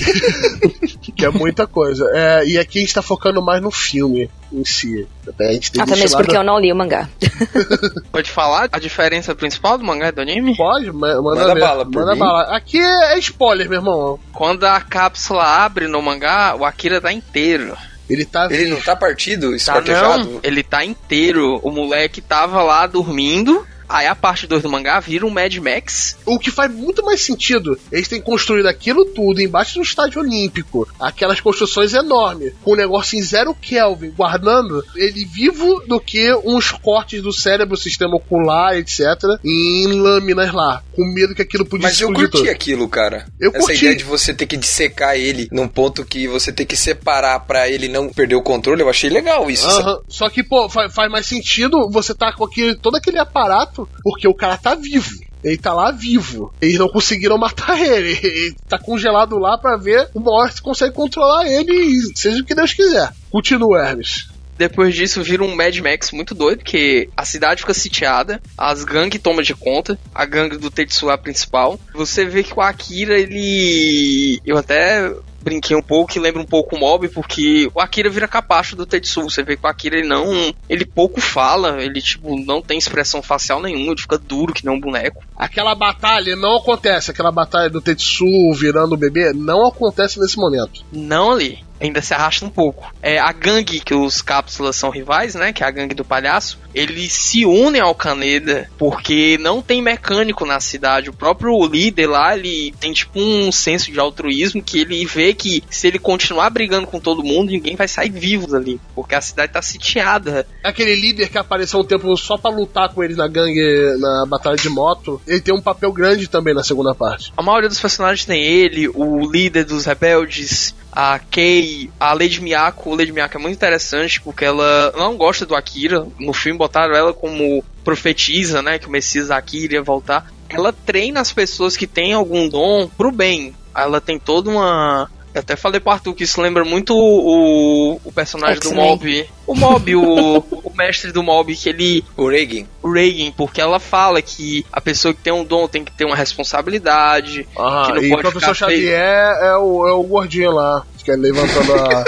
que 1.17 1.25
é 1.25 1.31
muita 1.31 1.67
coisa. 1.67 2.05
É, 2.15 2.45
e 2.47 2.59
aqui 2.59 2.79
a 2.79 2.81
gente 2.83 2.95
tá 2.95 3.03
focando 3.03 3.43
mais 3.43 3.61
no 3.63 3.71
filme 3.71 4.31
em 4.53 4.65
si. 4.65 5.07
Até 5.27 5.49
a 5.49 5.53
gente 5.53 5.73
tem 5.73 5.83
Até 5.83 5.97
mesmo 5.97 6.19
porque 6.19 6.37
eu 6.37 6.45
não 6.45 6.59
li 6.59 6.71
o 6.73 6.77
mangá. 6.77 7.09
Pode 8.13 8.31
falar 8.31 8.69
a 8.73 8.79
diferença 8.79 9.35
principal 9.35 9.79
do 9.79 9.85
mangá 9.85 10.09
e 10.09 10.13
do 10.13 10.21
anime? 10.21 10.57
Pode, 10.57 10.93
ma- 10.93 11.15
manda, 11.23 11.41
Manda 11.41 11.55
ver. 11.55 11.61
bala 11.61 11.85
por 11.85 11.95
Manda 12.01 12.13
mim. 12.15 12.19
bala. 12.19 12.43
Aqui 12.57 12.79
é 12.79 13.19
spoiler, 13.19 13.69
meu 13.69 13.79
irmão. 13.79 14.19
Quando 14.33 14.65
a 14.65 14.81
cápsula 14.81 15.45
abre 15.45 15.87
no 15.89 16.01
mangá, 16.03 16.55
o 16.59 16.65
Akira 16.65 17.01
tá 17.01 17.13
inteiro. 17.13 17.77
Ele 18.09 18.25
tá. 18.25 18.49
Ele 18.51 18.69
não 18.71 18.81
tá 18.81 18.95
partido, 18.97 19.51
Tá 19.51 19.57
esquartejado? 19.57 20.25
não, 20.25 20.41
ele 20.43 20.63
tá 20.63 20.85
inteiro. 20.85 21.59
O 21.63 21.71
moleque 21.71 22.21
tava 22.21 22.63
lá 22.63 22.87
dormindo. 22.87 23.67
Aí 23.93 24.07
a 24.07 24.15
parte 24.15 24.47
2 24.47 24.63
do 24.63 24.71
mangá 24.71 24.99
vira 25.01 25.27
um 25.27 25.31
Mad 25.31 25.55
Max. 25.59 26.17
O 26.25 26.39
que 26.39 26.51
faz 26.51 26.73
muito 26.73 27.05
mais 27.05 27.21
sentido. 27.21 27.79
Eles 27.93 28.09
têm 28.09 28.21
construído 28.23 28.67
aquilo 28.67 29.05
tudo 29.05 29.41
embaixo 29.43 29.75
do 29.75 29.83
estádio 29.83 30.21
olímpico. 30.23 30.89
Aquelas 30.99 31.41
construções 31.41 31.93
enormes. 31.93 32.55
Com 32.63 32.73
um 32.73 32.77
negócio 32.77 33.19
em 33.19 33.23
zero 33.23 33.55
Kelvin, 33.55 34.11
guardando 34.11 34.83
ele 34.97 35.25
vivo 35.27 35.83
do 35.87 36.01
que 36.01 36.33
uns 36.45 36.71
cortes 36.71 37.21
do 37.23 37.33
cérebro, 37.33 37.77
sistema 37.77 38.17
ocular, 38.17 38.77
etc. 38.77 39.01
Em 39.45 39.93
lâminas 40.01 40.53
lá. 40.53 40.83
Com 40.95 41.05
medo 41.05 41.35
que 41.35 41.43
aquilo 41.43 41.65
podia 41.67 41.89
Mas 41.89 42.01
eu 42.01 42.13
curti 42.13 42.39
tudo. 42.39 42.51
aquilo, 42.51 42.89
cara. 42.89 43.27
Eu 43.39 43.51
Essa 43.51 43.61
curti. 43.67 43.79
ideia 43.85 43.97
de 43.97 44.05
você 44.05 44.33
ter 44.33 44.47
que 44.47 44.57
dissecar 44.57 45.17
ele 45.17 45.49
num 45.53 45.69
ponto 45.69 46.05
que 46.05 46.27
você 46.27 46.53
tem 46.53 46.65
que 46.65 46.77
separar 46.77 47.41
pra 47.41 47.69
ele 47.69 47.89
não 47.89 48.09
perder 48.09 48.37
o 48.37 48.43
controle, 48.43 48.81
eu 48.83 48.89
achei 48.89 49.11
legal 49.11 49.51
isso. 49.51 49.67
Só 50.09 50.29
que, 50.31 50.43
pô, 50.43 50.69
fa- 50.69 50.89
faz, 50.89 51.11
mais 51.11 51.27
sentido 51.27 51.91
você 51.91 52.15
tá 52.15 52.33
com 52.33 52.45
aquele, 52.45 52.75
todo 52.75 52.97
aquele 52.97 53.19
aparato, 53.19 53.82
porque 54.03 54.29
o 54.29 54.35
cara 54.35 54.57
tá 54.57 54.75
vivo. 54.75 55.11
Ele 55.43 55.57
tá 55.57 55.73
lá 55.73 55.91
vivo. 55.91 56.55
Eles 56.61 56.79
não 56.79 56.89
conseguiram 56.89 57.37
matar 57.37 57.81
ele. 57.81 58.13
Ele 58.23 58.57
tá 58.69 58.79
congelado 58.79 59.39
lá 59.39 59.59
pra 59.59 59.77
ver 59.77 60.09
uma 60.15 60.31
hora 60.31 60.53
se 60.53 60.63
consegue 60.63 60.95
controlar 60.95 61.47
ele 61.47 61.73
e 61.73 62.01
seja 62.17 62.41
o 62.41 62.45
que 62.45 62.55
Deus 62.55 62.73
quiser. 62.73 63.13
Continua, 63.31 63.85
Hermes. 63.85 64.31
Depois 64.57 64.95
disso 64.95 65.23
vira 65.23 65.43
um 65.43 65.57
Mad 65.57 65.77
Max 65.79 66.13
muito 66.13 66.35
doido, 66.35 66.63
que 66.63 67.09
a 67.17 67.25
cidade 67.25 67.63
fica 67.63 67.75
sitiada, 67.75 68.41
as 68.57 68.85
gangues 68.85 69.21
tomam 69.21 69.43
de 69.43 69.55
conta, 69.55 69.99
a 70.15 70.25
gangue 70.25 70.57
do 70.57 70.71
Tetsuo 70.71 71.11
é 71.11 71.15
a 71.15 71.19
principal. 71.19 71.81
Você 71.95 72.25
vê 72.25 72.45
que 72.45 72.55
o 72.55 72.61
Akira, 72.61 73.19
ele. 73.19 74.41
Eu 74.47 74.57
até 74.57 75.13
brinquei 75.43 75.77
um 75.77 75.83
pouco, 75.83 76.13
que 76.13 76.21
lembra 76.21 76.41
um 76.41 76.47
pouco 76.47 76.77
o 76.77 76.79
Mob, 76.79 77.09
porque 77.09 77.71
o 77.75 77.81
Akira 77.81 78.09
vira 78.09 78.29
capacho 78.29 78.77
do 78.77 78.87
Tetsuo. 78.87 79.29
Você 79.29 79.43
vê 79.43 79.57
que 79.57 79.65
o 79.65 79.69
Akira 79.69 79.99
ele 79.99 80.09
não. 80.09 80.53
Ele 80.69 80.85
pouco 80.85 81.21
fala, 81.21 81.83
ele 81.83 82.01
tipo 82.01 82.39
não 82.45 82.63
tem 82.63 82.79
expressão 82.79 83.23
facial 83.23 83.61
nenhuma, 83.61 83.93
ele 83.93 84.01
fica 84.01 84.19
duro 84.19 84.53
que 84.53 84.65
nem 84.65 84.75
um 84.75 84.81
boneco. 84.81 85.23
Aquela 85.37 85.75
batalha 85.75 86.37
não 86.37 86.57
acontece. 86.57 87.11
Aquela 87.11 87.33
batalha 87.33 87.69
do 87.69 87.81
Tetsu 87.81 88.53
virando 88.55 88.95
o 88.95 88.99
bebê 88.99 89.33
não 89.33 89.67
acontece 89.67 90.21
nesse 90.21 90.37
momento. 90.37 90.85
Não 90.93 91.33
ali. 91.33 91.65
Ainda 91.81 92.01
se 92.01 92.15
arrasta 92.15 92.47
um 92.47 92.51
pouco. 92.51 92.95
É, 93.03 93.19
a 93.19 93.33
gangue, 93.33 93.81
que 93.81 93.93
os 93.93 94.23
cápsulas 94.23 94.77
são 94.77 94.89
rivais, 94.89 95.35
né? 95.35 95.53
Que 95.53 95.65
é 95.65 95.67
a 95.67 95.71
gangue 95.71 95.95
do 95.95 96.05
palhaço. 96.05 96.61
Eles 96.75 97.13
se 97.13 97.45
unem 97.45 97.81
ao 97.81 97.95
Kaneda 97.95 98.69
porque 98.79 99.39
não 99.41 99.61
tem 99.63 99.83
mecânico 99.83 100.47
na 100.47 100.61
cidade. 100.61 101.11
O 101.11 101.15
próprio 101.15 101.65
líder 101.67 102.07
lá, 102.07 102.37
ele 102.37 102.75
tem 102.81 102.93
tipo 102.93 103.19
um 103.19 103.53
senso 103.53 103.91
de 103.91 104.01
altruísmo 104.01 104.63
que 104.63 104.81
ele 104.81 105.05
vê 105.05 105.35
que 105.35 105.63
se 105.71 105.87
ele 105.87 105.99
continuar 105.99 106.51
brigando 106.51 106.87
com 106.87 107.01
todo 107.01 107.23
mundo, 107.25 107.51
ninguém 107.51 107.77
vai 107.77 107.89
sair 107.89 108.11
vivo 108.11 108.47
dali. 108.47 108.81
Porque 108.95 109.15
a 109.15 109.21
cidade 109.21 109.53
tá 109.53 109.63
sitiada. 109.63 110.47
Aquele 110.63 110.95
líder 110.95 111.29
que 111.29 111.39
apareceu 111.39 111.81
um 111.81 111.85
tempo 111.85 112.17
só 112.17 112.37
pra 112.37 112.51
lutar 112.51 112.89
com 112.91 113.03
eles 113.03 113.17
na 113.17 113.29
gangue, 113.29 113.97
na 113.99 114.27
batalha 114.27 114.57
de 114.57 114.69
moto, 114.69 115.21
ele 115.27 115.41
tem 115.41 115.55
um 115.55 115.61
papel 115.61 115.93
grande 115.93 116.29
também 116.29 116.55
na 116.55 116.63
segunda 116.63 116.95
parte. 116.95 117.33
A 117.37 117.43
maioria 117.43 117.69
dos 117.69 117.81
personagens 117.81 118.25
tem 118.25 118.43
ele, 118.43 118.89
o 118.89 119.31
líder 119.31 119.65
dos 119.65 119.85
rebeldes, 119.85 120.75
a 120.93 121.19
Kei, 121.19 121.91
a 121.99 122.13
Lady 122.13 122.41
Miyako. 122.41 122.93
A 122.93 122.97
Lady 122.97 123.13
Miyako 123.13 123.39
é 123.39 123.41
muito 123.41 123.57
interessante 123.57 124.21
porque 124.21 124.45
ela 124.45 124.93
não 124.97 125.17
gosta 125.17 125.47
do 125.47 125.55
Akira. 125.55 126.07
No 126.19 126.35
filme 126.35 126.59
botaram 126.63 126.95
ela 126.95 127.13
como 127.13 127.65
profetiza, 127.83 128.63
né, 128.63 128.79
que 128.79 128.87
o 128.87 128.91
Messias 128.91 129.31
Akira 129.31 129.75
ia 129.75 129.83
voltar. 129.83 130.33
Ela 130.49 130.73
treina 130.73 131.21
as 131.21 131.33
pessoas 131.33 131.77
que 131.77 131.87
têm 131.87 132.13
algum 132.13 132.49
dom 132.49 132.89
pro 132.89 133.11
bem. 133.11 133.55
Ela 133.75 134.01
tem 134.01 134.19
toda 134.19 134.49
uma 134.51 135.11
eu 135.35 135.41
até 135.41 135.57
falei 135.57 135.81
pro 135.81 135.93
Arthur 135.93 136.15
que 136.15 136.25
isso 136.25 136.41
lembra 136.43 136.63
muito 136.63 136.95
o, 136.95 137.99
o 138.05 138.13
personagem 138.13 138.61
do. 138.61 138.75
Mob. 138.75 139.27
O 139.47 139.55
Mob, 139.55 139.97
o, 139.97 140.39
o 140.63 140.73
mestre 140.77 141.11
do 141.11 141.23
Mob, 141.23 141.57
que 141.57 141.71
ele 141.71 142.05
O 142.17 142.29
Reagan. 142.29 142.67
o 142.83 142.93
Reagan, 142.93 143.33
porque 143.33 143.61
ela 143.61 143.81
fala 143.81 144.21
que 144.21 144.65
a 144.71 144.81
pessoa 144.81 145.15
que 145.15 145.21
tem 145.23 145.33
um 145.33 145.43
dom 145.43 145.67
tem 145.67 145.85
que 145.85 145.93
ter 145.93 146.05
uma 146.05 146.15
responsabilidade, 146.15 147.49
Ah, 147.59 147.85
que 147.87 147.93
não 147.95 148.03
e 148.03 148.07
o 148.09 148.11
pode 148.11 148.23
professor 148.23 148.55
ficar 148.55 148.67
feio. 148.67 148.81
Xavier 148.81 149.39
é 149.41 149.57
o, 149.57 149.89
é 149.89 149.93
o 149.93 150.03
gordinho 150.03 150.53
lá, 150.53 150.87
que 151.03 151.11
é 151.11 151.17
levantando 151.17 151.75
a. 151.75 152.05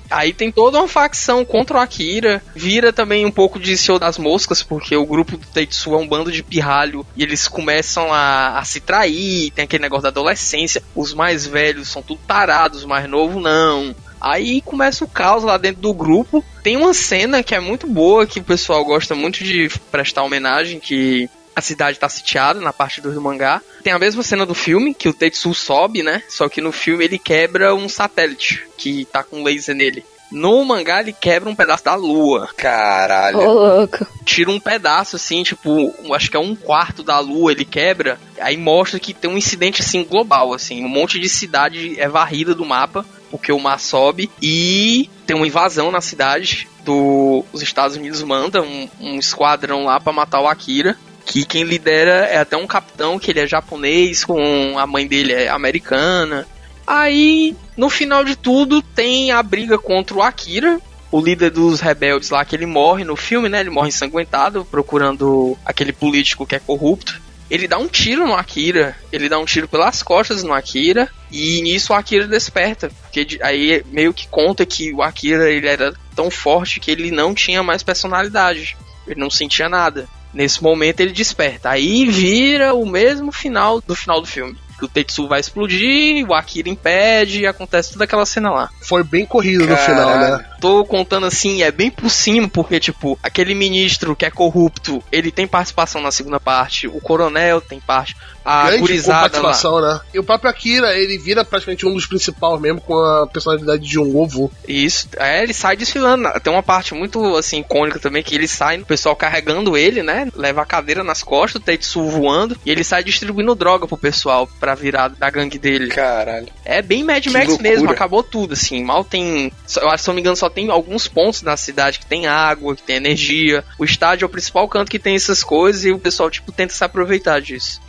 Aí 0.10 0.32
tem 0.32 0.50
toda 0.50 0.78
uma 0.78 0.88
facção 0.88 1.44
contra 1.44 1.76
o 1.76 1.80
Akira. 1.80 2.42
Vira 2.54 2.92
também 2.92 3.26
um 3.26 3.30
pouco 3.30 3.58
de 3.58 3.76
Senhor 3.76 3.98
das 3.98 4.18
Moscas, 4.18 4.62
porque 4.62 4.96
o 4.96 5.06
grupo 5.06 5.36
do 5.36 5.46
Tetsu 5.46 5.94
é 5.94 5.96
um 5.98 6.08
bando 6.08 6.32
de 6.32 6.42
pirralho 6.42 7.06
e 7.16 7.22
eles 7.22 7.46
começam 7.46 8.12
a, 8.12 8.58
a 8.58 8.64
se 8.64 8.80
trair. 8.80 9.50
Tem 9.50 9.64
aquele 9.64 9.82
negócio 9.82 10.04
da 10.04 10.08
adolescência. 10.08 10.82
Os 10.94 11.12
mais 11.12 11.46
velhos 11.46 11.88
são 11.88 12.02
tudo 12.02 12.20
tarados, 12.26 12.80
os 12.80 12.84
mais 12.86 13.08
novos 13.08 13.42
não. 13.42 13.94
Aí 14.20 14.60
começa 14.60 15.04
o 15.04 15.08
caos 15.08 15.44
lá 15.44 15.56
dentro 15.56 15.80
do 15.80 15.94
grupo. 15.94 16.44
Tem 16.62 16.76
uma 16.76 16.92
cena 16.92 17.42
que 17.42 17.54
é 17.54 17.60
muito 17.60 17.86
boa, 17.86 18.26
que 18.26 18.40
o 18.40 18.44
pessoal 18.44 18.84
gosta 18.84 19.14
muito 19.14 19.44
de 19.44 19.70
prestar 19.90 20.24
homenagem, 20.24 20.80
que 20.80 21.28
a 21.58 21.62
cidade 21.62 21.98
tá 21.98 22.08
sitiada 22.08 22.60
na 22.60 22.72
parte 22.72 23.00
2 23.00 23.14
do 23.14 23.20
mangá. 23.20 23.60
Tem 23.82 23.92
a 23.92 23.98
mesma 23.98 24.22
cena 24.22 24.46
do 24.46 24.54
filme, 24.54 24.94
que 24.94 25.08
o 25.08 25.12
Tetsu 25.12 25.54
sobe, 25.54 26.02
né? 26.02 26.22
Só 26.28 26.48
que 26.48 26.60
no 26.60 26.72
filme 26.72 27.04
ele 27.04 27.18
quebra 27.18 27.74
um 27.74 27.88
satélite 27.88 28.66
que 28.76 29.04
tá 29.06 29.22
com 29.22 29.42
laser 29.42 29.74
nele. 29.74 30.04
No 30.30 30.62
mangá 30.64 31.00
ele 31.00 31.12
quebra 31.12 31.48
um 31.48 31.54
pedaço 31.54 31.84
da 31.84 31.94
lua. 31.94 32.48
Caralho. 32.56 33.38
Ô, 33.38 33.52
louco. 33.52 34.06
Tira 34.24 34.50
um 34.50 34.60
pedaço 34.60 35.16
assim, 35.16 35.42
tipo, 35.42 35.94
acho 36.14 36.30
que 36.30 36.36
é 36.36 36.40
um 36.40 36.54
quarto 36.54 37.02
da 37.02 37.18
lua, 37.18 37.52
ele 37.52 37.64
quebra. 37.64 38.20
Aí 38.38 38.56
mostra 38.56 39.00
que 39.00 39.14
tem 39.14 39.30
um 39.30 39.38
incidente 39.38 39.80
assim 39.80 40.04
global, 40.04 40.52
assim, 40.52 40.84
um 40.84 40.88
monte 40.88 41.18
de 41.18 41.28
cidade 41.28 41.98
é 41.98 42.08
varrida 42.08 42.54
do 42.54 42.64
mapa, 42.64 43.06
porque 43.30 43.50
o 43.52 43.58
mar 43.58 43.80
sobe 43.80 44.30
e 44.40 45.08
tem 45.26 45.34
uma 45.34 45.46
invasão 45.46 45.90
na 45.90 46.00
cidade 46.00 46.68
do 46.84 47.44
os 47.52 47.62
Estados 47.62 47.96
Unidos 47.96 48.22
manda 48.22 48.62
um, 48.62 48.88
um 49.00 49.18
esquadrão 49.18 49.84
lá 49.84 49.98
pra 49.98 50.12
matar 50.12 50.40
o 50.40 50.46
Akira. 50.46 50.96
Que 51.28 51.44
quem 51.44 51.62
lidera 51.62 52.24
é 52.24 52.38
até 52.38 52.56
um 52.56 52.66
capitão 52.66 53.18
que 53.18 53.30
ele 53.30 53.40
é 53.40 53.46
japonês, 53.46 54.24
com 54.24 54.78
a 54.78 54.86
mãe 54.86 55.06
dele 55.06 55.34
é 55.34 55.48
americana. 55.50 56.48
Aí, 56.86 57.54
no 57.76 57.90
final 57.90 58.24
de 58.24 58.34
tudo, 58.34 58.80
tem 58.80 59.30
a 59.30 59.42
briga 59.42 59.78
contra 59.78 60.16
o 60.16 60.22
Akira, 60.22 60.80
o 61.12 61.20
líder 61.20 61.50
dos 61.50 61.80
rebeldes 61.80 62.30
lá, 62.30 62.42
que 62.46 62.56
ele 62.56 62.64
morre 62.64 63.04
no 63.04 63.14
filme, 63.14 63.46
né? 63.46 63.60
Ele 63.60 63.68
morre 63.68 63.88
ensanguentado, 63.88 64.64
procurando 64.64 65.56
aquele 65.66 65.92
político 65.92 66.46
que 66.46 66.56
é 66.56 66.58
corrupto. 66.58 67.20
Ele 67.50 67.68
dá 67.68 67.76
um 67.76 67.88
tiro 67.88 68.26
no 68.26 68.34
Akira, 68.34 68.96
ele 69.12 69.28
dá 69.28 69.38
um 69.38 69.44
tiro 69.44 69.68
pelas 69.68 70.02
costas 70.02 70.42
no 70.42 70.54
Akira, 70.54 71.10
e 71.30 71.60
nisso 71.60 71.92
o 71.92 71.96
Akira 71.96 72.26
desperta. 72.26 72.90
Porque 73.02 73.38
aí 73.42 73.84
meio 73.92 74.14
que 74.14 74.26
conta 74.28 74.64
que 74.64 74.94
o 74.94 75.02
Akira 75.02 75.50
ele 75.50 75.68
era 75.68 75.92
tão 76.16 76.30
forte 76.30 76.80
que 76.80 76.90
ele 76.90 77.10
não 77.10 77.34
tinha 77.34 77.62
mais 77.62 77.82
personalidade. 77.82 78.78
Ele 79.06 79.20
não 79.20 79.30
sentia 79.30 79.68
nada. 79.68 80.08
Nesse 80.32 80.62
momento 80.62 81.00
ele 81.00 81.12
desperta. 81.12 81.70
Aí 81.70 82.06
vira 82.06 82.74
o 82.74 82.86
mesmo 82.86 83.32
final 83.32 83.80
do 83.80 83.94
final 83.94 84.20
do 84.20 84.26
filme. 84.26 84.56
que 84.78 84.84
o 84.84 84.88
Tetsu 84.88 85.26
vai 85.26 85.40
explodir, 85.40 86.24
o 86.26 86.32
Akira 86.32 86.68
impede 86.68 87.40
e 87.40 87.46
acontece 87.46 87.92
toda 87.92 88.04
aquela 88.04 88.24
cena 88.24 88.50
lá. 88.50 88.70
Foi 88.80 89.02
bem 89.02 89.26
corrido 89.26 89.66
no 89.66 89.76
final, 89.76 90.18
né? 90.18 90.44
Tô 90.60 90.84
contando 90.84 91.26
assim, 91.26 91.62
é 91.62 91.70
bem 91.70 91.90
por 91.90 92.08
cima, 92.08 92.48
porque, 92.48 92.78
tipo, 92.78 93.18
aquele 93.22 93.54
ministro 93.54 94.14
que 94.14 94.24
é 94.24 94.30
corrupto, 94.30 95.02
ele 95.10 95.32
tem 95.32 95.46
participação 95.46 96.00
na 96.00 96.12
segunda 96.12 96.38
parte, 96.38 96.86
o 96.86 97.00
coronel 97.00 97.60
tem 97.60 97.80
parte, 97.80 98.16
a 98.48 98.66
Grande 98.66 98.80
gurizada 98.80 99.40
lá. 99.40 99.52
né? 99.94 100.00
E 100.14 100.18
o 100.18 100.24
próprio 100.24 100.50
Akira, 100.50 100.96
ele 100.96 101.18
vira 101.18 101.44
praticamente 101.44 101.86
um 101.86 101.92
dos 101.92 102.06
principais 102.06 102.60
mesmo, 102.60 102.80
com 102.80 102.94
a 102.98 103.26
personalidade 103.26 103.82
de 103.86 103.98
um 103.98 104.16
ovo. 104.16 104.50
Isso, 104.66 105.08
é, 105.18 105.42
ele 105.42 105.52
sai 105.52 105.76
desfilando. 105.76 106.28
Tem 106.40 106.52
uma 106.52 106.62
parte 106.62 106.94
muito, 106.94 107.36
assim, 107.36 107.60
icônica 107.60 107.98
também, 107.98 108.22
que 108.22 108.34
ele 108.34 108.48
sai, 108.48 108.78
o 108.78 108.86
pessoal 108.86 109.14
carregando 109.14 109.76
ele, 109.76 110.02
né? 110.02 110.28
Leva 110.34 110.62
a 110.62 110.66
cadeira 110.66 111.04
nas 111.04 111.22
costas, 111.22 111.60
o 111.60 111.64
Tetsu 111.64 112.04
voando, 112.08 112.56
e 112.64 112.70
ele 112.70 112.82
sai 112.84 113.04
distribuindo 113.04 113.54
droga 113.54 113.86
pro 113.86 113.96
pessoal, 113.98 114.48
pra 114.58 114.74
virar 114.74 115.08
da 115.08 115.28
gangue 115.30 115.58
dele. 115.58 115.88
Caralho. 115.88 116.48
É 116.64 116.80
bem 116.80 117.04
Mad 117.04 117.22
Que 117.22 117.30
Max 117.30 117.48
loucura. 117.48 117.68
mesmo, 117.70 117.90
acabou 117.90 118.22
tudo, 118.22 118.54
assim. 118.54 118.82
Mal 118.82 119.04
tem. 119.04 119.52
só- 119.66 119.80
Eu 119.80 119.90
acho, 119.90 120.04
se 120.04 120.08
eu 120.10 120.12
não 120.12 120.16
me 120.16 120.20
engano, 120.22 120.36
só 120.36 120.48
tem 120.48 120.70
alguns 120.70 121.06
pontos 121.08 121.42
na 121.42 121.56
cidade 121.56 121.98
que 121.98 122.06
tem 122.06 122.26
água, 122.26 122.74
que 122.74 122.82
tem 122.82 122.96
energia. 122.96 123.64
O 123.78 123.84
estádio 123.84 124.24
é 124.24 124.26
o 124.26 124.30
principal 124.30 124.66
canto 124.68 124.90
que 124.90 124.98
tem 124.98 125.14
essas 125.16 125.42
coisas 125.42 125.84
e 125.84 125.90
o 125.92 125.98
pessoal, 125.98 126.30
tipo, 126.30 126.52
tenta 126.52 126.72
se 126.72 126.84
aproveitar 126.84 127.40
disso. 127.40 127.80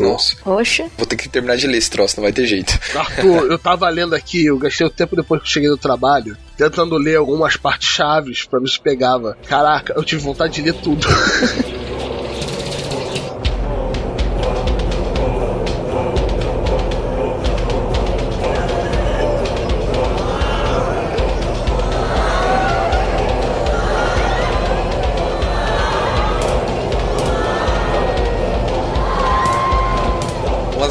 Nossa. 0.00 0.36
Poxa. 0.42 0.86
Vou 0.96 1.06
ter 1.06 1.16
que 1.16 1.28
terminar 1.28 1.56
de 1.56 1.66
ler 1.66 1.78
esse 1.78 1.90
troço, 1.90 2.16
não 2.16 2.22
vai 2.24 2.32
ter 2.32 2.46
jeito. 2.46 2.78
Arthur, 2.96 3.50
eu 3.50 3.58
tava 3.58 3.88
lendo 3.88 4.14
aqui, 4.14 4.46
eu 4.46 4.58
gastei 4.58 4.86
o 4.86 4.90
tempo 4.90 5.16
depois 5.16 5.40
que 5.40 5.46
eu 5.48 5.52
cheguei 5.52 5.68
do 5.68 5.76
trabalho, 5.76 6.36
tentando 6.56 6.96
ler 6.96 7.16
algumas 7.16 7.56
partes 7.56 7.88
chaves 7.88 8.44
pra 8.44 8.60
ver 8.60 8.68
se 8.68 8.80
pegava. 8.80 9.36
Caraca, 9.46 9.94
eu 9.96 10.04
tive 10.04 10.22
vontade 10.22 10.54
de 10.54 10.62
ler 10.62 10.74
tudo. 10.74 11.06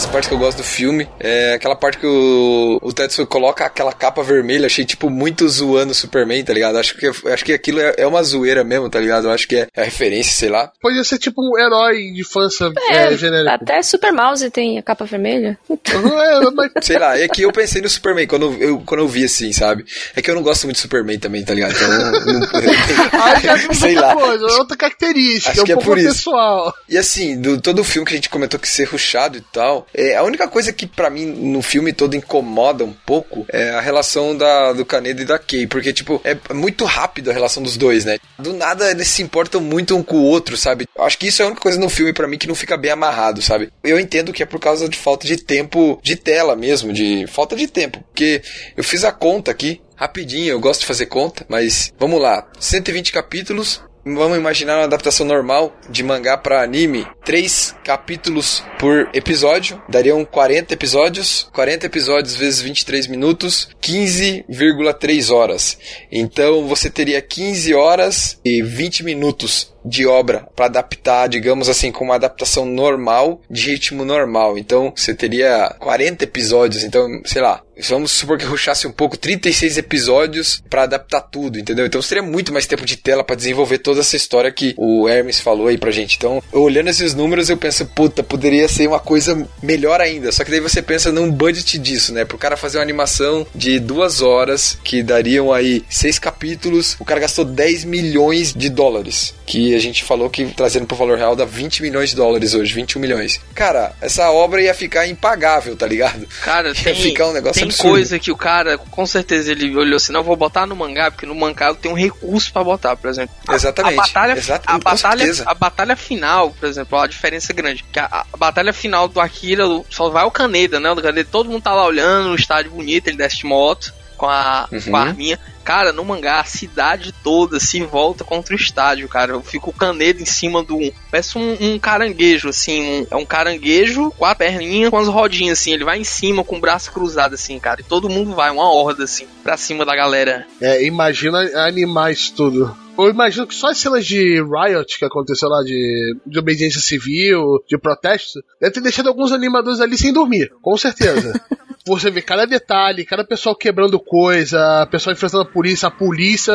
das 0.07 0.11
partes 0.11 0.29
que 0.29 0.33
eu 0.33 0.39
gosto 0.39 0.57
do 0.57 0.63
filme 0.63 1.07
é 1.19 1.53
aquela 1.53 1.75
parte 1.75 1.97
que 1.97 2.07
o, 2.07 2.79
o 2.81 2.93
Tetsuo 2.93 3.27
coloca 3.27 3.65
aquela 3.65 3.91
capa 3.91 4.23
vermelha. 4.23 4.65
Achei, 4.65 4.85
tipo, 4.85 5.09
muito 5.09 5.47
zoando 5.47 5.91
o 5.91 5.95
Superman, 5.95 6.43
tá 6.43 6.53
ligado? 6.53 6.77
Acho 6.77 6.95
que, 6.95 7.07
acho 7.07 7.45
que 7.45 7.53
aquilo 7.53 7.79
é, 7.79 7.95
é 7.97 8.07
uma 8.07 8.23
zoeira 8.23 8.63
mesmo, 8.63 8.89
tá 8.89 8.99
ligado? 8.99 9.27
Eu 9.27 9.31
acho 9.31 9.47
que 9.47 9.57
é, 9.57 9.67
é 9.75 9.81
a 9.81 9.85
referência, 9.85 10.33
sei 10.33 10.49
lá. 10.49 10.71
Podia 10.81 11.03
ser 11.03 11.17
tipo 11.17 11.41
um 11.41 11.59
herói 11.59 11.95
de 12.13 12.21
infância 12.21 12.71
é, 12.89 13.15
genérico. 13.17 13.49
Até 13.63 13.81
Super 13.81 14.13
Mouse 14.13 14.49
tem 14.49 14.79
a 14.79 14.83
capa 14.83 15.05
vermelha. 15.05 15.57
É, 15.69 16.49
mas 16.55 16.71
Sei 16.81 16.97
lá, 16.97 17.17
é 17.17 17.27
que 17.27 17.41
eu 17.41 17.51
pensei 17.51 17.81
no 17.81 17.89
Superman 17.89 18.27
quando 18.27 18.53
eu, 18.61 18.79
quando 18.85 19.01
eu 19.01 19.07
vi 19.07 19.25
assim, 19.25 19.51
sabe? 19.51 19.85
É 20.15 20.21
que 20.21 20.29
eu 20.31 20.35
não 20.35 20.43
gosto 20.43 20.63
muito 20.65 20.77
do 20.77 20.81
Superman 20.81 21.19
também, 21.19 21.43
tá 21.43 21.53
ligado? 21.53 21.73
Então, 21.75 21.87
não, 21.89 22.41
já 23.41 23.53
é 23.53 23.73
sei 23.73 23.95
outra 23.95 24.07
lá. 24.07 24.15
coisa, 24.15 24.45
outra 24.45 24.77
característica, 24.77 25.51
Acho 25.51 25.59
é 25.59 25.63
um 25.63 25.65
que 25.65 25.71
é 25.71 25.75
pouco 25.75 25.89
por 25.89 25.97
isso. 25.97 26.09
pessoal. 26.09 26.73
E 26.87 26.97
assim, 26.97 27.39
do 27.39 27.59
todo 27.59 27.79
o 27.79 27.83
filme 27.83 28.07
que 28.07 28.13
a 28.13 28.15
gente 28.17 28.29
comentou 28.29 28.59
que 28.59 28.69
ser 28.69 28.85
ruchado 28.85 29.37
e 29.37 29.41
tal, 29.41 29.85
é, 29.97 30.06
a 30.15 30.23
única 30.23 30.47
coisa 30.47 30.71
que 30.71 30.85
pra 30.85 31.09
mim 31.09 31.25
no 31.25 31.61
filme 31.61 31.93
todo 31.93 32.15
incomoda 32.15 32.83
um 32.83 32.93
pouco 32.93 33.45
é 33.49 33.71
a 33.71 33.81
relação 33.81 34.35
da, 34.35 34.73
do 34.73 34.85
Kaneda 34.85 35.21
e 35.21 35.25
da 35.25 35.39
Kay, 35.39 35.67
porque 35.67 35.91
tipo, 35.91 36.21
é 36.23 36.37
muito 36.53 36.85
rápido 36.85 37.29
a 37.29 37.33
relação 37.33 37.61
dos 37.61 37.77
dois, 37.77 38.05
né? 38.05 38.17
Do 38.37 38.53
nada 38.53 38.89
eles 38.91 39.07
se 39.07 39.21
importam 39.21 39.61
muito 39.61 39.95
um 39.95 40.03
com 40.03 40.17
o 40.17 40.23
outro, 40.23 40.55
sabe? 40.55 40.87
Acho 40.97 41.17
que 41.17 41.27
isso 41.27 41.41
é 41.41 41.45
a 41.45 41.47
única 41.47 41.61
coisa 41.61 41.79
no 41.79 41.89
filme 41.89 42.13
pra 42.13 42.27
mim 42.27 42.37
que 42.37 42.47
não 42.47 42.55
fica 42.55 42.77
bem 42.77 42.91
amarrado, 42.91 43.41
sabe? 43.41 43.71
Eu 43.83 43.99
entendo 43.99 44.33
que 44.33 44.43
é 44.43 44.45
por 44.45 44.59
causa 44.59 44.87
de 44.87 44.97
falta 44.97 45.27
de 45.27 45.37
tempo 45.37 45.99
de 46.03 46.15
tela 46.15 46.55
mesmo, 46.55 46.93
de 46.93 47.25
falta 47.27 47.55
de 47.55 47.67
tempo, 47.67 48.03
porque 48.07 48.41
eu 48.75 48.83
fiz 48.83 49.03
a 49.03 49.11
conta 49.11 49.51
aqui, 49.51 49.81
rapidinho, 49.95 50.51
eu 50.51 50.59
gosto 50.59 50.81
de 50.81 50.85
fazer 50.85 51.07
conta, 51.07 51.45
mas 51.49 51.91
vamos 51.99 52.21
lá, 52.21 52.47
120 52.59 53.11
capítulos, 53.11 53.81
Vamos 54.15 54.37
imaginar 54.37 54.77
uma 54.77 54.85
adaptação 54.85 55.25
normal 55.25 55.75
de 55.89 56.03
mangá 56.03 56.37
pra 56.37 56.61
anime. 56.63 57.05
Três 57.25 57.75
capítulos 57.83 58.63
por 58.79 59.09
episódio. 59.13 59.81
Dariam 59.89 60.23
40 60.23 60.73
episódios. 60.73 61.49
40 61.53 61.87
episódios 61.87 62.35
vezes 62.35 62.61
23 62.61 63.07
minutos. 63.07 63.69
15,3 63.81 65.33
horas. 65.33 65.77
Então 66.11 66.67
você 66.67 66.89
teria 66.89 67.21
15 67.21 67.73
horas 67.73 68.39
e 68.45 68.61
20 68.61 69.03
minutos 69.03 69.73
de 69.83 70.05
obra 70.05 70.47
para 70.55 70.65
adaptar, 70.65 71.27
digamos 71.27 71.69
assim, 71.69 71.91
com 71.91 72.05
uma 72.05 72.15
adaptação 72.15 72.65
normal, 72.65 73.41
de 73.49 73.71
ritmo 73.71 74.05
normal. 74.05 74.57
Então 74.57 74.93
você 74.95 75.13
teria 75.13 75.75
40 75.79 76.23
episódios. 76.23 76.83
Então, 76.83 77.07
sei 77.25 77.41
lá, 77.41 77.61
vamos 77.89 78.11
supor 78.11 78.38
que 78.38 78.45
ruxasse 78.45 78.88
um 78.88 78.91
pouco 78.91 79.17
36 79.17 79.78
episódios 79.78 80.63
para 80.69 80.84
adaptar 80.84 81.21
tudo, 81.21 81.59
entendeu? 81.59 81.86
Então 81.86 82.01
seria 82.01 82.23
muito 82.23 82.51
mais 82.51 82.65
tempo 82.65 82.86
de 82.86 82.95
tela 82.95 83.23
para 83.23 83.36
desenvolver 83.36 83.80
toda 83.80 83.99
essa 83.99 84.15
história 84.15 84.51
que 84.51 84.73
o 84.78 85.07
Hermes 85.07 85.39
falou 85.39 85.67
aí 85.67 85.78
pra 85.78 85.91
gente. 85.91 86.15
Então, 86.17 86.41
olhando 86.51 86.89
esses 86.89 87.13
números, 87.13 87.49
eu 87.49 87.57
penso, 87.57 87.86
puta, 87.86 88.23
poderia 88.23 88.67
ser 88.67 88.88
uma 88.88 88.99
coisa 88.99 89.47
melhor 89.61 90.01
ainda. 90.01 90.32
Só 90.32 90.43
que 90.43 90.51
daí 90.51 90.59
você 90.59 90.82
pensa 90.82 91.11
num 91.11 91.32
budget 91.32 91.78
disso, 91.78 92.13
né? 92.13 92.25
Pro 92.25 92.38
cara 92.38 92.57
fazer 92.57 92.78
uma 92.78 92.84
animação 92.84 93.45
de 93.53 93.80
duas 93.80 94.21
horas, 94.21 94.78
que 94.84 95.03
dariam 95.03 95.53
aí 95.53 95.84
seis 95.89 96.19
capítulos, 96.19 96.95
o 96.99 97.05
cara 97.05 97.19
gastou 97.19 97.45
10 97.45 97.84
milhões 97.84 98.53
de 98.53 98.69
dólares. 98.69 99.34
Que 99.47 99.73
a 99.73 99.79
gente 99.79 100.03
falou 100.03 100.29
que 100.29 100.45
trazendo 100.47 100.85
pro 100.85 100.95
valor 100.97 101.17
real 101.17 101.33
dá 101.35 101.45
20 101.45 101.81
milhões 101.81 102.09
de 102.09 102.17
dólares 102.17 102.53
hoje, 102.53 102.73
21 102.73 102.99
milhões. 102.99 103.41
Cara, 103.55 103.93
essa 104.01 104.29
obra 104.29 104.61
ia 104.61 104.73
ficar 104.73 105.07
impagável, 105.07 105.73
tá 105.75 105.87
ligado? 105.87 106.27
Cara, 106.43 106.67
Ia 106.75 106.83
tem, 106.83 106.93
ficar 106.95 107.27
um 107.27 107.31
negócio 107.33 107.61
tem 107.61 107.69
absurdo. 107.69 107.89
coisa 107.89 108.19
que 108.19 108.29
o 108.29 108.35
cara, 108.35 108.77
com 108.77 109.05
certeza, 109.05 109.51
ele 109.53 109.73
olhou 109.75 109.95
assim, 109.95 110.11
não, 110.11 110.21
vou 110.21 110.35
botar 110.35 110.65
no 110.65 110.75
mangá, 110.75 111.09
porque 111.09 111.25
no 111.25 111.33
mangá 111.33 111.73
tem 111.73 111.89
um 111.89 111.95
recurso 111.95 112.51
pra 112.51 112.61
botar, 112.61 112.97
por 112.97 113.09
exemplo. 113.09 113.33
Exatamente. 113.49 113.93
A 113.93 114.03
batalha, 114.03 114.33
a 114.65 114.77
batalha, 114.77 115.17
certeza. 115.19 115.43
a 115.47 115.53
batalha 115.53 115.95
final, 115.95 116.51
por 116.51 116.67
exemplo, 116.67 116.99
a 116.99 117.07
diferença 117.07 117.53
é 117.53 117.55
grande. 117.55 117.85
Que 117.89 117.99
a, 117.99 118.25
a 118.33 118.37
batalha 118.37 118.73
final 118.73 119.07
do 119.07 119.21
Akira 119.21 119.63
só 119.89 120.09
vai 120.09 120.25
o 120.25 120.31
Kaneda, 120.31 120.77
né? 120.77 120.91
O 120.91 120.95
Kaneda, 120.97 121.29
todo 121.31 121.49
mundo 121.49 121.63
tá 121.63 121.73
lá 121.73 121.85
olhando, 121.85 122.27
no 122.29 122.35
estádio 122.35 122.71
bonito, 122.71 123.07
ele 123.07 123.17
desce 123.17 123.37
de 123.37 123.45
moto 123.45 123.93
com 124.18 124.26
a, 124.28 124.68
Uhum. 124.72 124.82
com 124.82 124.95
a 124.97 125.01
arminha. 125.01 125.39
Cara, 125.63 125.91
no 125.91 126.03
mangá, 126.05 126.39
a 126.39 126.45
cidade 126.45 127.13
toda 127.24 127.59
se 127.59 127.82
volta 127.84 128.24
contra 128.24 128.53
o 128.53 128.57
estádio, 128.57 129.07
cara. 129.09 129.34
Eu 129.34 129.41
fico 129.41 129.70
o 129.70 129.74
Kaneda 129.74 130.22
em 130.22 130.26
cima 130.26 130.63
do. 130.63 130.80
Parece 131.11 131.38
um, 131.38 131.57
um 131.59 131.80
caranguejo, 131.80 132.49
assim. 132.49 133.01
um- 133.01 133.07
é 133.11 133.15
um 133.18 133.26
caranguejo 133.26 134.11
com 134.18 134.24
a 134.26 134.34
perninha, 134.34 134.89
com 134.89 134.97
as 134.97 135.07
rodinhas, 135.09 135.59
assim. 135.59 135.74
Ele 135.74 135.84
vai 135.84 135.99
em 135.99 136.03
cima 136.05 136.43
com 136.43 136.55
o 136.57 136.61
braço 136.61 136.91
cruzado, 136.91 137.36
assim, 137.36 137.59
cara. 137.59 137.82
E 137.82 137.84
todo 137.84 138.09
mundo 138.09 138.34
vai, 138.34 138.49
uma 138.49 138.72
horda, 138.72 139.03
assim, 139.03 139.28
pra 139.43 139.57
cima 139.57 139.86
da 139.86 139.93
galera. 139.95 140.47
É, 140.61 140.84
imagina 140.86 141.39
animar 141.65 142.11
isso 142.13 142.34
tudo. 142.34 142.76
Eu 142.97 143.09
imagino 143.09 143.45
que 143.45 143.53
só 143.53 143.68
as 143.68 143.78
cenas 143.78 144.05
de 144.07 144.41
riot 144.41 144.97
que 144.97 145.05
aconteceu 145.05 145.49
lá, 145.49 145.61
de, 145.63 146.18
de 146.26 146.39
obediência 146.39 146.82
civil, 146.82 147.61
de 147.68 147.78
protesto, 147.78 148.39
deve 148.59 148.74
ter 148.74 148.82
deixado 148.82 149.07
alguns 149.09 149.32
animadores 149.32 149.80
ali 149.82 149.95
sem 149.97 150.11
dormir, 150.13 150.49
com 150.63 150.76
certeza. 150.78 151.39
Você 151.88 152.11
vê 152.11 152.21
cada 152.21 152.45
detalhe, 152.45 153.05
cada 153.05 153.23
pessoal 153.23 153.55
quebrando 153.55 153.99
coisa, 153.99 154.85
pessoal 154.91 155.13
enfrentando 155.13 155.43
a 155.43 155.45
polícia, 155.45 155.88
a 155.88 155.91
polícia 155.91 156.53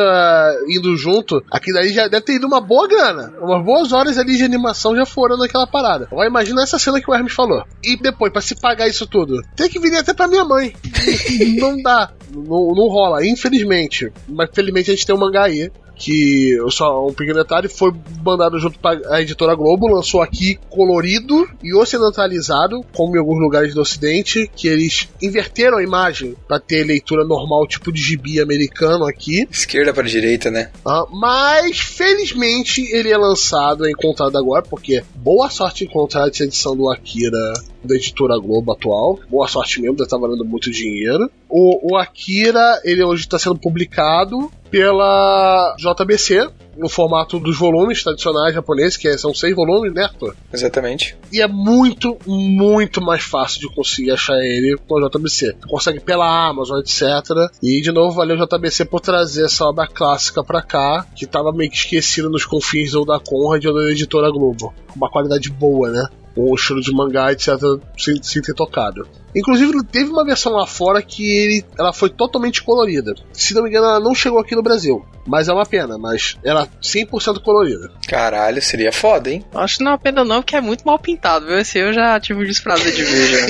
indo 0.69 0.95
junto, 0.95 1.43
aquilo 1.51 1.77
daí 1.77 1.89
já 1.89 2.07
deve 2.07 2.25
ter 2.25 2.35
ido 2.35 2.47
uma 2.47 2.61
boa 2.61 2.87
grana. 2.87 3.33
Umas 3.41 3.65
boas 3.65 3.91
horas 3.91 4.17
ali 4.17 4.37
de 4.37 4.43
animação 4.43 4.95
já 4.95 5.05
foram 5.05 5.37
naquela 5.37 5.65
parada. 5.65 6.07
Agora 6.11 6.27
imagina 6.27 6.61
essa 6.61 6.77
cena 6.77 7.01
que 7.01 7.09
o 7.09 7.13
Hermes 7.13 7.33
falou. 7.33 7.63
E 7.83 7.97
depois, 7.97 8.31
pra 8.31 8.41
se 8.41 8.55
pagar 8.59 8.87
isso 8.87 9.07
tudo, 9.07 9.41
tem 9.55 9.69
que 9.69 9.79
vir 9.79 9.95
até 9.95 10.13
pra 10.13 10.27
minha 10.27 10.45
mãe. 10.45 10.73
não 11.59 11.81
dá. 11.81 12.11
Não, 12.31 12.73
não 12.73 12.87
rola, 12.87 13.25
infelizmente. 13.25 14.11
Mas 14.27 14.49
felizmente 14.53 14.91
a 14.91 14.93
gente 14.93 15.05
tem 15.05 15.15
um 15.15 15.19
mangá 15.19 15.43
aí. 15.45 15.71
Que 15.95 16.57
só 16.69 17.07
um 17.07 17.13
pequeno 17.13 17.39
detalhe 17.39 17.67
foi 17.67 17.93
mandado 18.23 18.59
junto 18.59 18.79
para 18.79 18.99
a 19.13 19.21
editora 19.21 19.55
Globo, 19.55 19.87
lançou 19.87 20.21
aqui 20.21 20.59
colorido 20.69 21.47
e 21.63 21.73
ocidentalizado, 21.73 22.81
como 22.93 23.15
em 23.15 23.19
alguns 23.19 23.39
lugares 23.39 23.73
do 23.73 23.81
ocidente, 23.81 24.49
que 24.55 24.67
eles 24.67 25.07
inverteram 25.21 25.77
a 25.77 25.83
imagem 25.83 26.35
para 26.47 26.59
ter 26.59 26.83
leitura 26.83 27.23
normal, 27.23 27.67
tipo 27.67 27.91
de 27.91 28.01
gibi 28.01 28.39
americano 28.39 29.05
aqui. 29.05 29.47
Esquerda 29.49 29.93
para 29.93 30.03
direita, 30.03 30.49
né? 30.49 30.71
Ah, 30.85 31.05
mas 31.11 31.79
felizmente 31.79 32.81
ele 32.93 33.09
é 33.09 33.17
lançado, 33.17 33.85
é 33.85 33.91
encontrado 33.91 34.37
agora, 34.37 34.63
porque 34.63 35.03
boa 35.15 35.49
sorte 35.49 35.85
encontrar 35.85 36.27
essa 36.27 36.43
edição 36.43 36.75
do 36.75 36.89
Akira 36.89 37.53
da 37.83 37.95
editora 37.95 38.37
Globo 38.37 38.71
atual. 38.71 39.19
Boa 39.29 39.47
sorte 39.47 39.81
mesmo, 39.81 39.95
deve 39.95 40.05
estar 40.05 40.17
valendo 40.17 40.45
muito 40.45 40.71
dinheiro. 40.71 41.29
O, 41.55 41.93
o 41.93 41.97
Akira, 41.97 42.81
ele 42.83 43.03
hoje 43.03 43.21
está 43.21 43.37
sendo 43.37 43.55
publicado 43.55 44.51
pela 44.71 45.75
JBC, 45.77 46.49
no 46.75 46.89
formato 46.89 47.39
dos 47.39 47.59
volumes 47.59 48.01
tradicionais 48.01 48.55
japoneses, 48.55 48.97
que 48.97 49.15
são 49.19 49.35
seis 49.35 49.55
volumes, 49.55 49.93
né, 49.93 50.05
Arthur? 50.05 50.35
Exatamente. 50.51 51.15
E 51.31 51.41
é 51.41 51.47
muito, 51.47 52.17
muito 52.25 52.99
mais 52.99 53.21
fácil 53.21 53.59
de 53.59 53.75
conseguir 53.75 54.09
achar 54.09 54.39
ele 54.39 54.75
com 54.87 54.97
a 54.97 55.07
JBC. 55.07 55.53
Tu 55.61 55.67
consegue 55.67 55.99
pela 55.99 56.47
Amazon, 56.47 56.79
etc. 56.79 57.03
E 57.61 57.81
de 57.81 57.91
novo, 57.91 58.15
valeu 58.15 58.35
JBC 58.35 58.85
por 58.85 58.99
trazer 58.99 59.45
essa 59.45 59.63
obra 59.65 59.85
clássica 59.85 60.43
pra 60.43 60.63
cá, 60.63 61.05
que 61.15 61.27
tava 61.27 61.51
meio 61.51 61.69
que 61.69 61.77
esquecida 61.77 62.29
nos 62.29 62.45
confins 62.45 62.95
ou 62.95 63.05
da 63.05 63.19
Conrad 63.19 63.63
ou 63.65 63.75
da 63.75 63.91
editora 63.91 64.31
Globo. 64.31 64.73
Uma 64.95 65.07
qualidade 65.07 65.51
boa, 65.51 65.91
né? 65.91 66.07
o 66.35 66.55
estilo 66.55 66.81
de 66.81 66.91
mangá, 66.91 67.31
etc., 67.31 67.47
sem, 67.97 68.21
sem 68.21 68.41
ter 68.41 68.53
tocado. 68.53 69.07
Inclusive, 69.35 69.83
teve 69.85 70.09
uma 70.09 70.23
versão 70.25 70.53
lá 70.53 70.65
fora 70.67 71.01
que 71.01 71.23
ele, 71.23 71.65
ela 71.77 71.91
foi 71.93 72.09
totalmente 72.09 72.61
colorida. 72.63 73.13
Se 73.31 73.53
não 73.53 73.63
me 73.63 73.69
engano, 73.69 73.85
ela 73.85 73.99
não 73.99 74.13
chegou 74.13 74.39
aqui 74.39 74.55
no 74.55 74.61
Brasil. 74.63 75.05
Mas 75.25 75.47
é 75.47 75.53
uma 75.53 75.65
pena, 75.65 75.97
mas 75.97 76.37
ela 76.43 76.67
100% 76.81 77.41
colorida. 77.41 77.89
Caralho, 78.07 78.61
seria 78.61 78.91
foda, 78.91 79.31
hein? 79.31 79.43
Acho 79.55 79.77
que 79.77 79.83
não 79.83 79.91
é 79.91 79.93
uma 79.93 79.99
pena 79.99 80.23
não, 80.25 80.41
porque 80.41 80.55
é 80.55 80.61
muito 80.61 80.83
mal 80.85 80.99
pintado, 80.99 81.45
viu? 81.47 81.57
Esse 81.57 81.79
eu 81.79 81.93
já 81.93 82.19
tive 82.19 82.43
o 82.43 82.45
desprazer 82.45 82.93
de 82.93 83.03
ver 83.03 83.27
já. 83.27 83.47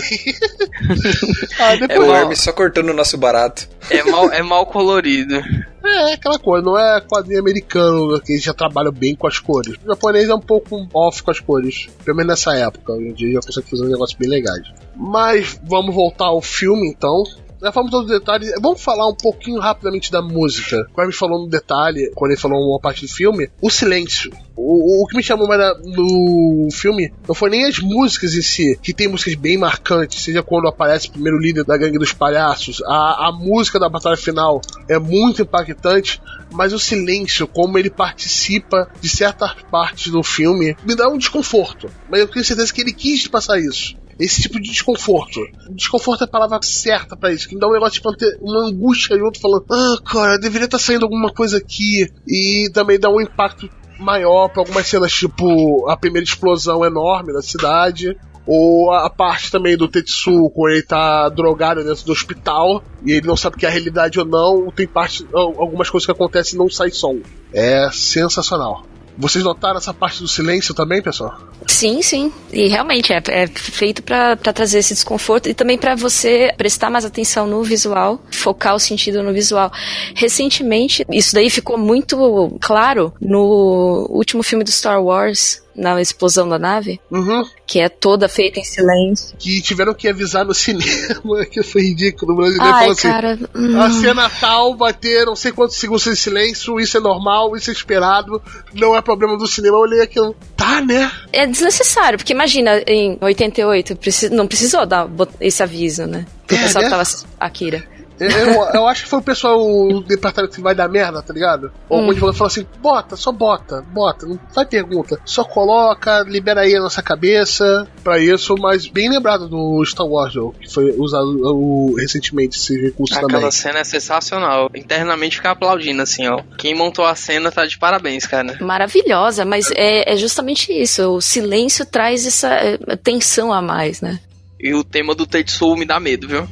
Ah, 1.59 1.73
É 1.73 1.77
depois. 1.77 1.99
o 1.99 2.11
mal. 2.11 2.15
Hermes 2.21 2.39
só 2.41 2.51
cortando 2.51 2.89
o 2.89 2.93
nosso 2.93 3.17
barato. 3.17 3.67
É 3.89 4.03
mal, 4.03 4.31
é 4.31 4.41
mal 4.41 4.65
colorido. 4.65 5.41
É, 5.85 6.13
aquela 6.13 6.39
coisa, 6.39 6.63
não 6.65 6.77
é 6.77 7.01
quadrinho 7.01 7.39
americano 7.39 8.19
que 8.21 8.33
eles 8.33 8.43
já 8.43 8.53
trabalham 8.53 8.91
bem 8.91 9.15
com 9.15 9.27
as 9.27 9.37
cores. 9.39 9.75
O 9.83 9.87
japonês 9.87 10.29
é 10.29 10.35
um 10.35 10.39
pouco 10.39 10.87
off 10.93 11.21
com 11.23 11.31
as 11.31 11.39
cores, 11.39 11.87
pelo 12.05 12.15
menos 12.17 12.31
nessa 12.31 12.55
época. 12.55 12.93
Hoje 12.93 13.07
em 13.07 13.13
dia 13.13 13.33
já 13.33 13.39
consegue 13.41 13.69
fazer 13.69 13.83
um 13.83 13.89
negócio 13.89 14.17
bem 14.17 14.29
legais. 14.29 14.63
Mas 14.95 15.59
vamos 15.63 15.93
voltar 15.93 16.25
ao 16.25 16.41
filme 16.41 16.87
então. 16.89 17.23
Já 17.63 17.71
falamos 17.71 17.91
todos 17.91 18.11
os 18.11 18.19
detalhes. 18.19 18.51
Vamos 18.61 18.83
falar 18.83 19.07
um 19.07 19.15
pouquinho 19.15 19.57
rapidamente 19.57 20.11
da 20.11 20.21
música. 20.21 20.85
Quando 20.91 21.07
ele 21.07 21.17
falou 21.17 21.39
no 21.39 21.47
detalhe, 21.47 22.11
quando 22.13 22.31
ele 22.31 22.39
falou 22.39 22.59
uma 22.59 22.79
parte 22.79 23.03
do 23.03 23.07
filme, 23.07 23.49
o 23.61 23.69
silêncio. 23.69 24.31
O, 24.53 25.01
o 25.01 25.07
que 25.07 25.15
me 25.15 25.23
chamou 25.23 25.47
mais 25.47 25.61
no 25.81 26.67
filme 26.73 27.13
não 27.25 27.33
foi 27.33 27.49
nem 27.49 27.63
as 27.63 27.79
músicas 27.79 28.35
em 28.35 28.41
si, 28.41 28.77
que 28.83 28.93
tem 28.93 29.07
músicas 29.07 29.35
bem 29.35 29.57
marcantes, 29.57 30.21
seja 30.21 30.43
quando 30.43 30.67
aparece 30.67 31.07
o 31.07 31.11
primeiro 31.13 31.39
líder 31.39 31.63
da 31.63 31.77
gangue 31.77 31.97
dos 31.97 32.13
palhaços, 32.13 32.81
a, 32.85 33.29
a 33.29 33.31
música 33.31 33.79
da 33.79 33.89
batalha 33.89 34.17
final 34.17 34.61
é 34.87 34.99
muito 34.99 35.41
impactante, 35.41 36.21
mas 36.51 36.71
o 36.71 36.79
silêncio, 36.79 37.47
como 37.47 37.79
ele 37.79 37.89
participa 37.89 38.89
de 39.01 39.09
certas 39.09 39.53
partes 39.71 40.11
do 40.11 40.21
filme, 40.21 40.75
me 40.85 40.95
dá 40.95 41.07
um 41.09 41.17
desconforto. 41.17 41.89
Mas 42.09 42.19
eu 42.19 42.27
tenho 42.27 42.45
certeza 42.45 42.73
que 42.73 42.81
ele 42.81 42.93
quis 42.93 43.27
passar 43.27 43.57
isso. 43.57 43.95
Esse 44.19 44.41
tipo 44.41 44.59
de 44.61 44.69
desconforto. 44.69 45.39
Desconforto 45.71 46.21
é 46.21 46.25
a 46.25 46.27
palavra 46.27 46.59
certa 46.61 47.15
pra 47.17 47.31
isso. 47.31 47.47
Que 47.47 47.55
me 47.55 47.61
dá 47.61 47.67
um 47.67 47.73
negócio 47.73 47.93
tipo 48.01 48.09
uma 48.41 48.67
angústia 48.67 49.17
junto, 49.17 49.39
falando: 49.39 49.65
Ah, 49.71 49.95
cara, 50.05 50.37
deveria 50.37 50.65
estar 50.65 50.79
saindo 50.79 51.03
alguma 51.03 51.31
coisa 51.33 51.57
aqui. 51.57 52.07
E 52.27 52.69
também 52.73 52.99
dá 52.99 53.09
um 53.09 53.21
impacto 53.21 53.69
maior 53.99 54.49
pra 54.49 54.61
algumas 54.61 54.87
cenas, 54.87 55.11
tipo 55.13 55.87
a 55.89 55.95
primeira 55.97 56.25
explosão 56.25 56.83
enorme 56.85 57.33
da 57.33 57.41
cidade. 57.41 58.15
Ou 58.45 58.91
a 58.91 59.09
parte 59.09 59.49
também 59.49 59.77
do 59.77 59.87
Tetsu, 59.87 60.49
quando 60.53 60.73
ele 60.73 60.83
tá 60.83 61.29
drogado 61.29 61.81
dentro 61.81 62.03
do 62.05 62.11
hospital 62.11 62.83
e 63.05 63.13
ele 63.13 63.25
não 63.25 63.37
sabe 63.37 63.55
que 63.55 63.65
é 63.65 63.69
a 63.69 63.71
realidade 63.71 64.19
ou 64.19 64.25
não. 64.25 64.69
Tem 64.69 64.85
parte, 64.85 65.25
al- 65.33 65.55
algumas 65.61 65.89
coisas 65.89 66.05
que 66.05 66.11
acontecem 66.11 66.55
e 66.55 66.57
não 66.57 66.69
sai 66.69 66.89
som. 66.91 67.19
É 67.53 67.89
sensacional. 67.93 68.85
Vocês 69.17 69.43
notaram 69.43 69.77
essa 69.77 69.93
parte 69.93 70.21
do 70.21 70.27
silêncio 70.27 70.73
também, 70.73 71.01
pessoal? 71.01 71.37
Sim, 71.67 72.01
sim. 72.01 72.31
E 72.51 72.67
realmente 72.67 73.13
é, 73.13 73.21
é 73.27 73.47
feito 73.47 74.03
pra 74.03 74.35
trazer 74.35 74.79
esse 74.79 74.93
desconforto 74.93 75.47
e 75.47 75.53
também 75.53 75.77
pra 75.77 75.95
você 75.95 76.53
prestar 76.57 76.89
mais 76.89 77.05
atenção 77.05 77.47
no 77.47 77.63
visual, 77.63 78.21
focar 78.31 78.75
o 78.75 78.79
sentido 78.79 79.23
no 79.23 79.33
visual. 79.33 79.71
Recentemente, 80.15 81.05
isso 81.11 81.33
daí 81.33 81.49
ficou 81.49 81.77
muito 81.77 82.57
claro 82.61 83.13
no 83.21 84.07
último 84.09 84.43
filme 84.43 84.63
do 84.63 84.71
Star 84.71 85.01
Wars, 85.01 85.62
na 85.75 85.99
explosão 86.01 86.47
da 86.47 86.59
nave, 86.59 86.99
Uhum. 87.09 87.43
que 87.65 87.79
é 87.79 87.89
toda 87.89 88.27
feita 88.29 88.59
em 88.59 88.63
silêncio. 88.63 89.35
Que 89.39 89.61
tiveram 89.61 89.93
que 89.93 90.07
avisar 90.07 90.45
no 90.45 90.53
cinema, 90.55 91.45
que 91.49 91.63
foi 91.63 91.81
ridículo. 91.83 92.33
O 92.33 92.35
brasileiro 92.35 92.73
falou 92.77 92.91
assim: 92.91 93.07
cara. 93.07 93.39
hum. 93.55 93.81
A 93.81 93.89
cena 93.91 94.29
tal 94.29 94.75
vai 94.77 94.93
ter 94.93 95.25
não 95.25 95.35
sei 95.35 95.51
quantos 95.51 95.77
segundos 95.77 96.03
de 96.03 96.15
silêncio, 96.15 96.79
isso 96.79 96.97
é 96.97 96.99
normal, 96.99 97.55
isso 97.55 97.69
é 97.69 97.73
esperado, 97.73 98.41
não 98.73 98.95
é 98.95 99.01
problema 99.01 99.37
do 99.37 99.47
cinema. 99.47 99.75
Eu 99.77 99.81
olhei 99.81 100.01
aquilo, 100.01 100.35
tá, 100.55 100.81
né? 100.81 101.11
É 101.31 101.45
desnecessário, 101.47 102.17
porque 102.17 102.33
imagina, 102.33 102.81
em 102.87 103.17
88, 103.21 103.95
preci- 103.95 104.29
não 104.29 104.47
precisou 104.47 104.85
dar 104.85 105.09
esse 105.41 105.61
aviso, 105.63 106.05
né? 106.05 106.25
Pro 106.45 106.55
É, 106.57 106.61
pessoal 106.63 106.83
né? 106.83 106.89
que 106.89 106.95
tava 106.97 107.09
Akira. 107.39 107.92
Eu, 108.19 108.29
eu- 108.73 108.87
acho 108.87 109.03
que 109.03 109.09
foi 109.09 109.19
o 109.19 109.23
pessoal 109.23 109.57
do 109.57 110.01
departamento 110.01 110.55
que 110.55 110.61
vai 110.61 110.75
dar 110.75 110.87
merda, 110.87 111.21
tá 111.21 111.33
ligado? 111.33 111.71
Ou 111.89 111.97
Hum. 111.97 111.99
algum 112.01 112.11
advogado 112.11 112.35
falou 112.37 112.47
assim: 112.47 112.65
bota, 112.81 113.15
só 113.15 113.31
bota, 113.31 113.81
bota, 113.91 114.25
não 114.25 114.39
faz 114.53 114.67
pergunta, 114.67 115.19
só 115.25 115.43
coloca, 115.43 116.21
libera 116.27 116.61
aí 116.61 116.75
a 116.75 116.79
nossa 116.81 117.01
cabeça 117.01 117.87
pra 118.03 118.19
isso, 118.19 118.55
mas 118.59 118.85
bem 118.87 119.09
lembrado 119.09 119.47
do 119.47 119.83
Star 119.85 120.05
Wars, 120.07 120.33
que 120.59 120.71
foi 120.71 120.93
usado 120.97 121.25
uh, 121.51 121.95
recentemente 121.95 122.57
esse 122.57 122.79
recurso 122.79 123.13
Aquela 123.15 123.29
também. 123.31 123.51
cena 123.51 123.79
é 123.79 123.83
sensacional. 123.83 124.69
Internamente 124.75 125.37
fica 125.37 125.51
aplaudindo, 125.51 126.01
assim, 126.01 126.27
ó. 126.27 126.41
Quem 126.57 126.75
montou 126.75 127.05
a 127.05 127.15
cena 127.15 127.51
tá 127.51 127.65
de 127.65 127.77
parabéns, 127.77 128.25
cara. 128.27 128.57
Maravilhosa, 128.61 129.43
mas 129.45 129.71
é, 129.75 130.13
é 130.13 130.17
justamente 130.17 130.71
isso. 130.71 131.03
O 131.15 131.21
silêncio 131.21 131.85
traz 131.85 132.25
essa 132.27 132.49
é, 132.53 132.77
tensão 132.95 133.51
a 133.51 133.61
mais, 133.61 134.01
né? 134.01 134.19
E 134.59 134.73
o 134.73 134.83
tema 134.83 135.13
do 135.15 135.25
Tetsu 135.25 135.75
me 135.75 135.85
dá 135.85 135.99
medo, 135.99 136.27
viu? 136.27 136.47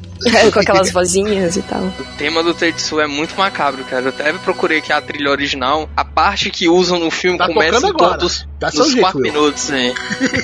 Com 0.53 0.59
aquelas 0.59 0.91
vozinhas 0.91 1.57
e 1.57 1.61
tal. 1.61 1.81
O 1.81 2.05
tema 2.17 2.43
do 2.43 2.53
Tetsu 2.53 2.99
é 2.99 3.07
muito 3.07 3.35
macabro, 3.35 3.83
cara. 3.85 4.03
Eu 4.05 4.09
até 4.09 4.31
procurei 4.33 4.77
aqui 4.79 4.91
a 4.93 5.01
trilha 5.01 5.29
original. 5.31 5.89
A 5.95 6.05
parte 6.05 6.49
que 6.49 6.69
usam 6.69 6.99
no 6.99 7.09
filme 7.09 7.37
Tá 7.37 7.47
começa 7.47 7.85
em 7.85 7.89
agora. 7.89 8.17
todos 8.17 8.47
nos 8.61 8.87
jeito, 8.87 8.99
4 9.01 9.19
Will. 9.19 9.31
minutos, 9.33 9.69
hein? 9.71 9.93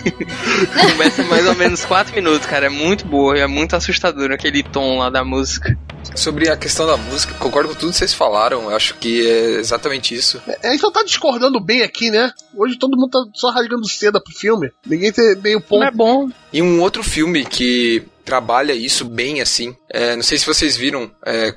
começa 0.91 1.23
mais 1.23 1.45
ou 1.47 1.55
menos 1.55 1.85
4 1.85 2.13
minutos, 2.15 2.45
cara. 2.47 2.65
É 2.65 2.69
muito 2.69 3.05
boa 3.05 3.37
e 3.37 3.41
é 3.41 3.47
muito 3.47 3.75
assustador 3.75 4.31
aquele 4.31 4.63
tom 4.63 4.97
lá 4.99 5.09
da 5.09 5.23
música. 5.23 5.77
Sobre 6.15 6.49
a 6.49 6.55
questão 6.57 6.87
da 6.87 6.97
música, 6.97 7.33
concordo 7.35 7.69
com 7.69 7.75
tudo 7.75 7.91
que 7.91 7.97
vocês 7.97 8.13
falaram. 8.13 8.63
Eu 8.63 8.75
acho 8.75 8.95
que 8.95 9.27
é 9.27 9.59
exatamente 9.59 10.15
isso. 10.15 10.41
É, 10.63 10.69
a 10.69 10.71
gente 10.71 10.81
só 10.81 10.89
tá 10.89 11.03
discordando 11.03 11.59
bem 11.59 11.83
aqui, 11.83 12.09
né? 12.09 12.31
Hoje 12.55 12.77
todo 12.79 12.97
mundo 12.97 13.09
tá 13.11 13.19
só 13.35 13.51
rasgando 13.51 13.87
seda 13.87 14.19
pro 14.21 14.33
filme. 14.33 14.71
Ninguém 14.85 15.11
tem 15.11 15.35
meio 15.35 15.61
ponto. 15.61 15.81
Não 15.81 15.87
é 15.87 15.91
bom. 15.91 16.29
E 16.51 16.61
um 16.61 16.81
outro 16.81 17.03
filme 17.03 17.45
que 17.45 18.03
trabalha 18.27 18.73
isso 18.73 19.05
bem 19.05 19.39
assim. 19.39 19.73
é, 19.89 20.13
não 20.13 20.21
sei 20.21 20.37
se 20.37 20.45
vocês 20.45 20.75
viram 20.75 21.09
é, 21.25 21.53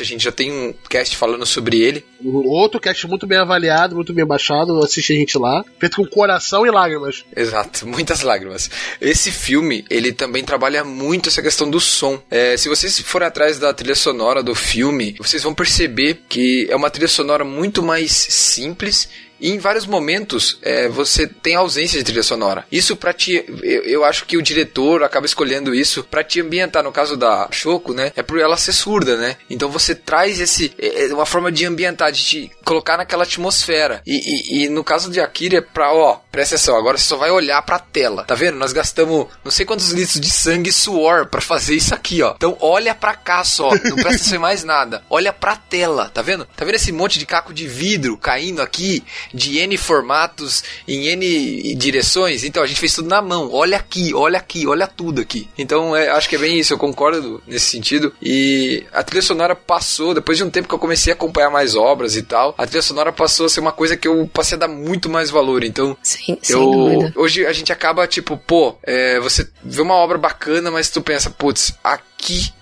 a 0.00 0.04
gente 0.04 0.24
já 0.24 0.32
tem 0.32 0.50
um 0.50 0.72
cast 0.88 1.14
falando 1.14 1.44
sobre 1.44 1.78
ele. 1.78 2.02
Outro 2.24 2.80
cast 2.80 3.06
muito 3.06 3.26
bem 3.26 3.36
avaliado, 3.36 3.94
muito 3.94 4.14
bem 4.14 4.24
baixado. 4.24 4.82
Assiste 4.82 5.12
a 5.12 5.16
gente 5.16 5.36
lá. 5.36 5.62
Feito 5.78 5.96
com 5.98 6.06
coração 6.06 6.66
e 6.66 6.70
lágrimas. 6.70 7.22
Exato, 7.36 7.84
muitas 7.88 8.22
lágrimas. 8.22 8.70
Esse 8.98 9.30
filme, 9.30 9.84
ele 9.90 10.10
também 10.10 10.42
trabalha 10.42 10.82
muito 10.84 11.28
essa 11.28 11.42
questão 11.42 11.68
do 11.68 11.78
som. 11.78 12.18
É, 12.30 12.56
se 12.56 12.70
vocês 12.70 12.98
forem 13.00 13.28
atrás 13.28 13.58
da 13.58 13.74
trilha 13.74 13.94
sonora 13.94 14.42
do 14.42 14.54
filme, 14.54 15.16
vocês 15.18 15.42
vão 15.42 15.54
perceber 15.54 16.22
que 16.28 16.66
é 16.70 16.76
uma 16.76 16.90
trilha 16.90 17.08
sonora 17.08 17.44
muito 17.44 17.82
mais 17.82 18.10
simples 18.12 19.08
e 19.40 19.50
em 19.50 19.58
vários 19.58 19.86
momentos 19.86 20.58
é, 20.62 20.88
você 20.88 21.26
tem 21.26 21.54
ausência 21.54 21.98
de 21.98 22.04
trilha 22.04 22.22
sonora. 22.22 22.64
Isso 22.70 22.96
pra 22.96 23.12
te. 23.12 23.44
Eu, 23.62 23.82
eu 23.84 24.04
acho 24.04 24.24
que 24.26 24.36
o 24.36 24.42
diretor 24.42 25.02
acaba 25.02 25.26
escolhendo 25.26 25.74
isso 25.74 26.04
pra 26.04 26.22
te 26.24 26.40
ambientar. 26.40 26.82
No 26.82 26.92
caso 26.92 27.16
da 27.16 27.48
Shoko, 27.50 27.92
né? 27.94 28.12
É 28.16 28.22
por 28.22 28.38
ela 28.38 28.56
ser 28.56 28.72
surda, 28.72 29.16
né? 29.16 29.36
Então 29.48 29.68
você 29.70 29.94
traz 29.94 30.40
esse. 30.40 30.72
É 30.78 31.00
é 31.10 31.14
uma 31.14 31.26
forma 31.26 31.50
de 31.50 31.64
ambientar, 31.64 32.12
de 32.12 32.22
te 32.22 32.50
colocar 32.64 32.96
naquela 32.96 33.24
atmosfera. 33.24 34.02
E, 34.06 34.16
e- 34.16 34.64
e 34.64 34.68
no 34.68 34.84
caso 34.84 35.10
de 35.10 35.20
Akira 35.20 35.58
é 35.58 35.60
pra, 35.60 35.92
ó, 35.92 36.18
presta 36.30 36.54
atenção, 36.56 36.76
agora 36.76 36.96
você 36.98 37.04
só 37.04 37.16
vai 37.16 37.30
olhar 37.30 37.60
pra 37.62 37.78
tela. 37.78 38.24
Tá 38.24 38.34
vendo? 38.34 38.56
Nós 38.58 38.72
gastamos 38.72 39.26
não 39.44 39.50
sei 39.50 39.64
quantos 39.66 39.90
litros 39.92 40.20
de 40.20 40.30
sangue 40.30 40.70
e 40.70 40.72
suor 40.72 41.26
pra 41.26 41.40
fazer 41.40 41.74
isso 41.74 41.94
aqui, 41.94 42.22
ó. 42.22 42.34
Então 42.36 42.56
olha 42.60 42.94
pra 42.94 43.14
cá 43.14 43.42
só. 43.44 43.70
Não 43.70 43.96
presta 43.96 44.08
atenção 44.16 44.36
em 44.36 44.40
mais 44.40 44.62
nada. 44.64 45.02
Olha 45.08 45.32
pra 45.32 45.56
tela, 45.56 46.10
tá 46.12 46.22
vendo? 46.22 46.44
Tá 46.56 46.64
vendo 46.64 46.74
esse 46.74 46.92
monte 46.92 47.18
de 47.18 47.26
caco 47.26 47.52
de 47.54 47.66
vidro 47.66 48.16
caindo 48.18 48.60
aqui? 48.62 49.02
De 49.32 49.58
N 49.58 49.76
formatos, 49.76 50.62
em 50.86 51.06
N 51.06 51.74
direções. 51.74 52.44
Então 52.44 52.62
a 52.62 52.66
gente 52.66 52.80
fez 52.80 52.94
tudo 52.94 53.08
na 53.08 53.22
mão. 53.22 53.50
Olha 53.52 53.76
aqui, 53.76 54.14
olha 54.14 54.38
aqui, 54.38 54.66
olha 54.66 54.86
tudo 54.86 55.20
aqui. 55.20 55.48
Então 55.56 55.96
é, 55.96 56.08
acho 56.10 56.28
que 56.28 56.36
é 56.36 56.38
bem 56.38 56.58
isso, 56.58 56.72
eu 56.72 56.78
concordo 56.78 57.42
nesse 57.46 57.66
sentido. 57.66 58.12
E 58.22 58.84
a 58.92 59.02
trilha 59.02 59.22
sonora 59.22 59.54
passou, 59.54 60.14
depois 60.14 60.38
de 60.38 60.44
um 60.44 60.50
tempo 60.50 60.68
que 60.68 60.74
eu 60.74 60.78
comecei 60.78 61.12
a 61.12 61.16
acompanhar 61.16 61.50
mais 61.50 61.74
obras 61.74 62.16
e 62.16 62.22
tal, 62.22 62.54
a 62.56 62.66
trilha 62.66 62.82
sonora 62.82 63.12
passou 63.12 63.46
a 63.46 63.48
ser 63.48 63.60
uma 63.60 63.72
coisa 63.72 63.96
que 63.96 64.08
eu 64.08 64.28
passei 64.32 64.56
a 64.56 64.60
dar 64.60 64.68
muito 64.68 65.08
mais 65.08 65.30
valor. 65.30 65.64
Então 65.64 65.96
Sim, 66.02 66.38
eu, 66.48 67.10
hoje 67.16 67.46
a 67.46 67.52
gente 67.52 67.72
acaba 67.72 68.06
tipo, 68.06 68.36
pô, 68.36 68.76
é, 68.82 69.18
você 69.20 69.48
vê 69.62 69.82
uma 69.82 69.94
obra 69.94 70.18
bacana, 70.18 70.70
mas 70.70 70.90
tu 70.90 71.00
pensa, 71.00 71.30
putz, 71.30 71.74
aqui 71.82 72.09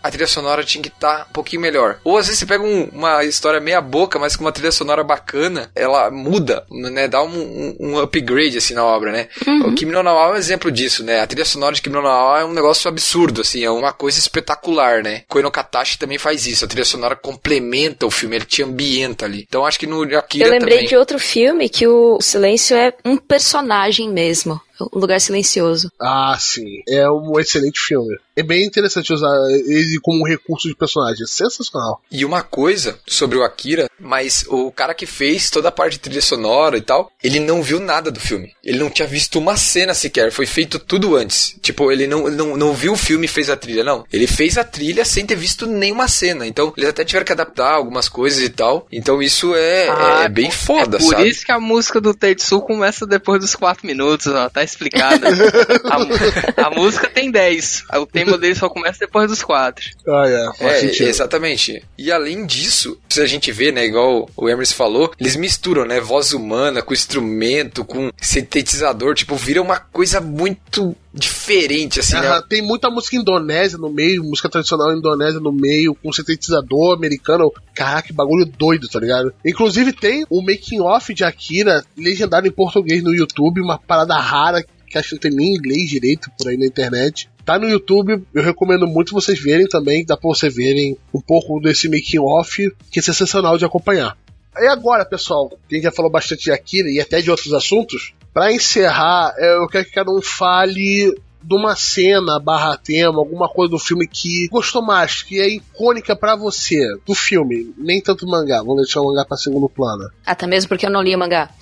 a 0.03 0.11
trilha 0.11 0.27
sonora 0.27 0.65
tinha 0.65 0.83
que 0.83 0.89
estar 0.89 1.27
um 1.29 1.33
pouquinho 1.33 1.61
melhor. 1.63 1.99
Ou 2.05 2.17
às 2.17 2.27
vezes 2.27 2.39
você 2.41 2.47
pega 2.47 2.63
um- 2.65 2.89
uma 2.93 3.25
história 3.25 3.61
meia 3.61 3.81
boca, 3.81 4.19
mas 4.19 4.37
com 4.37 4.45
uma 4.45 4.53
trilha 4.53 4.73
sonora 4.73 5.03
bacana, 5.05 5.71
ela 5.75 6.11
muda, 6.11 6.65
né? 6.71 7.09
Dá 7.09 7.23
um, 7.23 7.29
um- 7.29 7.77
um 7.81 7.99
upgrade 7.99 8.57
assim 8.59 8.75
na 8.75 8.85
obra, 8.85 9.11
né? 9.13 9.29
O 9.67 9.75
Kimi 9.75 9.93
no 9.93 10.03
Nawa 10.03 10.29
é 10.29 10.33
um 10.33 10.37
exemplo 10.37 10.71
disso, 10.71 11.03
né? 11.05 11.21
A 11.21 11.27
trilha 11.27 11.45
sonora 11.45 11.75
de 11.75 11.83
Kimi 11.83 11.95
no 11.97 12.03
Nawa 12.03 12.41
é 12.41 12.45
um 12.45 12.53
negócio 12.53 12.89
absurdo, 12.89 13.41
assim, 13.43 13.65
é 13.65 13.71
uma 13.71 13.93
coisa 13.93 14.19
espetacular, 14.19 15.03
né? 15.03 15.23
Koino 15.29 15.51
Katashi 15.51 15.99
também 15.99 16.19
faz 16.19 16.47
isso, 16.47 16.65
a 16.65 16.69
trilha 16.69 16.85
sonora 16.85 17.17
complementa 17.17 18.07
o 18.07 18.11
filme, 18.11 18.37
ele 18.37 18.45
te 18.45 18.63
ambienta 18.63 19.25
ali. 19.25 19.45
Então 19.49 19.67
acho 19.67 19.79
que 19.79 19.87
no 19.87 20.03
Akira 20.17 20.47
Eu 20.47 20.51
lembrei 20.53 20.75
também. 20.75 20.89
de 20.89 20.97
outro 20.97 21.19
filme 21.19 21.69
que 21.69 21.87
o 21.87 22.21
silêncio 22.21 22.77
é 22.77 22.93
um 23.05 23.17
personagem 23.17 24.09
mesmo. 24.11 24.61
O 24.81 24.99
Lugar 24.99 25.21
Silencioso. 25.21 25.91
Ah, 26.01 26.37
sim. 26.39 26.83
É 26.89 27.09
um 27.11 27.39
excelente 27.39 27.81
filme. 27.81 28.17
É 28.37 28.43
bem 28.43 28.65
interessante 28.65 29.13
usar 29.13 29.35
ele 29.67 29.99
como 30.03 30.21
um 30.23 30.27
recurso 30.27 30.69
de 30.69 30.75
personagem. 30.77 31.27
Sensacional. 31.27 32.01
E 32.11 32.25
uma 32.25 32.43
coisa 32.43 32.99
sobre 33.07 33.37
o 33.39 33.43
Akira, 33.43 33.89
mas 33.99 34.45
o 34.49 34.71
cara 34.71 34.95
que 34.95 35.07
fez 35.07 35.51
toda 35.51 35.69
a 35.69 35.73
parte 35.73 35.93
de 35.95 35.99
trilha 36.01 36.23
sonora 36.23 36.77
e 36.77 36.81
tal, 36.81 37.11
ele 37.23 37.41
não 37.41 37.63
viu 37.63 37.81
nada 37.81 38.11
do 38.11 38.21
filme. 38.21 38.53
Ele 38.63 38.79
não 38.79 38.91
tinha 38.91 39.09
visto 39.09 39.39
uma 39.39 39.57
cena 39.57 39.95
sequer. 39.95 40.31
Foi 40.31 40.47
feito 40.47 40.79
tudo 40.79 41.17
antes. 41.17 41.57
Tipo, 41.61 41.91
ele 41.91 42.07
não, 42.07 42.29
não, 42.31 42.57
não 42.57 42.73
viu 42.73 42.93
o 42.93 42.97
filme 42.97 43.25
e 43.25 43.29
fez 43.29 43.51
a 43.51 43.57
trilha, 43.57 43.83
não. 43.83 44.05
Ele 44.13 44.27
fez 44.27 44.57
a 44.57 44.65
trilha 44.65 45.05
sem 45.05 45.27
ter 45.27 45.35
visto 45.37 45.67
nenhuma 45.67 46.07
cena. 46.07 46.47
Então, 46.47 46.73
eles 46.77 46.89
até 46.91 47.05
tiveram 47.05 47.27
que 47.27 47.33
adaptar 47.33 47.73
algumas 47.73 48.09
coisas 48.09 48.41
e 48.43 48.49
tal. 48.49 48.87
Então, 48.93 49.21
isso 49.21 49.55
é, 49.55 49.89
Ah, 49.89 50.23
é 50.25 50.29
bem 50.29 50.51
foda, 50.51 50.97
é 50.97 51.01
por 51.01 51.11
sabe? 51.15 51.29
isso 51.29 51.45
que 51.45 51.53
a 51.53 51.59
música 51.61 52.01
do 52.01 52.15
Tetsu 52.15 52.61
começa 52.61 53.07
depois 53.07 53.41
dos 53.41 53.57
4 53.57 53.87
minutos, 53.87 54.27
ó, 54.29 54.49
tá 54.49 54.63
explicado. 54.69 55.25
a, 56.57 56.67
a 56.67 56.71
música 56.71 57.09
tem 57.09 57.31
10, 57.31 57.85
o 57.97 58.07
tema 58.07 58.37
dele 58.39 58.55
só 58.55 58.69
começa 58.69 58.99
depois 59.01 59.29
dos 59.29 59.43
4. 59.43 59.85
Ah, 60.09 60.25
é. 60.27 60.59
Faz 60.59 60.73
É, 60.73 60.81
sentido. 60.81 61.09
exatamente. 61.09 61.83
E 61.97 62.11
além 62.13 62.47
disso, 62.47 62.99
se 63.09 63.21
a 63.21 63.27
gente 63.27 63.51
vê, 63.53 63.73
né, 63.73 63.85
igual 63.85 64.29
o 64.37 64.49
Emerson 64.49 64.75
falou, 64.75 65.13
eles 65.19 65.37
misturam, 65.37 65.85
né, 65.85 66.01
voz 66.01 66.33
humana 66.33 66.83
com 66.83 66.93
instrumento, 66.93 67.85
com 67.85 68.11
sintetizador, 68.21 69.15
tipo, 69.15 69.37
vira 69.37 69.61
uma 69.63 69.79
coisa 69.79 70.21
muito 70.21 70.97
diferente, 71.13 72.01
assim, 72.01 72.15
né? 72.15 72.43
tem 72.49 72.63
muita 72.63 72.91
música 72.91 73.17
indonésia 73.17 73.79
no 73.79 73.91
meio, 73.91 74.23
música 74.23 74.49
tradicional 74.49 74.97
indonésia 74.97 75.41
no 75.41 75.53
meio, 75.53 75.95
com 75.95 76.13
sintetizador 76.13 76.97
americano. 76.97 77.53
Caraca, 77.75 78.09
que 78.09 78.13
bagulho 78.13 78.45
doido, 78.45 78.89
tá 78.89 79.01
ligado? 79.01 79.33
Inclusive 79.45 79.93
tem 79.93 80.25
o 80.29 80.43
making 80.43 80.81
off 80.81 81.13
de 81.15 81.25
Akira, 81.25 81.85
legendado 81.97 82.47
em 82.47 82.53
português 82.53 83.03
no 83.03 83.15
YouTube, 83.15 83.61
uma 83.61 83.79
parada 83.79 84.19
rara 84.19 84.65
que 84.89 84.97
acho 84.97 85.11
que 85.11 85.15
não 85.17 85.21
tem 85.21 85.31
nem 85.31 85.55
inglês 85.55 85.91
direito 85.91 86.31
por 86.37 86.49
aí 86.49 86.57
na 86.57 86.67
internet. 86.67 87.29
Tá 87.45 87.59
no 87.59 87.69
YouTube, 87.69 88.23
eu 88.35 88.43
recomendo 88.43 88.87
muito 88.87 89.13
vocês 89.13 89.39
verem 89.39 89.67
também, 89.67 90.05
dá 90.05 90.17
pra 90.17 90.29
vocês 90.29 90.55
verem 90.55 90.97
um 91.13 91.21
pouco 91.21 91.61
desse 91.61 91.89
making 91.89 92.19
off, 92.19 92.71
que 92.91 92.99
é 92.99 93.03
sensacional 93.03 93.59
de 93.59 93.65
acompanhar. 93.65 94.17
E 94.61 94.67
agora, 94.67 95.05
pessoal, 95.05 95.51
a 95.53 95.75
gente 95.75 95.85
já 95.85 95.93
falou 95.93 96.11
bastante 96.11 96.45
de 96.45 96.53
Akira 96.53 96.89
e 96.91 97.01
até 97.01 97.21
de 97.21 97.31
outros 97.31 97.53
assuntos. 97.53 98.15
Pra 98.33 98.53
encerrar, 98.53 99.35
é, 99.37 99.57
eu 99.57 99.67
quero 99.67 99.85
que 99.85 99.93
cada 99.93 100.11
um 100.11 100.21
fale 100.23 101.15
de 101.43 101.55
uma 101.55 101.75
cena 101.77 102.39
barra 102.39 102.77
tema, 102.77 103.19
alguma 103.19 103.49
coisa 103.49 103.71
do 103.71 103.79
filme 103.79 104.07
que 104.07 104.49
gostou 104.49 104.83
mais, 104.83 105.23
que 105.23 105.41
é 105.41 105.49
icônica 105.49 106.15
pra 106.15 106.37
você, 106.37 106.79
do 107.07 107.15
filme, 107.15 107.73
nem 107.77 108.01
tanto 108.01 108.27
mangá, 108.27 108.59
vamos 108.59 108.83
deixar 108.83 109.01
o 109.01 109.07
mangá 109.07 109.25
pra 109.25 109.37
segundo 109.37 109.69
plano. 109.69 110.11
Até 110.27 110.47
mesmo 110.47 110.69
porque 110.69 110.85
eu 110.87 110.91
não 110.91 111.03
li 111.03 111.15
o 111.15 111.19
mangá. 111.19 111.51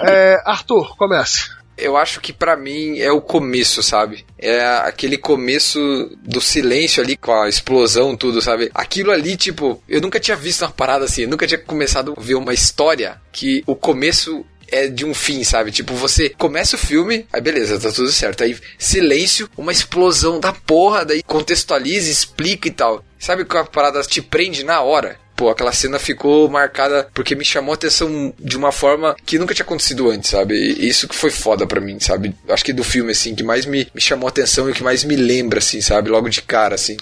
É, 0.00 0.40
Arthur, 0.44 0.96
comece. 0.96 1.50
Eu 1.78 1.96
acho 1.96 2.20
que 2.20 2.32
pra 2.32 2.56
mim 2.56 2.98
é 2.98 3.10
o 3.10 3.20
começo, 3.20 3.82
sabe? 3.82 4.26
É 4.38 4.60
aquele 4.84 5.16
começo 5.16 5.78
do 6.22 6.40
silêncio 6.40 7.02
ali 7.02 7.16
com 7.16 7.32
a 7.32 7.48
explosão, 7.48 8.16
tudo, 8.16 8.42
sabe? 8.42 8.70
Aquilo 8.74 9.12
ali, 9.12 9.36
tipo, 9.36 9.82
eu 9.88 10.00
nunca 10.00 10.18
tinha 10.18 10.36
visto 10.36 10.62
uma 10.62 10.70
parada 10.70 11.04
assim, 11.04 11.22
eu 11.22 11.28
nunca 11.28 11.46
tinha 11.46 11.58
começado 11.58 12.14
a 12.16 12.20
ver 12.20 12.34
uma 12.34 12.52
história 12.52 13.20
que 13.32 13.62
o 13.66 13.76
começo 13.76 14.44
é 14.70 14.86
de 14.86 15.04
um 15.04 15.14
fim, 15.14 15.42
sabe? 15.44 15.70
Tipo, 15.70 15.94
você 15.94 16.28
começa 16.30 16.76
o 16.76 16.78
filme, 16.78 17.26
aí 17.32 17.40
beleza, 17.40 17.78
tá 17.78 17.90
tudo 17.90 18.10
certo. 18.10 18.44
Aí 18.44 18.56
silêncio, 18.78 19.48
uma 19.56 19.72
explosão 19.72 20.38
da 20.38 20.52
porra, 20.52 21.04
daí 21.04 21.22
contextualiza, 21.22 22.10
explica 22.10 22.68
e 22.68 22.70
tal. 22.70 23.04
Sabe 23.18 23.44
que 23.44 23.56
a 23.56 23.64
parada 23.64 24.00
te 24.02 24.22
prende 24.22 24.64
na 24.64 24.80
hora? 24.80 25.18
Pô, 25.38 25.48
aquela 25.48 25.70
cena 25.70 26.00
ficou 26.00 26.48
marcada 26.48 27.08
porque 27.14 27.36
me 27.36 27.44
chamou 27.44 27.70
a 27.70 27.76
atenção 27.76 28.34
de 28.36 28.56
uma 28.56 28.72
forma 28.72 29.14
que 29.24 29.38
nunca 29.38 29.54
tinha 29.54 29.64
acontecido 29.64 30.10
antes, 30.10 30.30
sabe? 30.30 30.56
E 30.56 30.88
isso 30.88 31.06
que 31.06 31.14
foi 31.14 31.30
foda 31.30 31.64
pra 31.64 31.80
mim, 31.80 32.00
sabe? 32.00 32.34
Acho 32.48 32.64
que 32.64 32.72
do 32.72 32.82
filme, 32.82 33.12
assim, 33.12 33.36
que 33.36 33.44
mais 33.44 33.64
me, 33.64 33.86
me 33.94 34.00
chamou 34.00 34.26
a 34.26 34.30
atenção 34.30 34.68
e 34.68 34.72
que 34.72 34.82
mais 34.82 35.04
me 35.04 35.14
lembra, 35.14 35.60
assim, 35.60 35.80
sabe? 35.80 36.10
Logo 36.10 36.28
de 36.28 36.42
cara, 36.42 36.74
assim. 36.74 36.96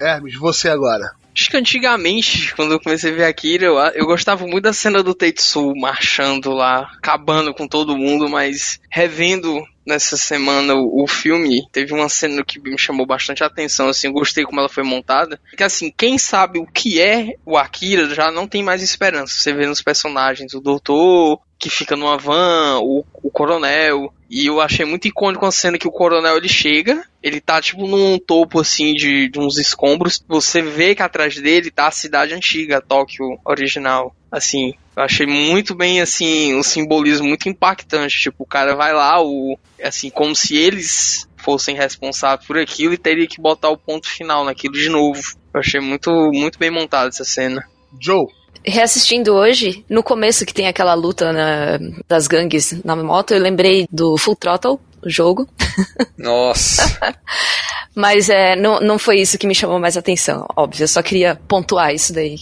Hermes, 0.00 0.36
você 0.36 0.68
agora. 0.68 1.10
Acho 1.34 1.50
que 1.50 1.56
antigamente, 1.56 2.54
quando 2.54 2.70
eu 2.70 2.80
comecei 2.80 3.10
a 3.10 3.14
ver 3.16 3.24
Akira, 3.24 3.66
eu, 3.66 3.76
eu 3.94 4.06
gostava 4.06 4.46
muito 4.46 4.62
da 4.62 4.72
cena 4.72 5.02
do 5.02 5.12
Tetsu 5.12 5.74
marchando 5.74 6.52
lá, 6.52 6.88
acabando 6.96 7.52
com 7.52 7.66
todo 7.66 7.98
mundo, 7.98 8.28
mas 8.28 8.78
revendo 8.88 9.60
nessa 9.86 10.16
semana 10.16 10.74
o, 10.74 11.04
o 11.04 11.06
filme, 11.06 11.66
teve 11.70 11.94
uma 11.94 12.08
cena 12.08 12.44
que 12.44 12.60
me 12.60 12.78
chamou 12.78 13.06
bastante 13.06 13.44
atenção, 13.44 13.88
assim, 13.88 14.08
eu 14.08 14.12
gostei 14.12 14.44
como 14.44 14.60
ela 14.60 14.68
foi 14.68 14.82
montada. 14.82 15.40
Que 15.56 15.62
assim, 15.62 15.92
quem 15.96 16.18
sabe 16.18 16.58
o 16.58 16.66
que 16.66 17.00
é 17.00 17.34
o 17.44 17.56
Akira 17.56 18.12
já 18.14 18.30
não 18.30 18.48
tem 18.48 18.62
mais 18.62 18.82
esperança. 18.82 19.34
Você 19.34 19.52
vê 19.52 19.66
nos 19.66 19.82
personagens 19.82 20.54
o 20.54 20.60
doutor, 20.60 21.40
que 21.58 21.70
fica 21.70 21.96
numa 21.96 22.16
van, 22.16 22.80
o, 22.80 23.04
o 23.22 23.30
coronel. 23.30 24.12
E 24.28 24.46
eu 24.46 24.60
achei 24.60 24.84
muito 24.84 25.08
icônico 25.08 25.46
a 25.46 25.52
cena 25.52 25.78
que 25.78 25.86
o 25.86 25.92
coronel 25.92 26.36
ele 26.36 26.48
chega, 26.48 27.04
ele 27.22 27.40
tá 27.40 27.60
tipo 27.60 27.86
num 27.86 28.18
topo 28.18 28.60
assim 28.60 28.92
de, 28.92 29.28
de 29.28 29.38
uns 29.38 29.56
escombros. 29.56 30.22
Você 30.28 30.60
vê 30.60 30.94
que 30.94 31.02
atrás 31.02 31.36
dele 31.36 31.70
tá 31.70 31.86
a 31.88 31.92
cidade 31.92 32.34
antiga, 32.34 32.80
Tóquio 32.80 33.38
original. 33.44 34.14
Assim, 34.30 34.74
eu 34.96 35.02
achei 35.02 35.26
muito 35.26 35.74
bem 35.74 36.00
assim, 36.00 36.54
um 36.54 36.62
simbolismo 36.62 37.26
muito 37.26 37.48
impactante. 37.48 38.18
Tipo, 38.18 38.42
o 38.42 38.46
cara 38.46 38.74
vai 38.74 38.92
lá, 38.92 39.22
o 39.22 39.58
assim, 39.82 40.10
como 40.10 40.34
se 40.34 40.56
eles 40.56 41.28
fossem 41.36 41.76
responsáveis 41.76 42.46
por 42.46 42.58
aquilo 42.58 42.92
e 42.92 42.98
teria 42.98 43.26
que 43.26 43.40
botar 43.40 43.70
o 43.70 43.78
ponto 43.78 44.08
final 44.08 44.44
naquilo 44.44 44.74
de 44.74 44.88
novo. 44.88 45.22
Eu 45.54 45.60
achei 45.60 45.80
muito, 45.80 46.10
muito 46.32 46.58
bem 46.58 46.70
montada 46.70 47.08
essa 47.08 47.24
cena. 47.24 47.64
Joe. 48.00 48.26
Reassistindo 48.66 49.32
hoje, 49.34 49.84
no 49.88 50.02
começo 50.02 50.44
que 50.44 50.52
tem 50.54 50.66
aquela 50.66 50.94
luta 50.94 51.32
na- 51.32 51.78
das 52.08 52.26
gangues 52.26 52.74
na 52.84 52.96
moto, 52.96 53.32
eu 53.32 53.40
lembrei 53.40 53.86
do 53.90 54.16
Full 54.18 54.36
Throttle, 54.36 54.78
o 55.04 55.08
jogo. 55.08 55.48
Nossa. 56.18 56.82
Mas 57.94 58.28
é, 58.28 58.54
não, 58.56 58.78
não 58.80 58.98
foi 58.98 59.20
isso 59.20 59.38
que 59.38 59.46
me 59.46 59.54
chamou 59.54 59.78
mais 59.78 59.96
atenção, 59.96 60.46
óbvio. 60.54 60.82
Eu 60.84 60.88
só 60.88 61.00
queria 61.02 61.34
pontuar 61.48 61.94
isso 61.94 62.12
daí. 62.12 62.36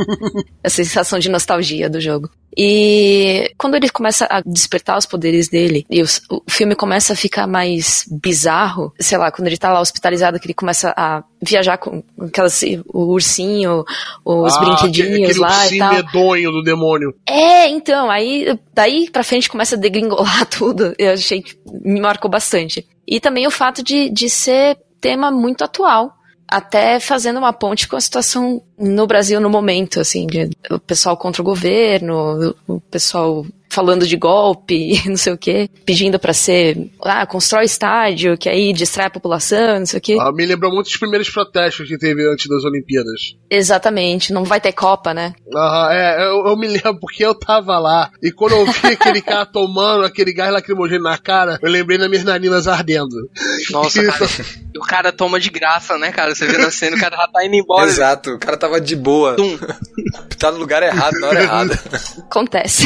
a 0.64 0.70
sensação 0.70 1.18
de 1.18 1.28
nostalgia 1.28 1.90
do 1.90 2.00
jogo. 2.00 2.30
E 2.56 3.52
quando 3.58 3.74
ele 3.74 3.90
começa 3.90 4.26
a 4.30 4.40
despertar 4.40 4.96
os 4.96 5.04
poderes 5.06 5.48
dele, 5.48 5.84
e 5.90 6.00
os- 6.00 6.22
o 6.30 6.42
filme 6.48 6.74
começa 6.74 7.12
a 7.12 7.16
ficar 7.16 7.46
mais 7.46 8.04
bizarro, 8.10 8.92
sei 8.98 9.18
lá, 9.18 9.30
quando 9.30 9.46
ele 9.48 9.58
tá 9.58 9.72
lá 9.72 9.80
hospitalizado, 9.80 10.40
que 10.40 10.46
ele 10.46 10.54
começa 10.54 10.92
a 10.96 11.22
viajar 11.42 11.76
com 11.76 12.02
aquelas, 12.20 12.62
o 12.88 13.12
ursinho, 13.12 13.84
os 14.24 14.54
Ah, 14.56 14.60
brinquedinhos 14.60 15.30
aquele 15.30 15.38
lá 15.38 15.48
e 15.50 15.62
ursinho 15.64 15.78
tal. 15.80 15.92
medonho 15.94 16.50
do 16.52 16.62
demônio. 16.62 17.14
É, 17.28 17.68
então, 17.68 18.10
aí 18.10 18.58
daí 18.74 19.10
pra 19.10 19.22
frente 19.22 19.48
começa 19.48 19.76
a 19.76 19.78
degringolar 19.78 20.46
tudo. 20.50 20.94
Eu 20.98 21.12
achei 21.12 21.42
que 21.42 21.56
me 21.84 22.00
marcou 22.00 22.30
bastante. 22.30 22.86
E 23.06 23.20
também 23.20 23.46
o 23.46 23.50
fato 23.50 23.82
de, 23.82 24.08
de 24.10 24.28
ser 24.30 24.78
tema 25.00 25.30
muito 25.30 25.62
atual. 25.62 26.12
Até 26.48 27.00
fazendo 27.00 27.38
uma 27.38 27.52
ponte 27.52 27.88
com 27.88 27.96
a 27.96 28.00
situação 28.00 28.62
no 28.78 29.06
Brasil 29.06 29.40
no 29.40 29.50
momento, 29.50 30.00
assim, 30.00 30.26
de, 30.26 30.50
o 30.70 30.78
pessoal 30.78 31.16
contra 31.16 31.42
o 31.42 31.44
governo, 31.44 32.54
o, 32.68 32.74
o 32.76 32.80
pessoal 32.80 33.44
falando 33.68 34.06
de 34.06 34.16
golpe, 34.16 35.02
não 35.06 35.16
sei 35.16 35.32
o 35.32 35.38
quê, 35.38 35.68
pedindo 35.84 36.18
pra 36.18 36.32
ser, 36.32 36.90
ah, 37.02 37.26
constrói 37.26 37.64
estádio, 37.64 38.36
que 38.38 38.48
aí 38.48 38.72
distrai 38.72 39.06
a 39.06 39.10
população, 39.10 39.78
não 39.78 39.86
sei 39.86 39.98
o 39.98 40.02
quê. 40.02 40.16
Ah, 40.20 40.32
me 40.32 40.46
lembrou 40.46 40.72
muito 40.72 40.86
dos 40.86 40.96
primeiros 40.96 41.28
protestos 41.30 41.86
que 41.88 41.98
teve 41.98 42.26
antes 42.30 42.48
das 42.48 42.64
Olimpíadas. 42.64 43.36
Exatamente, 43.50 44.32
não 44.32 44.44
vai 44.44 44.60
ter 44.60 44.72
Copa, 44.72 45.14
né? 45.14 45.32
Aham, 45.54 45.92
é, 45.92 46.26
eu, 46.26 46.46
eu 46.46 46.56
me 46.56 46.66
lembro 46.66 46.98
porque 47.00 47.24
eu 47.24 47.34
tava 47.34 47.78
lá 47.78 48.10
e 48.22 48.30
quando 48.30 48.52
eu 48.52 48.66
vi 48.66 48.88
aquele 48.92 49.22
cara 49.22 49.46
tomando 49.46 50.04
aquele 50.04 50.32
gás 50.32 50.52
lacrimogêneo 50.52 51.02
na 51.02 51.16
cara, 51.18 51.58
eu 51.62 51.70
lembrei 51.70 51.98
das 51.98 52.08
minhas 52.08 52.24
narinas 52.24 52.68
ardendo. 52.68 53.30
Nossa, 53.70 54.02
cara. 54.04 54.30
E 54.74 54.78
o 54.78 54.82
cara 54.82 55.12
toma 55.12 55.40
de 55.40 55.48
graça, 55.50 55.96
né, 55.96 56.12
cara? 56.12 56.34
Você 56.34 56.46
vê 56.46 56.58
na 56.58 56.70
cena, 56.70 56.96
o 56.96 57.00
cara 57.00 57.16
já 57.16 57.28
tá 57.28 57.44
indo 57.44 57.54
embora. 57.54 57.86
Exato, 57.86 58.30
o 58.32 58.38
cara 58.38 58.56
tava 58.56 58.80
de 58.80 58.94
boa. 58.94 59.34
Tum. 59.36 59.58
Tá 60.38 60.52
no 60.52 60.58
lugar 60.58 60.82
errado, 60.82 61.18
na 61.18 61.28
hora 61.28 61.40
errada. 61.42 61.80
Acontece. 62.18 62.84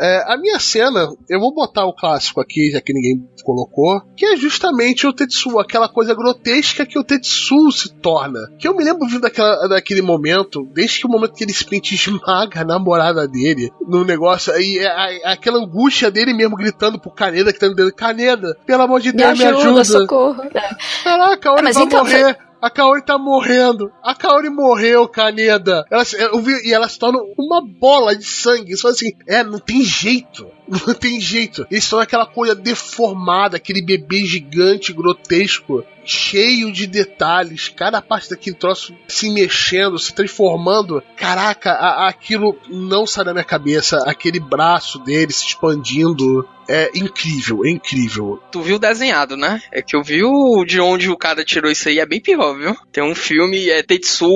É, 0.00 0.24
a 0.32 0.36
minha 0.36 0.58
cena, 0.58 1.08
eu 1.28 1.40
vou 1.40 1.54
botar 1.54 1.84
o 1.86 1.94
clássico 1.94 2.40
aqui, 2.40 2.70
já 2.70 2.80
que 2.80 2.92
ninguém 2.92 3.26
colocou, 3.44 4.00
que 4.16 4.26
é 4.26 4.36
justamente 4.36 5.06
o 5.06 5.12
Tetsu, 5.12 5.58
aquela 5.58 5.88
coisa 5.88 6.14
grotesca 6.14 6.84
que 6.84 6.98
o 6.98 7.04
Tetsu 7.04 7.70
se 7.72 7.92
torna. 7.94 8.38
Que 8.58 8.66
eu 8.68 8.74
me 8.76 8.84
lembro 8.84 9.06
vindo 9.06 9.20
daquela, 9.20 9.68
daquele 9.68 10.02
momento, 10.02 10.66
desde 10.72 11.00
que 11.00 11.06
o 11.06 11.10
momento 11.10 11.34
que 11.34 11.44
ele 11.44 11.52
simplesmente 11.52 11.94
esmaga 11.94 12.60
a 12.60 12.64
namorada 12.64 13.26
dele 13.26 13.70
no 13.88 14.04
negócio, 14.04 14.52
aí 14.52 14.78
é, 14.78 14.86
a- 14.86 15.32
aquela 15.32 15.58
angústia 15.58 16.10
dele 16.10 16.32
mesmo 16.34 16.56
gritando 16.56 16.98
pro 17.00 17.10
Caneda, 17.10 17.52
que 17.52 17.58
tá 17.58 17.68
dentro 17.68 17.94
Caneda, 17.94 18.56
pelo 18.66 18.82
amor 18.82 19.00
de 19.00 19.10
Me 19.12 19.18
Deus, 19.18 19.38
me 19.38 19.44
ajuda, 19.44 19.80
ajuda. 19.80 19.84
socorro. 19.84 20.42
É. 20.54 20.76
Caraca, 21.04 21.32
a 21.32 21.36
Kaori 21.38 21.60
Ah, 21.60 21.62
mas 21.64 21.74
vai 21.76 21.84
então, 21.84 21.98
morrer. 22.00 22.38
A 22.60 22.70
Kaori 22.70 23.02
tá 23.02 23.18
morrendo. 23.18 23.92
A 24.02 24.14
Kaori 24.14 24.48
morreu, 24.48 25.08
Caneda. 25.08 25.84
Ela, 25.90 26.02
eu 26.32 26.40
vi, 26.40 26.68
e 26.68 26.72
ela 26.72 26.88
se 26.88 26.98
torna 26.98 27.18
uma 27.38 27.60
bola 27.60 28.16
de 28.16 28.24
sangue. 28.24 28.76
Só 28.76 28.88
assim, 28.88 29.12
é, 29.26 29.42
não 29.42 29.58
tem 29.58 29.82
jeito. 29.82 30.46
Não 30.68 30.94
tem 30.94 31.20
jeito. 31.20 31.66
Eles 31.70 31.84
estão 31.84 31.98
naquela 31.98 32.26
coisa 32.26 32.54
deformada, 32.54 33.56
aquele 33.56 33.82
bebê 33.82 34.24
gigante, 34.24 34.92
grotesco, 34.92 35.84
cheio 36.04 36.72
de 36.72 36.86
detalhes. 36.86 37.68
Cada 37.68 38.00
parte 38.02 38.30
daquele 38.30 38.56
troço 38.56 38.94
se 39.08 39.30
mexendo, 39.30 39.98
se 39.98 40.12
transformando. 40.14 41.02
Caraca, 41.16 41.72
a- 41.72 42.08
aquilo 42.08 42.58
não 42.68 43.06
sai 43.06 43.24
da 43.24 43.32
minha 43.32 43.44
cabeça. 43.44 43.98
Aquele 44.06 44.40
braço 44.40 44.98
dele 45.00 45.32
se 45.32 45.44
expandindo. 45.46 46.48
É 46.68 46.90
incrível, 46.96 47.64
é 47.64 47.70
incrível. 47.70 48.42
Tu 48.50 48.60
viu 48.60 48.76
desenhado, 48.76 49.36
né? 49.36 49.62
É 49.70 49.80
que 49.80 49.94
eu 49.94 50.02
vi 50.02 50.24
o 50.24 50.64
de 50.64 50.80
onde 50.80 51.08
o 51.08 51.16
cara 51.16 51.44
tirou 51.44 51.70
isso 51.70 51.88
aí, 51.88 52.00
é 52.00 52.06
bem 52.06 52.20
pior, 52.20 52.58
viu? 52.58 52.76
Tem 52.90 53.04
um 53.04 53.14
filme, 53.14 53.70
é 53.70 53.84
Tetsu, 53.84 54.28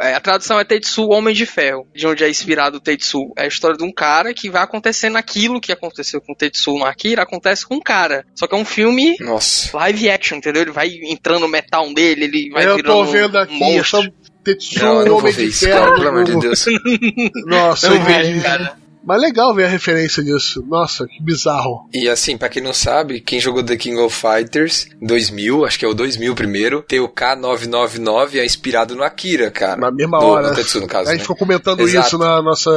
é, 0.00 0.14
a 0.14 0.20
tradução 0.20 0.60
é 0.60 0.64
Tetsu 0.64 1.08
Homem 1.08 1.34
de 1.34 1.44
Ferro, 1.44 1.84
de 1.92 2.06
onde 2.06 2.22
é 2.22 2.30
inspirado 2.30 2.76
o 2.76 2.80
Tetsu. 2.80 3.32
É 3.36 3.42
a 3.42 3.48
história 3.48 3.76
de 3.76 3.82
um 3.82 3.92
cara 3.92 4.32
que 4.32 4.48
vai 4.48 4.62
acontecendo 4.62 5.16
aquilo 5.16 5.60
que 5.60 5.71
aconteceu 5.72 6.20
com 6.20 6.32
o 6.32 6.36
Tetsu 6.36 6.72
no 6.78 6.84
Akira, 6.84 7.22
acontece 7.22 7.66
com 7.66 7.76
um 7.76 7.80
cara. 7.80 8.24
Só 8.34 8.46
que 8.46 8.54
é 8.54 8.58
um 8.58 8.64
filme 8.64 9.16
Nossa. 9.20 9.76
live 9.76 10.10
action, 10.10 10.38
entendeu? 10.38 10.62
Ele 10.62 10.70
vai 10.72 10.88
entrando 11.04 11.44
o 11.44 11.48
metal 11.48 11.88
nele, 11.90 12.24
ele 12.24 12.50
vai 12.50 12.66
eu 12.66 12.76
virando 12.76 12.94
tô 12.94 13.04
vendo 13.04 13.36
um 13.36 13.40
aqui, 13.40 13.58
monstro. 13.58 14.02
só 14.02 14.08
Tetsu, 14.44 14.78
Não, 14.80 14.88
eu 15.00 15.04
não 15.04 15.04
vou 15.12 15.18
Homem 15.20 15.32
ver 15.32 15.48
de 15.48 15.52
Ferro. 15.56 15.80
cara, 15.80 15.94
pelo 15.94 16.08
amor 16.08 16.24
de 16.24 16.38
Deus. 16.38 16.64
Nossa, 17.46 17.88
Não 17.88 17.96
eu 17.96 18.02
vejo, 18.02 18.42
cara. 18.42 18.81
Mas 19.04 19.20
legal 19.20 19.54
ver 19.54 19.64
a 19.64 19.68
referência 19.68 20.22
disso. 20.22 20.64
Nossa, 20.68 21.06
que 21.06 21.22
bizarro. 21.22 21.88
E 21.92 22.08
assim, 22.08 22.36
pra 22.36 22.48
quem 22.48 22.62
não 22.62 22.72
sabe, 22.72 23.20
quem 23.20 23.40
jogou 23.40 23.62
The 23.62 23.76
King 23.76 23.98
of 23.98 24.14
Fighters 24.14 24.86
2000, 25.00 25.64
acho 25.64 25.78
que 25.78 25.84
é 25.84 25.88
o 25.88 25.94
2000 25.94 26.34
primeiro, 26.34 26.82
tem 26.82 27.00
o 27.00 27.08
K999, 27.08 28.36
é 28.36 28.44
inspirado 28.44 28.94
no 28.94 29.02
Akira, 29.02 29.50
cara. 29.50 29.76
Na 29.76 29.90
mesma 29.90 30.18
no, 30.18 30.26
hora. 30.26 30.48
No 30.48 30.54
Tetsu, 30.54 30.80
no 30.80 30.86
caso, 30.86 31.08
a 31.08 31.12
gente 31.12 31.20
né? 31.20 31.24
ficou 31.24 31.36
comentando 31.36 31.80
Exato. 31.80 32.06
isso 32.06 32.18
na 32.18 32.40
nossa 32.42 32.70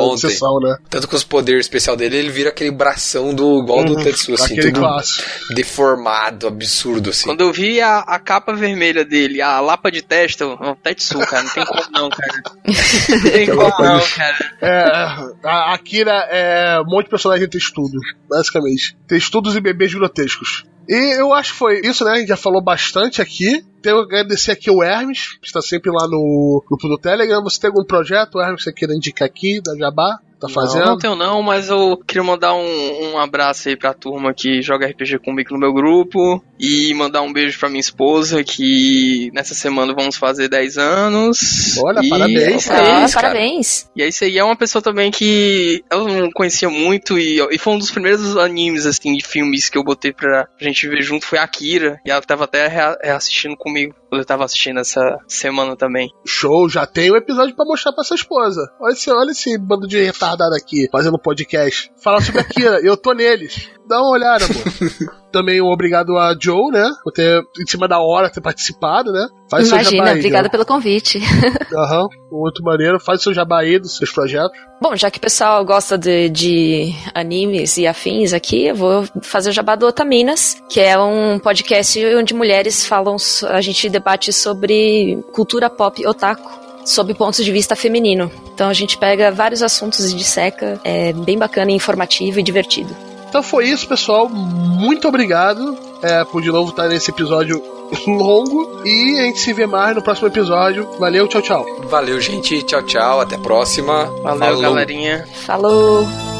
Ontem. 0.00 0.28
sessão, 0.28 0.58
né? 0.60 0.76
Tanto 0.90 1.06
que 1.08 1.14
os 1.14 1.24
poderes 1.24 1.60
especial 1.66 1.96
dele, 1.96 2.16
ele 2.16 2.30
vira 2.30 2.48
aquele 2.50 2.70
bração 2.70 3.34
do 3.34 3.60
igual 3.60 3.84
do 3.84 3.96
Tetsu, 3.96 4.34
assim, 4.34 4.54
Uhum. 4.54 4.58
Aquele 4.58 4.72
tudo 4.72 4.80
clássico. 4.80 5.28
deformado, 5.54 6.46
absurdo, 6.46 7.10
assim. 7.10 7.24
Quando 7.24 7.40
eu 7.40 7.52
vi 7.52 7.80
a, 7.80 7.98
a 8.00 8.18
capa 8.18 8.52
vermelha 8.52 9.04
dele, 9.04 9.40
a 9.40 9.60
lapa 9.60 9.90
de 9.90 10.02
testa, 10.02 10.44
eu, 10.44 10.56
"Ó, 10.60 10.74
Tetsu, 10.74 11.18
cara, 11.20 11.42
não 11.42 11.50
tem 11.50 11.64
como 11.64 11.82
não, 11.92 12.10
cara. 12.10 12.42
Não 13.14 13.30
tem 13.30 13.46
como 13.46 13.62
não, 13.62 14.00
cara. 14.00 14.36
É, 14.60 15.43
a 15.44 15.74
Akira 15.74 16.12
é 16.30 16.80
um 16.80 16.86
monte 16.86 17.04
de 17.04 17.10
personagem 17.10 17.48
textudo, 17.48 17.98
basicamente. 18.28 18.96
Textudos 19.06 19.54
e 19.54 19.60
bebês 19.60 19.92
grotescos. 19.94 20.64
E 20.88 21.18
eu 21.18 21.32
acho 21.32 21.52
que 21.52 21.58
foi 21.58 21.80
isso, 21.80 22.04
né? 22.04 22.12
A 22.12 22.16
gente 22.16 22.28
já 22.28 22.36
falou 22.36 22.62
bastante 22.62 23.22
aqui. 23.22 23.64
Tenho 23.80 24.06
que 24.06 24.14
agradecer 24.14 24.52
aqui 24.52 24.70
o 24.70 24.82
Hermes, 24.82 25.38
que 25.40 25.46
está 25.46 25.60
sempre 25.62 25.90
lá 25.90 26.06
no 26.06 26.62
grupo 26.66 26.88
do 26.88 26.98
Telegram. 26.98 27.42
Você 27.42 27.60
tem 27.60 27.68
algum 27.68 27.84
projeto, 27.84 28.40
Hermes, 28.40 28.58
que 28.58 28.64
você 28.64 28.72
queira 28.72 28.94
indicar 28.94 29.26
aqui, 29.26 29.60
da 29.62 29.74
Jabá? 29.76 30.18
Tá 30.38 30.48
fazendo? 30.48 30.84
Não, 30.84 30.90
não 30.92 30.98
tenho 30.98 31.14
não, 31.14 31.42
mas 31.42 31.70
eu 31.70 31.96
queria 32.06 32.22
mandar 32.22 32.54
um, 32.54 33.12
um 33.12 33.18
abraço 33.18 33.68
aí 33.68 33.76
pra 33.76 33.94
turma 33.94 34.34
que 34.34 34.60
joga 34.60 34.86
RPG 34.86 35.18
comigo 35.20 35.54
no 35.54 35.60
meu 35.60 35.72
grupo 35.72 36.42
e 36.58 36.92
mandar 36.94 37.22
um 37.22 37.32
beijo 37.32 37.58
pra 37.58 37.68
minha 37.68 37.80
esposa 37.80 38.42
que 38.44 39.30
nessa 39.34 39.54
semana 39.54 39.94
vamos 39.94 40.16
fazer 40.16 40.48
10 40.48 40.78
anos. 40.78 41.78
Olha, 41.78 42.00
E 42.02 42.08
parabéns. 42.08 42.68
É 42.68 42.72
Ah, 42.72 42.76
aí. 42.78 42.84
Parabéns, 42.84 43.14
cara. 43.14 43.28
parabéns. 43.28 43.90
E 43.96 44.02
é 44.02 44.08
isso 44.08 44.24
aí, 44.24 44.38
é 44.38 44.44
uma 44.44 44.56
pessoa 44.56 44.80
também 44.82 45.10
que 45.10 45.82
eu 45.90 46.06
não 46.06 46.30
conhecia 46.30 46.68
muito 46.70 47.18
e, 47.18 47.40
e 47.50 47.58
foi 47.58 47.72
um 47.74 47.78
dos 47.78 47.90
primeiros 47.90 48.36
animes, 48.36 48.86
assim, 48.86 49.14
de 49.14 49.24
filmes 49.26 49.68
que 49.68 49.76
eu 49.78 49.84
botei 49.84 50.12
pra 50.12 50.46
gente 50.60 50.88
ver 50.88 51.02
junto, 51.02 51.26
foi 51.26 51.38
Akira. 51.38 51.98
E 52.06 52.10
ela 52.10 52.20
tava 52.22 52.44
até 52.44 52.66
rea- 52.68 52.96
reassistindo 53.02 53.56
comigo, 53.56 53.94
quando 54.08 54.20
eu 54.20 54.26
tava 54.26 54.44
assistindo 54.44 54.80
essa 54.80 55.00
semana 55.28 55.76
também. 55.76 56.10
Show, 56.26 56.68
já 56.68 56.86
tem 56.86 57.10
um 57.12 57.16
episódio 57.16 57.54
pra 57.54 57.64
mostrar 57.64 57.92
pra 57.92 58.04
sua 58.04 58.16
esposa. 58.16 58.62
Olha 58.80 58.92
esse, 58.92 59.10
olha 59.10 59.30
esse 59.30 59.58
bando 59.58 59.86
de 59.86 60.02
retardado 60.02 60.54
aqui, 60.54 60.88
fazendo 60.90 61.18
podcast. 61.18 61.90
Falar 62.02 62.20
sobre 62.20 62.40
Akira, 62.40 62.80
eu 62.84 62.96
tô 62.96 63.12
neles. 63.12 63.70
Dá 63.86 64.00
uma 64.00 64.10
olhada, 64.10 64.44
amor. 64.44 65.14
Também 65.30 65.60
um 65.60 65.66
obrigado 65.66 66.16
a 66.16 66.34
Joe, 66.38 66.70
né? 66.70 66.88
Por 67.02 67.12
ter, 67.12 67.42
em 67.60 67.66
cima 67.66 67.88
da 67.88 67.98
hora, 67.98 68.30
ter 68.30 68.40
participado, 68.40 69.12
né? 69.12 69.26
Faz 69.50 69.66
seu 69.66 69.76
Imagina, 69.76 69.96
jabá 69.96 70.10
aí, 70.10 70.18
obrigada 70.18 70.48
pelo 70.48 70.64
convite. 70.64 71.18
Aham, 71.74 72.06
muito 72.30 72.62
maneiro. 72.62 73.00
Faz 73.00 73.22
seu 73.22 73.34
jabá 73.34 73.60
aí 73.60 73.78
dos 73.78 73.96
seus 73.96 74.10
projetos. 74.12 74.56
Bom, 74.80 74.94
já 74.94 75.10
que 75.10 75.18
o 75.18 75.20
pessoal 75.20 75.64
gosta 75.64 75.98
de, 75.98 76.28
de 76.28 76.94
animes 77.12 77.76
e 77.76 77.86
afins 77.86 78.32
aqui, 78.32 78.66
eu 78.66 78.76
vou 78.76 79.08
fazer 79.22 79.50
o 79.50 79.52
jabá 79.52 79.74
do 79.74 79.86
Otaminas, 79.86 80.56
que 80.68 80.80
é 80.80 80.96
um 80.98 81.38
podcast 81.38 81.98
onde 82.14 82.32
mulheres 82.32 82.86
falam, 82.86 83.16
a 83.48 83.60
gente 83.60 83.88
debate 83.88 84.32
sobre 84.32 85.18
cultura 85.32 85.68
pop 85.68 86.06
otaku. 86.06 86.64
Sob 86.84 87.14
ponto 87.14 87.42
de 87.42 87.50
vista 87.50 87.74
feminino. 87.74 88.30
Então 88.52 88.68
a 88.68 88.74
gente 88.74 88.98
pega 88.98 89.32
vários 89.32 89.62
assuntos 89.62 90.12
e 90.12 90.14
disseca. 90.14 90.78
É 90.84 91.14
bem 91.14 91.38
bacana, 91.38 91.70
informativo 91.70 92.38
e 92.40 92.42
divertido. 92.42 92.94
Então 93.34 93.42
foi 93.42 93.66
isso, 93.66 93.88
pessoal. 93.88 94.28
Muito 94.28 95.08
obrigado 95.08 95.76
é, 96.00 96.22
por 96.22 96.40
de 96.40 96.52
novo 96.52 96.70
estar 96.70 96.86
nesse 96.86 97.10
episódio 97.10 97.60
longo. 98.06 98.80
E 98.86 99.18
a 99.18 99.22
gente 99.22 99.40
se 99.40 99.52
vê 99.52 99.66
mais 99.66 99.96
no 99.96 100.00
próximo 100.00 100.28
episódio. 100.28 100.88
Valeu, 101.00 101.26
tchau, 101.26 101.42
tchau. 101.42 101.66
Valeu, 101.88 102.20
gente. 102.20 102.62
Tchau, 102.62 102.82
tchau. 102.82 103.20
Até 103.20 103.34
a 103.34 103.40
próxima. 103.40 104.04
Valeu, 104.22 104.38
Falou. 104.38 104.62
galerinha. 104.62 105.26
Falou! 105.44 106.33